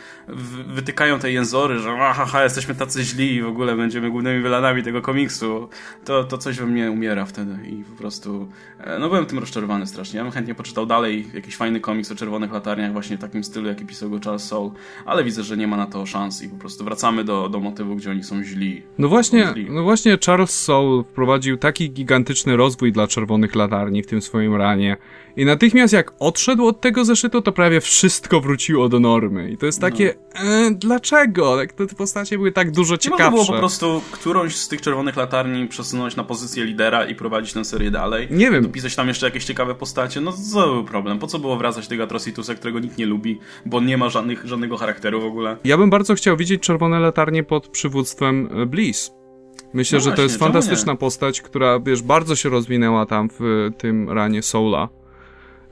wytykają 0.67 1.19
te 1.19 1.33
jęzory, 1.33 1.79
że 1.79 1.97
haha, 1.97 2.45
jesteśmy 2.45 2.75
tacy 2.75 3.05
źli 3.05 3.35
i 3.35 3.43
w 3.43 3.47
ogóle 3.47 3.77
będziemy 3.77 4.11
głównymi 4.11 4.43
wylanami 4.43 4.83
tego 4.83 5.03
komiksu, 5.03 5.69
to, 6.05 6.25
to 6.25 6.39
coś 6.39 6.59
we 6.59 6.67
mnie 6.67 6.91
umiera 6.91 7.25
wtedy 7.25 7.59
i 7.69 7.85
po 7.85 7.97
prostu, 7.97 8.49
e, 8.79 8.99
no 8.99 9.09
byłem 9.09 9.27
tym 9.27 9.39
rozczarowany 9.39 9.87
strasznie. 9.87 10.17
Ja 10.17 10.23
bym 10.23 10.33
chętnie 10.33 10.55
poczytał 10.55 10.87
dalej 10.87 11.27
jakiś 11.35 11.57
fajny 11.57 11.81
komiks 11.81 12.13
o 12.13 12.15
czerwonych 12.15 12.53
latarniach 12.53 12.93
właśnie 12.93 13.17
w 13.17 13.21
takim 13.21 13.45
stylu, 13.45 13.69
jaki 13.69 13.87
pisał 13.87 14.11
go 14.11 14.21
Soul, 14.39 14.71
ale 15.07 15.25
widzę, 15.25 15.43
że 15.43 15.57
nie 15.57 15.67
ma 15.67 15.77
na 15.77 15.87
to 15.87 16.07
szans 16.07 16.43
i 16.43 16.49
po 16.49 16.57
prostu 16.57 16.85
wracamy 16.85 17.25
do, 17.25 17.49
do 17.49 17.61
motywu, 17.61 17.97
gdzie 17.97 18.11
oni 18.11 18.25
są 18.25 18.43
źli. 18.43 18.83
No 18.99 19.09
właśnie, 19.09 19.49
źli. 19.53 19.67
no 19.71 19.83
właśnie 19.83 20.19
Charles 20.27 20.51
Soul 20.51 21.05
wprowadził 21.05 21.57
taki 21.57 21.91
gigantyczny 21.91 22.57
rozwój 22.57 22.93
dla 22.93 23.07
czerwonych 23.07 23.55
latarni 23.55 24.03
w 24.03 24.07
tym 24.07 24.23
swoim 24.23 24.55
ranie. 24.55 24.97
I 25.37 25.45
natychmiast 25.45 25.93
jak 25.93 26.13
odszedł 26.19 26.67
od 26.67 26.81
tego 26.81 27.05
zeszytu, 27.05 27.43
to 27.43 27.53
prawie 27.53 27.81
wszystko 27.81 28.41
wróciło 28.41 28.89
do 28.89 29.01
normy. 29.01 29.51
I 29.51 29.57
to 29.57 29.67
jest 29.67 29.81
no. 29.81 29.91
takie, 29.91 30.15
no. 30.35 30.41
e, 30.41 30.71
dlaczego? 30.71 31.57
Tak, 31.57 31.73
te 31.73 31.87
postacie 31.87 32.37
były 32.37 32.53
tak 32.53 32.71
dużo 32.71 32.99
ciekawsze. 32.99 33.25
Nie 33.25 33.31
można 33.31 33.45
było 33.45 33.57
po 33.57 33.61
prostu 33.61 34.03
którąś 34.11 34.57
z 34.57 34.69
tych 34.69 34.81
czerwonych 34.81 35.17
latarni 35.17 35.69
przesunąć 35.69 36.17
na 36.17 36.25
pozycję 36.25 36.65
lidera 36.65 37.05
i 37.07 37.15
prowadzić 37.15 37.53
tę 37.53 37.65
serię 37.65 37.91
dalej. 37.91 38.29
Nie 38.31 38.51
wiem. 38.51 38.63
Dopisać 38.63 38.97
tam 38.97 39.09
jeszcze 39.09 39.27
jakieś 39.27 39.45
ciekawe 39.45 39.75
postacie. 39.75 40.21
No 40.21 40.33
co 40.33 40.67
był 40.67 40.85
problem? 40.85 41.19
Po 41.19 41.27
co 41.27 41.39
było 41.39 41.57
wracać 41.57 41.89
tego 41.89 42.05
Atrocitusa, 42.05 42.55
którego 42.55 42.79
nikt 42.79 42.99
nie 42.99 43.07
lubi, 43.07 43.39
bo 43.67 43.81
nie 43.81 43.97
ma 43.97 44.09
żadnych, 44.09 44.20
żadnego 44.45 44.77
charakteru 44.77 45.21
w 45.21 45.25
ogóle? 45.25 45.57
Ja 45.65 45.79
bym 45.79 45.91
bardzo 45.91 46.15
chciał 46.15 46.37
widzieć 46.37 46.63
czerwone 46.63 47.01
latarnie 47.01 47.45
pod 47.45 47.69
przywództwem 47.69 48.49
e, 48.53 48.67
Bliss. 48.67 49.13
Myślę, 49.75 49.97
no 49.97 50.01
że 50.01 50.05
właśnie, 50.05 50.17
to 50.17 50.23
jest 50.23 50.39
fantastyczna 50.39 50.97
postać, 50.97 51.41
która, 51.41 51.81
wiesz, 51.81 52.03
bardzo 52.03 52.37
się 52.37 52.49
rozwinęła 52.49 53.07
tam 53.07 53.29
w 53.39 53.71
tym 53.79 54.11
ranie 54.11 54.43
Soula. 54.43 54.89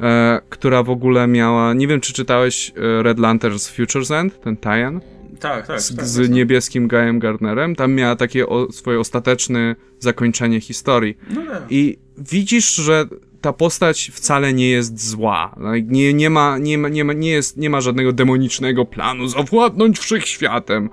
E, 0.01 0.41
która 0.49 0.83
w 0.83 0.91
ogóle 0.91 1.27
miała, 1.27 1.75
nie 1.75 1.87
wiem 1.87 2.01
czy 2.01 2.13
czytałeś 2.13 2.73
e, 2.77 3.03
Red 3.03 3.19
Lanterns 3.19 3.69
Futures 3.69 4.11
End, 4.11 4.41
ten 4.41 4.57
tie 4.57 5.01
tak, 5.41 5.67
tak. 5.67 5.81
Z, 5.81 5.97
tak, 5.97 6.07
z 6.07 6.31
niebieskim 6.31 6.89
Gajem 6.89 7.19
Gardnerem. 7.19 7.77
Tam 7.77 7.93
miała 7.93 8.17
takie 8.17 8.47
o, 8.47 8.73
swoje 8.73 9.01
ostateczne 9.01 9.77
zakończenie 9.99 10.61
historii. 10.61 11.19
No 11.31 11.47
tak. 11.47 11.63
I 11.71 11.99
widzisz, 12.19 12.75
że 12.75 13.07
ta 13.41 13.53
postać 13.53 14.11
wcale 14.15 14.53
nie 14.53 14.69
jest 14.69 15.09
zła. 15.09 15.57
Nie, 15.85 16.15
nie, 16.15 16.31
ma, 16.31 16.59
nie, 16.59 16.79
ma, 16.79 16.89
nie, 16.89 17.05
ma, 17.05 17.13
nie, 17.13 17.31
jest, 17.31 17.57
nie 17.57 17.71
ma 17.71 17.81
żadnego 17.81 18.13
demonicznego 18.13 18.85
planu 18.85 19.29
zawładnąć 19.29 19.99
wszechświatem 19.99 20.91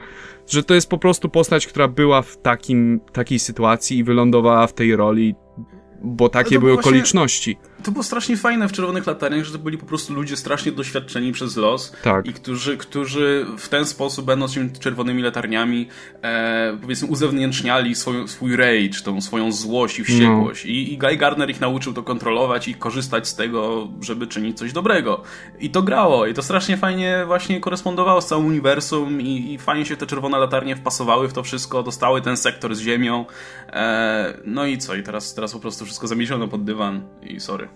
że 0.47 0.63
to 0.63 0.73
jest 0.73 0.89
po 0.89 0.97
prostu 0.97 1.29
postać, 1.29 1.67
która 1.67 1.87
była 1.87 2.21
w 2.21 2.37
takim, 2.37 2.99
takiej 3.13 3.39
sytuacji 3.39 3.97
i 3.97 4.03
wylądowała 4.03 4.67
w 4.67 4.73
tej 4.73 4.95
roli, 4.95 5.35
bo 6.03 6.29
takie 6.29 6.59
były 6.59 6.73
właśnie... 6.73 6.89
okoliczności 6.89 7.57
to 7.86 7.91
było 7.91 8.03
strasznie 8.03 8.38
fajne 8.38 8.67
w 8.67 8.71
Czerwonych 8.71 9.07
Latarniach, 9.07 9.45
że 9.45 9.51
to 9.51 9.59
byli 9.59 9.77
po 9.77 9.86
prostu 9.86 10.13
ludzie 10.13 10.38
strasznie 10.38 10.71
doświadczeni 10.71 11.31
przez 11.31 11.57
los 11.57 11.91
tak. 12.03 12.25
i 12.25 12.33
którzy, 12.33 12.77
którzy 12.77 13.45
w 13.57 13.69
ten 13.69 13.86
sposób, 13.86 14.25
będąc 14.25 14.53
tymi 14.53 14.71
czerwonymi 14.71 15.23
latarniami, 15.23 15.88
e, 16.21 16.77
powiedzmy 16.81 17.07
uzewnętrzniali 17.07 17.95
swój, 17.95 18.27
swój 18.27 18.55
rage, 18.55 19.01
tą 19.03 19.21
swoją 19.21 19.51
złość 19.51 19.99
i 19.99 20.01
no. 20.01 20.05
wściekłość. 20.05 20.65
No. 20.65 20.71
I, 20.71 20.93
I 20.93 20.97
Guy 20.97 21.17
Gardner 21.17 21.49
ich 21.49 21.61
nauczył 21.61 21.93
to 21.93 22.03
kontrolować 22.03 22.67
i 22.67 22.75
korzystać 22.75 23.27
z 23.27 23.36
tego, 23.36 23.88
żeby 24.01 24.27
czynić 24.27 24.57
coś 24.57 24.73
dobrego. 24.73 25.23
I 25.59 25.69
to 25.69 25.81
grało. 25.81 26.25
I 26.25 26.33
to 26.33 26.43
strasznie 26.43 26.77
fajnie 26.77 27.23
właśnie 27.27 27.59
korespondowało 27.59 28.21
z 28.21 28.27
całym 28.27 28.45
uniwersum 28.45 29.21
i, 29.21 29.53
i 29.53 29.57
fajnie 29.57 29.86
się 29.86 29.97
te 29.97 30.07
czerwone 30.07 30.38
latarnie 30.38 30.75
wpasowały 30.75 31.27
w 31.27 31.33
to 31.33 31.43
wszystko, 31.43 31.83
dostały 31.83 32.21
ten 32.21 32.38
sektor 32.38 32.75
z 32.75 32.79
ziemią. 32.79 33.25
E, 33.67 34.38
no 34.45 34.65
i 34.65 34.77
co? 34.77 34.95
I 34.95 35.03
teraz, 35.03 35.33
teraz 35.33 35.53
po 35.53 35.59
prostu 35.59 35.86
wszystko 35.86 36.07
zamieciono 36.07 36.47
pod 36.47 36.63
dywan 36.63 37.01
i 37.21 37.39
sorry. 37.39 37.74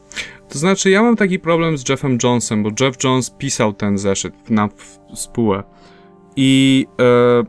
To 0.50 0.60
znaczy, 0.60 0.89
ja 0.89 1.04
mam 1.04 1.16
taki 1.16 1.39
problem 1.39 1.78
z 1.78 1.89
Jeffem 1.89 2.18
Jonesem, 2.24 2.64
bo 2.64 2.70
Jeff 2.80 3.04
Jones 3.04 3.30
pisał 3.30 3.74
ten 3.74 3.97
zeszyt 3.97 4.50
na 4.50 4.70
spółę. 5.14 5.64
I 6.36 6.86
e, 7.00 7.43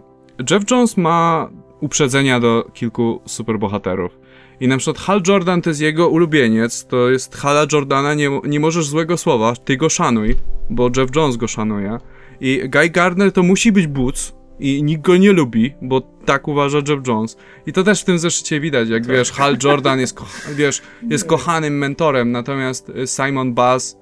Jeff 0.51 0.71
Jones 0.71 0.97
ma 0.97 1.51
uprzedzenia 1.81 2.41
do 2.41 2.71
kilku 2.75 3.21
superbohaterów. 3.27 4.19
I 4.61 4.69
na 4.69 4.77
przykład 4.77 4.99
Hal 4.99 5.23
Jordan 5.29 5.63
to 5.63 5.71
jest 5.71 5.81
jego 5.81 6.09
ulubieniec, 6.09 6.87
to 6.87 7.11
jest 7.11 7.37
Hala 7.37 7.67
Jordana, 7.73 8.15
nie, 8.15 8.41
nie 8.45 8.61
możesz 8.61 8.87
złego 8.87 9.17
słowa, 9.17 9.55
ty 9.65 9.77
go 9.77 9.89
szanuj, 9.89 10.37
bo 10.71 10.91
Jeff 10.97 11.17
Jones 11.17 11.37
go 11.37 11.49
szanuje. 11.49 11.99
I 12.41 12.69
Guy 12.69 12.91
Gardner 12.91 13.33
to 13.33 13.43
musi 13.43 13.73
być 13.73 13.87
Boots, 13.87 14.35
i 14.61 14.83
nikt 14.83 15.03
go 15.03 15.17
nie 15.17 15.33
lubi, 15.33 15.75
bo 15.83 16.01
tak 16.25 16.49
uważa 16.49 16.79
Jeff 16.79 17.07
Jones. 17.07 17.37
I 17.67 17.73
to 17.73 17.83
też 17.83 18.01
w 18.01 18.05
tym 18.05 18.19
zeszycie 18.19 18.61
widać, 18.61 18.89
jak 18.89 19.07
tak. 19.07 19.17
wiesz, 19.17 19.33
Hal 19.33 19.57
Jordan 19.65 20.01
jest, 20.01 20.21
wiesz, 20.55 20.83
jest 21.11 21.25
kochanym 21.25 21.79
mentorem, 21.79 22.33
natomiast 22.33 22.89
y, 22.89 23.07
Simon 23.07 23.55
Buzz 23.55 23.97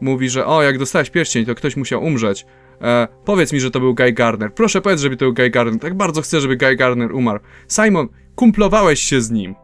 mówi, 0.00 0.30
że 0.30 0.46
o, 0.46 0.62
jak 0.62 0.78
dostałeś 0.78 1.10
pierścień, 1.10 1.46
to 1.46 1.54
ktoś 1.54 1.76
musiał 1.76 2.04
umrzeć. 2.04 2.46
E, 2.82 3.08
powiedz 3.24 3.52
mi, 3.52 3.60
że 3.60 3.70
to 3.70 3.80
był 3.80 3.94
Guy 3.94 4.12
Gardner. 4.12 4.54
Proszę 4.54 4.80
powiedz, 4.80 5.00
żeby 5.00 5.16
to 5.16 5.24
był 5.24 5.34
Guy 5.34 5.50
Gardner. 5.50 5.80
Tak 5.80 5.94
bardzo 5.94 6.22
chcę, 6.22 6.40
żeby 6.40 6.56
Guy 6.56 6.76
Gardner 6.76 7.12
umarł. 7.12 7.40
Simon, 7.68 8.08
kumplowałeś 8.34 9.00
się 9.00 9.20
z 9.20 9.30
nim. 9.30 9.54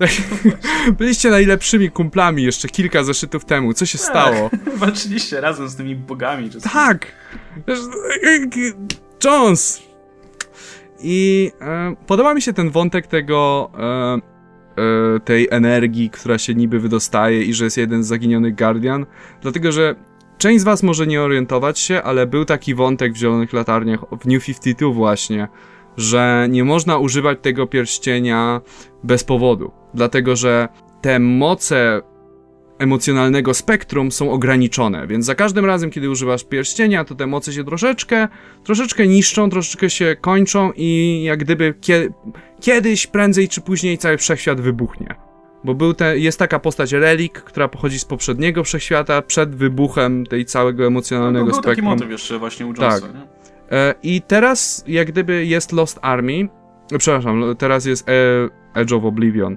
Byliście 0.98 1.30
najlepszymi 1.30 1.90
kumplami 1.90 2.42
jeszcze 2.42 2.68
kilka 2.68 3.04
zeszytów 3.04 3.44
temu. 3.44 3.74
Co 3.74 3.86
się 3.86 3.98
tak, 3.98 4.06
stało? 4.06 4.50
Walczyliście 4.76 5.40
razem 5.40 5.68
z 5.68 5.76
tymi 5.76 5.96
bogami. 5.96 6.50
Czy 6.50 6.60
tak! 6.60 7.06
Jones! 9.24 9.82
I 11.02 11.50
e, 11.60 11.96
podoba 12.06 12.34
mi 12.34 12.42
się 12.42 12.52
ten 12.52 12.70
wątek 12.70 13.06
tego, 13.06 13.70
e, 13.78 14.20
e, 15.14 15.20
tej 15.20 15.48
energii, 15.50 16.10
która 16.10 16.38
się 16.38 16.54
niby 16.54 16.80
wydostaje 16.80 17.42
i 17.42 17.54
że 17.54 17.64
jest 17.64 17.76
jeden 17.76 18.04
z 18.04 18.06
zaginionych 18.06 18.54
Guardian, 18.54 19.06
dlatego 19.42 19.72
że 19.72 19.94
część 20.38 20.60
z 20.60 20.64
was 20.64 20.82
może 20.82 21.06
nie 21.06 21.22
orientować 21.22 21.78
się, 21.78 22.02
ale 22.02 22.26
był 22.26 22.44
taki 22.44 22.74
wątek 22.74 23.12
w 23.12 23.16
Zielonych 23.16 23.52
Latarniach, 23.52 24.00
w 24.20 24.26
New 24.26 24.44
52 24.44 24.92
właśnie, 24.92 25.48
że 25.96 26.46
nie 26.50 26.64
można 26.64 26.98
używać 26.98 27.38
tego 27.42 27.66
pierścienia 27.66 28.60
bez 29.04 29.24
powodu, 29.24 29.72
dlatego 29.94 30.36
że 30.36 30.68
te 31.00 31.18
moce 31.18 32.02
emocjonalnego 32.78 33.54
spektrum 33.54 34.12
są 34.12 34.32
ograniczone, 34.32 35.06
więc 35.06 35.26
za 35.26 35.34
każdym 35.34 35.64
razem, 35.64 35.90
kiedy 35.90 36.10
używasz 36.10 36.44
pierścienia, 36.44 37.04
to 37.04 37.14
te 37.14 37.26
moce 37.26 37.52
się 37.52 37.64
troszeczkę, 37.64 38.28
troszeczkę 38.64 39.06
niszczą, 39.06 39.50
troszeczkę 39.50 39.90
się 39.90 40.16
kończą 40.20 40.72
i 40.76 41.22
jak 41.22 41.38
gdyby 41.38 41.74
kie 41.80 42.08
kiedyś, 42.60 43.06
prędzej 43.06 43.48
czy 43.48 43.60
później 43.60 43.98
cały 43.98 44.18
wszechświat 44.18 44.60
wybuchnie. 44.60 45.14
Bo 45.64 45.74
był 45.74 45.94
te, 45.94 46.18
jest 46.18 46.38
taka 46.38 46.58
postać 46.58 46.92
relik, 46.92 47.32
która 47.32 47.68
pochodzi 47.68 47.98
z 47.98 48.04
poprzedniego 48.04 48.64
wszechświata, 48.64 49.22
przed 49.22 49.54
wybuchem 49.54 50.26
tej 50.26 50.44
całego 50.44 50.86
emocjonalnego 50.86 51.46
no, 51.46 51.52
był 51.52 51.62
spektrum. 51.62 51.76
Taki 51.76 51.82
motyw 51.82 52.10
jeszcze 52.10 52.38
właśnie 52.38 52.66
u 52.66 52.68
Jonesa, 52.68 53.00
tak. 53.00 53.10
E, 53.70 53.94
I 54.02 54.22
teraz 54.22 54.84
jak 54.86 55.08
gdyby 55.08 55.46
jest 55.46 55.72
Lost 55.72 55.98
Army, 56.02 56.48
przepraszam, 56.98 57.56
teraz 57.58 57.86
jest 57.86 58.08
e 58.08 58.12
Edge 58.74 58.92
of 58.92 59.04
Oblivion 59.04 59.56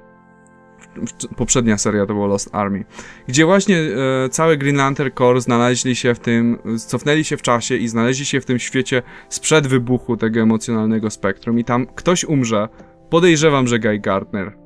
poprzednia 1.36 1.78
seria 1.78 2.05
to 2.05 2.13
było 2.13 2.28
Lost 2.28 2.50
Army, 2.55 2.86
gdzie 3.28 3.46
właśnie 3.46 3.78
e, 3.78 4.30
cały 4.30 4.58
Green 4.58 4.76
Lantern 4.76 5.09
Corps 5.17 5.43
znaleźli 5.43 5.96
się 5.96 6.16
w 6.16 6.20
tym, 6.20 6.58
cofnęli 6.88 7.24
się 7.24 7.38
w 7.38 7.42
czasie 7.42 7.76
i 7.76 7.88
znaleźli 7.88 8.26
się 8.26 8.42
w 8.42 8.46
tym 8.46 8.59
świecie 8.59 9.01
sprzed 9.30 9.67
wybuchu 9.67 10.17
tego 10.17 10.39
emocjonalnego 10.39 11.09
spektrum 11.09 11.59
i 11.59 11.63
tam 11.63 11.86
ktoś 11.86 12.24
umrze, 12.24 12.70
podejrzewam, 13.09 13.67
że 13.67 13.80
Guy 13.80 14.00
Gardner. 14.00 14.58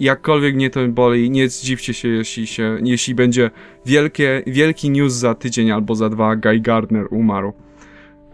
Jakkolwiek 0.00 0.54
mnie 0.54 0.70
to 0.70 0.88
boli, 0.88 1.30
nie 1.30 1.48
zdziwcie 1.48 1.94
się, 1.94 2.08
jeśli, 2.08 2.46
się, 2.46 2.78
jeśli 2.82 3.14
będzie 3.14 3.50
wielkie, 3.86 4.42
wielki 4.46 4.90
news 4.90 5.12
za 5.12 5.34
tydzień 5.34 5.70
albo 5.70 5.94
za 5.94 6.08
dwa, 6.08 6.36
Guy 6.36 6.60
Gardner 6.60 7.06
umarł. 7.10 7.52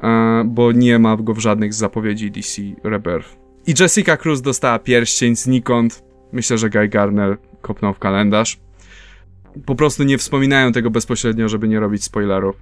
E, 0.03 0.43
bo 0.47 0.73
nie 0.73 0.99
ma 0.99 1.17
go 1.17 1.35
w 1.35 1.39
żadnych 1.39 1.75
zapowiedzi 1.75 2.31
DC 2.31 2.63
Rebirth. 2.85 3.37
I 3.67 3.75
Jessica 3.81 4.17
Cruz 4.17 4.43
dostała 4.43 4.79
pierścień 4.79 5.37
znikąd. 5.37 6.05
Myślę, 6.35 6.59
że 6.59 6.71
Guy 6.71 6.89
Gardner 6.89 7.37
kopnął 7.63 7.95
w 7.95 7.99
kalendarz. 7.99 8.59
Po 9.67 9.75
prostu 9.75 10.05
nie 10.05 10.19
wspominają 10.19 10.73
tego 10.73 10.91
bezpośrednio, 10.91 11.49
żeby 11.49 11.69
nie 11.69 11.81
robić 11.81 12.05
spoilerów. 12.05 12.57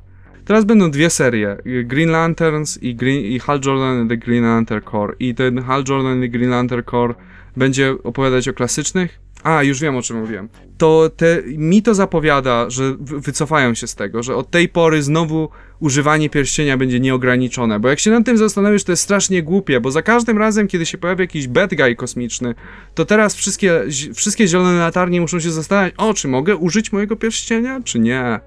Teraz 0.45 0.65
będą 0.65 0.91
dwie 0.91 1.11
serie. 1.11 1.57
Green 1.85 2.11
Lanterns 2.11 2.83
i, 2.83 2.95
Green, 2.95 3.25
i 3.25 3.39
Hal 3.39 3.61
Jordan 3.67 4.01
and 4.01 4.11
the 4.11 4.17
Green 4.17 4.45
Lantern 4.45 4.85
Corps. 4.91 5.17
I 5.21 5.35
ten 5.35 5.59
Hal 5.59 5.85
Jordan 5.89 6.13
and 6.13 6.23
the 6.23 6.29
Green 6.29 6.51
Lantern 6.51 6.83
Corps 6.83 7.15
będzie 7.57 7.95
opowiadać 8.05 8.49
o 8.49 8.53
klasycznych. 8.53 9.21
A, 9.43 9.63
już 9.63 9.81
wiem 9.81 9.97
o 9.97 10.03
czym 10.03 10.21
mówiłem. 10.21 10.49
To 10.79 11.11
te, 11.17 11.43
mi 11.47 11.83
to 11.83 11.95
zapowiada, 11.95 12.71
że 12.71 12.97
wycofają 13.01 13.75
się 13.75 13.87
z 13.87 13.95
tego, 13.95 14.23
że 14.23 14.37
od 14.37 14.51
tej 14.51 14.69
pory 14.69 15.03
znowu 15.03 15.49
używanie 15.81 16.31
pierścienia 16.31 16.77
będzie 16.77 17.01
nieograniczone. 17.01 17.81
Bo 17.81 17.89
jak 17.89 17.99
się 17.99 18.11
nad 18.11 18.27
tym 18.27 18.39
zastanowisz, 18.39 18.85
to 18.85 18.93
jest 18.93 19.03
strasznie 19.03 19.43
głupie, 19.43 19.81
bo 19.81 19.91
za 19.91 20.03
każdym 20.03 20.39
razem, 20.39 20.69
kiedy 20.69 20.87
się 20.87 20.99
pojawia 20.99 21.23
jakiś 21.23 21.49
bad 21.49 21.75
guy 21.75 21.97
kosmiczny, 21.97 22.55
to 22.95 23.05
teraz 23.05 23.35
wszystkie, 23.35 23.83
wszystkie 24.15 24.49
zielone 24.49 24.79
latarnie 24.79 25.21
muszą 25.21 25.41
się 25.41 25.51
zastanawiać, 25.51 25.95
o, 25.97 26.15
czy 26.15 26.29
mogę 26.29 26.57
użyć 26.57 26.93
mojego 26.93 27.17
pierścienia, 27.17 27.81
czy 27.85 27.99
nie? 27.99 28.41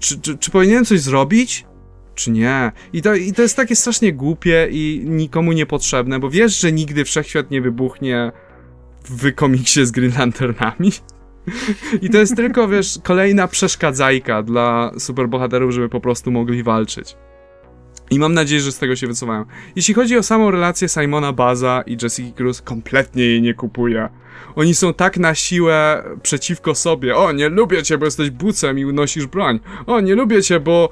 Czy, 0.00 0.20
czy, 0.20 0.38
czy 0.38 0.50
powinienem 0.50 0.84
coś 0.84 1.00
zrobić? 1.00 1.66
Czy 2.14 2.30
nie? 2.30 2.72
I 2.92 3.02
to, 3.02 3.14
I 3.14 3.32
to 3.32 3.42
jest 3.42 3.56
takie 3.56 3.76
strasznie 3.76 4.12
głupie 4.12 4.68
i 4.70 5.02
nikomu 5.04 5.52
niepotrzebne, 5.52 6.18
bo 6.18 6.30
wiesz, 6.30 6.60
że 6.60 6.72
nigdy 6.72 7.04
wszechświat 7.04 7.50
nie 7.50 7.60
wybuchnie 7.60 8.32
w 9.04 9.34
komiksie 9.34 9.86
z 9.86 9.90
Green 9.90 10.12
Lanternami. 10.18 10.92
I 12.02 12.10
to 12.10 12.18
jest 12.18 12.36
tylko, 12.36 12.68
wiesz, 12.68 12.98
kolejna 13.02 13.48
przeszkadzajka 13.48 14.42
dla 14.42 14.90
superbohaterów, 14.98 15.72
żeby 15.72 15.88
po 15.88 16.00
prostu 16.00 16.30
mogli 16.30 16.62
walczyć. 16.62 17.16
I 18.10 18.18
mam 18.18 18.34
nadzieję, 18.34 18.60
że 18.60 18.72
z 18.72 18.78
tego 18.78 18.96
się 18.96 19.06
wycofają. 19.06 19.44
Jeśli 19.76 19.94
chodzi 19.94 20.18
o 20.18 20.22
samą 20.22 20.50
relację 20.50 20.88
Simona 20.88 21.32
Baza 21.32 21.82
i 21.86 21.96
Jessica 22.02 22.36
Cruz, 22.36 22.62
kompletnie 22.62 23.24
jej 23.24 23.42
nie 23.42 23.54
kupuję. 23.54 24.08
Oni 24.56 24.74
są 24.74 24.94
tak 24.94 25.18
na 25.18 25.34
siłę 25.34 26.04
przeciwko 26.22 26.74
sobie. 26.74 27.16
O, 27.16 27.32
nie 27.32 27.48
lubię 27.48 27.82
cię, 27.82 27.98
bo 27.98 28.04
jesteś 28.04 28.30
bucem 28.30 28.78
i 28.78 28.84
unosisz 28.84 29.26
broń. 29.26 29.60
O, 29.86 30.00
nie 30.00 30.14
lubię 30.14 30.42
cię, 30.42 30.60
bo... 30.60 30.90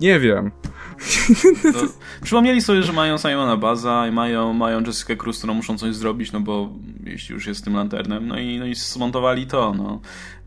Nie 0.00 0.20
wiem. 0.20 0.50
To, 1.72 1.80
przypomnieli 2.22 2.62
sobie, 2.62 2.82
że 2.82 2.92
mają 2.92 3.18
Simona 3.18 3.56
Baza 3.56 4.08
i 4.08 4.12
mają, 4.12 4.52
mają 4.52 4.80
Jessica 4.80 5.16
Cruz, 5.16 5.38
którą 5.38 5.54
muszą 5.54 5.78
coś 5.78 5.94
zrobić, 5.94 6.32
no 6.32 6.40
bo 6.40 6.68
jeśli 7.04 7.34
już 7.34 7.46
jest 7.46 7.64
tym 7.64 7.74
lanternem, 7.74 8.28
no 8.28 8.38
i, 8.38 8.58
no 8.58 8.66
i 8.66 8.74
zmontowali 8.74 9.46
to, 9.46 9.74
no. 9.74 10.00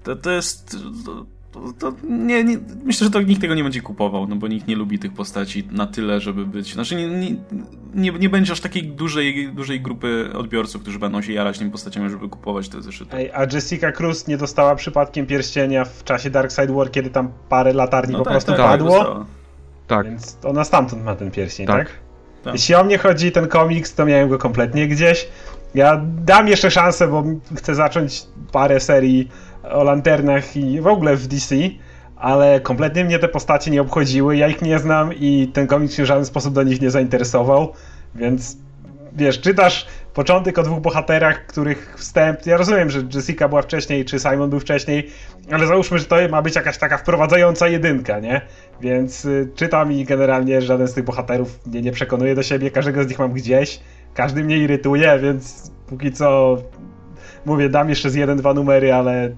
To, 0.03 0.15
to 0.15 0.31
jest... 0.31 0.77
To, 1.03 1.25
to 1.79 1.93
nie, 2.09 2.43
nie, 2.43 2.57
myślę, 2.83 3.05
że 3.05 3.11
to 3.11 3.21
nikt 3.21 3.41
tego 3.41 3.55
nie 3.55 3.63
będzie 3.63 3.81
kupował, 3.81 4.27
no 4.27 4.35
bo 4.35 4.47
nikt 4.47 4.67
nie 4.67 4.75
lubi 4.75 4.99
tych 4.99 5.13
postaci 5.13 5.67
na 5.71 5.87
tyle, 5.87 6.19
żeby 6.19 6.45
być. 6.45 6.73
Znaczy, 6.73 6.95
nie, 6.95 7.07
nie, 7.07 7.35
nie, 7.93 8.11
nie 8.11 8.29
będzie 8.29 8.53
aż 8.53 8.61
takiej 8.61 8.83
dużej, 8.83 9.53
dużej 9.53 9.81
grupy 9.81 10.29
odbiorców, 10.33 10.81
którzy 10.81 10.99
będą 10.99 11.21
się 11.21 11.33
jarać 11.33 11.59
tymi 11.59 11.71
postaciami, 11.71 12.09
żeby 12.09 12.29
kupować 12.29 12.69
te 12.69 12.81
zeszyty. 12.81 13.17
Ej, 13.17 13.31
a 13.31 13.43
Jessica 13.53 13.91
Cruz 13.91 14.27
nie 14.27 14.37
dostała 14.37 14.75
przypadkiem 14.75 15.25
pierścienia 15.25 15.85
w 15.85 16.03
czasie 16.03 16.29
Dark 16.29 16.51
Side 16.51 16.73
War, 16.73 16.91
kiedy 16.91 17.09
tam 17.09 17.31
parę 17.49 17.73
latarni 17.73 18.13
no 18.13 18.19
po 18.19 18.25
tak, 18.25 18.33
prostu 18.33 18.51
tak, 18.51 18.61
padło? 18.61 19.05
Tak, 19.05 19.38
tak. 19.89 20.05
Więc 20.05 20.37
ona 20.43 20.63
stamtąd 20.63 21.03
ma 21.03 21.15
ten 21.15 21.31
pierścień, 21.31 21.67
tak? 21.67 21.77
tak? 21.77 21.97
tak? 22.43 22.53
Jeśli 22.53 22.75
o 22.75 22.83
mnie 22.83 22.97
chodzi 22.97 23.31
ten 23.31 23.47
komiks, 23.47 23.95
to 23.95 24.05
miałem 24.05 24.29
go 24.29 24.37
kompletnie 24.37 24.87
gdzieś. 24.87 25.27
Ja 25.75 26.01
dam 26.05 26.47
jeszcze 26.47 26.71
szansę, 26.71 27.07
bo 27.07 27.23
chcę 27.55 27.75
zacząć 27.75 28.23
parę 28.51 28.79
serii 28.79 29.29
o 29.63 29.83
lanternach 29.83 30.57
i 30.57 30.81
w 30.81 30.87
ogóle 30.87 31.15
w 31.15 31.27
DC, 31.27 31.55
ale 32.15 32.59
kompletnie 32.59 33.05
mnie 33.05 33.19
te 33.19 33.27
postacie 33.27 33.71
nie 33.71 33.81
obchodziły, 33.81 34.37
ja 34.37 34.47
ich 34.47 34.61
nie 34.61 34.79
znam 34.79 35.13
i 35.13 35.51
ten 35.53 35.67
komiks 35.67 35.95
się 35.95 36.03
w 36.03 36.05
żaden 36.05 36.25
sposób 36.25 36.53
do 36.53 36.63
nich 36.63 36.81
nie 36.81 36.91
zainteresował, 36.91 37.73
więc 38.15 38.57
wiesz, 39.13 39.41
czytasz 39.41 39.87
początek 40.13 40.57
o 40.57 40.63
dwóch 40.63 40.79
bohaterach, 40.79 41.45
których 41.45 41.95
wstęp. 41.97 42.45
Ja 42.45 42.57
rozumiem, 42.57 42.89
że 42.89 42.99
Jessica 43.13 43.49
była 43.49 43.61
wcześniej, 43.61 44.05
czy 44.05 44.19
Simon 44.19 44.49
był 44.49 44.59
wcześniej, 44.59 45.09
ale 45.51 45.67
załóżmy, 45.67 45.99
że 45.99 46.05
to 46.05 46.15
ma 46.29 46.41
być 46.41 46.55
jakaś 46.55 46.77
taka 46.77 46.97
wprowadzająca 46.97 47.67
jedynka, 47.67 48.19
nie? 48.19 48.41
Więc 48.81 49.25
y, 49.25 49.51
czytam 49.55 49.91
i 49.91 50.05
generalnie 50.05 50.61
żaden 50.61 50.87
z 50.87 50.93
tych 50.93 51.03
bohaterów 51.03 51.67
mnie 51.67 51.81
nie 51.81 51.91
przekonuje 51.91 52.35
do 52.35 52.43
siebie, 52.43 52.71
każdego 52.71 53.03
z 53.03 53.07
nich 53.07 53.19
mam 53.19 53.33
gdzieś, 53.33 53.79
każdy 54.13 54.43
mnie 54.43 54.57
irytuje, 54.57 55.19
więc 55.19 55.71
póki 55.87 56.11
co 56.11 56.57
mówię, 57.45 57.69
dam 57.69 57.89
jeszcze 57.89 58.09
z 58.09 58.15
jeden, 58.15 58.37
dwa 58.37 58.53
numery, 58.53 58.93
ale 58.93 59.35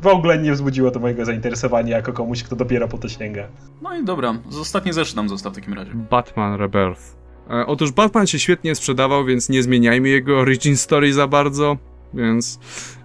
w 0.00 0.06
ogóle 0.06 0.38
nie 0.38 0.52
wzbudziło 0.52 0.90
to 0.90 1.00
mojego 1.00 1.24
zainteresowania 1.24 1.96
jako 1.96 2.12
komuś, 2.12 2.42
kto 2.42 2.56
dopiero 2.56 2.88
po 2.88 2.98
to 2.98 3.08
sięga. 3.08 3.48
No 3.82 3.96
i 3.96 4.04
dobra, 4.04 4.34
ostatni 4.60 4.92
zeszyt 4.92 5.16
nam 5.16 5.28
został 5.28 5.52
w 5.52 5.54
takim 5.54 5.74
razie. 5.74 5.90
Batman 5.94 6.54
Rebirth. 6.60 7.23
E, 7.50 7.66
otóż 7.66 7.92
Batman 7.92 8.26
się 8.26 8.38
świetnie 8.38 8.74
sprzedawał, 8.74 9.24
więc 9.24 9.48
nie 9.48 9.62
zmieniajmy 9.62 10.08
jego 10.08 10.38
origin 10.38 10.76
story 10.76 11.12
za 11.12 11.26
bardzo. 11.26 11.76
Więc 12.14 12.58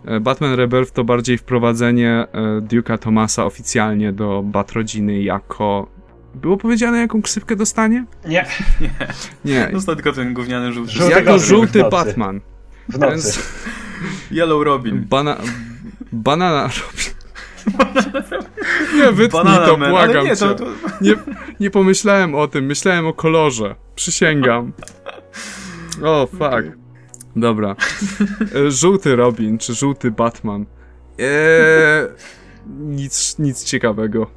e, 0.06 0.20
Batman 0.20 0.54
Rebirth 0.56 0.92
to 0.92 1.04
bardziej 1.04 1.38
wprowadzenie 1.38 2.10
e, 2.10 2.62
Duke'a 2.62 2.98
Thomasa 2.98 3.46
oficjalnie 3.46 4.14
do 4.14 4.44
Batrodziny 4.44 5.22
jako 5.22 5.88
było 6.36 6.58
powiedziane, 6.58 7.00
jaką 7.00 7.22
ksywkę 7.22 7.56
dostanie? 7.56 8.06
Nie. 8.26 8.46
Nie. 8.82 8.90
nie. 9.46 9.70
Dostał 9.74 9.96
tylko 9.96 10.14
ten 10.14 10.34
gówniany 10.34 10.74
żółty. 10.74 10.92
żółty 10.92 11.14
jako 11.14 11.40
żółty 11.40 11.84
Batman. 11.92 12.42
W 12.90 13.00
nocy. 13.00 13.12
Więc... 13.12 13.40
Yellow 14.32 14.64
Robin. 14.64 15.06
Bana... 15.10 15.38
Banana 16.12 16.62
Robin. 16.62 17.19
Nie, 18.96 19.12
wytnij 19.12 19.44
Banana 19.44 19.66
to, 19.66 19.78
man, 19.78 19.90
błagam 19.90 20.26
nie, 20.26 20.36
to, 20.36 20.56
to... 20.56 20.66
Nie, 21.02 21.16
nie 21.60 21.70
pomyślałem 21.72 22.36
o 22.36 22.48
tym, 22.48 22.66
myślałem 22.66 23.08
o 23.08 23.14
kolorze. 23.14 23.76
Przysięgam. 23.96 24.74
O, 26.04 26.22
oh, 26.22 26.32
fuck. 26.32 26.78
Dobra. 27.36 27.76
E, 28.56 28.72
żółty 28.72 29.16
Robin, 29.16 29.58
czy 29.58 29.74
żółty 29.74 30.12
Batman. 30.12 30.66
Eee, 31.20 32.08
nic, 32.78 33.40
nic 33.40 33.64
ciekawego. 33.64 34.28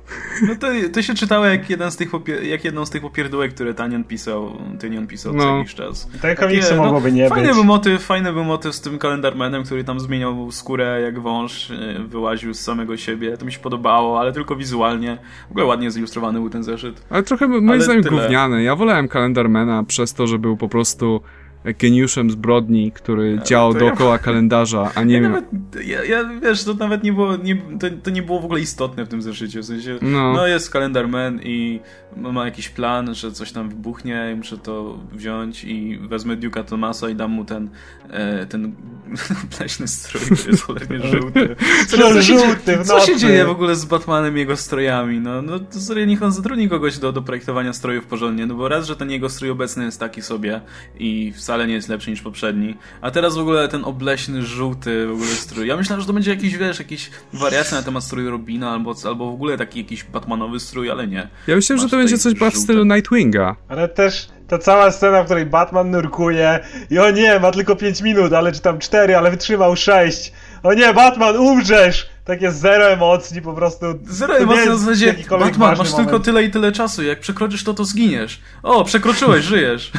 No 0.49 0.57
to, 0.57 0.67
to 0.93 1.03
się 1.03 1.15
czytało 1.15 1.45
jak, 1.45 1.71
jeden 1.71 1.91
z 1.91 1.97
tych 1.97 2.11
jak 2.43 2.65
jedną 2.65 2.87
z 2.87 2.91
tych 2.91 3.03
popierdółek, 3.03 3.55
które 3.55 3.75
Tanion 3.75 4.05
pisał, 4.05 4.53
Tynion 4.79 5.07
pisał 5.07 5.33
no. 5.33 5.43
co 5.43 5.57
jakiś 5.57 5.75
czas. 5.75 6.09
Te 6.23 6.35
komiksy 6.35 6.77
no, 6.77 6.85
mogłoby 6.85 7.13
nie 7.13 7.29
fajny 7.29 7.47
być. 7.47 7.55
Był 7.55 7.65
motyw, 7.65 8.03
fajny 8.03 8.33
był 8.33 8.45
motyw 8.45 8.75
z 8.75 8.81
tym 8.81 8.99
kalendarmenem, 8.99 9.65
który 9.65 9.85
tam 9.85 10.01
zmieniał 10.01 10.53
skórę 10.53 11.01
jak 11.01 11.21
wąż, 11.21 11.71
e, 11.71 11.77
wyłaził 12.09 12.55
z 12.55 12.61
samego 12.61 12.97
siebie. 12.97 13.37
To 13.37 13.45
mi 13.45 13.53
się 13.53 13.61
podobało, 13.61 14.21
ale 14.21 14.33
tylko 14.33 14.57
wizualnie. 14.57 15.19
W 15.49 15.51
ogóle 15.51 15.65
ładnie 15.65 15.91
zilustrowany 15.91 16.39
był 16.39 16.51
ten 16.51 16.63
zeszyt. 16.63 17.07
Ale 17.11 17.23
trochę 17.23 17.49
moim 17.49 17.83
zdaniem 17.83 18.03
gówniany. 18.03 18.63
Ja 18.63 18.77
wolałem 18.77 19.09
kalendarmena 19.09 19.85
przez 19.85 20.15
to, 20.15 20.27
że 20.27 20.39
był 20.39 20.57
po 20.57 20.69
prostu 20.69 21.21
geniuszem 21.65 22.31
zbrodni, 22.31 22.93
który 22.93 23.39
działał 23.45 23.75
dookoła 23.75 24.13
ja... 24.13 24.19
kalendarza, 24.19 24.91
a 24.95 25.03
nie 25.03 25.15
ja, 25.15 25.21
nawet, 25.21 25.45
ja, 25.85 26.05
ja, 26.05 26.25
wiesz, 26.43 26.65
to 26.65 26.75
nawet 26.75 27.03
nie 27.03 27.13
było, 27.13 27.37
nie, 27.37 27.57
to, 27.57 27.87
to, 28.03 28.11
nie 28.11 28.23
było 28.23 28.41
w 28.41 28.45
ogóle 28.45 28.61
istotne 28.61 29.05
w 29.05 29.09
tym 29.09 29.23
zeszycie, 29.23 29.61
w 29.61 29.65
sensie, 29.65 29.99
no, 30.03 30.33
no 30.33 30.47
jest 30.47 30.71
kalendar 30.71 31.09
man 31.09 31.41
i 31.43 31.81
ma 32.17 32.45
jakiś 32.45 32.69
plan, 32.69 33.15
że 33.15 33.33
coś 33.33 33.53
tam 33.53 33.69
wybuchnie 33.69 34.31
i 34.33 34.37
muszę 34.37 34.59
to 34.59 34.99
wziąć 35.13 35.65
i 35.65 35.99
wezmę 35.99 36.37
Duke'a 36.37 36.65
Tomasa 36.65 37.09
i 37.11 37.15
dam 37.15 37.31
mu 37.31 37.45
ten 37.45 37.71
e, 38.11 38.47
ten 38.47 38.73
pleśny 39.59 39.89
strój, 39.89 40.21
który 40.21 40.51
jest 40.51 40.63
cholernie 40.63 40.99
żółty. 41.13 41.57
Co, 41.89 41.97
co, 41.97 42.23
żółty 42.23 42.79
co 42.85 43.01
się 43.01 43.17
dzieje 43.17 43.45
w 43.45 43.51
ogóle 43.51 43.77
z 43.77 43.85
Batmanem 43.85 44.37
i 44.37 44.41
jego 44.41 44.57
strojami? 44.57 45.21
No, 45.21 45.43
no 45.43 45.59
to 45.59 45.81
sobie 45.81 46.07
niech 46.07 46.23
on 46.23 46.33
zatrudni 46.33 46.69
kogoś 46.69 46.99
do, 46.99 47.13
do 47.13 47.23
projektowania 47.23 47.73
strojów 47.73 48.07
porządnie, 48.07 48.47
no 48.47 48.55
bo 48.55 48.69
raz, 48.69 48.87
że 48.87 48.97
ten 48.97 49.11
jego 49.11 49.29
strój 49.29 49.51
obecny 49.51 49.85
jest 49.85 50.01
taki 50.01 50.23
sobie 50.23 50.61
i 50.99 51.33
wcale 51.53 51.67
nie 51.67 51.75
jest 51.75 51.89
lepszy 51.89 52.11
niż 52.11 52.23
poprzedni, 52.23 52.77
a 53.01 53.11
teraz 53.11 53.37
w 53.37 53.39
ogóle 53.39 53.69
ten 53.69 53.85
obleśny, 53.85 54.43
żółty 54.43 55.07
w 55.07 55.13
ogóle 55.13 55.29
strój. 55.29 55.67
Ja 55.67 55.77
myślałem, 55.77 56.01
że 56.01 56.07
to 56.07 56.13
będzie 56.13 56.31
jakiś, 56.31 56.57
wiesz, 56.57 56.79
jakiś 56.79 57.11
wariacja 57.33 57.77
na 57.77 57.83
temat 57.83 58.05
stroju 58.05 58.31
Robina 58.31 58.71
albo, 58.71 58.95
albo 59.05 59.31
w 59.31 59.35
ogóle 59.35 59.59
taki 59.59 59.79
jakiś 59.79 60.05
Batmanowy 60.05 60.61
strój, 60.61 60.91
ale 60.91 61.07
nie. 61.07 61.29
Ja 61.47 61.57
myślałem, 61.57 61.83
że 61.83 61.89
to 61.89 61.97
będzie 61.97 62.19
coś 62.19 62.35
w 62.35 62.57
stylu 62.57 62.85
Nightwinga. 62.85 63.57
Ale 63.69 63.89
też 63.89 64.29
ta 64.49 64.59
cała 64.59 64.91
scena, 64.91 65.23
w 65.23 65.25
której 65.25 65.47
Batman 65.47 65.91
nurkuje 65.91 66.61
i 66.91 66.99
o 66.99 67.11
nie, 67.11 67.41
ma 67.41 67.51
tylko 67.51 67.77
5 67.77 68.03
minut, 68.03 68.33
ale 68.33 68.53
czy 68.53 68.61
tam 68.61 68.79
4, 68.79 69.17
ale 69.17 69.31
wytrzymał 69.31 69.77
6. 69.77 70.33
O 70.63 70.75
nie, 70.75 70.95
Batman, 70.95 71.37
umrzesz! 71.37 72.13
takie 72.25 72.53
zero 72.53 72.85
emocji, 72.85 73.43
po 73.43 73.53
prostu. 73.53 73.87
Zero 74.05 74.37
emocji 74.37 74.69
na 74.69 74.77
zasadzie, 74.77 75.15
Batman, 75.31 75.79
masz 75.79 75.95
tylko 75.95 76.21
tyle 76.21 76.45
i 76.45 76.51
tyle 76.51 76.73
czasu, 76.73 77.03
jak 77.03 77.21
przekroczysz 77.21 77.65
to, 77.65 77.75
to 77.75 77.85
zginiesz. 77.85 78.41
O, 78.63 78.85
przekroczyłeś, 78.85 79.45
żyjesz. 79.45 79.93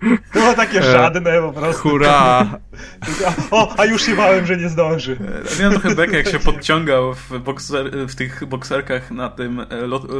To 0.32 0.40
było 0.40 0.54
takie 0.54 0.78
e, 0.78 0.92
żadne 0.92 1.40
po 1.40 1.52
prostu. 1.52 1.82
Hurra! 1.82 2.46
O, 3.50 3.74
a 3.78 3.84
już 3.84 4.02
się 4.02 4.16
bałem, 4.16 4.46
że 4.46 4.56
nie 4.56 4.68
zdąży. 4.68 5.18
E, 5.56 5.60
miałem 5.60 5.80
trochę 5.80 5.96
bekę, 5.96 6.16
jak 6.16 6.28
się 6.28 6.38
podciągał 6.52 7.14
w, 7.14 7.38
bokser, 7.38 8.08
w 8.08 8.14
tych 8.14 8.44
bokserkach 8.44 9.10
na 9.10 9.28
tym 9.28 9.60
e, 9.60 9.66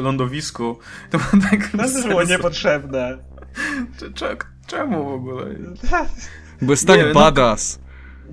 lądowisku. 0.02 0.78
To 1.10 1.18
było 1.18 1.44
tak... 1.50 1.70
To 2.02 2.08
było 2.08 2.22
niepotrzebne. 2.22 3.18
Czemu 4.66 5.04
w 5.04 5.12
ogóle? 5.12 5.46
Bo 6.62 6.72
jest 6.72 6.86
tak 6.86 6.98
nie, 6.98 7.06
no, 7.06 7.14
badass. 7.14 7.78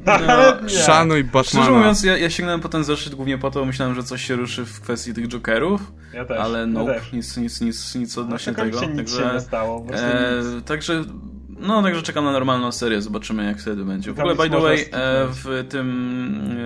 No, 0.05 0.69
Szanuj 0.69 1.23
Batmana. 1.23 1.43
Szczerze 1.43 1.71
mówiąc, 1.71 2.03
ja, 2.03 2.17
ja 2.17 2.29
sięgnąłem 2.29 2.61
po 2.61 2.69
ten 2.69 2.83
zeszyt 2.83 3.15
głównie 3.15 3.37
po 3.37 3.51
to, 3.51 3.65
myślałem, 3.65 3.95
że 3.95 4.03
coś 4.03 4.25
się 4.25 4.35
ruszy 4.35 4.65
w 4.65 4.81
kwestii 4.81 5.13
tych 5.13 5.27
Jokerów. 5.27 5.81
Ja 6.13 6.25
też, 6.25 6.39
ale 6.39 6.67
no, 6.67 6.79
nope, 6.79 7.01
nic, 7.13 7.37
nic, 7.37 7.61
nic, 7.61 7.95
nic 7.95 8.17
odnośnie 8.17 8.53
no, 8.57 8.63
tego. 8.63 8.81
Nic 8.81 8.97
także, 8.97 9.17
się 9.17 9.33
nie 9.33 9.39
stało. 9.39 9.85
E, 9.93 10.61
także 10.61 11.03
no, 11.59 11.83
także 11.83 12.01
czekam 12.01 12.25
na 12.25 12.31
normalną 12.31 12.71
serię, 12.71 13.01
zobaczymy 13.01 13.45
jak 13.45 13.59
wtedy 13.59 13.85
będzie. 13.85 14.13
W 14.13 14.19
ogóle, 14.19 14.35
by 14.35 14.49
the 14.49 14.61
way, 14.61 14.81
e, 14.91 15.27
w 15.27 15.65
tym 15.69 16.57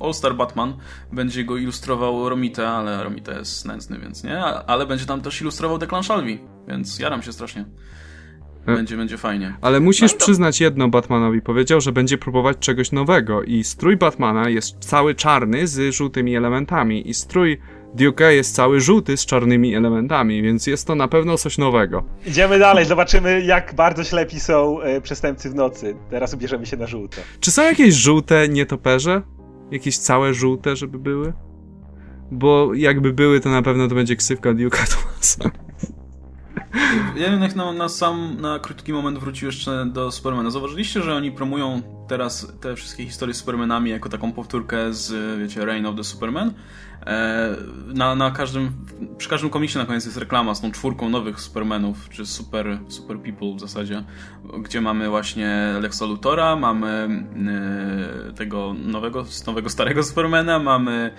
e, 0.00 0.04
All 0.04 0.14
Star 0.14 0.34
Batman 0.34 0.76
będzie 1.12 1.44
go 1.44 1.56
ilustrował 1.56 2.28
Romita, 2.28 2.68
ale 2.68 3.04
Romita 3.04 3.38
jest 3.38 3.64
nędzny, 3.64 3.98
więc 3.98 4.24
nie, 4.24 4.40
ale 4.44 4.86
będzie 4.86 5.06
tam 5.06 5.20
też 5.20 5.40
ilustrował 5.40 5.78
Declan 5.78 6.02
Shalvey, 6.02 6.40
więc 6.68 6.98
jaram 6.98 7.22
się 7.22 7.32
strasznie. 7.32 7.64
E, 8.66 8.74
będzie, 8.74 8.96
będzie 8.96 9.18
fajnie. 9.18 9.54
Ale 9.60 9.80
musisz 9.80 10.12
no, 10.12 10.18
to... 10.18 10.24
przyznać 10.24 10.60
jedno 10.60 10.88
Batmanowi. 10.88 11.42
Powiedział, 11.42 11.80
że 11.80 11.92
będzie 11.92 12.18
próbować 12.18 12.58
czegoś 12.58 12.92
nowego 12.92 13.42
i 13.42 13.64
strój 13.64 13.96
Batmana 13.96 14.48
jest 14.48 14.78
cały 14.78 15.14
czarny 15.14 15.66
z 15.66 15.94
żółtymi 15.94 16.36
elementami 16.36 17.10
i 17.10 17.14
strój 17.14 17.58
Duke'a 17.96 18.28
jest 18.28 18.54
cały 18.54 18.80
żółty 18.80 19.16
z 19.16 19.26
czarnymi 19.26 19.74
elementami, 19.74 20.42
więc 20.42 20.66
jest 20.66 20.86
to 20.86 20.94
na 20.94 21.08
pewno 21.08 21.38
coś 21.38 21.58
nowego. 21.58 22.04
Idziemy 22.26 22.58
dalej, 22.58 22.84
zobaczymy 22.84 23.42
jak 23.42 23.74
bardzo 23.74 24.04
ślepi 24.04 24.40
są 24.40 24.80
e, 24.80 25.00
przestępcy 25.00 25.50
w 25.50 25.54
nocy. 25.54 25.96
Teraz 26.10 26.34
ubierzemy 26.34 26.66
się 26.66 26.76
na 26.76 26.86
żółto. 26.86 27.16
Czy 27.40 27.50
są 27.50 27.62
jakieś 27.62 27.94
żółte 27.94 28.48
nietoperze? 28.48 29.22
Jakieś 29.70 29.98
całe 29.98 30.34
żółte, 30.34 30.76
żeby 30.76 30.98
były? 30.98 31.32
Bo 32.30 32.74
jakby 32.74 33.12
były, 33.12 33.40
to 33.40 33.48
na 33.48 33.62
pewno 33.62 33.88
to 33.88 33.94
będzie 33.94 34.16
ksywka 34.16 34.50
Duke'a 34.50 34.94
Thomasa. 34.94 35.65
Ja 37.16 37.30
jednak 37.30 37.56
na, 37.56 37.72
na 37.72 37.88
sam, 37.88 38.36
na 38.40 38.58
krótki 38.58 38.92
moment 38.92 39.18
wrócił 39.18 39.46
jeszcze 39.46 39.86
do 39.86 40.12
Supermana. 40.12 40.50
Zauważyliście, 40.50 41.02
że 41.02 41.14
oni 41.14 41.32
promują 41.32 41.82
teraz 42.08 42.52
te 42.60 42.76
wszystkie 42.76 43.04
historie 43.04 43.34
z 43.34 43.38
Supermanami 43.38 43.90
jako 43.90 44.08
taką 44.08 44.32
powtórkę 44.32 44.92
z, 44.92 45.38
wiecie, 45.38 45.64
Reign 45.64 45.86
of 45.86 45.96
the 45.96 46.04
Superman? 46.04 46.52
E, 47.06 47.56
na, 47.86 48.14
na 48.14 48.30
każdym, 48.30 48.72
przy 49.18 49.28
każdym 49.28 49.50
komiksie 49.50 49.78
na 49.78 49.86
koniec 49.86 50.04
jest 50.04 50.16
reklama 50.16 50.54
z 50.54 50.60
tą 50.60 50.72
czwórką 50.72 51.08
nowych 51.08 51.40
Supermanów, 51.40 52.08
czy 52.08 52.26
Super, 52.26 52.78
super 52.88 53.18
People 53.18 53.54
w 53.56 53.60
zasadzie, 53.60 54.04
gdzie 54.58 54.80
mamy 54.80 55.08
właśnie 55.08 55.74
Lexa 55.80 56.02
Luthora, 56.02 56.56
mamy 56.56 57.08
e, 58.28 58.32
tego 58.32 58.74
nowego, 58.84 59.26
nowego 59.46 59.70
starego 59.70 60.02
Supermana, 60.02 60.58
mamy 60.58 61.10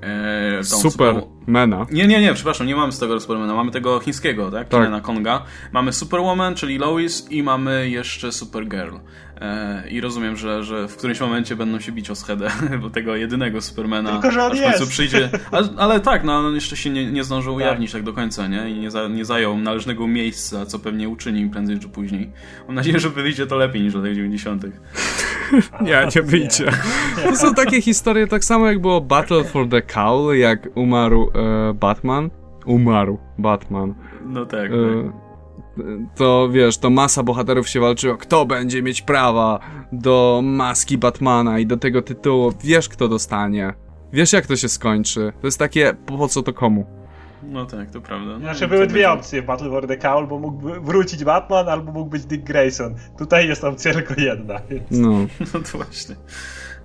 e, 0.00 0.64
Supermana. 0.64 1.86
Nie, 1.90 2.06
nie, 2.06 2.20
nie, 2.20 2.34
przepraszam, 2.34 2.66
nie 2.66 2.76
mamy 2.76 2.92
z 2.92 2.98
tego 2.98 3.20
Supermana, 3.20 3.54
mamy 3.54 3.70
tego 3.70 4.00
chińskiego, 4.00 4.50
tak? 4.50 4.68
tak. 4.68 5.02
Konga. 5.02 5.42
Mamy 5.72 5.92
Superwoman, 5.92 6.54
czyli 6.54 6.78
Lois 6.78 7.30
i 7.30 7.42
mamy 7.42 7.90
jeszcze 7.90 8.32
Supergirl. 8.32 8.96
E, 9.40 9.88
I 9.90 10.00
rozumiem, 10.00 10.36
że, 10.36 10.64
że 10.64 10.88
w 10.88 10.96
którymś 10.96 11.20
momencie 11.20 11.56
będą 11.56 11.80
się 11.80 11.92
bić 11.92 12.10
o 12.10 12.14
schedę, 12.14 12.50
bo 12.82 12.90
tego 12.90 13.16
jedynego 13.16 13.60
Supermana 13.60 14.12
Tylko, 14.12 14.30
że 14.30 14.44
on 14.44 14.52
aż 14.52 14.58
w 14.58 14.62
końcu 14.62 14.80
jest. 14.80 14.92
przyjdzie. 14.92 15.30
Ale, 15.52 15.68
ale, 15.76 16.00
tak, 16.00 16.24
no 16.24 16.38
on 16.38 16.54
jeszcze 16.54 16.76
się 16.76 16.90
nie, 16.90 17.12
nie 17.12 17.24
zdążył 17.24 17.52
tak. 17.52 17.56
ujawnić 17.56 17.92
tak 17.92 18.02
do 18.02 18.12
końca, 18.12 18.46
nie? 18.46 18.70
I 18.70 18.78
nie, 18.78 18.90
za, 18.90 19.08
nie 19.08 19.24
zajął 19.24 19.58
należnego 19.58 20.06
miejsca, 20.06 20.66
co 20.66 20.78
pewnie 20.78 21.08
uczyni 21.08 21.50
prędzej 21.50 21.78
czy 21.78 21.88
później. 21.88 22.30
Mam 22.66 22.74
nadzieję, 22.74 22.98
że 22.98 23.10
wyjdzie 23.10 23.46
to 23.46 23.56
lepiej 23.56 23.82
niż 23.82 23.92
w 23.92 23.96
latach 23.96 24.14
90. 24.14 24.64
nie, 25.80 26.08
nie 26.16 26.22
wyjdzie. 26.22 26.72
To 27.24 27.36
są 27.36 27.54
takie 27.54 27.82
historie, 27.82 28.26
tak 28.26 28.44
samo 28.44 28.66
jak 28.66 28.80
było 28.80 29.00
Battle 29.00 29.44
for 29.44 29.68
the 29.68 29.82
Cowl, 29.82 30.36
jak 30.36 30.68
umarł 30.74 31.30
e, 31.34 31.74
Batman. 31.74 32.30
Umarł 32.66 33.18
Batman. 33.38 33.94
No 34.26 34.46
tak, 34.46 34.70
e, 34.70 35.04
tak 35.04 35.25
to 36.14 36.48
wiesz, 36.48 36.78
to 36.78 36.90
masa 36.90 37.22
bohaterów 37.22 37.68
się 37.68 37.80
walczyło, 37.80 38.16
kto 38.16 38.46
będzie 38.46 38.82
mieć 38.82 39.02
prawa 39.02 39.60
do 39.92 40.40
maski 40.44 40.98
Batmana 40.98 41.58
i 41.58 41.66
do 41.66 41.76
tego 41.76 42.02
tytułu. 42.02 42.52
Wiesz, 42.64 42.88
kto 42.88 43.08
dostanie. 43.08 43.74
Wiesz, 44.12 44.32
jak 44.32 44.46
to 44.46 44.56
się 44.56 44.68
skończy. 44.68 45.32
To 45.40 45.46
jest 45.46 45.58
takie, 45.58 45.94
po 46.06 46.28
co 46.28 46.42
to 46.42 46.52
komu? 46.52 46.86
No 47.42 47.66
tak, 47.66 47.90
to 47.90 48.00
prawda. 48.00 48.32
No, 48.32 48.38
znaczy 48.38 48.68
były 48.68 48.86
dwie 48.86 49.10
opcje 49.10 49.42
w 49.42 49.44
Battle 49.44 49.70
for 49.70 49.86
the 49.86 49.96
Cowl, 49.96 50.26
bo 50.26 50.38
mógł 50.38 50.68
wrócić 50.80 51.24
Batman, 51.24 51.68
albo 51.68 51.92
mógł 51.92 52.10
być 52.10 52.24
Dick 52.24 52.44
Grayson. 52.44 52.94
Tutaj 53.18 53.48
jest 53.48 53.64
opcja 53.64 53.92
tylko 53.92 54.14
jedna, 54.20 54.60
więc... 54.70 54.84
No. 54.90 55.10
no 55.54 55.60
to 55.72 55.78
właśnie. 55.78 56.16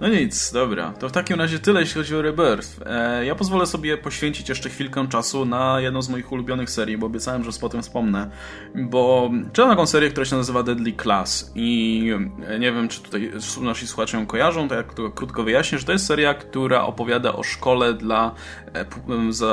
No 0.02 0.07
nic, 0.07 0.52
dobra. 0.52 0.94
To 0.99 1.10
w 1.10 1.11
takim 1.11 1.38
razie 1.38 1.60
tyle, 1.60 1.80
jeśli 1.80 2.02
chodzi 2.02 2.15
o 2.15 2.22
Rebirth. 2.22 2.69
E, 2.86 3.26
ja 3.26 3.36
pozwolę 3.36 3.65
sobie 3.65 3.98
poświęcić 3.98 4.49
jeszcze 4.49 4.69
chwilkę 4.69 5.07
czasu 5.07 5.45
na 5.45 5.82
jedną 5.82 6.02
z 6.02 6.10
moich 6.10 6.32
ulubionych 6.32 6.69
serii, 6.69 6.98
bo 6.98 7.06
obiecałem, 7.06 7.44
że 7.44 7.52
potem 7.61 7.82
wspomnę. 7.82 8.30
Bo 8.76 9.32
czytam 9.53 9.69
taką 9.69 9.86
serię, 9.86 10.10
która 10.10 10.26
się 10.26 10.36
nazywa 10.36 10.64
Deadly 10.64 10.94
Class 10.94 11.52
i 11.56 12.10
e, 12.48 12.60
nie 12.60 12.72
wiem, 12.72 12.88
czy 12.88 13.02
tutaj 13.02 13.32
nasi 13.61 13.88
słuchacze 13.88 14.18
ją 14.18 14.26
kojarzą, 14.26 14.69
to 14.69 14.84
to 14.95 15.11
krótko 15.11 15.44
wyjaśnię, 15.44 15.78
że 15.78 15.86
to 15.86 15.91
jest 15.91 16.06
seria, 16.06 16.34
która 16.34 16.84
opowiada 16.84 17.34
o 17.34 17.44
szkole 17.44 17.94
dla, 17.94 18.36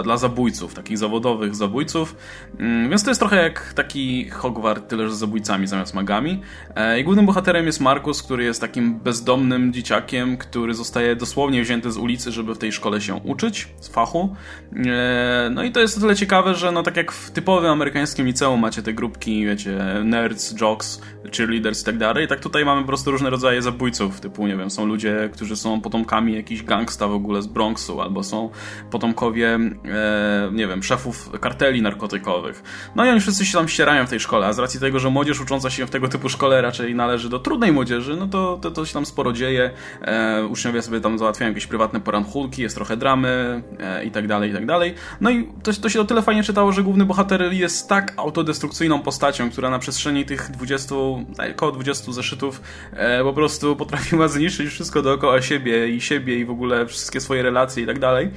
dla 0.04 0.16
zabójców, 0.16 0.74
takich 0.74 0.98
zawodowych 0.98 1.54
zabójców. 1.54 2.16
Mm, 2.58 2.88
więc 2.90 3.04
to 3.04 3.10
jest 3.10 3.20
trochę 3.20 3.42
jak 3.42 3.72
taki 3.72 4.30
Hogwart, 4.30 4.88
tyle 4.88 5.08
że 5.08 5.14
z 5.14 5.18
zabójcami 5.18 5.66
zamiast 5.66 5.94
magami. 5.94 6.42
E, 6.76 7.00
I 7.00 7.04
głównym 7.04 7.26
bohaterem 7.26 7.66
jest 7.66 7.80
Markus, 7.80 8.22
który 8.22 8.44
jest 8.44 8.60
takim 8.60 8.98
bezdomnym 8.98 9.72
dzieciakiem, 9.72 10.36
który 10.36 10.74
zostaje 10.74 11.16
dosłownie 11.16 11.62
wzięty 11.62 11.92
z 11.92 11.96
ulicy, 11.96 12.32
żeby 12.32 12.54
w 12.54 12.58
tej 12.58 12.72
szkole 12.72 13.00
się 13.00 13.14
uczyć, 13.14 13.68
z 13.80 13.88
fachu. 13.88 14.36
E, 14.86 15.50
no 15.54 15.64
i 15.64 15.72
to 15.72 15.80
jest 15.80 15.98
o 15.98 16.00
tyle 16.00 16.16
ciekawe, 16.16 16.54
że 16.54 16.72
no 16.72 16.82
tak 16.82 16.96
jak 16.96 17.12
w 17.12 17.30
typowym 17.30 17.70
amerykańskim 17.70 18.26
liceum 18.26 18.60
macie 18.60 18.82
te 18.82 18.92
grupki, 18.92 19.46
wiecie, 19.46 19.78
nerds, 20.04 20.60
jocks, 20.60 21.00
cheerleaders 21.36 21.82
i 21.82 21.84
tak 21.84 21.98
dalej, 21.98 22.28
tak 22.28 22.40
tutaj 22.40 22.64
mamy 22.64 22.80
po 22.80 22.86
prostu 22.86 23.10
różne 23.10 23.30
rodzaje 23.30 23.62
zabójców, 23.62 24.20
typu, 24.20 24.46
nie 24.46 24.56
wiem, 24.56 24.70
są 24.70 24.86
ludzie, 24.86 25.30
którzy 25.32 25.56
są 25.56 25.80
potomkami 25.80 26.34
jakichś 26.34 26.62
gangsta 26.62 27.08
w 27.08 27.12
ogóle 27.12 27.42
z 27.42 27.46
Bronxu, 27.46 28.00
albo 28.00 28.22
są 28.22 28.50
potomkowie, 29.08 29.54
e, 29.54 30.50
nie 30.52 30.66
wiem, 30.66 30.82
szefów 30.82 31.30
karteli 31.40 31.82
narkotykowych. 31.82 32.62
No 32.96 33.04
i 33.04 33.08
oni 33.08 33.20
wszyscy 33.20 33.46
się 33.46 33.52
tam 33.52 33.68
ścierają 33.68 34.06
w 34.06 34.10
tej 34.10 34.20
szkole, 34.20 34.46
a 34.46 34.52
z 34.52 34.58
racji 34.58 34.80
tego, 34.80 34.98
że 34.98 35.10
młodzież 35.10 35.40
ucząca 35.40 35.70
się 35.70 35.86
w 35.86 35.90
tego 35.90 36.08
typu 36.08 36.28
szkole 36.28 36.62
raczej 36.62 36.94
należy 36.94 37.28
do 37.28 37.38
trudnej 37.38 37.72
młodzieży, 37.72 38.16
no 38.16 38.26
to, 38.26 38.58
to, 38.62 38.70
to 38.70 38.86
się 38.86 38.94
tam 38.94 39.06
sporo 39.06 39.32
dzieje. 39.32 39.70
E, 40.02 40.46
uczniowie 40.46 40.82
sobie 40.82 41.00
tam 41.00 41.18
załatwiają 41.18 41.50
jakieś 41.50 41.66
prywatne 41.66 42.00
poranchulki, 42.00 42.62
jest 42.62 42.74
trochę 42.74 42.96
dramy 42.96 43.62
e, 43.80 44.04
i 44.04 44.10
tak 44.10 44.26
dalej, 44.26 44.50
i 44.50 44.54
tak 44.54 44.66
dalej. 44.66 44.94
No 45.20 45.30
i 45.30 45.48
to, 45.62 45.72
to 45.72 45.88
się 45.88 46.00
o 46.00 46.04
tyle 46.04 46.22
fajnie 46.22 46.42
czytało, 46.42 46.72
że 46.72 46.82
główny 46.82 47.04
bohater 47.04 47.52
jest 47.52 47.88
tak 47.88 48.12
autodestrukcyjną 48.16 49.02
postacią, 49.02 49.50
która 49.50 49.70
na 49.70 49.78
przestrzeni 49.78 50.24
tych 50.24 50.50
20, 50.50 50.94
około 51.52 51.72
20 51.72 52.12
zeszytów 52.12 52.62
e, 52.92 53.22
po 53.22 53.32
prostu 53.32 53.76
potrafiła 53.76 54.28
zniszczyć 54.28 54.68
wszystko 54.68 55.02
dookoła 55.02 55.42
siebie 55.42 55.88
i 55.88 56.00
siebie 56.00 56.38
i 56.38 56.44
w 56.44 56.50
ogóle 56.50 56.86
wszystkie 56.86 57.20
swoje 57.20 57.42
relacje 57.42 57.82
i 57.82 57.86
tak 57.86 57.98
dalej. 57.98 58.30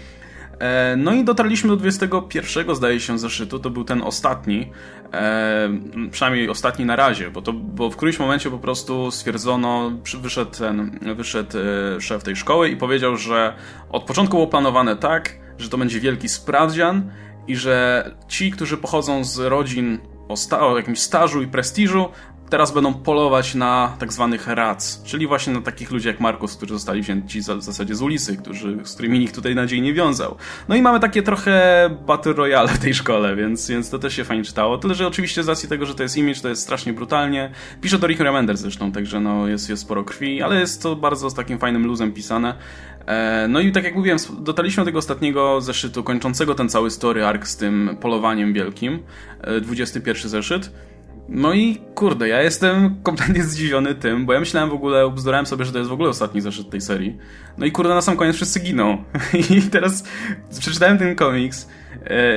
E, 0.61 0.95
no 0.97 1.13
i 1.13 1.23
dotarliśmy 1.23 1.69
do 1.69 1.77
21, 1.77 2.75
zdaje 2.75 2.99
się, 2.99 3.19
zeszytu. 3.19 3.59
To 3.59 3.69
był 3.69 3.83
ten 3.83 4.01
ostatni, 4.01 4.71
e, 5.13 5.69
przynajmniej 6.11 6.49
ostatni 6.49 6.85
na 6.85 6.95
razie, 6.95 7.31
bo, 7.31 7.41
to, 7.41 7.53
bo 7.53 7.89
w 7.89 7.95
którymś 7.95 8.19
momencie 8.19 8.49
po 8.49 8.59
prostu 8.59 9.11
stwierdzono, 9.11 9.91
wyszedł, 10.21 10.51
ten, 10.51 10.99
wyszedł 11.15 11.57
e, 11.97 12.01
szef 12.01 12.23
tej 12.23 12.35
szkoły 12.35 12.69
i 12.69 12.77
powiedział, 12.77 13.17
że 13.17 13.53
od 13.89 14.03
początku 14.03 14.37
było 14.37 14.47
planowane 14.47 14.95
tak, 14.95 15.37
że 15.57 15.69
to 15.69 15.77
będzie 15.77 15.99
wielki 15.99 16.29
sprawdzian 16.29 17.11
i 17.47 17.55
że 17.55 18.05
ci, 18.27 18.51
którzy 18.51 18.77
pochodzą 18.77 19.23
z 19.23 19.39
rodzin 19.39 19.99
o, 20.27 20.37
sta- 20.37 20.59
o 20.59 20.77
jakimś 20.77 20.99
stażu 20.99 21.41
i 21.41 21.47
prestiżu, 21.47 22.09
teraz 22.51 22.71
będą 22.71 22.93
polować 22.93 23.55
na 23.55 23.95
tak 23.99 24.13
zwanych 24.13 24.47
rats, 24.47 25.03
czyli 25.05 25.27
właśnie 25.27 25.53
na 25.53 25.61
takich 25.61 25.91
ludzi 25.91 26.07
jak 26.07 26.19
Markus, 26.19 26.55
którzy 26.55 26.73
zostali 26.73 27.01
wzięci 27.01 27.41
w 27.41 27.61
zasadzie 27.61 27.95
z 27.95 28.01
ulicy, 28.01 28.37
którzy, 28.37 28.77
z 28.83 28.93
którymi 28.93 29.19
nikt 29.19 29.35
tutaj 29.35 29.55
nadziei 29.55 29.81
nie 29.81 29.93
wiązał. 29.93 30.35
No 30.69 30.75
i 30.75 30.81
mamy 30.81 30.99
takie 30.99 31.23
trochę 31.23 31.89
Battle 32.07 32.33
Royale 32.33 32.67
w 32.67 32.79
tej 32.79 32.93
szkole, 32.93 33.35
więc, 33.35 33.69
więc 33.69 33.89
to 33.89 33.99
też 33.99 34.15
się 34.15 34.23
fajnie 34.23 34.43
czytało. 34.43 34.77
Tyle, 34.77 34.95
że 34.95 35.07
oczywiście 35.07 35.43
z 35.43 35.47
racji 35.47 35.69
tego, 35.69 35.85
że 35.85 35.95
to 35.95 36.03
jest 36.03 36.17
image, 36.17 36.41
to 36.41 36.49
jest 36.49 36.61
strasznie 36.61 36.93
brutalnie. 36.93 37.51
Pisze 37.81 37.99
to 37.99 38.07
Rick 38.07 38.19
Remender 38.19 38.57
zresztą, 38.57 38.91
także 38.91 39.19
no 39.19 39.47
jest, 39.47 39.69
jest 39.69 39.81
sporo 39.81 40.03
krwi, 40.03 40.41
ale 40.41 40.59
jest 40.59 40.83
to 40.83 40.95
bardzo 40.95 41.29
z 41.29 41.33
takim 41.33 41.59
fajnym 41.59 41.85
luzem 41.85 42.11
pisane. 42.11 42.53
E, 43.05 43.47
no 43.49 43.59
i 43.59 43.71
tak 43.71 43.83
jak 43.83 43.95
mówiłem, 43.95 44.17
dotarliśmy 44.39 44.81
do 44.81 44.85
tego 44.85 44.99
ostatniego 44.99 45.61
zeszytu, 45.61 46.03
kończącego 46.03 46.55
ten 46.55 46.69
cały 46.69 46.91
story 46.91 47.25
arc 47.25 47.47
z 47.47 47.57
tym 47.57 47.97
polowaniem 48.01 48.53
wielkim. 48.53 48.99
21 49.61 50.25
e, 50.25 50.29
zeszyt. 50.29 50.71
No 51.33 51.53
i 51.53 51.77
kurde, 51.95 52.27
ja 52.27 52.41
jestem 52.41 52.95
kompletnie 53.03 53.43
zdziwiony 53.43 53.95
tym, 53.95 54.25
bo 54.25 54.33
ja 54.33 54.39
myślałem 54.39 54.69
w 54.69 54.73
ogóle, 54.73 55.11
bzdurałem 55.11 55.45
sobie, 55.45 55.65
że 55.65 55.71
to 55.71 55.77
jest 55.77 55.89
w 55.89 55.93
ogóle 55.93 56.09
ostatni 56.09 56.41
zeszyt 56.41 56.69
tej 56.69 56.81
serii. 56.81 57.17
No 57.57 57.65
i 57.65 57.71
kurde, 57.71 57.93
na 57.93 58.01
sam 58.01 58.17
koniec 58.17 58.35
wszyscy 58.35 58.59
giną. 58.59 59.03
I 59.49 59.61
teraz 59.61 60.03
przeczytałem 60.59 60.97
ten 60.97 61.15
komiks 61.15 61.67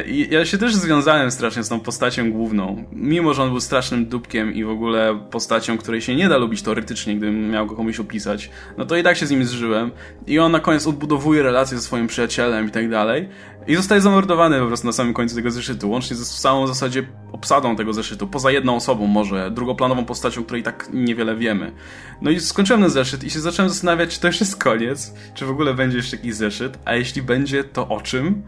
i 0.06 0.28
ja 0.31 0.44
się 0.44 0.59
też 0.59 0.74
związałem 0.74 1.31
strasznie 1.31 1.62
z 1.62 1.68
tą 1.68 1.81
postacią 1.81 2.32
główną. 2.32 2.85
Mimo, 2.93 3.35
że 3.35 3.43
on 3.43 3.51
był 3.51 3.60
strasznym 3.60 4.06
dupkiem 4.06 4.55
i 4.55 4.64
w 4.64 4.70
ogóle 4.70 5.20
postacią, 5.31 5.78
której 5.78 6.01
się 6.01 6.16
nie 6.16 6.28
da 6.28 6.36
lubić 6.36 6.62
teoretycznie, 6.62 7.16
gdybym 7.16 7.51
miał 7.51 7.66
go 7.66 7.76
komuś 7.76 8.01
opisać, 8.01 8.51
no 8.78 8.86
to 8.86 8.97
i 8.97 9.02
tak 9.02 9.16
się 9.16 9.26
z 9.26 9.31
nim 9.31 9.44
zżyłem. 9.44 9.90
I 10.26 10.39
on 10.39 10.52
na 10.52 10.60
koniec 10.60 10.86
odbudowuje 10.86 11.43
relacje 11.43 11.76
ze 11.76 11.82
swoim 11.82 12.06
przyjacielem 12.06 12.68
i 12.68 12.70
tak 12.70 12.90
dalej. 12.90 13.28
I 13.66 13.76
zostaje 13.76 14.01
zamordowany 14.01 14.60
po 14.60 14.66
prostu 14.66 14.86
na 14.86 14.93
samym 14.93 15.14
końcu 15.14 15.35
tego 15.35 15.51
zeszytu, 15.51 15.90
łącznie 15.90 16.16
ze 16.16 16.24
całą 16.24 16.64
w 16.64 16.68
zasadzie 16.68 17.06
obsadą 17.32 17.76
tego 17.76 17.93
zeszytu, 17.93 18.26
poza 18.26 18.51
jedną 18.51 18.76
osobą 18.76 19.06
może, 19.06 19.51
drugoplanową 19.51 20.05
postacią, 20.05 20.44
której 20.44 20.62
tak 20.62 20.89
niewiele 20.93 21.36
wiemy. 21.36 21.72
No 22.22 22.31
i 22.31 22.40
skończyłem 22.40 22.82
ten 22.82 22.90
zeszyt 22.90 23.24
i 23.24 23.31
się 23.31 23.40
zacząłem 23.40 23.68
zastanawiać, 23.68 24.14
czy 24.14 24.20
to 24.20 24.26
już 24.26 24.40
jest 24.40 24.56
koniec, 24.56 25.14
czy 25.35 25.47
w 25.47 25.51
ogóle 25.51 25.74
będzie 25.74 25.97
jeszcze 25.97 26.16
jakiś 26.16 26.35
zeszyt, 26.35 26.78
a 26.85 26.94
jeśli 26.94 27.22
będzie, 27.22 27.64
to 27.64 27.89
o 27.89 28.01
czym? 28.01 28.43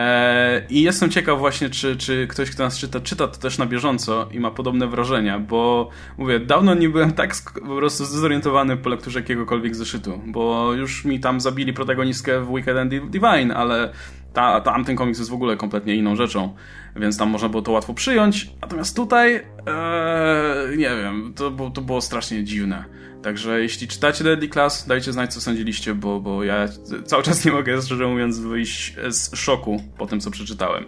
Eee, 0.00 0.62
I 0.68 0.82
jestem 0.82 1.10
ciekaw 1.10 1.38
właśnie, 1.38 1.70
czy, 1.70 1.96
czy 1.96 2.26
ktoś, 2.26 2.50
kto 2.50 2.62
nas 2.62 2.78
czyta, 2.78 3.00
czyta 3.00 3.28
to 3.28 3.38
też 3.40 3.58
na 3.58 3.66
bieżąco 3.66 4.28
i 4.32 4.40
ma 4.40 4.50
podobne 4.50 4.86
wrażenia, 4.86 5.38
bo 5.38 5.88
mówię, 6.18 6.40
dawno 6.40 6.74
nie 6.74 6.88
byłem 6.88 7.12
tak 7.12 7.34
po 7.54 7.76
prostu 7.76 8.04
zdezorientowany 8.04 8.76
po 8.76 8.88
lekturze 8.88 9.18
jakiegokolwiek 9.20 9.76
zeszytu, 9.76 10.20
bo 10.26 10.74
już 10.74 11.04
mi 11.04 11.20
tam 11.20 11.40
zabili 11.40 11.72
protagonistkę 11.72 12.40
w 12.40 12.54
Wicked 12.54 12.76
and 12.76 13.10
Divine, 13.10 13.56
ale 13.56 13.92
ta, 14.32 14.60
tamten 14.60 14.96
komiks 14.96 15.18
jest 15.18 15.30
w 15.30 15.34
ogóle 15.34 15.56
kompletnie 15.56 15.94
inną 15.94 16.16
rzeczą, 16.16 16.54
więc 16.96 17.18
tam 17.18 17.30
można 17.30 17.48
było 17.48 17.62
to 17.62 17.72
łatwo 17.72 17.94
przyjąć. 17.94 18.50
Natomiast 18.62 18.96
tutaj, 18.96 19.34
ee, 19.34 20.76
nie 20.76 20.90
wiem, 21.02 21.32
to, 21.36 21.70
to 21.74 21.80
było 21.80 22.00
strasznie 22.00 22.44
dziwne. 22.44 22.84
Także 23.22 23.60
jeśli 23.60 23.88
czytacie 23.88 24.24
Deadly 24.24 24.48
Class, 24.48 24.86
dajcie 24.86 25.12
znać, 25.12 25.34
co 25.34 25.40
sądziliście, 25.40 25.94
bo, 25.94 26.20
bo 26.20 26.44
ja 26.44 26.68
cały 27.04 27.22
czas 27.22 27.44
nie 27.44 27.52
mogę, 27.52 27.82
szczerze 27.82 28.06
mówiąc, 28.06 28.38
wyjść 28.38 28.96
z 29.08 29.36
szoku 29.36 29.82
po 29.98 30.06
tym, 30.06 30.20
co 30.20 30.30
przeczytałem. 30.30 30.84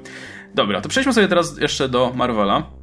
Dobra, 0.55 0.81
to 0.81 0.89
przejdźmy 0.89 1.13
sobie 1.13 1.29
teraz 1.29 1.59
jeszcze 1.59 1.89
do 1.89 2.13
Marvela. 2.15 2.83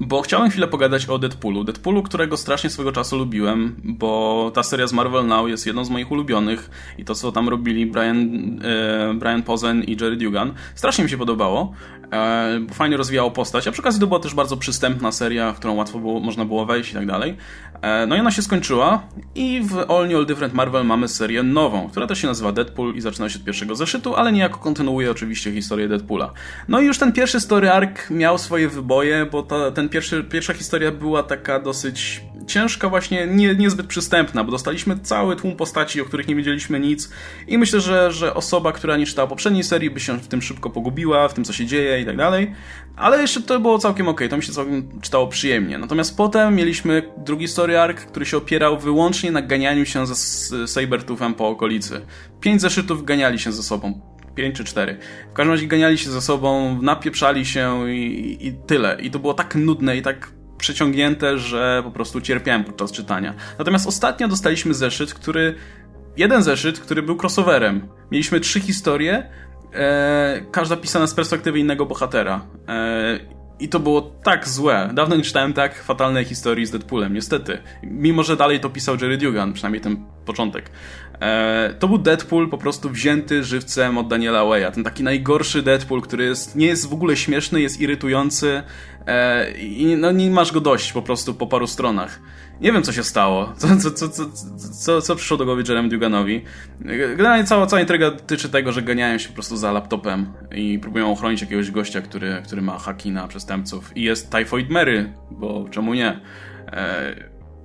Bo 0.00 0.22
chciałem 0.22 0.50
chwilę 0.50 0.68
pogadać 0.68 1.06
o 1.06 1.18
Deadpoolu. 1.18 1.64
Deadpoolu, 1.64 2.02
którego 2.02 2.36
strasznie 2.36 2.70
swego 2.70 2.92
czasu 2.92 3.18
lubiłem, 3.18 3.80
bo 3.84 4.50
ta 4.54 4.62
seria 4.62 4.86
z 4.86 4.92
Marvel 4.92 5.26
Now 5.26 5.48
jest 5.48 5.66
jedną 5.66 5.84
z 5.84 5.90
moich 5.90 6.10
ulubionych 6.10 6.70
i 6.98 7.04
to, 7.04 7.14
co 7.14 7.32
tam 7.32 7.48
robili 7.48 7.86
Brian, 7.86 8.18
e, 8.64 9.14
Brian 9.14 9.42
Pozen 9.42 9.82
i 9.82 9.96
Jerry 10.00 10.16
Dugan, 10.16 10.54
strasznie 10.74 11.04
mi 11.04 11.10
się 11.10 11.18
podobało. 11.18 11.72
E, 12.14 12.60
fajnie 12.72 12.96
rozwijało 12.96 13.30
postać, 13.30 13.68
a 13.68 13.72
przy 13.72 13.82
okazji 13.82 14.00
to 14.00 14.06
była 14.06 14.20
też 14.20 14.34
bardzo 14.34 14.56
przystępna 14.56 15.12
seria, 15.12 15.52
w 15.52 15.56
którą 15.56 15.74
łatwo 15.74 15.98
było, 15.98 16.20
można 16.20 16.44
było 16.44 16.66
wejść 16.66 16.90
i 16.90 16.94
tak 16.94 17.06
dalej. 17.06 17.36
E, 17.82 18.06
no 18.06 18.16
i 18.16 18.20
ona 18.20 18.30
się 18.30 18.42
skończyła 18.42 19.02
i 19.34 19.60
w 19.64 19.78
All 19.90 20.08
New 20.08 20.16
All 20.16 20.26
Different 20.26 20.54
Marvel 20.54 20.84
mamy 20.84 21.08
serię 21.08 21.42
nową, 21.42 21.88
która 21.88 22.06
też 22.06 22.18
się 22.18 22.26
nazywa 22.26 22.52
Deadpool 22.52 22.94
i 22.94 23.00
zaczyna 23.00 23.28
się 23.28 23.38
od 23.38 23.44
pierwszego 23.44 23.76
zeszytu, 23.76 24.14
ale 24.14 24.32
niejako 24.32 24.58
kontynuuje 24.58 25.10
oczywiście 25.10 25.52
historię 25.52 25.88
Deadpoola. 25.88 26.32
No 26.68 26.80
i 26.80 26.86
już 26.86 26.98
ten 26.98 27.12
pierwszy 27.12 27.40
story 27.40 27.70
arc 27.70 28.10
miał 28.10 28.38
swoje 28.38 28.68
wyboje, 28.68 29.26
bo 29.26 29.42
ta, 29.42 29.70
ten 29.70 29.88
pierwszy, 29.88 30.24
pierwsza 30.24 30.54
historia 30.54 30.90
była 30.90 31.22
taka 31.22 31.60
dosyć 31.60 32.22
ciężka, 32.46 32.88
właśnie 32.88 33.26
nie, 33.26 33.54
niezbyt 33.54 33.86
przystępna, 33.86 34.44
bo 34.44 34.50
dostaliśmy 34.50 34.98
cały 34.98 35.36
tłum 35.36 35.56
postaci, 35.56 36.00
o 36.00 36.04
których 36.04 36.28
nie 36.28 36.36
wiedzieliśmy 36.36 36.80
nic 36.80 37.10
i 37.48 37.58
myślę, 37.58 37.80
że, 37.80 38.12
że 38.12 38.34
osoba, 38.34 38.72
która 38.72 38.96
nie 38.96 39.06
czytała 39.06 39.28
poprzedniej 39.28 39.64
serii, 39.64 39.90
by 39.90 40.00
się 40.00 40.18
w 40.18 40.28
tym 40.28 40.42
szybko 40.42 40.70
pogubiła, 40.70 41.28
w 41.28 41.34
tym 41.34 41.44
co 41.44 41.52
się 41.52 41.66
dzieje 41.66 42.00
i 42.00 42.06
tak 42.06 42.16
dalej, 42.16 42.52
ale 42.96 43.20
jeszcze 43.20 43.42
to 43.42 43.60
było 43.60 43.78
całkiem 43.78 44.08
ok, 44.08 44.20
to 44.30 44.36
mi 44.36 44.42
się 44.42 44.52
całkiem 44.52 45.00
czytało 45.00 45.26
przyjemnie. 45.26 45.78
Natomiast 45.78 46.16
potem 46.16 46.54
mieliśmy 46.54 47.02
drugi 47.16 47.48
story 47.48 47.78
arc, 47.78 48.00
który 48.00 48.26
się 48.26 48.36
opierał 48.36 48.78
wyłącznie 48.78 49.32
na 49.32 49.42
ganianiu 49.42 49.86
się 49.86 50.06
ze 50.06 50.68
Sabertoothem 50.68 51.34
po 51.34 51.48
okolicy. 51.48 52.00
Pięć 52.40 52.60
zeszytów 52.60 53.04
ganiali 53.04 53.38
się 53.38 53.52
ze 53.52 53.62
sobą. 53.62 54.00
Pięć 54.34 54.56
czy 54.56 54.64
cztery. 54.64 54.98
W 55.30 55.32
każdym 55.32 55.52
razie 55.52 55.66
ganiali 55.66 55.98
się 55.98 56.10
ze 56.10 56.20
sobą, 56.20 56.78
napieprzali 56.82 57.46
się 57.46 57.90
i, 57.92 58.38
i 58.46 58.52
tyle. 58.66 58.98
I 59.00 59.10
to 59.10 59.18
było 59.18 59.34
tak 59.34 59.54
nudne 59.54 59.96
i 59.96 60.02
tak 60.02 60.32
przeciągnięte, 60.64 61.38
że 61.38 61.80
po 61.84 61.90
prostu 61.90 62.20
cierpiałem 62.20 62.64
podczas 62.64 62.92
czytania. 62.92 63.34
Natomiast 63.58 63.86
ostatnio 63.86 64.28
dostaliśmy 64.28 64.74
zeszyt, 64.74 65.14
który. 65.14 65.54
Jeden 66.16 66.42
zeszyt, 66.42 66.80
który 66.80 67.02
był 67.02 67.16
crossoverem. 67.22 67.88
Mieliśmy 68.10 68.40
trzy 68.40 68.60
historie, 68.60 69.30
e, 69.74 70.40
każda 70.50 70.76
pisana 70.76 71.06
z 71.06 71.14
perspektywy 71.14 71.58
innego 71.58 71.86
bohatera. 71.86 72.46
E, 72.68 73.18
i 73.60 73.68
to 73.68 73.80
było 73.80 74.02
tak 74.02 74.48
złe. 74.48 74.90
Dawno 74.94 75.16
nie 75.16 75.22
czytałem 75.22 75.52
tak 75.52 75.82
fatalnej 75.82 76.24
historii 76.24 76.66
z 76.66 76.70
Deadpoolem, 76.70 77.14
niestety. 77.14 77.58
Mimo, 77.82 78.22
że 78.22 78.36
dalej 78.36 78.60
to 78.60 78.70
pisał 78.70 78.94
Jerry 78.94 79.16
Dugan, 79.18 79.52
przynajmniej 79.52 79.80
ten 79.80 80.04
początek. 80.24 80.70
E, 81.20 81.74
to 81.78 81.88
był 81.88 81.98
Deadpool 81.98 82.48
po 82.48 82.58
prostu 82.58 82.90
wzięty 82.90 83.44
żywcem 83.44 83.98
od 83.98 84.08
Daniela 84.08 84.44
Waya. 84.44 84.72
Ten 84.74 84.84
taki 84.84 85.02
najgorszy 85.02 85.62
Deadpool, 85.62 86.00
który 86.00 86.24
jest, 86.24 86.56
nie 86.56 86.66
jest 86.66 86.88
w 86.88 86.92
ogóle 86.92 87.16
śmieszny, 87.16 87.60
jest 87.60 87.80
irytujący 87.80 88.62
e, 89.06 89.50
i 89.58 89.96
no, 89.96 90.12
nie 90.12 90.30
masz 90.30 90.52
go 90.52 90.60
dość 90.60 90.92
po 90.92 91.02
prostu 91.02 91.34
po 91.34 91.46
paru 91.46 91.66
stronach. 91.66 92.20
Nie 92.60 92.72
wiem, 92.72 92.82
co 92.82 92.92
się 92.92 93.02
stało. 93.02 93.52
Co, 93.58 93.76
co, 93.76 93.90
co, 93.90 94.08
co, 94.08 94.24
co, 94.80 95.02
co 95.02 95.16
przyszło 95.16 95.36
do 95.36 95.44
głowy 95.44 95.62
Jeremy 95.68 95.88
Duganowi. 95.88 96.44
Generalnie 97.16 97.44
cała, 97.44 97.66
cała 97.66 97.80
intryga 97.80 98.10
dotyczy 98.10 98.48
tego, 98.48 98.72
że 98.72 98.82
ganiają 98.82 99.18
się 99.18 99.28
po 99.28 99.34
prostu 99.34 99.56
za 99.56 99.72
laptopem 99.72 100.32
i 100.52 100.78
próbują 100.78 101.12
ochronić 101.12 101.40
jakiegoś 101.40 101.70
gościa, 101.70 102.02
który, 102.02 102.42
który 102.44 102.62
ma 102.62 102.78
haki 102.78 103.10
na 103.10 103.28
przestępców. 103.28 103.96
I 103.96 104.02
jest 104.02 104.30
Typhoid 104.30 104.70
Mary, 104.70 105.12
bo 105.30 105.68
czemu 105.70 105.94
nie? 105.94 106.20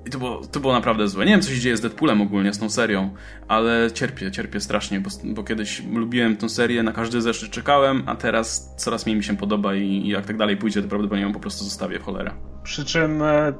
E, 0.05 0.07
i 0.07 0.11
to 0.11 0.19
było, 0.19 0.41
to 0.51 0.59
było 0.59 0.73
naprawdę 0.73 1.07
złe. 1.07 1.25
Nie 1.25 1.31
wiem, 1.31 1.41
co 1.41 1.49
się 1.49 1.59
dzieje 1.59 1.77
z 1.77 1.81
Deadpoolem 1.81 2.21
ogólnie, 2.21 2.53
z 2.53 2.59
tą 2.59 2.69
serią, 2.69 3.09
ale 3.47 3.91
cierpię, 3.93 4.31
cierpię 4.31 4.59
strasznie, 4.59 4.99
bo, 4.99 5.09
bo 5.23 5.43
kiedyś 5.43 5.83
lubiłem 5.93 6.37
tę 6.37 6.49
serię, 6.49 6.83
na 6.83 6.91
każdy 6.91 7.21
zeszyt 7.21 7.51
czekałem, 7.51 8.03
a 8.05 8.15
teraz 8.15 8.73
coraz 8.77 9.05
mniej 9.05 9.17
mi 9.17 9.23
się 9.23 9.37
podoba 9.37 9.75
i, 9.75 9.83
i 9.83 10.07
jak 10.07 10.25
tak 10.25 10.37
dalej 10.37 10.57
pójdzie, 10.57 10.81
to 10.81 10.87
prawdopodobnie 10.87 11.25
ją 11.25 11.33
po 11.33 11.39
prostu 11.39 11.63
zostawię 11.63 11.99
w 11.99 12.03
cholerę. 12.03 12.31
Przy 12.63 12.85
czym, 12.85 13.21
e, 13.21 13.53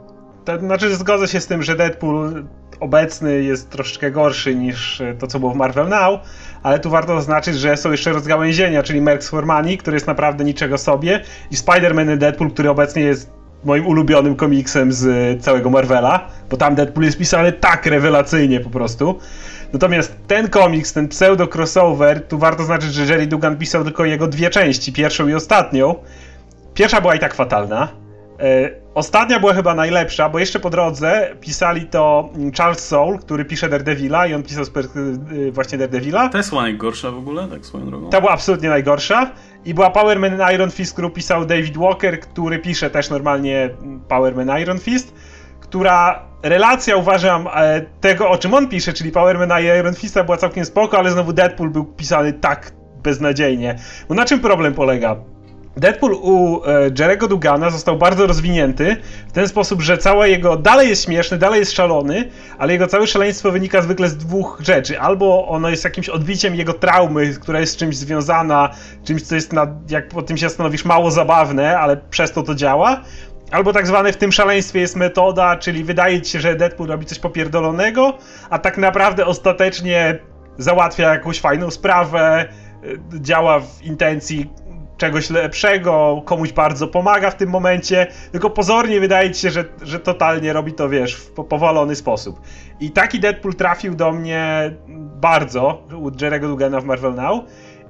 to, 0.45 0.59
znaczy 0.59 0.95
zgodzę 0.95 1.27
się 1.27 1.41
z 1.41 1.47
tym, 1.47 1.63
że 1.63 1.75
Deadpool 1.75 2.45
obecny 2.79 3.43
jest 3.43 3.69
troszeczkę 3.69 4.11
gorszy 4.11 4.55
niż 4.55 5.01
to, 5.19 5.27
co 5.27 5.39
było 5.39 5.51
w 5.51 5.55
Marvel 5.55 5.89
Now, 5.89 6.19
ale 6.63 6.79
tu 6.79 6.89
warto 6.89 7.15
zaznaczyć, 7.15 7.55
że 7.55 7.77
są 7.77 7.91
jeszcze 7.91 8.11
rozgałęzienia, 8.11 8.83
czyli 8.83 9.01
Merx 9.01 9.29
Formani, 9.29 9.77
który 9.77 9.95
jest 9.95 10.07
naprawdę 10.07 10.43
niczego 10.43 10.77
sobie 10.77 11.23
i 11.51 11.55
Spider-Man 11.55 12.17
Deadpool, 12.17 12.51
który 12.51 12.69
obecnie 12.69 13.01
jest 13.01 13.38
moim 13.63 13.87
ulubionym 13.87 14.35
komiksem 14.35 14.93
z 14.93 15.43
całego 15.43 15.69
Marvela, 15.69 16.27
bo 16.49 16.57
tam 16.57 16.75
Deadpool 16.75 17.05
jest 17.05 17.17
pisany 17.17 17.51
tak 17.51 17.85
rewelacyjnie 17.85 18.59
po 18.59 18.69
prostu. 18.69 19.19
Natomiast 19.73 20.15
ten 20.27 20.49
komiks, 20.49 20.93
ten 20.93 21.07
pseudo-crossover, 21.07 22.21
tu 22.27 22.37
warto 22.37 22.63
znaczyć, 22.63 22.93
że 22.93 23.05
Jerry 23.05 23.27
Dugan 23.27 23.57
pisał 23.57 23.83
tylko 23.83 24.05
jego 24.05 24.27
dwie 24.27 24.49
części, 24.49 24.93
pierwszą 24.93 25.27
i 25.27 25.33
ostatnią. 25.33 25.95
Pierwsza 26.73 27.01
była 27.01 27.15
i 27.15 27.19
tak 27.19 27.33
fatalna. 27.33 27.87
E, 28.39 28.69
ostatnia 28.95 29.39
była 29.39 29.53
chyba 29.53 29.75
najlepsza, 29.75 30.29
bo 30.29 30.39
jeszcze 30.39 30.59
po 30.59 30.69
drodze 30.69 31.35
pisali 31.41 31.85
to 31.85 32.29
Charles 32.57 32.87
Soule, 32.87 33.17
który 33.17 33.45
pisze 33.45 33.69
Daredevila 33.69 34.27
i 34.27 34.33
on 34.33 34.43
pisał 34.43 34.63
e, 34.63 35.51
właśnie 35.51 35.77
Daredevila. 35.77 36.29
To 36.29 36.37
jest 36.37 36.49
chyba 36.49 36.61
najgorsza 36.61 37.11
w 37.11 37.17
ogóle, 37.17 37.47
tak 37.47 37.65
swoją 37.65 37.85
drogą. 37.85 38.09
Ta 38.09 38.21
była 38.21 38.33
absolutnie 38.33 38.69
najgorsza. 38.69 39.31
I 39.65 39.73
była 39.73 39.89
Power 39.89 40.19
Man 40.19 40.53
Iron 40.53 40.71
Fist, 40.71 40.93
którą 40.93 41.09
pisał 41.09 41.45
David 41.45 41.77
Walker, 41.77 42.19
który 42.19 42.59
pisze 42.59 42.89
też 42.89 43.09
normalnie 43.09 43.69
Power 44.07 44.35
Man 44.35 44.61
Iron 44.61 44.79
Fist, 44.79 45.13
która 45.59 46.25
relacja 46.43 46.95
uważam 46.95 47.47
e, 47.55 47.81
tego, 48.01 48.29
o 48.29 48.37
czym 48.37 48.53
on 48.53 48.67
pisze, 48.67 48.93
czyli 48.93 49.11
Power 49.11 49.39
Man 49.39 49.63
Iron 49.79 49.95
Fista 49.95 50.23
była 50.23 50.37
całkiem 50.37 50.65
spoko, 50.65 50.97
ale 50.97 51.11
znowu 51.11 51.33
Deadpool 51.33 51.69
był 51.69 51.85
pisany 51.85 52.33
tak 52.33 52.71
beznadziejnie. 53.03 53.75
Bo 54.09 54.15
na 54.15 54.25
czym 54.25 54.39
problem 54.39 54.73
polega? 54.73 55.15
Deadpool 55.79 56.13
u 56.13 56.61
e, 56.65 56.89
Jerego 56.99 57.27
Dugana 57.27 57.69
został 57.69 57.97
bardzo 57.97 58.27
rozwinięty 58.27 58.97
w 59.27 59.31
ten 59.31 59.47
sposób, 59.47 59.81
że 59.81 59.97
całe 59.97 60.29
jego 60.29 60.57
dalej 60.57 60.89
jest 60.89 61.05
śmieszny, 61.05 61.37
dalej 61.37 61.59
jest 61.59 61.71
szalony, 61.71 62.29
ale 62.57 62.73
jego 62.73 62.87
całe 62.87 63.07
szaleństwo 63.07 63.51
wynika 63.51 63.81
zwykle 63.81 64.09
z 64.09 64.17
dwóch 64.17 64.61
rzeczy. 64.63 64.99
Albo 64.99 65.47
ono 65.47 65.69
jest 65.69 65.83
jakimś 65.83 66.09
odbiciem 66.09 66.55
jego 66.55 66.73
traumy, 66.73 67.33
która 67.33 67.59
jest 67.59 67.73
z 67.73 67.77
czymś 67.77 67.97
związana, 67.97 68.69
czymś, 69.03 69.21
co 69.21 69.35
jest, 69.35 69.53
na, 69.53 69.67
jak 69.89 70.07
po 70.07 70.21
tym 70.21 70.37
się 70.37 70.49
stanowisz, 70.49 70.85
mało 70.85 71.11
zabawne, 71.11 71.79
ale 71.79 71.97
przez 71.97 72.31
to 72.31 72.43
to 72.43 72.55
działa. 72.55 73.01
Albo 73.51 73.73
tak 73.73 73.87
zwane 73.87 74.13
w 74.13 74.17
tym 74.17 74.31
szaleństwie 74.31 74.79
jest 74.79 74.95
metoda, 74.95 75.57
czyli 75.57 75.83
wydaje 75.83 76.21
ci 76.21 76.31
się, 76.31 76.39
że 76.39 76.55
Deadpool 76.55 76.89
robi 76.89 77.05
coś 77.05 77.19
popierdolonego, 77.19 78.17
a 78.49 78.59
tak 78.59 78.77
naprawdę 78.77 79.25
ostatecznie 79.25 80.19
załatwia 80.57 81.13
jakąś 81.13 81.39
fajną 81.39 81.71
sprawę, 81.71 82.45
e, 83.15 83.21
działa 83.21 83.59
w 83.59 83.83
intencji 83.83 84.49
czegoś 84.99 85.29
lepszego, 85.29 86.21
komuś 86.25 86.51
bardzo 86.51 86.87
pomaga 86.87 87.31
w 87.31 87.35
tym 87.35 87.49
momencie, 87.49 88.07
tylko 88.31 88.49
pozornie 88.49 88.99
wydaje 88.99 89.31
ci 89.31 89.41
się, 89.41 89.49
że, 89.49 89.65
że 89.81 89.99
totalnie 89.99 90.53
robi 90.53 90.73
to, 90.73 90.89
wiesz, 90.89 91.15
w 91.15 91.29
powolony 91.31 91.95
sposób. 91.95 92.41
I 92.79 92.91
taki 92.91 93.19
Deadpool 93.19 93.55
trafił 93.55 93.95
do 93.95 94.11
mnie 94.11 94.71
bardzo 95.21 95.83
u 95.97 96.11
Jerego 96.21 96.47
Dugana 96.47 96.81
w 96.81 96.85
Marvel 96.85 97.15
Now. 97.15 97.43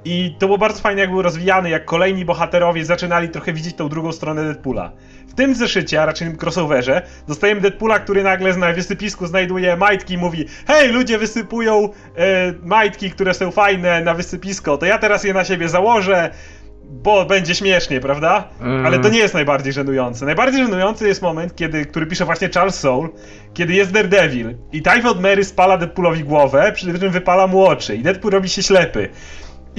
I 0.06 0.36
to 0.40 0.45
było 0.45 0.57
bardzo 0.57 0.81
fajnie, 0.81 1.02
jak 1.02 1.11
był 1.11 1.22
rozwijany, 1.22 1.69
jak 1.69 1.86
kolejni 1.86 2.26
bohaterowie 2.26 2.86
zaczynali 2.86 3.30
trochę 3.30 3.53
widzieć 3.53 3.76
tą 3.76 3.90
drugą 3.90 4.11
stronę 4.11 4.44
Deadpoola. 4.44 4.91
W 5.27 5.34
tym 5.34 5.56
zeszycie, 5.56 6.02
a 6.02 6.06
raczej 6.06 6.36
crossoverze, 6.41 7.02
dostajemy 7.27 7.61
Deadpoola, 7.61 7.99
który 7.99 8.23
nagle 8.23 8.57
na 8.57 8.73
wysypisku 8.73 9.27
znajduje 9.27 9.77
majtki 9.77 10.14
i 10.14 10.18
mówi 10.18 10.45
Hej, 10.68 10.90
ludzie 10.90 11.18
wysypują 11.18 11.90
e, 12.15 12.53
majtki, 12.64 13.11
które 13.11 13.34
są 13.34 13.52
fajne 13.52 14.02
na 14.02 14.14
wysypisko, 14.14 14.77
to 14.77 14.86
ja 14.86 14.98
teraz 14.98 15.23
je 15.23 15.34
na 15.34 15.44
siebie 15.44 15.69
założę, 15.69 16.30
bo 16.90 17.26
będzie 17.26 17.56
śmiesznie, 17.56 17.99
prawda? 17.99 18.49
Mm. 18.61 18.86
Ale 18.86 18.99
to 18.99 19.10
nie 19.10 19.18
jest 19.18 19.34
najbardziej 19.34 19.74
żenujące. 19.74 20.26
Najbardziej 20.26 20.64
żenujący 20.64 21.07
jest 21.07 21.22
moment, 21.22 21.56
kiedy, 21.56 21.86
który 21.86 22.06
pisze 22.06 22.26
właśnie 22.26 22.49
Charles 22.49 22.80
Soule, 22.80 23.10
kiedy 23.53 23.74
jest 23.74 23.91
Daredevil 23.91 24.56
i 24.72 24.82
Typhoid 24.82 25.20
Mary 25.20 25.44
spala 25.44 25.78
Deadpoolowi 25.78 26.24
głowę, 26.24 26.72
przy 26.76 26.99
czym 26.99 27.11
wypala 27.11 27.48
mu 27.48 27.66
oczy 27.66 27.95
i 27.95 28.03
Deadpool 28.03 28.34
robi 28.34 28.49
się 28.49 28.64
ślepy. 28.64 29.10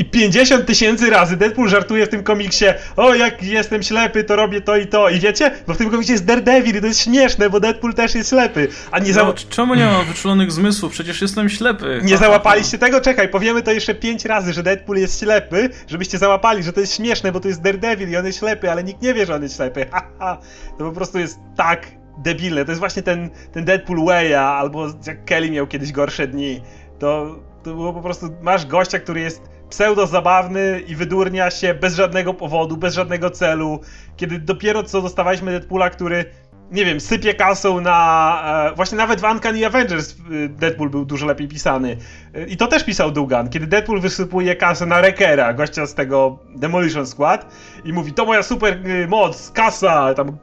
I 0.00 0.04
50 0.04 0.66
tysięcy 0.66 1.10
razy 1.10 1.36
Deadpool 1.36 1.68
żartuje 1.68 2.06
w 2.06 2.08
tym 2.08 2.22
komiksie, 2.22 2.64
o 2.96 3.14
jak 3.14 3.42
jestem 3.42 3.82
ślepy, 3.82 4.24
to 4.24 4.36
robię 4.36 4.60
to 4.60 4.76
i 4.76 4.86
to. 4.86 5.08
I 5.08 5.20
wiecie? 5.20 5.50
Bo 5.66 5.74
w 5.74 5.76
tym 5.76 5.90
komiksie 5.90 6.12
jest 6.12 6.24
Daredevil 6.24 6.76
i 6.76 6.80
to 6.80 6.86
jest 6.86 7.00
śmieszne, 7.00 7.50
bo 7.50 7.60
Deadpool 7.60 7.94
też 7.94 8.14
jest 8.14 8.30
ślepy. 8.30 8.68
A 8.90 8.98
nie, 8.98 9.12
za... 9.12 9.22
No, 9.24 9.34
czemu 9.50 9.74
nie 9.74 9.86
mam 9.86 10.06
wyczulonych 10.06 10.52
zmysłów? 10.52 10.92
Przecież 10.92 11.22
jestem 11.22 11.48
ślepy. 11.48 12.00
nie 12.02 12.18
załapaliście 12.18 12.78
tego? 12.78 13.00
Czekaj, 13.00 13.28
powiemy 13.28 13.62
to 13.62 13.72
jeszcze 13.72 13.94
5 13.94 14.24
razy, 14.24 14.52
że 14.52 14.62
Deadpool 14.62 14.98
jest 14.98 15.20
ślepy, 15.20 15.70
żebyście 15.86 16.18
załapali, 16.18 16.62
że 16.62 16.72
to 16.72 16.80
jest 16.80 16.96
śmieszne, 16.96 17.32
bo 17.32 17.40
to 17.40 17.48
jest 17.48 17.62
Daredevil 17.62 18.10
i 18.10 18.16
on 18.16 18.26
jest 18.26 18.38
ślepy, 18.38 18.70
ale 18.70 18.84
nikt 18.84 19.02
nie 19.02 19.14
wie, 19.14 19.26
że 19.26 19.34
on 19.34 19.42
jest 19.42 19.56
ślepy. 19.56 19.86
Ha, 19.92 20.06
ha. 20.18 20.38
To 20.78 20.84
po 20.84 20.92
prostu 20.92 21.18
jest 21.18 21.38
tak 21.56 21.86
debilne. 22.18 22.64
To 22.64 22.70
jest 22.70 22.80
właśnie 22.80 23.02
ten, 23.02 23.30
ten 23.52 23.64
Deadpool 23.64 23.98
Way'a, 23.98 24.58
albo 24.58 24.86
jak 25.06 25.24
Kelly 25.24 25.50
miał 25.50 25.66
kiedyś 25.66 25.92
gorsze 25.92 26.28
dni. 26.28 26.60
To, 26.98 27.36
to 27.62 27.74
było 27.74 27.92
po 27.92 28.00
prostu, 28.00 28.26
masz 28.42 28.66
gościa, 28.66 28.98
który 28.98 29.20
jest 29.20 29.59
pseudo 29.70 30.06
zabawny 30.06 30.82
i 30.86 30.96
wydurnia 30.96 31.50
się 31.50 31.74
bez 31.74 31.94
żadnego 31.94 32.34
powodu, 32.34 32.76
bez 32.76 32.94
żadnego 32.94 33.30
celu, 33.30 33.80
kiedy 34.16 34.38
dopiero 34.38 34.82
co 34.82 35.02
dostawaliśmy 35.02 35.50
Deadpoola, 35.50 35.90
który 35.90 36.24
nie 36.70 36.84
wiem, 36.84 37.00
sypie 37.00 37.34
kasą 37.34 37.80
na... 37.80 38.70
E, 38.72 38.74
właśnie 38.76 38.98
nawet 38.98 39.20
w 39.20 39.24
Uncanny 39.24 39.66
Avengers 39.66 40.14
e, 40.14 40.48
Deadpool 40.48 40.90
był 40.90 41.04
dużo 41.04 41.26
lepiej 41.26 41.48
pisany. 41.48 41.96
E, 42.34 42.44
I 42.46 42.56
to 42.56 42.66
też 42.66 42.84
pisał 42.84 43.10
Dugan, 43.10 43.48
kiedy 43.48 43.66
Deadpool 43.66 44.00
wysypuje 44.00 44.56
kasę 44.56 44.86
na 44.86 45.00
Wreckera, 45.00 45.52
gościa 45.52 45.86
z 45.86 45.94
tego 45.94 46.38
Demolition 46.56 47.06
Squad 47.06 47.46
i 47.84 47.92
mówi, 47.92 48.12
to 48.12 48.24
moja 48.24 48.42
super 48.42 48.78
moc, 49.08 49.50
kasa, 49.50 50.14
tam 50.14 50.38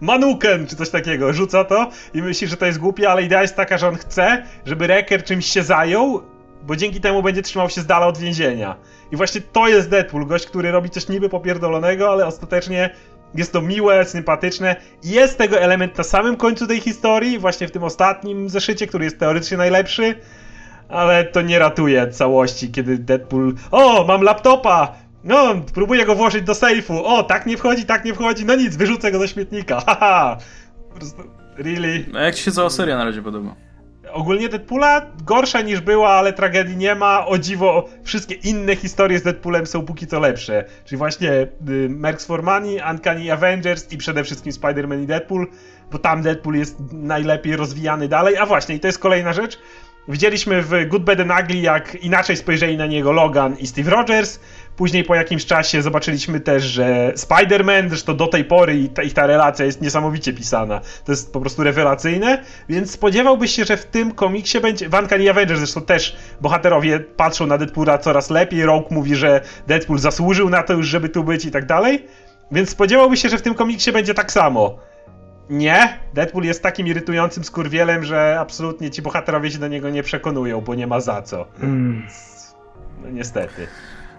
manuken, 0.00 0.66
czy 0.66 0.76
coś 0.76 0.90
takiego, 0.90 1.32
rzuca 1.32 1.64
to 1.64 1.90
i 2.14 2.22
myśli, 2.22 2.48
że 2.48 2.56
to 2.56 2.66
jest 2.66 2.78
głupie, 2.78 3.10
ale 3.10 3.22
idea 3.22 3.42
jest 3.42 3.56
taka, 3.56 3.78
że 3.78 3.88
on 3.88 3.96
chce, 3.96 4.42
żeby 4.66 4.86
Wrecker 4.86 5.24
czymś 5.24 5.46
się 5.46 5.62
zajął, 5.62 6.33
bo 6.66 6.76
dzięki 6.76 7.00
temu 7.00 7.22
będzie 7.22 7.42
trzymał 7.42 7.70
się 7.70 7.80
z 7.80 7.86
dala 7.86 8.06
od 8.06 8.18
więzienia. 8.18 8.76
I 9.12 9.16
właśnie 9.16 9.40
to 9.40 9.68
jest 9.68 9.90
Deadpool, 9.90 10.26
gość, 10.26 10.46
który 10.46 10.70
robi 10.70 10.90
coś 10.90 11.08
niby 11.08 11.28
popierdolonego, 11.28 12.10
ale 12.10 12.26
ostatecznie 12.26 12.90
jest 13.34 13.52
to 13.52 13.62
miłe, 13.62 14.04
sympatyczne. 14.04 14.76
Jest 15.04 15.38
tego 15.38 15.60
element 15.60 15.98
na 15.98 16.04
samym 16.04 16.36
końcu 16.36 16.66
tej 16.66 16.80
historii, 16.80 17.38
właśnie 17.38 17.68
w 17.68 17.70
tym 17.70 17.84
ostatnim 17.84 18.48
zeszycie, 18.48 18.86
który 18.86 19.04
jest 19.04 19.18
teoretycznie 19.18 19.56
najlepszy, 19.56 20.14
ale 20.88 21.24
to 21.24 21.42
nie 21.42 21.58
ratuje 21.58 22.08
całości, 22.08 22.70
kiedy 22.70 22.98
Deadpool. 22.98 23.54
O, 23.70 24.04
mam 24.04 24.22
laptopa! 24.22 24.92
No, 25.24 25.54
próbuję 25.74 26.06
go 26.06 26.14
włożyć 26.14 26.44
do 26.44 26.54
sejfu. 26.54 27.04
O, 27.04 27.22
tak 27.22 27.46
nie 27.46 27.56
wchodzi, 27.56 27.84
tak 27.84 28.04
nie 28.04 28.14
wchodzi. 28.14 28.44
No 28.44 28.54
nic, 28.54 28.76
wyrzucę 28.76 29.12
go 29.12 29.18
do 29.18 29.26
śmietnika. 29.26 29.80
Haha. 29.86 30.38
Really? 31.56 32.06
A 32.14 32.20
jak 32.20 32.34
ci 32.34 32.42
się 32.42 32.52
cała 32.52 32.70
seria 32.70 32.96
na 32.96 33.04
razie 33.04 33.22
podoba? 33.22 33.54
Ogólnie 34.14 34.48
Deadpoola 34.48 35.06
gorsza 35.24 35.60
niż 35.60 35.80
była, 35.80 36.10
ale 36.10 36.32
tragedii 36.32 36.76
nie 36.76 36.94
ma. 36.94 37.26
O 37.26 37.38
dziwo, 37.38 37.88
wszystkie 38.04 38.34
inne 38.34 38.76
historie 38.76 39.18
z 39.18 39.22
Deadpoolem 39.22 39.66
są 39.66 39.86
póki 39.86 40.06
co 40.06 40.20
lepsze. 40.20 40.64
Czyli 40.84 40.98
właśnie 40.98 41.32
y, 41.32 41.88
Mercs 41.88 42.26
for 42.26 42.42
Money, 42.42 42.80
Uncanny 42.90 43.32
Avengers 43.32 43.92
i 43.92 43.96
przede 43.96 44.24
wszystkim 44.24 44.52
Spider-Man 44.52 45.02
i 45.02 45.06
Deadpool, 45.06 45.46
bo 45.92 45.98
tam 45.98 46.22
Deadpool 46.22 46.54
jest 46.54 46.76
najlepiej 46.92 47.56
rozwijany 47.56 48.08
dalej. 48.08 48.36
A 48.36 48.46
właśnie, 48.46 48.74
i 48.74 48.80
to 48.80 48.86
jest 48.86 48.98
kolejna 48.98 49.32
rzecz. 49.32 49.58
Widzieliśmy 50.08 50.62
w 50.62 50.88
Good, 50.88 51.04
Bad 51.04 51.20
and 51.20 51.32
Ugly, 51.42 51.60
jak 51.60 51.94
inaczej 51.94 52.36
spojrzeli 52.36 52.76
na 52.76 52.86
niego 52.86 53.12
Logan 53.12 53.56
i 53.58 53.66
Steve 53.66 53.90
Rogers. 53.90 54.40
Później 54.76 55.04
po 55.04 55.14
jakimś 55.14 55.46
czasie 55.46 55.82
zobaczyliśmy 55.82 56.40
też, 56.40 56.62
że 56.62 57.12
Spider-Man, 57.16 57.88
zresztą 57.88 58.16
do 58.16 58.26
tej 58.26 58.44
pory 58.44 58.78
i 58.78 58.88
ta, 58.88 59.02
ich 59.02 59.14
ta 59.14 59.26
relacja 59.26 59.64
jest 59.64 59.82
niesamowicie 59.82 60.32
pisana. 60.32 60.80
To 61.04 61.12
jest 61.12 61.32
po 61.32 61.40
prostu 61.40 61.62
rewelacyjne, 61.62 62.44
więc 62.68 62.90
spodziewałbyś 62.90 63.50
się, 63.50 63.64
że 63.64 63.76
w 63.76 63.84
tym 63.84 64.12
komiksie 64.12 64.60
będzie... 64.60 64.88
W 64.88 64.94
Uncanny 64.94 65.30
Avengers 65.30 65.58
zresztą 65.58 65.82
też 65.82 66.16
bohaterowie 66.40 67.00
patrzą 67.00 67.46
na 67.46 67.58
Deadpoola 67.58 67.98
coraz 67.98 68.30
lepiej. 68.30 68.64
Rogue 68.64 68.94
mówi, 68.94 69.16
że 69.16 69.40
Deadpool 69.66 69.98
zasłużył 69.98 70.50
na 70.50 70.62
to 70.62 70.72
już, 70.72 70.86
żeby 70.86 71.08
tu 71.08 71.24
być 71.24 71.44
i 71.44 71.50
tak 71.50 71.66
dalej. 71.66 72.06
Więc 72.52 72.70
spodziewałbyś 72.70 73.22
się, 73.22 73.28
że 73.28 73.38
w 73.38 73.42
tym 73.42 73.54
komiksie 73.54 73.92
będzie 73.92 74.14
tak 74.14 74.32
samo. 74.32 74.78
Nie, 75.50 75.98
Deadpool 76.14 76.44
jest 76.44 76.62
takim 76.62 76.86
irytującym 76.86 77.44
skurwielem, 77.44 78.04
że 78.04 78.36
absolutnie 78.40 78.90
ci 78.90 79.02
bohaterowie 79.02 79.50
się 79.50 79.58
do 79.58 79.68
niego 79.68 79.90
nie 79.90 80.02
przekonują, 80.02 80.60
bo 80.60 80.74
nie 80.74 80.86
ma 80.86 81.00
za 81.00 81.22
co. 81.22 81.46
Mm. 81.62 82.06
No 83.02 83.10
niestety. 83.10 83.66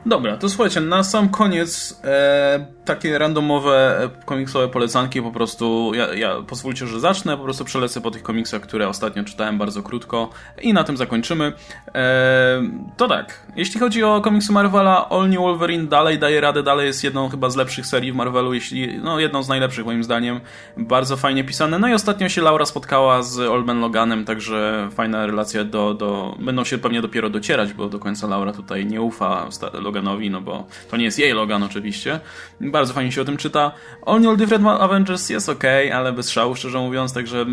Dobra, 0.06 0.38
to 0.38 0.50
słuchajcie, 0.50 0.82
na 0.82 1.04
sam 1.04 1.30
koniec 1.30 2.02
e, 2.04 2.66
takie 2.86 3.18
randomowe 3.18 4.04
e, 4.04 4.26
komiksowe 4.26 4.68
polecanki 4.68 5.22
po 5.22 5.32
prostu, 5.32 5.92
ja, 5.96 6.14
ja 6.14 6.36
pozwólcie, 6.48 6.88
że 6.88 7.00
zacznę, 7.00 7.38
po 7.38 7.44
prostu 7.44 7.66
przelecę 7.66 8.02
po 8.02 8.12
tych 8.12 8.24
komiksach, 8.24 8.62
które 8.62 8.88
ostatnio 8.90 9.24
czytałem 9.24 9.58
bardzo 9.58 9.84
krótko 9.84 10.30
i 10.62 10.74
na 10.74 10.84
tym 10.84 10.98
zakończymy. 10.98 11.54
E, 11.96 12.62
to 12.98 13.08
tak, 13.08 13.48
jeśli 13.56 13.80
chodzi 13.80 14.04
o 14.04 14.22
komiksy 14.22 14.52
Marvela, 14.52 15.10
All 15.10 15.30
New 15.30 15.40
Wolverine 15.40 15.88
dalej 15.88 16.20
daje 16.20 16.42
radę, 16.42 16.64
dalej 16.64 16.88
jest 16.88 17.04
jedną 17.04 17.30
chyba 17.30 17.50
z 17.50 17.56
lepszych 17.56 17.86
serii 17.86 18.12
w 18.12 18.16
Marvelu, 18.16 18.54
jeśli, 18.54 18.98
no 18.98 19.20
jedną 19.20 19.44
z 19.44 19.48
najlepszych 19.48 19.86
moim 19.86 20.04
zdaniem, 20.04 20.40
bardzo 20.78 21.18
fajnie 21.18 21.44
pisane, 21.44 21.80
no 21.80 21.88
i 21.88 21.94
ostatnio 21.94 22.30
się 22.30 22.42
Laura 22.42 22.66
spotkała 22.66 23.22
z 23.22 23.40
Old 23.40 23.66
Man 23.66 23.80
Loganem, 23.80 24.26
także 24.26 24.90
fajna 24.92 25.26
relacja 25.26 25.64
do, 25.64 25.94
do, 25.94 26.36
będą 26.40 26.64
się 26.64 26.78
pewnie 26.78 27.02
dopiero 27.02 27.30
docierać, 27.30 27.74
bo 27.74 27.90
do 27.90 28.00
końca 28.00 28.28
Laura 28.28 28.54
tutaj 28.54 28.86
nie 28.86 29.02
ufa 29.02 29.52
Loganowi, 29.96 30.30
no 30.30 30.42
bo 30.42 30.68
to 30.92 30.98
nie 30.98 31.06
jest 31.06 31.20
jej 31.20 31.34
Logan 31.34 31.64
oczywiście, 31.64 32.20
bardzo 32.62 32.94
fajnie 32.94 33.12
się 33.12 33.22
o 33.22 33.26
tym 33.26 33.38
czyta. 33.38 33.72
All 34.06 34.22
New 34.22 34.38
Different 34.38 34.68
Avengers 34.68 35.30
jest 35.30 35.50
ok, 35.50 35.64
ale 35.94 36.14
bez 36.14 36.30
szału, 36.30 36.56
szczerze 36.56 36.80
mówiąc, 36.80 37.14
także 37.14 37.46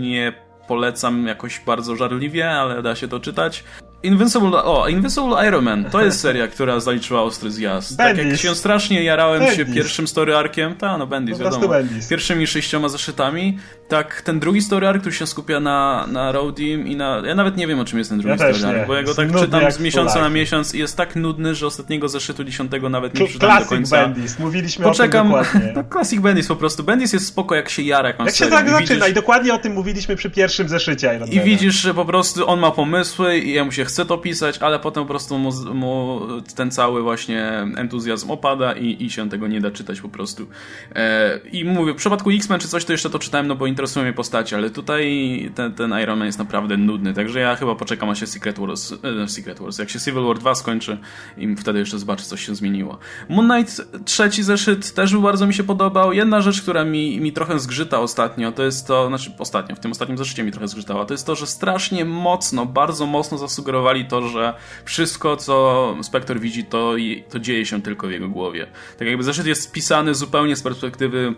nie 0.00 0.32
polecam 0.68 1.26
jakoś 1.26 1.60
bardzo 1.66 1.96
żarliwie, 1.96 2.50
ale 2.50 2.82
da 2.82 2.94
się 2.94 3.08
to 3.08 3.20
czytać. 3.20 3.64
Invincible, 4.02 4.64
o, 4.64 4.88
Invincible 4.88 5.48
Iron 5.48 5.64
Man, 5.64 5.84
to 5.84 6.04
jest 6.04 6.20
seria, 6.20 6.48
która 6.54 6.80
zaliczyła 6.80 7.22
ostry 7.22 7.50
zjazd. 7.50 7.96
Tak 7.96 8.06
jak 8.06 8.16
Bendis. 8.16 8.40
się 8.40 8.54
strasznie 8.54 9.02
jarałem 9.02 9.42
się 9.42 9.56
Bendis. 9.56 9.74
pierwszym 9.74 10.06
story 10.06 10.36
arkiem, 10.36 10.74
ta 10.74 10.98
no 10.98 11.06
Bendis, 11.06 11.38
prostu 11.38 11.60
wiadomo, 11.60 11.72
Bendis. 11.74 12.08
pierwszymi 12.08 12.46
sześcioma 12.46 12.88
zeszytami, 12.88 13.58
tak 13.88 14.22
ten 14.22 14.40
drugi 14.40 14.62
story 14.62 14.88
arc, 14.88 15.00
który 15.00 15.14
się 15.14 15.26
skupia 15.26 15.60
na, 15.60 16.06
na 16.08 16.32
Roadim 16.32 16.86
i 16.86 16.96
na, 16.96 17.22
ja 17.26 17.34
nawet 17.34 17.56
nie 17.56 17.66
wiem 17.66 17.80
o 17.80 17.84
czym 17.84 17.98
jest 17.98 18.10
ten 18.10 18.18
drugi 18.18 18.42
Ja 18.42 18.54
story 18.54 18.78
arc, 18.78 18.86
bo 18.86 18.94
ja 18.94 19.02
go 19.02 19.14
tak 19.14 19.36
czytam 19.40 19.72
z 19.72 19.80
miesiąca 19.80 20.20
na 20.20 20.28
miesiąc 20.28 20.74
i 20.74 20.78
jest 20.78 20.96
tak 20.96 21.16
nudny, 21.16 21.54
że 21.54 21.66
ostatniego 21.66 22.08
zeszytu 22.08 22.44
dziesiątego 22.44 22.88
nawet 22.88 23.14
nie 23.14 23.26
przeczytam 23.26 23.58
do 23.58 23.66
końca. 23.68 23.96
Bendis, 23.96 24.38
mówiliśmy 24.38 24.84
Poczekam, 24.84 25.34
o 25.34 25.44
tym 25.44 25.44
dokładnie. 25.44 25.72
no 25.76 25.84
Classic 25.92 26.20
Bendis 26.20 26.48
po 26.48 26.56
prostu, 26.56 26.84
Bendis 26.84 27.12
jest 27.12 27.26
spoko 27.26 27.54
jak 27.54 27.68
się 27.68 27.82
jara 27.82 28.08
jakąś 28.08 28.26
Jak 28.26 28.36
się 28.36 28.46
tak 28.46 28.68
zaczyna 28.70 28.78
widzisz- 28.80 29.10
i 29.10 29.14
dokładnie 29.14 29.54
o 29.54 29.58
tym 29.58 29.72
mówiliśmy 29.72 30.16
przy 30.16 30.30
pierwszym 30.30 30.68
zeszycie 30.68 31.20
i 31.32 31.40
widzisz, 31.40 31.74
że 31.74 31.94
po 31.94 32.04
prostu 32.04 32.48
on 32.48 32.60
ma 32.60 32.70
pomysły 32.70 33.38
i 33.38 33.52
jemu 33.52 33.72
się 33.72 33.84
chce 33.84 34.06
to 34.06 34.18
pisać, 34.18 34.58
ale 34.58 34.78
potem 34.78 35.02
po 35.02 35.08
prostu 35.08 35.38
mu, 35.38 35.52
mu 35.74 36.20
ten 36.56 36.70
cały 36.70 37.02
właśnie 37.02 37.48
entuzjazm 37.76 38.30
opada 38.30 38.72
i, 38.72 39.04
i 39.04 39.10
się 39.10 39.30
tego 39.30 39.48
nie 39.48 39.60
da 39.60 39.70
czytać 39.70 40.00
po 40.00 40.08
prostu. 40.08 40.46
E, 40.94 41.38
I 41.52 41.64
mówię, 41.64 41.92
w 41.92 41.96
przypadku 41.96 42.30
X-Men 42.30 42.60
czy 42.60 42.68
coś 42.68 42.84
to 42.84 42.92
jeszcze 42.92 43.10
to 43.10 43.18
czytałem, 43.18 43.46
no 43.46 43.54
bo 43.56 43.66
interesują 43.76 44.04
mnie 44.04 44.12
postacie, 44.12 44.56
ale 44.56 44.70
tutaj 44.70 45.50
ten, 45.54 45.74
ten 45.74 45.94
Iron 46.02 46.18
Man 46.18 46.26
jest 46.26 46.38
naprawdę 46.38 46.76
nudny, 46.76 47.14
także 47.14 47.40
ja 47.40 47.56
chyba 47.56 47.74
poczekam 47.74 48.10
aż 48.10 48.20
się 48.20 48.26
Secret 48.26 48.58
Wars, 48.58 48.92
e, 49.24 49.28
Secret 49.28 49.58
Wars, 49.58 49.78
jak 49.78 49.90
się 49.90 50.00
Civil 50.00 50.22
War 50.22 50.38
2 50.38 50.54
skończy 50.54 50.98
i 51.36 51.56
wtedy 51.56 51.78
jeszcze 51.78 51.98
zobaczę, 51.98 52.24
coś 52.24 52.46
się 52.46 52.54
zmieniło. 52.54 52.98
Moon 53.28 53.48
Knight 53.48 54.04
trzeci 54.04 54.42
zeszyt 54.42 54.94
też 54.94 55.16
bardzo 55.16 55.46
mi 55.46 55.54
się 55.54 55.64
podobał. 55.64 56.12
Jedna 56.12 56.40
rzecz, 56.40 56.62
która 56.62 56.84
mi, 56.84 57.20
mi 57.20 57.32
trochę 57.32 57.58
zgrzyta 57.58 58.00
ostatnio, 58.00 58.52
to 58.52 58.62
jest 58.62 58.86
to, 58.86 59.08
znaczy 59.08 59.32
ostatnio, 59.38 59.76
w 59.76 59.80
tym 59.80 59.90
ostatnim 59.90 60.18
zeszycie 60.18 60.44
mi 60.44 60.52
trochę 60.52 60.68
zgrzytała, 60.68 61.04
to 61.04 61.14
jest 61.14 61.26
to, 61.26 61.34
że 61.34 61.46
strasznie 61.46 62.04
mocno, 62.04 62.66
bardzo 62.66 63.06
mocno 63.06 63.38
zasugerowali 63.38 64.04
to, 64.04 64.28
że 64.28 64.54
wszystko, 64.84 65.36
co 65.36 65.96
Spectre 66.02 66.40
widzi, 66.40 66.64
to, 66.64 66.94
to 67.30 67.38
dzieje 67.38 67.66
się 67.66 67.82
tylko 67.82 68.06
w 68.06 68.10
jego 68.10 68.28
głowie. 68.28 68.66
Tak 68.98 69.08
jakby 69.08 69.24
zeszyt 69.24 69.46
jest 69.46 69.62
spisany 69.62 70.14
zupełnie 70.14 70.56
z 70.56 70.62
perspektywy 70.62 71.34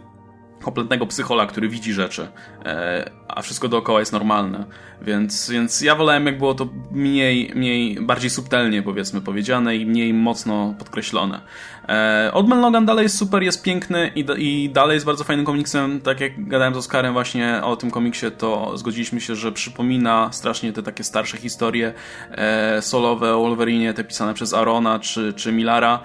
kompletnego 0.63 1.07
psychola, 1.07 1.47
który 1.47 1.69
widzi 1.69 1.93
rzeczy. 1.93 2.29
E, 2.65 3.11
a 3.29 3.43
wszystko 3.43 3.69
dookoła 3.69 4.01
jest 4.01 4.13
normalne. 4.13 4.65
Więc, 5.03 5.51
więc 5.51 5.81
ja 5.81 5.95
wolałem, 5.95 6.27
jak 6.27 6.39
było 6.39 6.55
to 6.55 6.69
mniej, 6.91 7.53
mniej, 7.55 8.01
bardziej 8.01 8.31
subtelnie, 8.31 8.83
powiedzmy, 8.83 9.21
powiedziane 9.21 9.77
i 9.77 9.87
mniej 9.87 10.15
mocno 10.15 10.75
podkreślone. 10.79 11.41
E, 11.89 12.31
Old 12.33 12.49
Man 12.49 12.61
Logan 12.61 12.87
dalej 12.87 13.03
jest 13.03 13.19
super, 13.19 13.43
jest 13.43 13.63
piękny 13.63 14.11
i, 14.15 14.27
i 14.39 14.71
dalej 14.71 14.95
jest 14.95 15.07
bardzo 15.07 15.25
fajnym 15.25 15.47
komiksem. 15.47 16.01
Tak 16.01 16.21
jak 16.21 16.49
gadałem 16.49 16.75
z 16.75 16.77
Oskarem 16.77 17.13
właśnie 17.13 17.61
o 17.65 17.77
tym 17.77 17.91
komiksie, 17.91 18.27
to 18.31 18.79
zgodziliśmy 18.79 19.21
się, 19.21 19.35
że 19.35 19.53
przypomina 19.53 20.29
strasznie 20.33 20.73
te 20.73 20.83
takie 20.83 21.05
starsze 21.05 21.37
historie 21.37 21.93
e, 22.31 22.83
solowe 22.83 23.37
o 23.37 23.41
Wolverine, 23.41 23.95
te 23.95 24.05
pisane 24.05 24.35
przez 24.35 24.55
Arona 24.55 24.99
czy, 24.99 25.33
czy 25.33 25.53
Millara. 25.53 26.01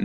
E, 0.00 0.04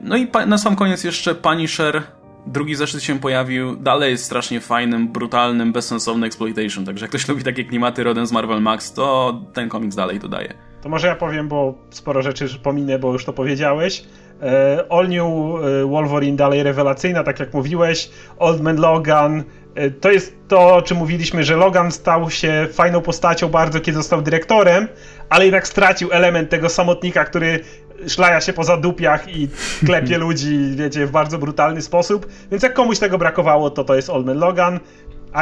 no 0.00 0.16
i 0.16 0.28
na 0.46 0.58
sam 0.58 0.76
koniec 0.76 1.04
jeszcze 1.04 1.34
Punisher 1.34 2.02
drugi 2.46 2.74
zeszyt 2.74 3.02
się 3.02 3.18
pojawił, 3.18 3.76
dalej 3.76 4.10
jest 4.10 4.24
strasznie 4.24 4.60
fajnym, 4.60 5.08
brutalnym, 5.08 5.72
bezsensownym 5.72 6.24
exploitation, 6.24 6.84
także 6.84 7.04
jak 7.04 7.10
ktoś 7.10 7.28
lubi 7.28 7.44
takie 7.44 7.64
klimaty 7.64 8.04
rodem 8.04 8.26
z 8.26 8.32
Marvel 8.32 8.62
Max, 8.62 8.92
to 8.92 9.40
ten 9.52 9.68
komiks 9.68 9.96
dalej 9.96 10.20
to 10.20 10.28
daje. 10.28 10.54
To 10.82 10.88
może 10.88 11.06
ja 11.06 11.16
powiem, 11.16 11.48
bo 11.48 11.74
sporo 11.90 12.22
rzeczy 12.22 12.48
pominę, 12.62 12.98
bo 12.98 13.12
już 13.12 13.24
to 13.24 13.32
powiedziałeś. 13.32 14.04
E, 14.42 14.84
All 14.90 15.08
New 15.08 15.22
e, 15.22 15.86
Wolverine 15.86 16.36
dalej 16.36 16.62
rewelacyjna, 16.62 17.24
tak 17.24 17.40
jak 17.40 17.54
mówiłeś. 17.54 18.10
Old 18.38 18.60
Man 18.60 18.76
Logan. 18.76 19.44
E, 19.74 19.90
to 19.90 20.10
jest 20.10 20.36
to, 20.48 20.74
o 20.74 20.82
czym 20.82 20.96
mówiliśmy, 20.96 21.44
że 21.44 21.56
Logan 21.56 21.92
stał 21.92 22.30
się 22.30 22.68
fajną 22.72 23.00
postacią 23.00 23.48
bardzo, 23.48 23.80
kiedy 23.80 23.96
został 23.96 24.22
dyrektorem, 24.22 24.88
ale 25.28 25.44
jednak 25.44 25.68
stracił 25.68 26.12
element 26.12 26.50
tego 26.50 26.68
samotnika, 26.68 27.24
który 27.24 27.60
szlaja 28.08 28.40
się 28.40 28.52
po 28.52 28.64
zadupiach 28.64 29.36
i 29.36 29.48
klepie 29.86 30.18
ludzi, 30.18 30.58
wiecie, 30.76 31.06
w 31.06 31.10
bardzo 31.10 31.38
brutalny 31.38 31.82
sposób. 31.82 32.26
Więc 32.50 32.62
jak 32.62 32.74
komuś 32.74 32.98
tego 32.98 33.18
brakowało, 33.18 33.70
to 33.70 33.84
to 33.84 33.94
jest 33.94 34.10
Old 34.10 34.26
Man 34.26 34.38
Logan. 34.38 34.80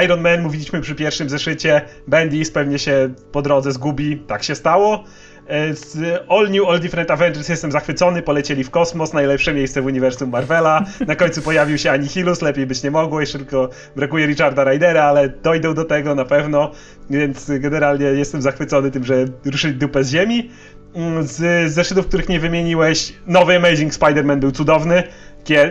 Iron 0.04 0.20
Man, 0.20 0.42
mówiliśmy 0.42 0.80
przy 0.80 0.94
pierwszym 0.94 1.28
zeszycie, 1.28 1.82
Bendis 2.08 2.50
pewnie 2.50 2.78
się 2.78 3.14
po 3.32 3.42
drodze 3.42 3.72
zgubi, 3.72 4.18
tak 4.18 4.42
się 4.42 4.54
stało. 4.54 5.04
E, 5.46 5.74
z 5.74 6.22
All 6.28 6.50
New, 6.50 6.68
All 6.68 6.80
Different 6.80 7.10
Avengers 7.10 7.48
jestem 7.48 7.72
zachwycony, 7.72 8.22
polecieli 8.22 8.64
w 8.64 8.70
kosmos, 8.70 9.12
najlepsze 9.12 9.54
miejsce 9.54 9.82
w 9.82 9.86
uniwersum 9.86 10.30
Marvela. 10.30 10.84
Na 11.06 11.16
końcu 11.16 11.42
pojawił 11.42 11.78
się 11.78 11.90
Anihilus, 11.90 12.42
lepiej 12.42 12.66
być 12.66 12.82
nie 12.82 12.90
mogło, 12.90 13.20
jeszcze 13.20 13.38
tylko 13.38 13.68
brakuje 13.96 14.26
Richarda 14.26 14.64
Rydera, 14.64 15.04
ale 15.04 15.28
dojdą 15.28 15.74
do 15.74 15.84
tego 15.84 16.14
na 16.14 16.24
pewno, 16.24 16.70
więc 17.10 17.50
generalnie 17.58 18.06
jestem 18.06 18.42
zachwycony 18.42 18.90
tym, 18.90 19.04
że 19.04 19.24
ruszyli 19.44 19.74
dupę 19.74 20.04
z 20.04 20.10
ziemi. 20.10 20.50
Mm, 20.94 21.26
z 21.26 21.72
zeszytów, 21.72 22.06
których 22.06 22.28
nie 22.28 22.40
wymieniłeś, 22.40 23.12
nowy 23.26 23.56
Amazing 23.56 23.92
Spider-Man 23.92 24.38
był 24.38 24.52
cudowny 24.52 25.02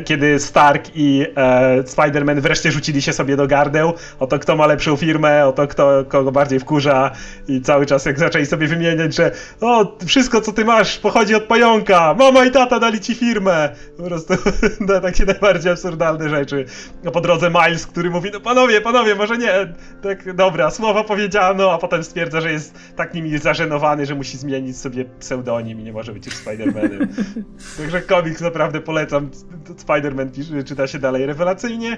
kiedy 0.05 0.39
Stark 0.39 0.89
i 0.95 1.25
e, 1.35 1.83
Spider-Man 1.83 2.39
wreszcie 2.39 2.71
rzucili 2.71 3.01
się 3.01 3.13
sobie 3.13 3.35
do 3.35 3.47
gardeł, 3.47 3.93
o 4.19 4.27
to 4.27 4.39
kto 4.39 4.55
ma 4.55 4.67
lepszą 4.67 4.95
firmę, 4.95 5.47
o 5.47 5.51
to 5.51 5.67
kto 5.67 6.05
kogo 6.07 6.31
bardziej 6.31 6.59
wkurza 6.59 7.11
i 7.47 7.61
cały 7.61 7.85
czas 7.85 8.05
jak 8.05 8.19
zaczęli 8.19 8.45
sobie 8.45 8.67
wymieniać, 8.67 9.15
że 9.15 9.31
o, 9.61 9.97
wszystko 10.05 10.41
co 10.41 10.51
ty 10.51 10.65
masz 10.65 10.99
pochodzi 10.99 11.35
od 11.35 11.43
pająka, 11.43 12.15
mama 12.19 12.45
i 12.45 12.51
tata 12.51 12.79
dali 12.79 12.99
ci 12.99 13.15
firmę. 13.15 13.69
Po 13.97 14.03
prostu 14.03 14.33
na 14.87 15.01
takie 15.01 15.25
najbardziej 15.25 15.71
absurdalne 15.71 16.29
rzeczy. 16.29 16.65
A 17.07 17.11
po 17.11 17.21
drodze 17.21 17.49
Miles, 17.49 17.87
który 17.87 18.09
mówi, 18.09 18.29
no 18.33 18.39
panowie, 18.39 18.81
panowie, 18.81 19.15
może 19.15 19.37
nie, 19.37 19.73
tak 20.01 20.33
dobra, 20.33 20.71
słowa 20.71 21.03
powiedziano, 21.03 21.71
a 21.71 21.77
potem 21.77 22.03
stwierdza, 22.03 22.41
że 22.41 22.51
jest 22.51 22.75
tak 22.95 23.13
nimi 23.13 23.37
zażenowany, 23.37 24.05
że 24.05 24.15
musi 24.15 24.37
zmienić 24.37 24.77
sobie 24.77 25.05
pseudonim 25.05 25.79
i 25.79 25.83
nie 25.83 25.93
może 25.93 26.13
być 26.13 26.25
już 26.25 26.35
Spider-Manem. 26.35 27.07
Także 27.77 28.01
komiks 28.01 28.41
naprawdę 28.41 28.81
polecam 28.81 29.29
Spider-Man 29.69 30.63
czyta 30.63 30.87
się 30.87 30.99
dalej 30.99 31.25
rewelacyjnie. 31.25 31.97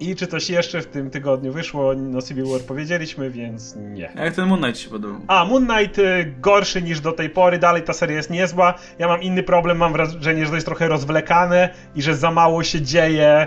I 0.00 0.16
czy 0.16 0.26
coś 0.26 0.50
jeszcze 0.50 0.80
w 0.80 0.86
tym 0.86 1.10
tygodniu 1.10 1.52
wyszło? 1.52 1.94
No 1.94 2.22
Civil 2.22 2.44
War 2.46 2.60
powiedzieliśmy, 2.60 3.30
więc 3.30 3.76
nie. 3.76 4.18
A 4.18 4.24
jak 4.24 4.34
ten 4.34 4.48
Moon 4.48 4.60
Knight 4.60 4.80
się 4.80 4.90
podobał? 4.90 5.20
A, 5.28 5.44
Moon 5.44 5.66
Knight 5.66 5.98
y, 5.98 6.34
gorszy 6.40 6.82
niż 6.82 7.00
do 7.00 7.12
tej 7.12 7.30
pory, 7.30 7.58
dalej 7.58 7.82
ta 7.82 7.92
seria 7.92 8.16
jest 8.16 8.30
niezła. 8.30 8.74
Ja 8.98 9.08
mam 9.08 9.22
inny 9.22 9.42
problem, 9.42 9.76
mam 9.76 9.92
wrażenie, 9.92 10.44
że 10.44 10.50
to 10.50 10.54
jest 10.54 10.66
trochę 10.66 10.88
rozwlekane 10.88 11.68
i 11.94 12.02
że 12.02 12.14
za 12.14 12.30
mało 12.30 12.62
się 12.62 12.82
dzieje 12.82 13.46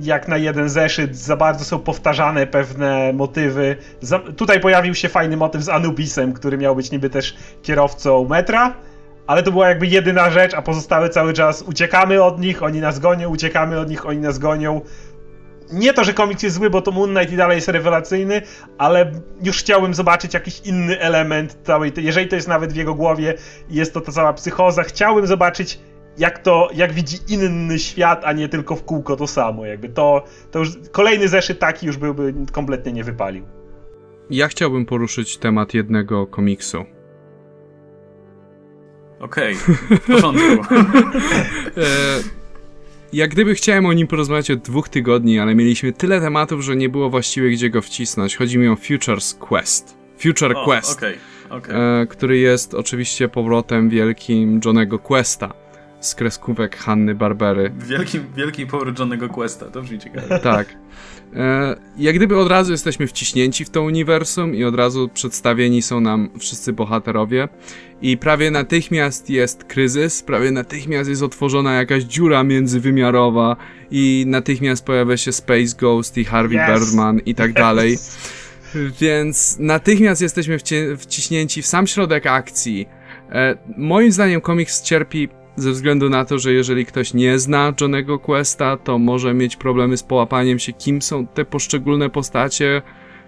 jak 0.00 0.28
na 0.28 0.36
jeden 0.36 0.68
zeszyt, 0.68 1.16
za 1.16 1.36
bardzo 1.36 1.64
są 1.64 1.78
powtarzane 1.78 2.46
pewne 2.46 3.12
motywy. 3.12 3.76
Za, 4.00 4.18
tutaj 4.18 4.60
pojawił 4.60 4.94
się 4.94 5.08
fajny 5.08 5.36
motyw 5.36 5.62
z 5.62 5.68
Anubisem, 5.68 6.32
który 6.32 6.58
miał 6.58 6.76
być 6.76 6.90
niby 6.90 7.10
też 7.10 7.36
kierowcą 7.62 8.28
metra 8.28 8.74
ale 9.26 9.42
to 9.42 9.52
była 9.52 9.68
jakby 9.68 9.86
jedyna 9.86 10.30
rzecz, 10.30 10.54
a 10.54 10.62
pozostałe 10.62 11.08
cały 11.08 11.32
czas 11.32 11.62
uciekamy 11.62 12.22
od 12.22 12.40
nich, 12.40 12.62
oni 12.62 12.80
nas 12.80 12.98
gonią, 12.98 13.28
uciekamy 13.28 13.80
od 13.80 13.90
nich, 13.90 14.06
oni 14.06 14.18
nas 14.18 14.38
gonią. 14.38 14.80
Nie 15.72 15.92
to, 15.92 16.04
że 16.04 16.14
komiks 16.14 16.42
jest 16.42 16.56
zły, 16.56 16.70
bo 16.70 16.82
to 16.82 16.90
Moon 16.92 17.10
Knight 17.14 17.32
i 17.32 17.36
dalej 17.36 17.56
jest 17.56 17.68
rewelacyjny, 17.68 18.42
ale 18.78 19.12
już 19.42 19.58
chciałbym 19.58 19.94
zobaczyć 19.94 20.34
jakiś 20.34 20.60
inny 20.60 21.00
element 21.00 21.58
całej 21.62 21.92
tej, 21.92 22.04
jeżeli 22.04 22.28
to 22.28 22.36
jest 22.36 22.48
nawet 22.48 22.72
w 22.72 22.76
jego 22.76 22.94
głowie 22.94 23.34
jest 23.70 23.94
to 23.94 24.00
ta 24.00 24.12
cała 24.12 24.32
psychoza, 24.32 24.82
chciałbym 24.82 25.26
zobaczyć 25.26 25.78
jak 26.18 26.38
to, 26.38 26.68
jak 26.74 26.92
widzi 26.92 27.16
inny 27.28 27.78
świat, 27.78 28.22
a 28.24 28.32
nie 28.32 28.48
tylko 28.48 28.76
w 28.76 28.84
kółko 28.84 29.16
to 29.16 29.26
samo, 29.26 29.66
jakby 29.66 29.88
to, 29.88 30.24
to 30.50 30.58
już 30.58 30.70
kolejny 30.92 31.28
zeszyt 31.28 31.58
taki 31.58 31.86
już 31.86 31.96
byłby 31.96 32.34
kompletnie 32.52 32.92
nie 32.92 33.04
wypalił. 33.04 33.44
Ja 34.30 34.48
chciałbym 34.48 34.86
poruszyć 34.86 35.38
temat 35.38 35.74
jednego 35.74 36.26
komiksu, 36.26 36.84
Okej, 39.20 39.56
okay. 39.62 39.98
w 39.98 40.06
porządku. 40.06 40.44
E, 41.76 42.22
jak 43.12 43.30
gdyby 43.30 43.54
chciałem 43.54 43.86
o 43.86 43.92
nim 43.92 44.06
porozmawiać 44.06 44.50
od 44.50 44.58
dwóch 44.58 44.88
tygodni, 44.88 45.38
ale 45.38 45.54
mieliśmy 45.54 45.92
tyle 45.92 46.20
tematów, 46.20 46.60
że 46.60 46.76
nie 46.76 46.88
było 46.88 47.10
właściwie 47.10 47.50
gdzie 47.50 47.70
go 47.70 47.82
wcisnąć. 47.82 48.36
Chodzi 48.36 48.58
mi 48.58 48.68
o 48.68 48.76
Futures 48.76 49.34
Quest. 49.34 49.96
Future 50.18 50.54
Quest, 50.64 50.98
okay, 50.98 51.14
okay. 51.50 51.76
E, 51.76 52.06
który 52.06 52.38
jest 52.38 52.74
oczywiście 52.74 53.28
powrotem 53.28 53.88
wielkim 53.88 54.60
Johnego 54.64 54.98
Questa 54.98 55.65
z 56.06 56.14
kreskówek 56.14 56.76
Hanny 56.76 57.14
Barbery. 57.14 57.72
Wielki, 57.78 58.20
wielki 58.36 58.66
powrót 58.66 58.98
Johnego 58.98 59.28
Questa, 59.28 59.66
to 59.66 59.82
brzmi 59.82 59.98
ciekawe. 59.98 60.40
Tak. 60.46 60.76
E, 61.34 61.76
jak 61.98 62.16
gdyby 62.16 62.38
od 62.38 62.48
razu 62.48 62.72
jesteśmy 62.72 63.06
wciśnięci 63.06 63.64
w 63.64 63.70
to 63.70 63.82
uniwersum 63.82 64.54
i 64.54 64.64
od 64.64 64.74
razu 64.74 65.08
przedstawieni 65.08 65.82
są 65.82 66.00
nam 66.00 66.30
wszyscy 66.38 66.72
bohaterowie 66.72 67.48
i 68.02 68.18
prawie 68.18 68.50
natychmiast 68.50 69.30
jest 69.30 69.64
kryzys, 69.64 70.22
prawie 70.22 70.50
natychmiast 70.50 71.10
jest 71.10 71.22
otworzona 71.22 71.74
jakaś 71.74 72.02
dziura 72.02 72.44
międzywymiarowa 72.44 73.56
i 73.90 74.24
natychmiast 74.26 74.84
pojawia 74.84 75.16
się 75.16 75.32
Space 75.32 75.76
Ghost 75.80 76.18
i 76.18 76.24
Harvey 76.24 76.58
yes. 76.58 76.80
Birdman 76.80 77.20
i 77.26 77.34
tak 77.34 77.52
dalej. 77.52 77.98
Więc 79.00 79.56
natychmiast 79.58 80.22
jesteśmy 80.22 80.58
wci 80.58 80.74
wciśnięci 80.98 81.62
w 81.62 81.66
sam 81.66 81.86
środek 81.86 82.26
akcji. 82.26 82.88
E, 83.32 83.56
moim 83.76 84.12
zdaniem 84.12 84.40
komiks 84.40 84.82
cierpi 84.82 85.28
ze 85.56 85.72
względu 85.72 86.10
na 86.10 86.24
to, 86.24 86.38
że 86.38 86.52
jeżeli 86.52 86.86
ktoś 86.86 87.14
nie 87.14 87.38
zna 87.38 87.74
Johnego 87.80 88.18
Questa, 88.18 88.76
to 88.76 88.98
może 88.98 89.34
mieć 89.34 89.56
problemy 89.56 89.96
z 89.96 90.02
połapaniem 90.02 90.58
się, 90.58 90.72
kim 90.72 91.02
są 91.02 91.26
te 91.26 91.44
poszczególne 91.44 92.10
postacie, 92.10 92.82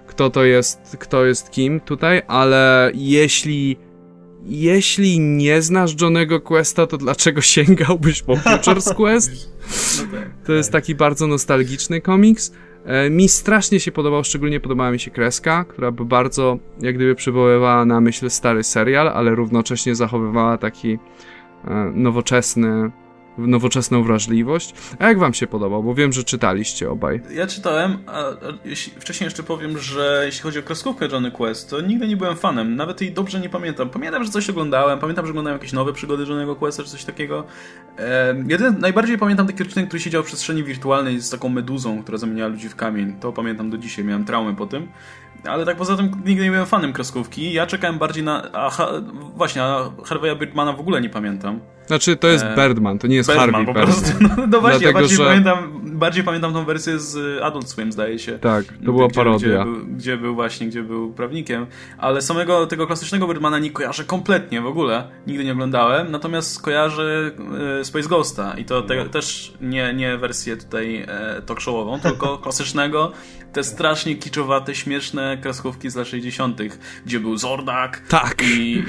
kto 0.07 0.31
to 0.31 0.45
jest, 0.45 0.97
kto 1.01 1.25
jest 1.25 1.51
kim 1.51 1.81
tutaj, 1.81 2.23
ale 2.27 2.91
jeśli 2.95 3.77
jeśli 4.45 5.21
nie 5.21 5.63
znasz 5.63 6.01
Johnego 6.01 6.41
Questa, 6.41 6.87
to 6.87 6.99
dlaczego 6.99 7.41
sięgałbyś 7.41 8.23
po 8.23 8.37
Futures 8.37 8.95
Quest? 8.95 9.31
To 10.47 10.53
jest 10.53 10.73
tak. 10.73 10.83
taki 10.83 10.95
bardzo 10.95 11.27
nostalgiczny 11.27 12.01
komiks. 12.01 12.53
E, 12.85 13.11
mi 13.11 13.29
strasznie 13.29 13.81
się 13.81 13.93
podobał, 13.93 14.25
szczególnie 14.25 14.61
podobała 14.61 14.91
mi 14.91 15.01
się 15.01 15.11
kreska, 15.11 15.65
która 15.65 15.91
by 15.91 16.05
bardzo 16.05 16.59
jak 16.81 16.95
gdyby 16.95 17.15
przywoływała 17.15 17.85
na 17.85 18.01
myśl 18.01 18.31
stary 18.31 18.63
serial, 18.63 19.09
ale 19.09 19.35
równocześnie 19.35 19.95
zachowywała 19.95 20.59
taki 20.59 20.99
nowoczesny, 21.95 22.91
nowoczesną 23.39 24.03
wrażliwość. 24.03 24.75
A 24.99 25.09
jak 25.09 25.19
wam 25.19 25.35
się 25.35 25.47
podobał? 25.47 25.83
Bo 25.83 25.95
wiem, 25.95 26.13
że 26.13 26.25
czytaliście 26.25 26.91
obaj. 26.91 27.21
Ja 27.31 27.47
czytałem, 27.47 27.99
a, 28.07 28.19
a 28.19 28.35
wcześniej 29.01 29.27
jeszcze 29.27 29.43
powiem, 29.43 29.79
że 29.79 30.23
jeśli 30.27 30.43
chodzi 30.43 30.59
o 30.59 30.63
kreskówkę 30.63 31.09
Johnny 31.13 31.31
Quest, 31.31 31.71
to 31.71 31.81
nigdy 31.81 32.09
nie 32.09 32.17
byłem 32.17 32.37
fanem. 32.37 32.77
Nawet 32.77 33.01
jej 33.01 33.13
dobrze 33.13 33.41
nie 33.41 33.49
pamiętam. 33.49 33.91
Pamiętam, 33.91 34.25
że 34.25 34.31
coś 34.31 34.51
oglądałem, 34.51 34.99
pamiętam, 34.99 35.27
że 35.27 35.31
oglądałem 35.31 35.59
jakieś 35.59 35.73
nowe 35.73 35.93
przygody 35.93 36.25
Johnny'ego 36.25 36.57
Questa, 36.57 36.83
czy 36.83 36.91
coś 36.91 37.05
takiego. 37.05 37.45
E, 37.99 38.35
jeden, 38.49 38.79
najbardziej 38.79 39.19
pamiętam 39.19 39.47
taki 39.47 39.63
odcinek, 39.63 39.89
który 39.89 40.01
siedział 40.01 40.23
w 40.23 40.27
przestrzeni 40.27 40.65
wirtualnej 40.65 41.21
z 41.21 41.31
taką 41.31 41.49
meduzą, 41.49 42.03
która 42.03 42.19
zamieniała 42.19 42.51
ludzi 42.51 42.69
w 42.69 42.77
kamień. 42.77 43.17
To 43.21 43.33
pamiętam 43.33 43.71
do 43.71 43.79
dzisiaj, 43.79 44.05
miałem 44.05 44.25
traumę 44.25 44.57
po 44.57 44.67
tym. 44.67 44.89
Ale 45.45 45.65
tak 45.65 45.77
poza 45.77 45.97
tym 45.97 46.11
nigdy 46.25 46.45
nie 46.45 46.51
byłem 46.51 46.67
fanem 46.67 46.93
kreskówki. 46.93 47.53
Ja 47.53 47.67
czekałem 47.67 47.99
bardziej 47.99 48.25
na... 48.25 48.53
A, 48.53 48.71
właśnie, 49.37 49.63
a 49.63 49.91
Harvey'a 50.03 50.39
Birdmana 50.39 50.73
w 50.73 50.81
ogóle 50.81 51.01
nie 51.01 51.11
pamiętam. 51.11 51.61
Znaczy, 51.89 52.17
to 52.17 52.29
jest 52.29 52.45
e... 52.45 52.57
Birdman, 52.57 52.99
to 52.99 53.07
nie 53.07 53.17
jest 53.17 53.29
Birdman, 53.29 53.67
Harvey 53.67 53.67
po 53.67 53.81
prostu. 53.81 54.11
No, 54.21 54.47
no 54.47 54.61
właśnie, 54.61 54.81
Dlatego, 54.81 55.01
bardziej, 55.01 55.17
że... 55.17 55.25
pamiętam, 55.25 55.81
bardziej 55.85 56.25
pamiętam 56.25 56.53
tą 56.53 56.65
wersję 56.65 56.99
z 56.99 57.43
Adult 57.43 57.71
Swim, 57.71 57.93
zdaje 57.93 58.19
się. 58.19 58.39
Tak, 58.39 58.65
to 58.65 58.93
była 58.93 59.07
gdzie, 59.07 59.15
parodia. 59.15 59.49
Gdzie 59.49 59.65
był, 59.65 59.87
gdzie 59.87 60.17
był, 60.17 60.35
właśnie, 60.35 60.67
gdzie 60.67 60.83
był 60.83 61.13
prawnikiem, 61.13 61.67
ale 61.99 62.23
samego 62.23 62.67
tego 62.67 62.87
klasycznego 62.87 63.29
Birdmana 63.29 63.59
nie 63.59 63.71
kojarzę 63.71 64.05
kompletnie 64.05 64.61
w 64.61 64.67
ogóle, 64.67 65.09
nigdy 65.27 65.45
nie 65.45 65.53
oglądałem, 65.53 66.11
natomiast 66.11 66.63
kojarzę 66.63 67.31
e, 67.81 67.85
Space 67.85 68.09
Ghosta 68.09 68.55
i 68.59 68.65
to 68.65 68.83
te, 68.83 68.97
no. 68.97 69.05
też 69.05 69.55
nie, 69.61 69.95
nie 69.95 70.17
wersję 70.17 70.57
tutaj 70.57 71.05
e, 71.09 71.43
talk 71.47 71.61
showową, 71.61 72.01
tylko 72.01 72.39
klasycznego, 72.45 73.13
te 73.53 73.65
strasznie 73.65 74.17
kiczowate, 74.17 74.75
śmieszne 74.75 75.39
kreskówki 75.43 75.91
z 75.91 75.97
lat 75.97 76.09
60., 76.09 76.61
gdzie 77.07 77.21
był 77.21 77.37
Zordak. 77.37 78.03
Tak. 78.09 78.43
I, 78.43 78.73
i, 78.73 78.83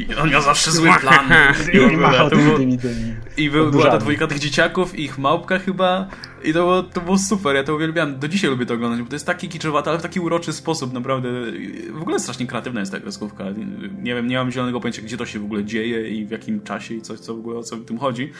i 0.02 0.14
on 0.14 0.30
miał 0.30 0.42
zawsze 0.42 0.70
zły 0.70 0.90
plan. 1.00 1.28
I, 1.74 1.80
ogóle, 1.80 2.30
było, 2.30 2.58
i 3.36 3.50
był, 3.50 3.70
była 3.70 3.90
ta 3.90 3.98
dwójka 3.98 4.26
tych 4.26 4.38
dzieciaków 4.38 4.98
i 4.98 5.04
ich 5.04 5.18
małpka 5.18 5.58
chyba. 5.58 6.08
I 6.44 6.52
to 6.52 6.58
było, 6.58 6.82
to 6.82 7.00
było 7.00 7.18
super, 7.18 7.56
ja 7.56 7.64
to 7.64 7.74
uwielbiam. 7.74 8.18
Do 8.18 8.28
dzisiaj 8.28 8.50
lubię 8.50 8.66
to 8.66 8.74
oglądać, 8.74 9.02
bo 9.02 9.08
to 9.08 9.14
jest 9.14 9.26
taki 9.26 9.48
kiczowate, 9.48 9.90
ale 9.90 9.98
w 9.98 10.02
taki 10.02 10.20
uroczy 10.20 10.52
sposób, 10.52 10.92
naprawdę. 10.92 11.28
W 11.92 12.02
ogóle 12.02 12.20
strasznie 12.20 12.46
kreatywna 12.46 12.80
jest 12.80 12.92
ta 12.92 13.00
kreskówka. 13.00 13.44
Nie 14.02 14.14
wiem, 14.14 14.26
nie 14.26 14.36
mam 14.36 14.50
zielonego 14.50 14.80
pojęcia, 14.80 15.02
gdzie 15.02 15.16
to 15.16 15.26
się 15.26 15.38
w 15.38 15.44
ogóle 15.44 15.64
dzieje 15.64 16.08
i 16.08 16.26
w 16.26 16.30
jakim 16.30 16.60
czasie 16.60 16.94
i 16.94 17.02
coś, 17.02 17.18
co 17.18 17.34
w 17.34 17.38
ogóle 17.38 17.58
o 17.58 17.62
co 17.62 17.76
w 17.76 17.84
tym 17.84 17.98
chodzi. 17.98 18.32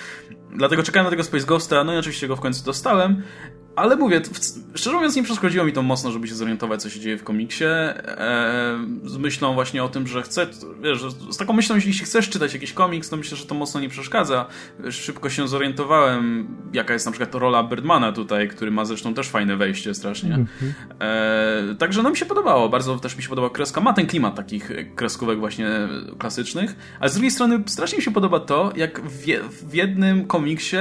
Dlatego 0.57 0.83
czekałem 0.83 1.05
na 1.05 1.11
tego 1.11 1.25
Space 1.25 1.47
Ghosta, 1.47 1.85
no 1.85 1.95
i 1.95 1.97
oczywiście 1.97 2.29
go 2.29 2.37
w 2.37 2.41
końcu 2.41 2.65
dostałem. 2.65 3.23
Ale 3.79 3.97
mówię, 3.97 4.21
szczerze 4.75 4.97
mówiąc 4.97 5.17
nie 5.17 5.23
przeszkodziło 5.23 5.65
mi 5.65 5.73
to 5.73 5.83
mocno, 5.83 6.11
żeby 6.11 6.29
się 6.29 6.35
zorientować, 6.35 6.83
co 6.83 6.91
się 6.91 7.01
dzieje 7.01 7.19
w 7.19 7.25
komiksie. 7.25 7.65
E, 7.65 8.79
z 9.05 9.17
myślą 9.17 9.55
właśnie 9.55 9.85
o 9.85 9.89
tym, 9.89 10.07
że 10.07 10.23
chcę, 10.23 10.47
wiesz, 10.83 11.03
z 11.31 11.37
taką 11.37 11.53
myślą, 11.53 11.77
jeśli 11.77 11.93
chcesz 11.93 12.29
czytać 12.29 12.55
jakiś 12.55 12.73
komiks, 12.73 13.11
to 13.11 13.17
myślę, 13.17 13.37
że 13.37 13.47
to 13.47 13.55
mocno 13.55 13.81
nie 13.81 13.89
przeszkadza. 13.89 14.47
Szybko 14.91 15.31
się 15.31 15.49
zorientowałem, 15.49 16.49
jaka 16.73 16.93
jest 16.93 17.07
na 17.07 17.13
przykład 17.13 17.35
rola 17.35 17.65
Birdmana 17.65 18.13
tutaj, 18.13 18.49
który 18.49 18.71
ma 18.71 18.85
zresztą 18.85 19.15
też 19.15 19.29
fajne 19.29 19.57
wejście 19.57 19.95
strasznie. 19.95 20.31
-hmm. 20.31 20.73
e, 21.01 21.75
także 21.75 22.03
no 22.03 22.11
mi 22.11 22.17
się 22.17 22.27
podobało, 22.27 22.69
bardzo 22.69 22.99
też 22.99 23.17
mi 23.17 23.23
się 23.23 23.29
podobała 23.29 23.51
kreska. 23.51 23.81
Ma 23.81 23.93
ten 23.93 24.07
klimat 24.07 24.35
takich 24.35 24.71
kreskówek 24.95 25.39
właśnie 25.39 25.69
klasycznych, 26.19 26.77
ale 27.01 27.11
z 27.11 27.13
drugiej 27.13 27.31
strony 27.31 27.63
strasznie 27.67 27.99
mi 27.99 28.05
się 28.05 28.11
podoba 28.11 28.41
to, 28.41 28.73
jak 28.77 29.01
w, 29.01 29.27
w 29.69 29.75
jednym 29.75 30.27
komiksie 30.27 30.77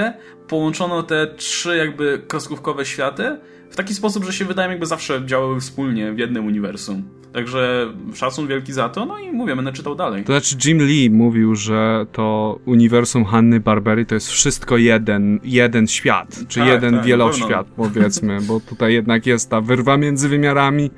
połączono 0.48 1.03
te 1.03 1.28
trzy 1.28 1.78
jakby 1.78 2.22
kreskówkowe 2.28 2.86
światy 2.86 3.38
w 3.69 3.76
taki 3.76 3.94
sposób, 3.94 4.24
że 4.26 4.34
się 4.34 4.45
wydaje 4.45 4.69
jakby 4.69 4.86
zawsze 4.86 5.22
działały 5.26 5.60
wspólnie 5.60 6.14
w 6.14 6.18
jednym 6.18 6.45
uniwersum. 6.45 7.03
Także 7.34 7.94
szacun 8.14 8.48
wielki 8.48 8.74
za 8.74 8.90
to, 8.90 9.06
no 9.06 9.19
i 9.19 9.32
mówię, 9.32 9.56
będę 9.56 9.72
czytał 9.72 9.95
dalej. 9.95 10.24
To 10.24 10.34
znaczy 10.34 10.56
Jim 10.65 10.78
Lee 10.82 11.10
mówił, 11.10 11.56
że 11.56 12.06
to 12.11 12.60
uniwersum 12.65 13.26
Hanny 13.26 13.60
Barbery 13.60 14.06
to 14.06 14.15
jest 14.15 14.28
wszystko 14.28 14.78
jeden, 14.78 15.40
jeden 15.44 15.88
świat, 15.88 16.40
czy 16.48 16.60
tak, 16.60 16.68
jeden 16.68 16.95
tak, 16.95 17.06
wieloświat 17.06 17.68
powiedzmy, 17.76 18.41
bo 18.41 18.60
tutaj 18.60 18.94
jednak 18.94 19.26
jest 19.26 19.49
ta 19.49 19.61
wyrwa 19.61 19.98
między 19.98 20.30
wymiarami, 20.30 20.91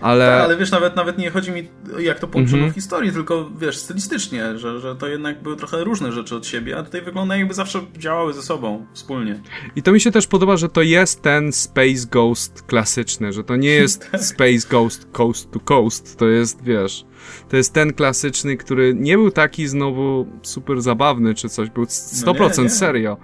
ale... 0.00 0.26
Tak, 0.26 0.40
ale 0.44 0.56
wiesz, 0.56 0.70
nawet, 0.70 0.96
nawet 0.96 1.18
nie 1.18 1.30
chodzi 1.30 1.52
mi 1.52 1.68
jak 1.98 2.18
to 2.18 2.28
połączono 2.28 2.58
mm 2.58 2.70
-hmm. 2.70 2.72
w 2.72 2.74
historii, 2.74 3.12
tylko 3.12 3.50
wiesz, 3.60 3.76
stylistycznie, 3.76 4.58
że, 4.58 4.80
że 4.80 4.96
to 4.96 5.06
jednak 5.06 5.42
były 5.42 5.56
trochę 5.56 5.84
różne 5.84 6.12
rzeczy 6.12 6.36
od 6.36 6.46
siebie, 6.46 6.78
a 6.78 6.82
tutaj 6.82 7.02
wygląda 7.02 7.36
jakby 7.36 7.54
zawsze 7.54 7.80
działały 7.98 8.32
ze 8.32 8.42
sobą 8.42 8.86
wspólnie. 8.92 9.40
I 9.76 9.82
to 9.82 9.92
mi 9.92 10.00
się 10.00 10.10
też 10.10 10.26
podoba, 10.26 10.56
że 10.56 10.68
to 10.68 10.82
jest 10.82 11.22
ten 11.22 11.52
Space 11.52 12.06
Ghost 12.10 12.62
klasyczny, 12.62 13.32
że 13.32 13.44
to 13.44 13.56
nie 13.56 13.70
jest 13.70 14.10
tak. 14.10 14.20
Space 14.34 14.68
Ghost 14.70 15.08
Coast 15.12 15.50
to 15.50 15.60
Coast, 15.60 16.18
to 16.18 16.28
jest, 16.28 16.64
wiesz, 16.64 17.04
to 17.48 17.56
jest 17.56 17.72
ten 17.72 17.92
klasyczny, 17.92 18.56
który 18.56 18.94
nie 18.94 19.16
był 19.16 19.30
taki 19.30 19.66
znowu 19.66 20.26
super 20.42 20.82
zabawny 20.82 21.34
czy 21.34 21.48
coś, 21.48 21.70
był 21.70 21.84
100% 21.84 22.26
no 22.26 22.56
nie, 22.56 22.62
nie. 22.62 22.70
serio. 22.70 23.16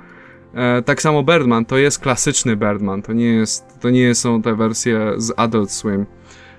E, 0.55 0.82
tak 0.82 1.02
samo 1.02 1.22
Birdman, 1.22 1.64
to 1.64 1.78
jest 1.78 1.98
klasyczny 1.98 2.56
Birdman, 2.56 3.02
to 3.02 3.12
nie 3.12 3.26
jest, 3.34 3.64
to 3.80 3.90
nie 3.90 4.14
są 4.14 4.42
te 4.42 4.55
wersje 4.55 5.12
z 5.16 5.32
Adult 5.36 5.70
Swim. 5.70 6.06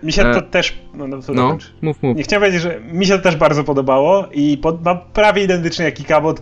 Mi 0.03 0.11
się 0.11 0.21
e... 0.21 0.33
to 0.33 0.41
też. 0.41 0.79
No, 0.93 1.07
no, 1.07 1.17
no 1.33 1.57
mów, 1.81 2.03
mów. 2.03 2.17
Nie 2.17 2.23
chciałem 2.23 2.41
powiedzieć, 2.41 2.61
że 2.61 2.79
mi 2.93 3.05
się 3.05 3.17
to 3.17 3.23
też 3.23 3.35
bardzo 3.35 3.63
podobało 3.63 4.27
i 4.31 4.57
pod, 4.57 4.75
prawie 5.13 5.43
identycznie 5.43 5.85
jak 5.85 5.93
Kikabot. 5.93 6.41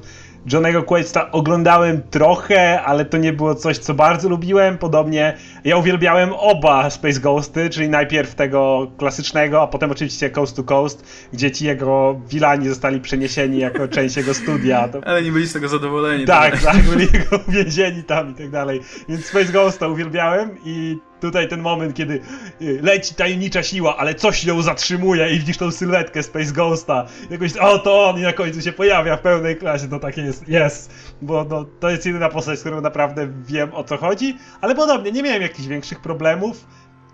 Johnnego 0.54 0.84
Questa 0.84 1.32
oglądałem 1.32 2.02
trochę, 2.10 2.82
ale 2.82 3.06
to 3.06 3.18
nie 3.18 3.34
było 3.34 3.56
coś, 3.56 3.78
co 3.78 3.94
bardzo 3.94 4.30
lubiłem. 4.30 4.78
Podobnie 4.78 5.38
ja 5.64 5.78
uwielbiałem 5.78 6.34
oba 6.34 6.90
Space 6.90 7.20
Ghosty, 7.20 7.70
czyli 7.70 7.90
najpierw 7.90 8.36
tego 8.36 8.92
klasycznego, 8.98 9.62
a 9.62 9.68
potem 9.68 9.92
oczywiście 9.92 10.30
Coast 10.30 10.56
to 10.56 10.64
Coast, 10.64 11.28
gdzie 11.34 11.52
ci 11.52 11.66
jego 11.66 12.22
wilani 12.28 12.68
zostali 12.70 13.02
przeniesieni 13.02 13.60
jako 13.60 13.88
część 13.98 14.18
jego 14.18 14.34
studia. 14.34 14.88
To... 14.88 15.08
Ale 15.08 15.24
nie 15.24 15.32
byli 15.32 15.48
z 15.48 15.54
tego 15.54 15.68
zadowoleni. 15.68 16.26
Tak, 16.26 16.52
tak, 16.52 16.62
tak 16.62 16.84
byli 16.84 17.08
jego 17.14 17.40
uwięzieni 17.48 18.04
tam 18.04 18.32
i 18.32 18.34
tak 18.34 18.50
dalej. 18.50 18.82
Więc 19.10 19.26
Space 19.26 19.52
Ghosta 19.52 19.88
uwielbiałem 19.88 20.50
i 20.66 20.98
Tutaj 21.22 21.48
ten 21.48 21.62
moment, 21.62 21.96
kiedy 21.96 22.22
y, 22.62 22.80
leci 22.82 23.16
tajemnicza 23.16 23.64
siła, 23.64 23.98
ale 23.98 24.16
coś 24.16 24.44
ją 24.44 24.62
zatrzymuje 24.62 25.30
i 25.30 25.40
widzisz 25.40 25.58
tą 25.58 25.72
sylwetkę 25.72 26.24
Space 26.24 26.52
Ghosta. 26.54 27.06
Jakoś, 27.30 27.58
o 27.58 27.80
to 27.80 28.06
on 28.10 28.20
i 28.20 28.22
na 28.22 28.34
końcu 28.34 28.62
się 28.62 28.72
pojawia 28.72 29.18
w 29.18 29.22
pełnej 29.22 29.56
klasie, 29.56 29.88
to 29.88 30.00
takie 30.00 30.22
jest, 30.22 30.48
jest. 30.48 30.92
Bo 31.22 31.46
no, 31.50 31.66
to 31.80 31.90
jest 31.90 32.06
jedyna 32.06 32.30
postać, 32.30 32.60
z 32.60 32.62
którą 32.62 32.82
naprawdę 32.82 33.28
wiem 33.46 33.74
o 33.74 33.84
co 33.84 33.98
chodzi, 33.98 34.38
ale 34.62 34.76
podobnie, 34.76 35.12
nie 35.12 35.24
miałem 35.24 35.42
jakichś 35.42 35.68
większych 35.68 36.02
problemów. 36.02 36.66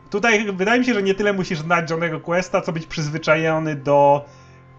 Tutaj 0.09 0.53
wydaje 0.53 0.79
mi 0.79 0.85
się, 0.85 0.93
że 0.93 1.03
nie 1.03 1.13
tyle 1.13 1.33
musisz 1.33 1.59
znać 1.59 1.91
Johnego 1.91 2.19
Questa, 2.19 2.61
co 2.61 2.71
być 2.71 2.85
przyzwyczajony 2.85 3.75
do 3.75 4.25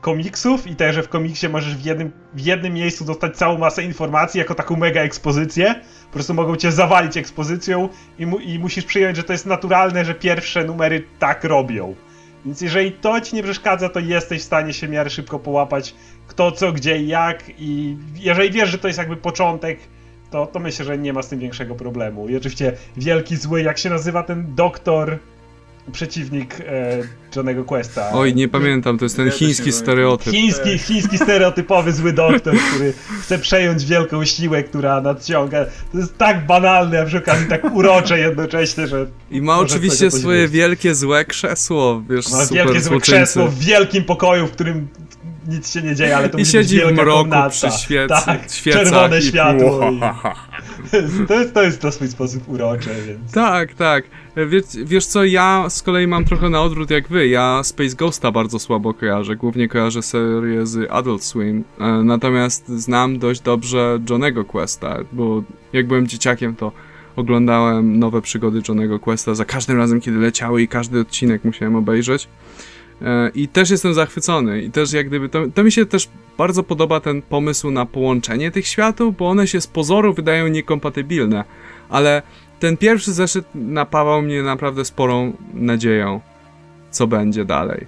komiksów 0.06 0.66
i 0.66 0.76
też, 0.76 0.94
że 0.94 1.02
w 1.02 1.08
komiksie 1.08 1.48
możesz 1.48 1.76
w 1.76 1.84
jednym, 1.84 2.12
w 2.34 2.40
jednym 2.40 2.74
miejscu 2.74 3.04
dostać 3.04 3.36
całą 3.36 3.58
masę 3.58 3.82
informacji 3.82 4.38
jako 4.38 4.54
taką 4.54 4.76
mega 4.76 5.00
ekspozycję. 5.00 5.74
Po 6.06 6.12
prostu 6.12 6.34
mogą 6.34 6.56
cię 6.56 6.72
zawalić 6.72 7.16
ekspozycją 7.16 7.88
i, 8.18 8.26
mu, 8.26 8.38
i 8.38 8.58
musisz 8.58 8.84
przyjąć, 8.84 9.16
że 9.16 9.22
to 9.22 9.32
jest 9.32 9.46
naturalne, 9.46 10.04
że 10.04 10.14
pierwsze 10.14 10.64
numery 10.64 11.04
tak 11.18 11.44
robią. 11.44 11.94
Więc 12.44 12.60
jeżeli 12.60 12.92
to 12.92 13.20
ci 13.20 13.36
nie 13.36 13.42
przeszkadza, 13.42 13.88
to 13.88 14.00
jesteś 14.00 14.40
w 14.40 14.44
stanie 14.44 14.72
się 14.72 14.88
miarę 14.88 15.10
szybko 15.10 15.38
połapać 15.38 15.94
kto, 16.26 16.52
co, 16.52 16.72
gdzie 16.72 16.98
i 16.98 17.08
jak 17.08 17.44
i 17.58 17.96
jeżeli 18.14 18.50
wiesz, 18.50 18.68
że 18.68 18.78
to 18.78 18.88
jest 18.88 18.98
jakby 18.98 19.16
początek, 19.16 19.78
to, 20.30 20.46
to 20.46 20.58
myślę, 20.58 20.84
że 20.84 20.98
nie 20.98 21.12
ma 21.12 21.22
z 21.22 21.28
tym 21.28 21.38
większego 21.38 21.74
problemu. 21.74 22.28
I 22.28 22.36
oczywiście 22.36 22.72
wielki 22.96 23.36
zły, 23.36 23.62
jak 23.62 23.78
się 23.78 23.90
nazywa 23.90 24.22
ten 24.22 24.54
doktor 24.54 25.18
przeciwnik 25.92 26.60
e, 26.60 27.02
Johnego 27.36 27.64
Questa. 27.64 28.10
Oj, 28.12 28.34
nie 28.34 28.48
pamiętam, 28.48 28.98
to 28.98 29.04
jest 29.04 29.16
ten 29.16 29.26
ja 29.26 29.32
chiński 29.32 29.72
stereotyp. 29.72 30.32
Chiński, 30.32 30.78
chiński 30.78 31.18
stereotypowy 31.18 31.92
zły 31.92 32.12
doktor, 32.12 32.54
który 32.70 32.92
chce 33.22 33.38
przejąć 33.38 33.84
wielką 33.84 34.24
siłę, 34.24 34.62
która 34.62 35.00
nadciąga. 35.00 35.64
To 35.92 35.98
jest 35.98 36.18
tak 36.18 36.46
banalne, 36.46 37.00
a 37.00 37.04
przy 37.04 37.18
okazji 37.18 37.46
tak 37.48 37.74
urocze 37.74 38.18
jednocześnie, 38.18 38.86
że... 38.86 39.06
I 39.30 39.42
ma 39.42 39.58
oczywiście 39.58 40.10
swoje 40.10 40.48
wielkie 40.48 40.94
złe 40.94 41.24
krzesło, 41.24 42.02
wiesz, 42.10 42.30
Ma 42.30 42.44
super 42.44 42.64
wielkie 42.66 42.80
złe 42.80 43.00
krzesło 43.00 43.48
w 43.48 43.58
wielkim 43.58 44.04
pokoju, 44.04 44.46
w 44.46 44.52
którym 44.52 44.88
nic 45.48 45.72
się 45.72 45.82
nie 45.82 45.94
dzieje, 45.94 46.16
ale 46.16 46.28
to 46.28 46.38
I 46.38 46.46
siedzi 46.46 46.80
w 46.80 46.92
mroku 46.92 47.18
komnata. 47.18 47.50
przy 47.50 47.70
świec, 47.70 48.10
tak, 48.24 48.46
czerwone 48.46 49.18
i... 49.18 49.22
światło. 49.22 49.90
I... 49.90 50.00
To, 51.28 51.34
jest, 51.34 51.54
to 51.54 51.62
jest 51.62 51.82
na 51.82 51.90
swój 51.90 52.08
sposób 52.08 52.48
urocze, 52.48 52.90
więc... 53.06 53.32
Tak, 53.32 53.74
tak. 53.74 54.04
Wiesz, 54.36 54.64
wiesz 54.84 55.06
co, 55.06 55.24
ja 55.24 55.66
z 55.68 55.82
kolei 55.82 56.06
mam 56.06 56.24
trochę 56.24 56.50
na 56.50 56.62
odwrót 56.62 56.90
jak 56.90 57.08
wy. 57.08 57.28
Ja 57.28 57.60
Space 57.64 57.96
Ghosta 57.96 58.32
bardzo 58.32 58.58
słabo 58.58 58.94
kojarzę. 58.94 59.36
Głównie 59.36 59.68
kojarzę 59.68 60.02
serię 60.02 60.66
z 60.66 60.90
Adult 60.90 61.24
Swim. 61.24 61.64
E, 61.80 61.84
natomiast 61.86 62.68
znam 62.68 63.18
dość 63.18 63.40
dobrze 63.40 63.98
Johnego 64.10 64.44
Questa, 64.44 64.98
bo 65.12 65.42
jak 65.72 65.86
byłem 65.86 66.06
dzieciakiem, 66.06 66.56
to 66.56 66.72
oglądałem 67.16 67.98
nowe 67.98 68.22
przygody 68.22 68.60
Johnego 68.68 68.98
Questa 68.98 69.34
za 69.34 69.44
każdym 69.44 69.78
razem, 69.78 70.00
kiedy 70.00 70.18
leciały 70.18 70.62
i 70.62 70.68
każdy 70.68 71.00
odcinek 71.00 71.44
musiałem 71.44 71.76
obejrzeć. 71.76 72.28
E, 73.02 73.30
I 73.34 73.48
też 73.48 73.70
jestem 73.70 73.94
zachwycony. 73.94 74.62
I 74.62 74.70
też 74.70 74.92
jak 74.92 75.08
gdyby. 75.08 75.28
To, 75.28 75.44
to, 75.54 75.64
mi 75.64 75.72
się 75.72 75.86
też 75.86 76.08
bardzo 76.38 76.62
podoba 76.62 77.00
ten 77.00 77.22
pomysł 77.22 77.70
na 77.70 77.86
połączenie 77.86 78.50
tych 78.50 78.66
światów, 78.66 79.16
bo 79.16 79.28
one 79.28 79.46
się 79.46 79.60
z 79.60 79.66
pozoru 79.66 80.14
wydają 80.14 80.48
niekompatybilne. 80.48 81.44
Ale 81.88 82.22
ten 82.60 82.76
pierwszy 82.76 83.12
zeszyt 83.12 83.46
napawał 83.54 84.22
mnie 84.22 84.42
naprawdę 84.42 84.84
sporą 84.84 85.32
nadzieją, 85.54 86.20
co 86.90 87.06
będzie 87.06 87.44
dalej. 87.44 87.86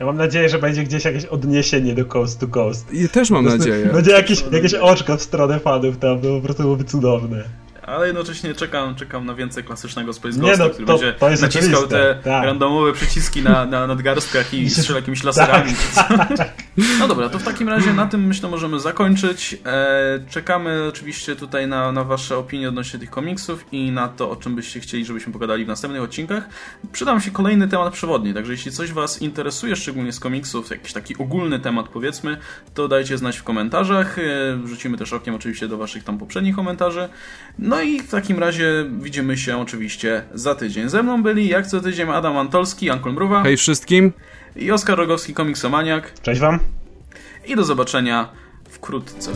Ja 0.00 0.06
mam 0.06 0.16
nadzieję, 0.16 0.48
że 0.48 0.58
będzie 0.58 0.84
gdzieś 0.84 1.04
jakieś 1.04 1.24
odniesienie 1.24 1.94
do 1.94 2.04
Coast 2.04 2.40
to 2.40 2.48
Coast. 2.48 2.94
I 2.94 3.08
też 3.08 3.30
mam 3.30 3.44
nadzieję. 3.44 3.90
Będzie 3.94 4.10
jakieś, 4.10 4.44
jakieś 4.52 4.74
oczko 4.74 5.16
w 5.16 5.22
stronę 5.22 5.60
fanów 5.60 5.98
tam, 5.98 6.20
to 6.20 6.28
po 6.36 6.40
prostu 6.40 6.62
byłoby 6.62 6.84
cudowne 6.84 7.61
ale 7.82 8.06
jednocześnie 8.06 8.54
czekam, 8.54 8.94
czekam 8.94 9.26
na 9.26 9.34
więcej 9.34 9.64
klasycznego 9.64 10.12
Space 10.12 10.38
Ghosta, 10.38 10.64
no, 10.64 10.70
który 10.70 10.86
to, 10.86 10.98
będzie 10.98 11.12
to 11.12 11.28
naciskał 11.28 11.86
te 11.86 12.14
tak. 12.24 12.44
randomowe 12.44 12.92
przyciski 12.92 13.42
na, 13.42 13.66
na 13.66 13.86
nadgarstkach 13.86 14.54
i 14.54 14.70
strzelał 14.70 15.00
jakimiś 15.00 15.24
laserami. 15.24 15.74
Tak, 15.94 16.36
tak. 16.36 16.52
No 16.76 17.08
dobra, 17.08 17.28
to 17.28 17.38
w 17.38 17.42
takim 17.42 17.68
razie 17.68 17.92
na 17.92 18.06
tym 18.06 18.26
myślę 18.26 18.48
możemy 18.48 18.80
zakończyć. 18.80 19.56
E, 19.66 20.20
czekamy 20.30 20.84
oczywiście 20.88 21.36
tutaj 21.36 21.68
na, 21.68 21.92
na 21.92 22.04
Wasze 22.04 22.38
opinie 22.38 22.68
odnośnie 22.68 23.00
tych 23.00 23.10
komiksów 23.10 23.64
i 23.72 23.90
na 23.90 24.08
to, 24.08 24.30
o 24.30 24.36
czym 24.36 24.54
byście 24.54 24.80
chcieli, 24.80 25.04
żebyśmy 25.04 25.32
pogadali 25.32 25.64
w 25.64 25.68
następnych 25.68 26.02
odcinkach. 26.02 26.48
Przydam 26.92 27.20
się 27.20 27.30
kolejny 27.30 27.68
temat 27.68 27.92
przewodni, 27.92 28.34
także 28.34 28.52
jeśli 28.52 28.72
coś 28.72 28.92
Was 28.92 29.22
interesuje, 29.22 29.76
szczególnie 29.76 30.12
z 30.12 30.20
komiksów, 30.20 30.70
jakiś 30.70 30.92
taki 30.92 31.18
ogólny 31.18 31.60
temat 31.60 31.88
powiedzmy, 31.88 32.36
to 32.74 32.88
dajcie 32.88 33.18
znać 33.18 33.36
w 33.36 33.42
komentarzach. 33.42 34.18
E, 34.18 34.22
wrzucimy 34.56 34.98
też 34.98 35.12
okiem 35.12 35.34
oczywiście 35.34 35.68
do 35.68 35.76
Waszych 35.76 36.04
tam 36.04 36.18
poprzednich 36.18 36.56
komentarzy. 36.56 37.08
No 37.58 37.80
i 37.80 38.00
w 38.00 38.10
takim 38.10 38.38
razie 38.38 38.84
widzimy 39.00 39.38
się 39.38 39.58
oczywiście 39.58 40.22
za 40.34 40.54
tydzień. 40.54 40.88
Ze 40.88 41.02
mną 41.02 41.22
byli 41.22 41.48
jak 41.48 41.66
co 41.66 41.80
tydzień 41.80 42.08
Adam 42.08 42.36
Antolski, 42.36 42.90
Ankul 42.90 43.12
Mruwa. 43.12 43.42
Hej 43.42 43.56
wszystkim! 43.56 44.12
I 44.56 44.70
Oskar 44.72 44.98
Rogowski, 44.98 45.34
komiksomaniak. 45.34 46.20
Cześć 46.22 46.40
Wam. 46.40 46.58
I 47.46 47.56
do 47.56 47.64
zobaczenia 47.64 48.28
wkrótce. 48.70 49.30